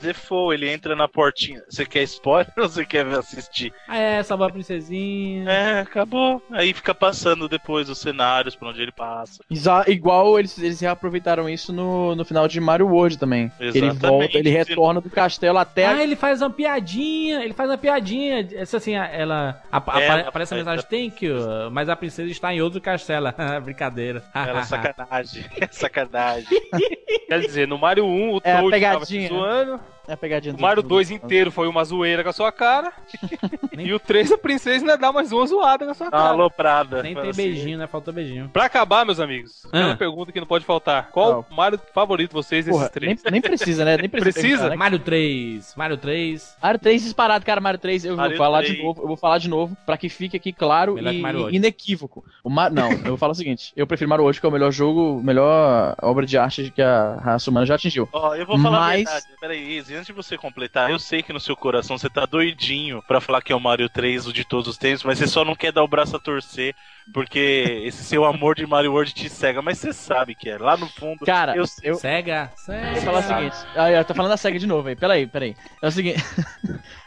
Default, 0.00 0.54
ele 0.54 0.70
entra 0.70 0.94
na 0.96 1.08
portinha. 1.08 1.62
Você 1.68 1.84
quer 1.84 2.02
spoiler 2.04 2.52
ou 2.56 2.68
você 2.68 2.84
quer 2.84 3.06
assistir? 3.06 3.72
Ah, 3.88 3.96
é, 3.96 4.22
salvar 4.22 4.48
a 4.50 4.52
princesinha. 4.52 5.48
É, 5.50 5.80
acabou. 5.80 6.42
Aí 6.50 6.72
fica 6.72 6.94
passando 6.94 7.48
depois 7.48 7.88
os 7.88 7.98
cenários 7.98 8.54
por 8.54 8.68
onde 8.68 8.80
ele 8.82 8.92
passa. 8.92 9.42
Exa- 9.50 9.84
igual 9.88 10.38
eles, 10.38 10.56
eles 10.58 10.80
reaproveitaram 10.80 11.48
isso 11.48 11.72
no, 11.72 12.14
no 12.14 12.24
final 12.24 12.46
de 12.48 12.60
Mario 12.60 12.86
World 12.88 13.18
também. 13.18 13.50
Ele 13.60 13.78
Exatamente. 13.78 14.00
volta, 14.00 14.38
ele 14.38 14.50
retorna 14.50 15.00
do 15.00 15.10
castelo 15.10 15.58
até. 15.58 15.86
Ah, 15.86 16.02
ele 16.02 16.16
faz 16.16 16.40
uma 16.42 16.50
piadinha, 16.50 17.42
ele 17.44 17.52
faz 17.54 17.68
uma 17.70 17.78
piadinha. 17.78 18.46
Essa 18.54 18.76
assim, 18.78 18.96
a- 18.96 19.06
ela. 19.06 19.62
a- 19.70 19.76
apare- 19.76 20.04
Ela 20.04 20.28
aparece 20.28 20.54
a 20.54 20.56
mensagem 20.56 20.84
thank 20.88 21.24
you, 21.24 21.36
mas 21.70 21.88
a 21.88 21.96
princesa 21.96 22.30
está 22.30 22.52
em 22.54 22.60
outro 22.60 22.80
castelo. 22.80 23.32
Brincadeira. 23.64 24.22
Era 24.34 24.62
sacanagem. 24.64 25.44
sacanagem. 25.70 26.46
Quer 27.28 27.40
dizer, 27.40 27.68
no 27.68 27.78
Mario 27.78 28.04
1 28.04 28.34
o 28.34 28.40
É 28.44 28.52
a 28.52 28.60
Toad 28.60 28.80
tava 28.80 29.04
se 29.06 29.28
pegadinha. 29.78 29.93
É 30.06 30.12
a 30.12 30.16
pegadinha 30.16 30.52
o 30.52 30.56
do- 30.56 30.60
Mario 30.62 30.82
do- 30.82 30.88
2 30.88 31.10
inteiro 31.10 31.50
foi 31.50 31.66
uma 31.66 31.82
zoeira 31.84 32.22
com 32.22 32.28
a 32.28 32.32
sua 32.32 32.52
cara, 32.52 32.92
e 33.78 33.92
o 33.92 33.98
3 33.98 34.32
a 34.32 34.38
princesa 34.38 34.80
ainda 34.84 34.96
dá 34.98 35.10
mais 35.12 35.32
uma 35.32 35.46
zoada 35.46 35.84
com 35.84 35.90
a 35.90 35.94
sua 35.94 36.06
uma 36.06 36.10
cara. 36.10 36.28
aloprada. 36.28 37.02
Nem 37.02 37.14
tem 37.14 37.30
assim, 37.30 37.42
beijinho, 37.42 37.78
né? 37.78 37.86
Faltou 37.86 38.12
beijinho. 38.12 38.48
Pra 38.50 38.66
acabar, 38.66 39.04
meus 39.06 39.18
amigos, 39.20 39.62
Ah. 39.72 39.96
pergunta 39.96 40.30
que 40.32 40.38
não 40.40 40.46
pode 40.46 40.64
faltar. 40.64 41.08
Qual 41.10 41.46
o 41.50 41.54
Mario 41.54 41.80
favorito 41.94 42.30
de 42.30 42.34
vocês 42.34 42.64
desses 42.64 42.78
Porra, 42.78 42.90
três? 42.90 43.22
nem, 43.24 43.32
nem 43.32 43.40
precisa, 43.40 43.84
né? 43.84 43.96
Nem 43.96 44.08
precisa. 44.08 44.32
Precisa? 44.40 44.68
né? 44.70 44.76
Mario 44.76 44.98
3. 44.98 45.74
Mario 45.76 45.96
3. 45.96 46.56
Mario 46.62 46.80
3 46.80 47.02
disparado, 47.02 47.44
cara. 47.44 47.60
Mario 47.60 47.80
3, 47.80 48.04
eu 48.04 48.16
Mario 48.16 48.36
vou 48.36 48.44
falar 48.46 48.58
3. 48.62 48.76
de 48.76 48.82
novo. 48.82 49.02
Eu 49.02 49.06
vou 49.08 49.16
falar 49.16 49.38
de 49.38 49.48
novo 49.48 49.76
pra 49.86 49.96
que 49.96 50.08
fique 50.08 50.36
aqui 50.36 50.52
claro 50.52 50.94
Melhor 50.94 51.12
que 51.48 51.54
e, 51.54 51.56
inequívoco. 51.56 52.24
O 52.42 52.50
Mar... 52.50 52.70
Não, 52.70 52.90
eu 52.92 52.98
vou 53.04 53.16
falar 53.16 53.32
o 53.32 53.34
seguinte: 53.36 53.72
eu 53.76 53.86
prefiro 53.86 54.08
Mario 54.10 54.24
hoje, 54.24 54.38
que 54.40 54.46
é 54.46 54.48
o 54.48 54.52
melhor 54.52 54.70
jogo, 54.70 55.20
melhor 55.22 55.94
obra 56.02 56.26
de 56.26 56.36
arte 56.36 56.70
que 56.70 56.82
a 56.82 57.16
raça 57.16 57.50
humana 57.50 57.66
já 57.66 57.74
atingiu. 57.74 58.08
Ó, 58.12 58.34
eu 58.34 58.44
vou 58.46 58.58
falar 58.58 58.78
Mas- 58.80 59.06
a 59.08 59.12
verdade. 59.12 59.26
Peraí, 59.40 59.76
Izzy, 59.78 59.93
antes 59.94 60.06
de 60.06 60.12
você 60.12 60.36
completar, 60.36 60.90
eu 60.90 60.98
sei 60.98 61.22
que 61.22 61.32
no 61.32 61.40
seu 61.40 61.56
coração 61.56 61.96
você 61.96 62.08
tá 62.08 62.26
doidinho 62.26 63.02
pra 63.02 63.20
falar 63.20 63.42
que 63.42 63.52
é 63.52 63.56
o 63.56 63.60
Mario 63.60 63.88
3, 63.88 64.26
o 64.26 64.32
de 64.32 64.44
todos 64.44 64.68
os 64.68 64.78
tempos, 64.78 65.04
mas 65.04 65.18
você 65.18 65.26
só 65.26 65.44
não 65.44 65.54
quer 65.54 65.72
dar 65.72 65.82
o 65.82 65.88
braço 65.88 66.16
a 66.16 66.20
torcer, 66.20 66.74
porque 67.12 67.82
esse 67.84 68.02
seu 68.04 68.24
amor 68.24 68.54
de 68.54 68.66
Mario 68.66 68.92
World 68.92 69.12
te 69.12 69.28
cega, 69.28 69.60
mas 69.60 69.78
você 69.78 69.92
sabe 69.92 70.34
que 70.34 70.48
é. 70.48 70.58
Lá 70.58 70.76
no 70.76 70.88
fundo, 70.88 71.24
Cara, 71.24 71.54
eu 71.56 71.64
eu-. 71.82 71.96
Sega. 71.96 72.50
Vou 72.66 73.02
falar 73.02 73.18
o 73.18 73.22
seguinte. 73.22 73.56
Ah, 73.76 74.04
tá 74.04 74.14
falando 74.14 74.30
da 74.30 74.36
SEGA 74.36 74.58
de 74.58 74.66
novo 74.66 74.88
aí. 74.88 74.96
Peraí, 74.96 75.26
peraí. 75.26 75.56
É 75.82 75.88
o 75.88 75.92
seguinte. 75.92 76.22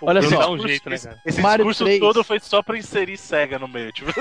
Olha 0.01 0.21
só. 0.21 0.37
dá 0.37 0.49
um 0.49 0.59
jeito, 0.59 0.89
né, 0.89 0.97
cara? 0.97 1.19
Esse 1.25 1.41
Mario 1.41 1.65
discurso 1.65 1.83
3. 1.85 1.99
todo 1.99 2.23
foi 2.23 2.39
só 2.39 2.61
pra 2.61 2.77
inserir 2.77 3.17
cega 3.17 3.57
no 3.57 3.67
meio. 3.67 3.91
Tipo, 3.91 4.11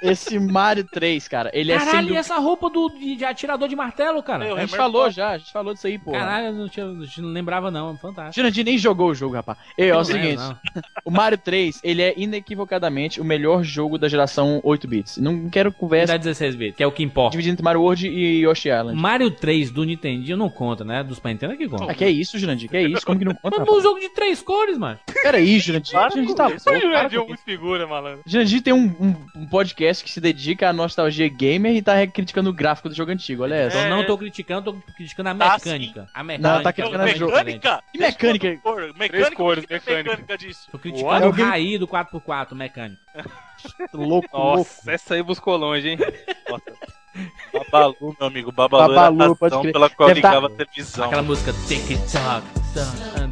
Esse 0.00 0.38
Mario 0.38 0.84
3, 0.84 1.26
cara, 1.28 1.50
ele 1.52 1.72
é 1.72 1.78
sem 1.78 1.88
Caralho, 1.88 2.14
e 2.14 2.16
essa 2.16 2.38
roupa 2.38 2.70
do, 2.70 2.88
de, 2.90 3.16
de 3.16 3.24
atirador 3.24 3.68
de 3.68 3.74
martelo, 3.74 4.22
cara? 4.22 4.44
Meu, 4.44 4.56
A 4.56 4.60
gente 4.60 4.76
falou 4.76 5.10
já, 5.10 5.30
a 5.30 5.38
gente 5.38 5.52
falou 5.52 5.74
disso 5.74 5.86
aí, 5.86 5.98
pô. 5.98 6.12
Caralho, 6.12 6.48
eu 6.48 6.52
não, 6.52 6.68
tinha, 6.68 6.86
não 6.86 7.28
lembrava 7.30 7.70
não. 7.70 7.96
Fantástico. 7.96 8.34
Jurandir 8.34 8.64
nem 8.64 8.78
jogou 8.78 9.10
o 9.10 9.14
jogo, 9.14 9.34
rapaz. 9.34 9.58
E, 9.76 9.90
ó, 9.90 9.96
é 9.96 9.98
o 9.98 10.04
seguinte, 10.04 10.36
não. 10.36 10.58
o 11.04 11.10
Mario 11.10 11.38
3, 11.38 11.80
ele 11.82 12.02
é 12.02 12.14
inequivocadamente 12.16 13.20
o 13.20 13.24
melhor 13.24 13.62
jogo 13.62 13.98
da 13.98 14.08
geração 14.08 14.60
8 14.62 14.86
bits. 14.86 15.16
Não 15.24 15.48
quero 15.48 15.72
conversa 15.72 16.18
16 16.18 16.54
bits, 16.54 16.76
que 16.76 16.82
é 16.82 16.86
o 16.86 16.92
que 16.92 17.02
importa. 17.02 17.30
dividindo 17.32 17.54
entre 17.54 17.64
Mario 17.64 17.80
World 17.80 18.06
e 18.08 18.40
Yoshi 18.44 18.68
Island. 18.68 19.00
Mario 19.00 19.30
3 19.30 19.70
do 19.70 19.84
Nintendinho 19.84 20.36
não 20.36 20.50
conta, 20.50 20.84
né? 20.84 21.02
Dos 21.02 21.16
Super 21.16 21.30
Nintendo 21.30 21.52
é 21.54 21.56
que 21.56 21.68
conta. 21.68 21.90
Ah, 21.90 21.94
que 21.94 22.04
é 22.04 22.10
isso, 22.10 22.38
Jurandir? 22.38 22.68
Que 22.68 22.76
é 22.76 22.82
isso? 22.82 23.04
Como 23.06 23.18
que 23.18 23.24
não 23.24 23.34
conta, 23.34 23.56
Mas 23.58 23.60
rapaz? 23.60 23.78
um 23.78 23.82
jogo 23.82 24.00
de 24.00 24.08
três 24.10 24.42
cores, 24.42 24.76
mano. 24.78 24.98
Peraí, 25.22 25.58
Jurandir. 25.58 25.92
Para 25.92 26.10
Jurandir 26.10 26.34
tá 26.34 26.46
louco. 26.48 26.60
Jurandir 26.80 27.20
é 27.20 27.24
muito 27.26 27.42
figura, 27.42 27.86
malandro. 27.86 28.20
Jurandir 28.26 28.62
tem 28.62 28.72
um, 28.74 28.84
um- 29.00 29.42
um 29.42 29.46
podcast 29.46 30.04
que 30.04 30.10
se 30.10 30.20
dedica 30.20 30.68
à 30.68 30.72
nostalgia 30.72 31.28
gamer 31.28 31.74
e 31.74 31.82
tá 31.82 32.06
criticando 32.06 32.50
o 32.50 32.52
gráfico 32.52 32.88
do 32.88 32.94
jogo 32.94 33.10
antigo, 33.12 33.42
olha 33.42 33.54
essa. 33.54 33.76
Então 33.78 33.86
É. 33.86 33.90
não 33.90 34.04
tô 34.04 34.18
criticando, 34.18 34.72
tô 34.72 34.92
criticando 34.96 35.28
a 35.30 35.34
Tá, 35.34 35.54
mecânica. 35.54 36.08
A 36.12 36.22
mecânica. 36.22 36.54
Não, 36.56 36.62
tá 36.62 36.68
é 36.68 36.72
criticando 36.72 37.02
a 37.02 37.06
mecânica? 37.06 37.82
Que 37.92 37.98
mecânica? 37.98 38.48
Três 38.48 38.60
cores, 38.60 38.94
Três 38.94 38.98
Mecânica? 38.98 39.30
é 39.50 39.56
mecânica. 39.64 40.10
mecânica 40.10 40.38
disso. 40.38 40.68
Tô 40.70 40.78
criticando 40.78 41.24
Alguém- 41.24 41.44
o 41.44 41.48
Raí 41.48 41.78
do 41.78 41.86
4x4, 41.88 42.54
mecânico. 42.54 43.00
Louco, 43.92 44.28
louco. 44.36 44.58
Nossa, 44.58 44.92
essa 44.92 45.14
aí 45.14 45.22
buscou 45.22 45.56
longe, 45.56 45.88
hein? 45.90 45.98
Nossa. 46.48 46.64
Babalu, 47.52 48.16
meu 48.18 48.28
amigo. 48.28 48.50
Babalu, 48.52 48.94
Babalu, 48.94 49.22
era 49.22 49.32
a 49.32 49.36
razão 49.40 49.62
pela 49.72 49.88
qual 49.90 50.08
Deve 50.08 50.20
tá- 50.20 50.28
ligava 50.30 50.46
a 50.48 50.50
televisão. 50.50 51.04
Aquela 51.06 51.22
música 51.22 51.52
TikTok. 51.68 52.46
anda. 53.16 53.23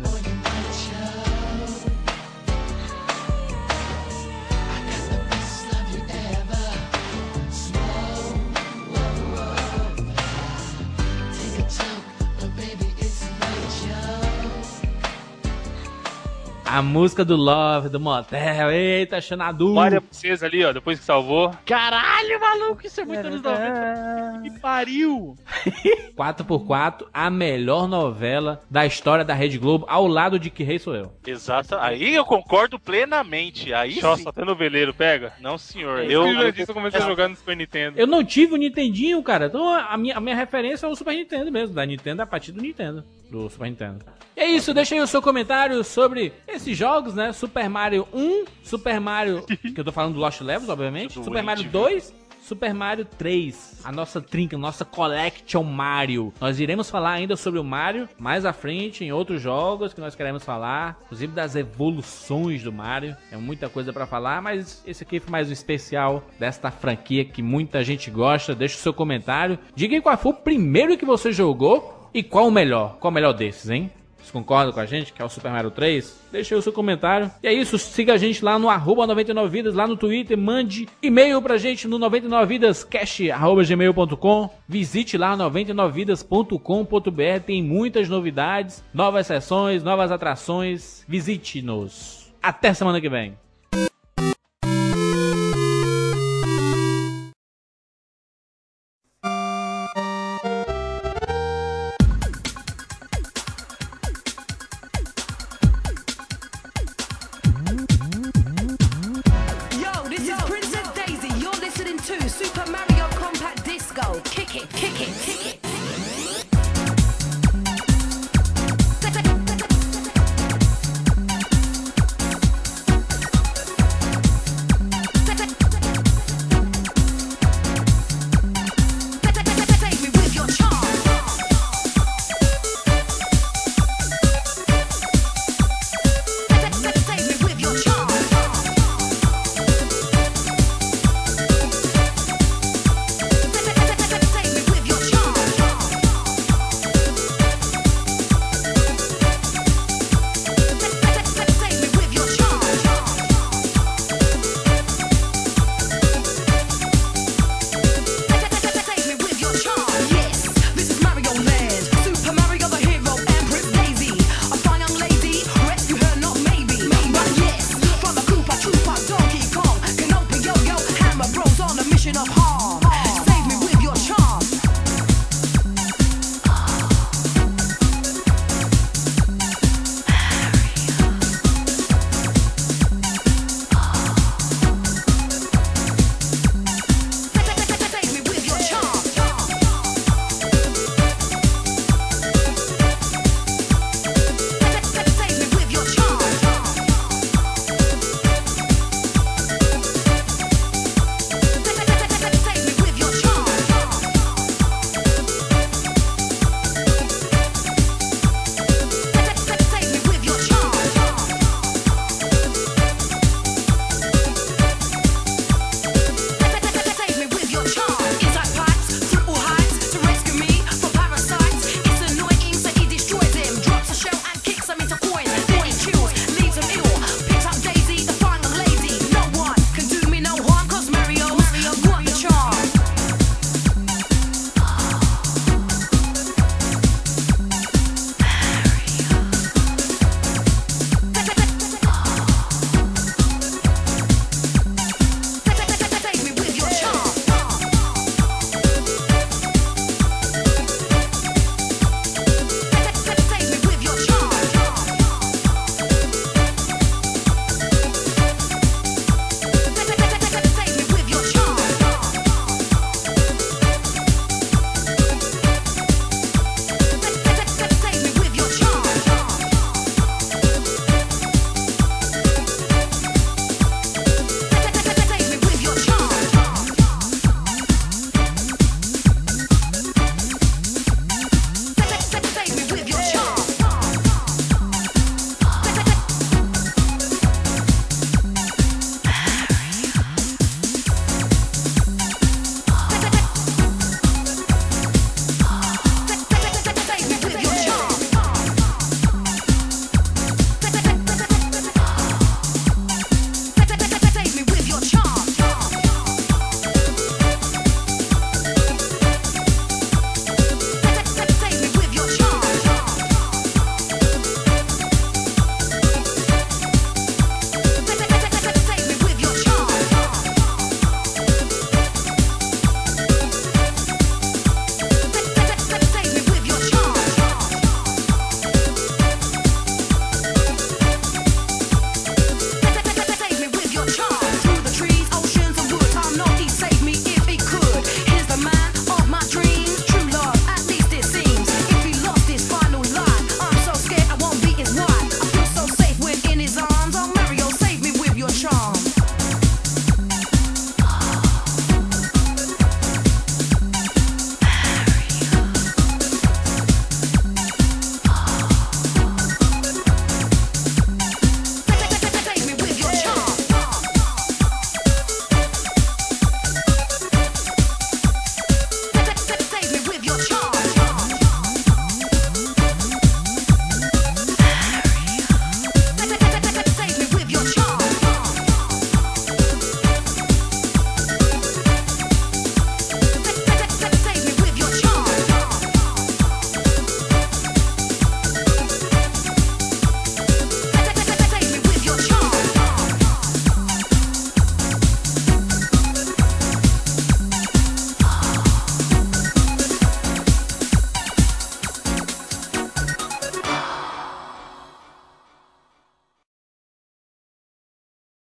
A 16.73 16.81
música 16.81 17.23
do 17.23 17.37
Love, 17.37 17.91
do 17.91 18.01
Motel. 18.01 18.71
Eita, 18.71 19.21
Xanadu. 19.21 19.75
Maria 19.75 20.01
Princesa 20.01 20.47
ali, 20.47 20.65
ó, 20.65 20.73
depois 20.73 20.99
que 20.99 21.05
salvou. 21.05 21.51
Caralho, 21.67 22.41
maluco, 22.41 22.87
isso 22.87 22.99
é 22.99 23.05
muito 23.05 23.27
anos 23.27 23.43
90. 23.43 24.41
Que 24.43 24.59
pariu. 24.59 25.37
4x4, 26.17 27.09
a 27.13 27.29
melhor 27.29 27.87
novela 27.87 28.63
da 28.71 28.87
história 28.87 29.23
da 29.23 29.35
Rede 29.35 29.59
Globo, 29.59 29.85
ao 29.87 30.07
lado 30.07 30.39
de 30.39 30.49
Que 30.49 30.65
Rei 30.65 30.79
Sou 30.79 30.97
Eu. 30.97 31.13
Exato. 31.27 31.75
Aí 31.75 32.15
eu 32.15 32.25
concordo 32.25 32.79
plenamente. 32.79 33.75
Aí 33.75 34.01
sim. 34.01 34.25
até 34.27 34.43
noveleiro, 34.43 34.95
pega. 34.95 35.35
Não, 35.43 35.59
senhor. 35.59 35.99
Eu, 36.05 36.27
Eu, 36.27 36.41
eu, 36.41 36.55
eu 36.57 36.75
comecei 36.75 36.99
a 36.99 37.05
jogar 37.05 37.29
no 37.29 37.37
Super 37.37 37.55
Nintendo. 37.55 38.01
Eu 38.01 38.07
não 38.07 38.25
tive 38.25 38.55
o 38.55 38.57
Nintendinho, 38.57 39.23
cara. 39.23 39.45
Então 39.45 39.69
a 39.75 39.99
minha, 39.99 40.17
a 40.17 40.21
minha 40.23 40.37
referência 40.37 40.87
é 40.87 40.89
o 40.89 40.97
Super 40.97 41.15
Nintendo 41.15 41.53
mesmo. 41.53 41.75
Da 41.75 41.85
Nintendo 41.85 42.23
a 42.23 42.27
partir 42.27 42.51
do 42.51 42.63
Nintendo. 42.63 43.05
Do 43.33 43.49
Super 43.49 43.71
Nintendo. 43.71 44.05
E 44.37 44.41
é 44.41 44.47
isso, 44.47 44.75
deixa 44.75 44.95
aí 44.95 45.01
o 45.01 45.07
seu 45.07 45.23
comentário 45.23 45.83
sobre 45.83 46.35
esses 46.47 46.77
jogos, 46.77 47.15
né? 47.15 47.33
Super 47.33 47.67
Mario 47.67 48.07
1, 48.13 48.45
Super 48.63 49.01
Mario. 49.01 49.43
que 49.47 49.81
eu 49.81 49.85
tô 49.85 49.91
falando 49.91 50.15
do 50.15 50.21
Lost 50.21 50.43
Levels, 50.43 50.69
obviamente. 50.69 51.15
Super 51.15 51.43
Mario 51.43 51.63
Wii, 51.63 51.73
2. 51.73 52.23
Super 52.43 52.75
Mario 52.75 53.05
3, 53.05 53.83
a 53.85 53.93
nossa 53.93 54.21
trinca, 54.21 54.59
nossa 54.59 54.85
Collection 54.85 55.63
Mario. 55.63 56.35
Nós 56.41 56.59
iremos 56.59 56.91
falar 56.91 57.13
ainda 57.13 57.37
sobre 57.37 57.61
o 57.61 57.65
Mario 57.65 58.09
mais 58.19 58.45
à 58.45 58.53
frente 58.53 59.05
em 59.05 59.13
outros 59.13 59.41
jogos 59.41 59.95
que 59.95 60.01
nós 60.01 60.17
queremos 60.17 60.45
falar, 60.45 60.99
inclusive 61.05 61.33
das 61.33 61.55
evoluções 61.55 62.65
do 62.65 62.73
Mario. 62.73 63.17
É 63.31 63.37
muita 63.37 63.69
coisa 63.69 63.93
pra 63.93 64.07
falar, 64.07 64.43
mas 64.43 64.83
esse 64.85 65.05
aqui 65.05 65.21
foi 65.21 65.31
mais 65.31 65.49
um 65.49 65.53
especial 65.53 66.25
desta 66.39 66.71
franquia 66.73 67.25
que 67.25 67.43
muita 67.43 67.85
gente 67.85 68.11
gosta. 68.11 68.57
Deixa 68.57 68.77
o 68.77 68.81
seu 68.81 68.93
comentário. 68.93 69.57
Diga 69.77 69.95
aí 69.95 70.03
qual 70.03 70.19
foi 70.19 70.33
o 70.33 70.35
primeiro 70.35 70.99
que 70.99 71.07
você 71.07 71.31
jogou 71.31 72.02
e 72.15 72.23
qual 72.23 72.49
o 72.49 72.51
melhor. 72.51 72.97
Qual 72.99 73.11
o 73.11 73.15
melhor 73.15 73.33
desses, 73.33 73.71
hein? 73.71 73.91
Vocês 74.23 74.31
concordam 74.31 74.73
com 74.73 74.79
a 74.79 74.87
gente, 74.87 75.13
que 75.13 75.21
é 75.21 75.25
o 75.25 75.29
Super 75.29 75.51
Mario 75.51 75.73
3? 75.73 76.29
Deixa 76.31 76.55
aí 76.55 76.59
o 76.59 76.63
seu 76.63 76.73
comentário. 76.73 77.29
E 77.43 77.49
é 77.49 77.53
isso, 77.53 77.77
siga 77.77 78.13
a 78.13 78.17
gente 78.17 78.45
lá 78.45 78.57
no 78.57 78.71
arroba 78.71 79.05
99vidas, 79.05 79.75
lá 79.75 79.85
no 79.85 79.97
Twitter, 79.97 80.39
mande 80.39 80.89
e-mail 81.03 81.43
pra 81.43 81.57
gente 81.57 81.89
no 81.89 81.99
99vidascast.gmail.com 81.99 84.51
Visite 84.69 85.19
lá 85.19 85.37
99vidas.com.br, 85.37 87.41
tem 87.45 87.61
muitas 87.65 88.09
novidades, 88.09 88.85
novas 88.95 89.27
sessões, 89.27 89.83
novas 89.83 90.13
atrações. 90.13 91.05
Visite-nos. 91.09 92.33
Até 92.41 92.73
semana 92.73 93.01
que 93.01 93.09
vem. 93.09 93.37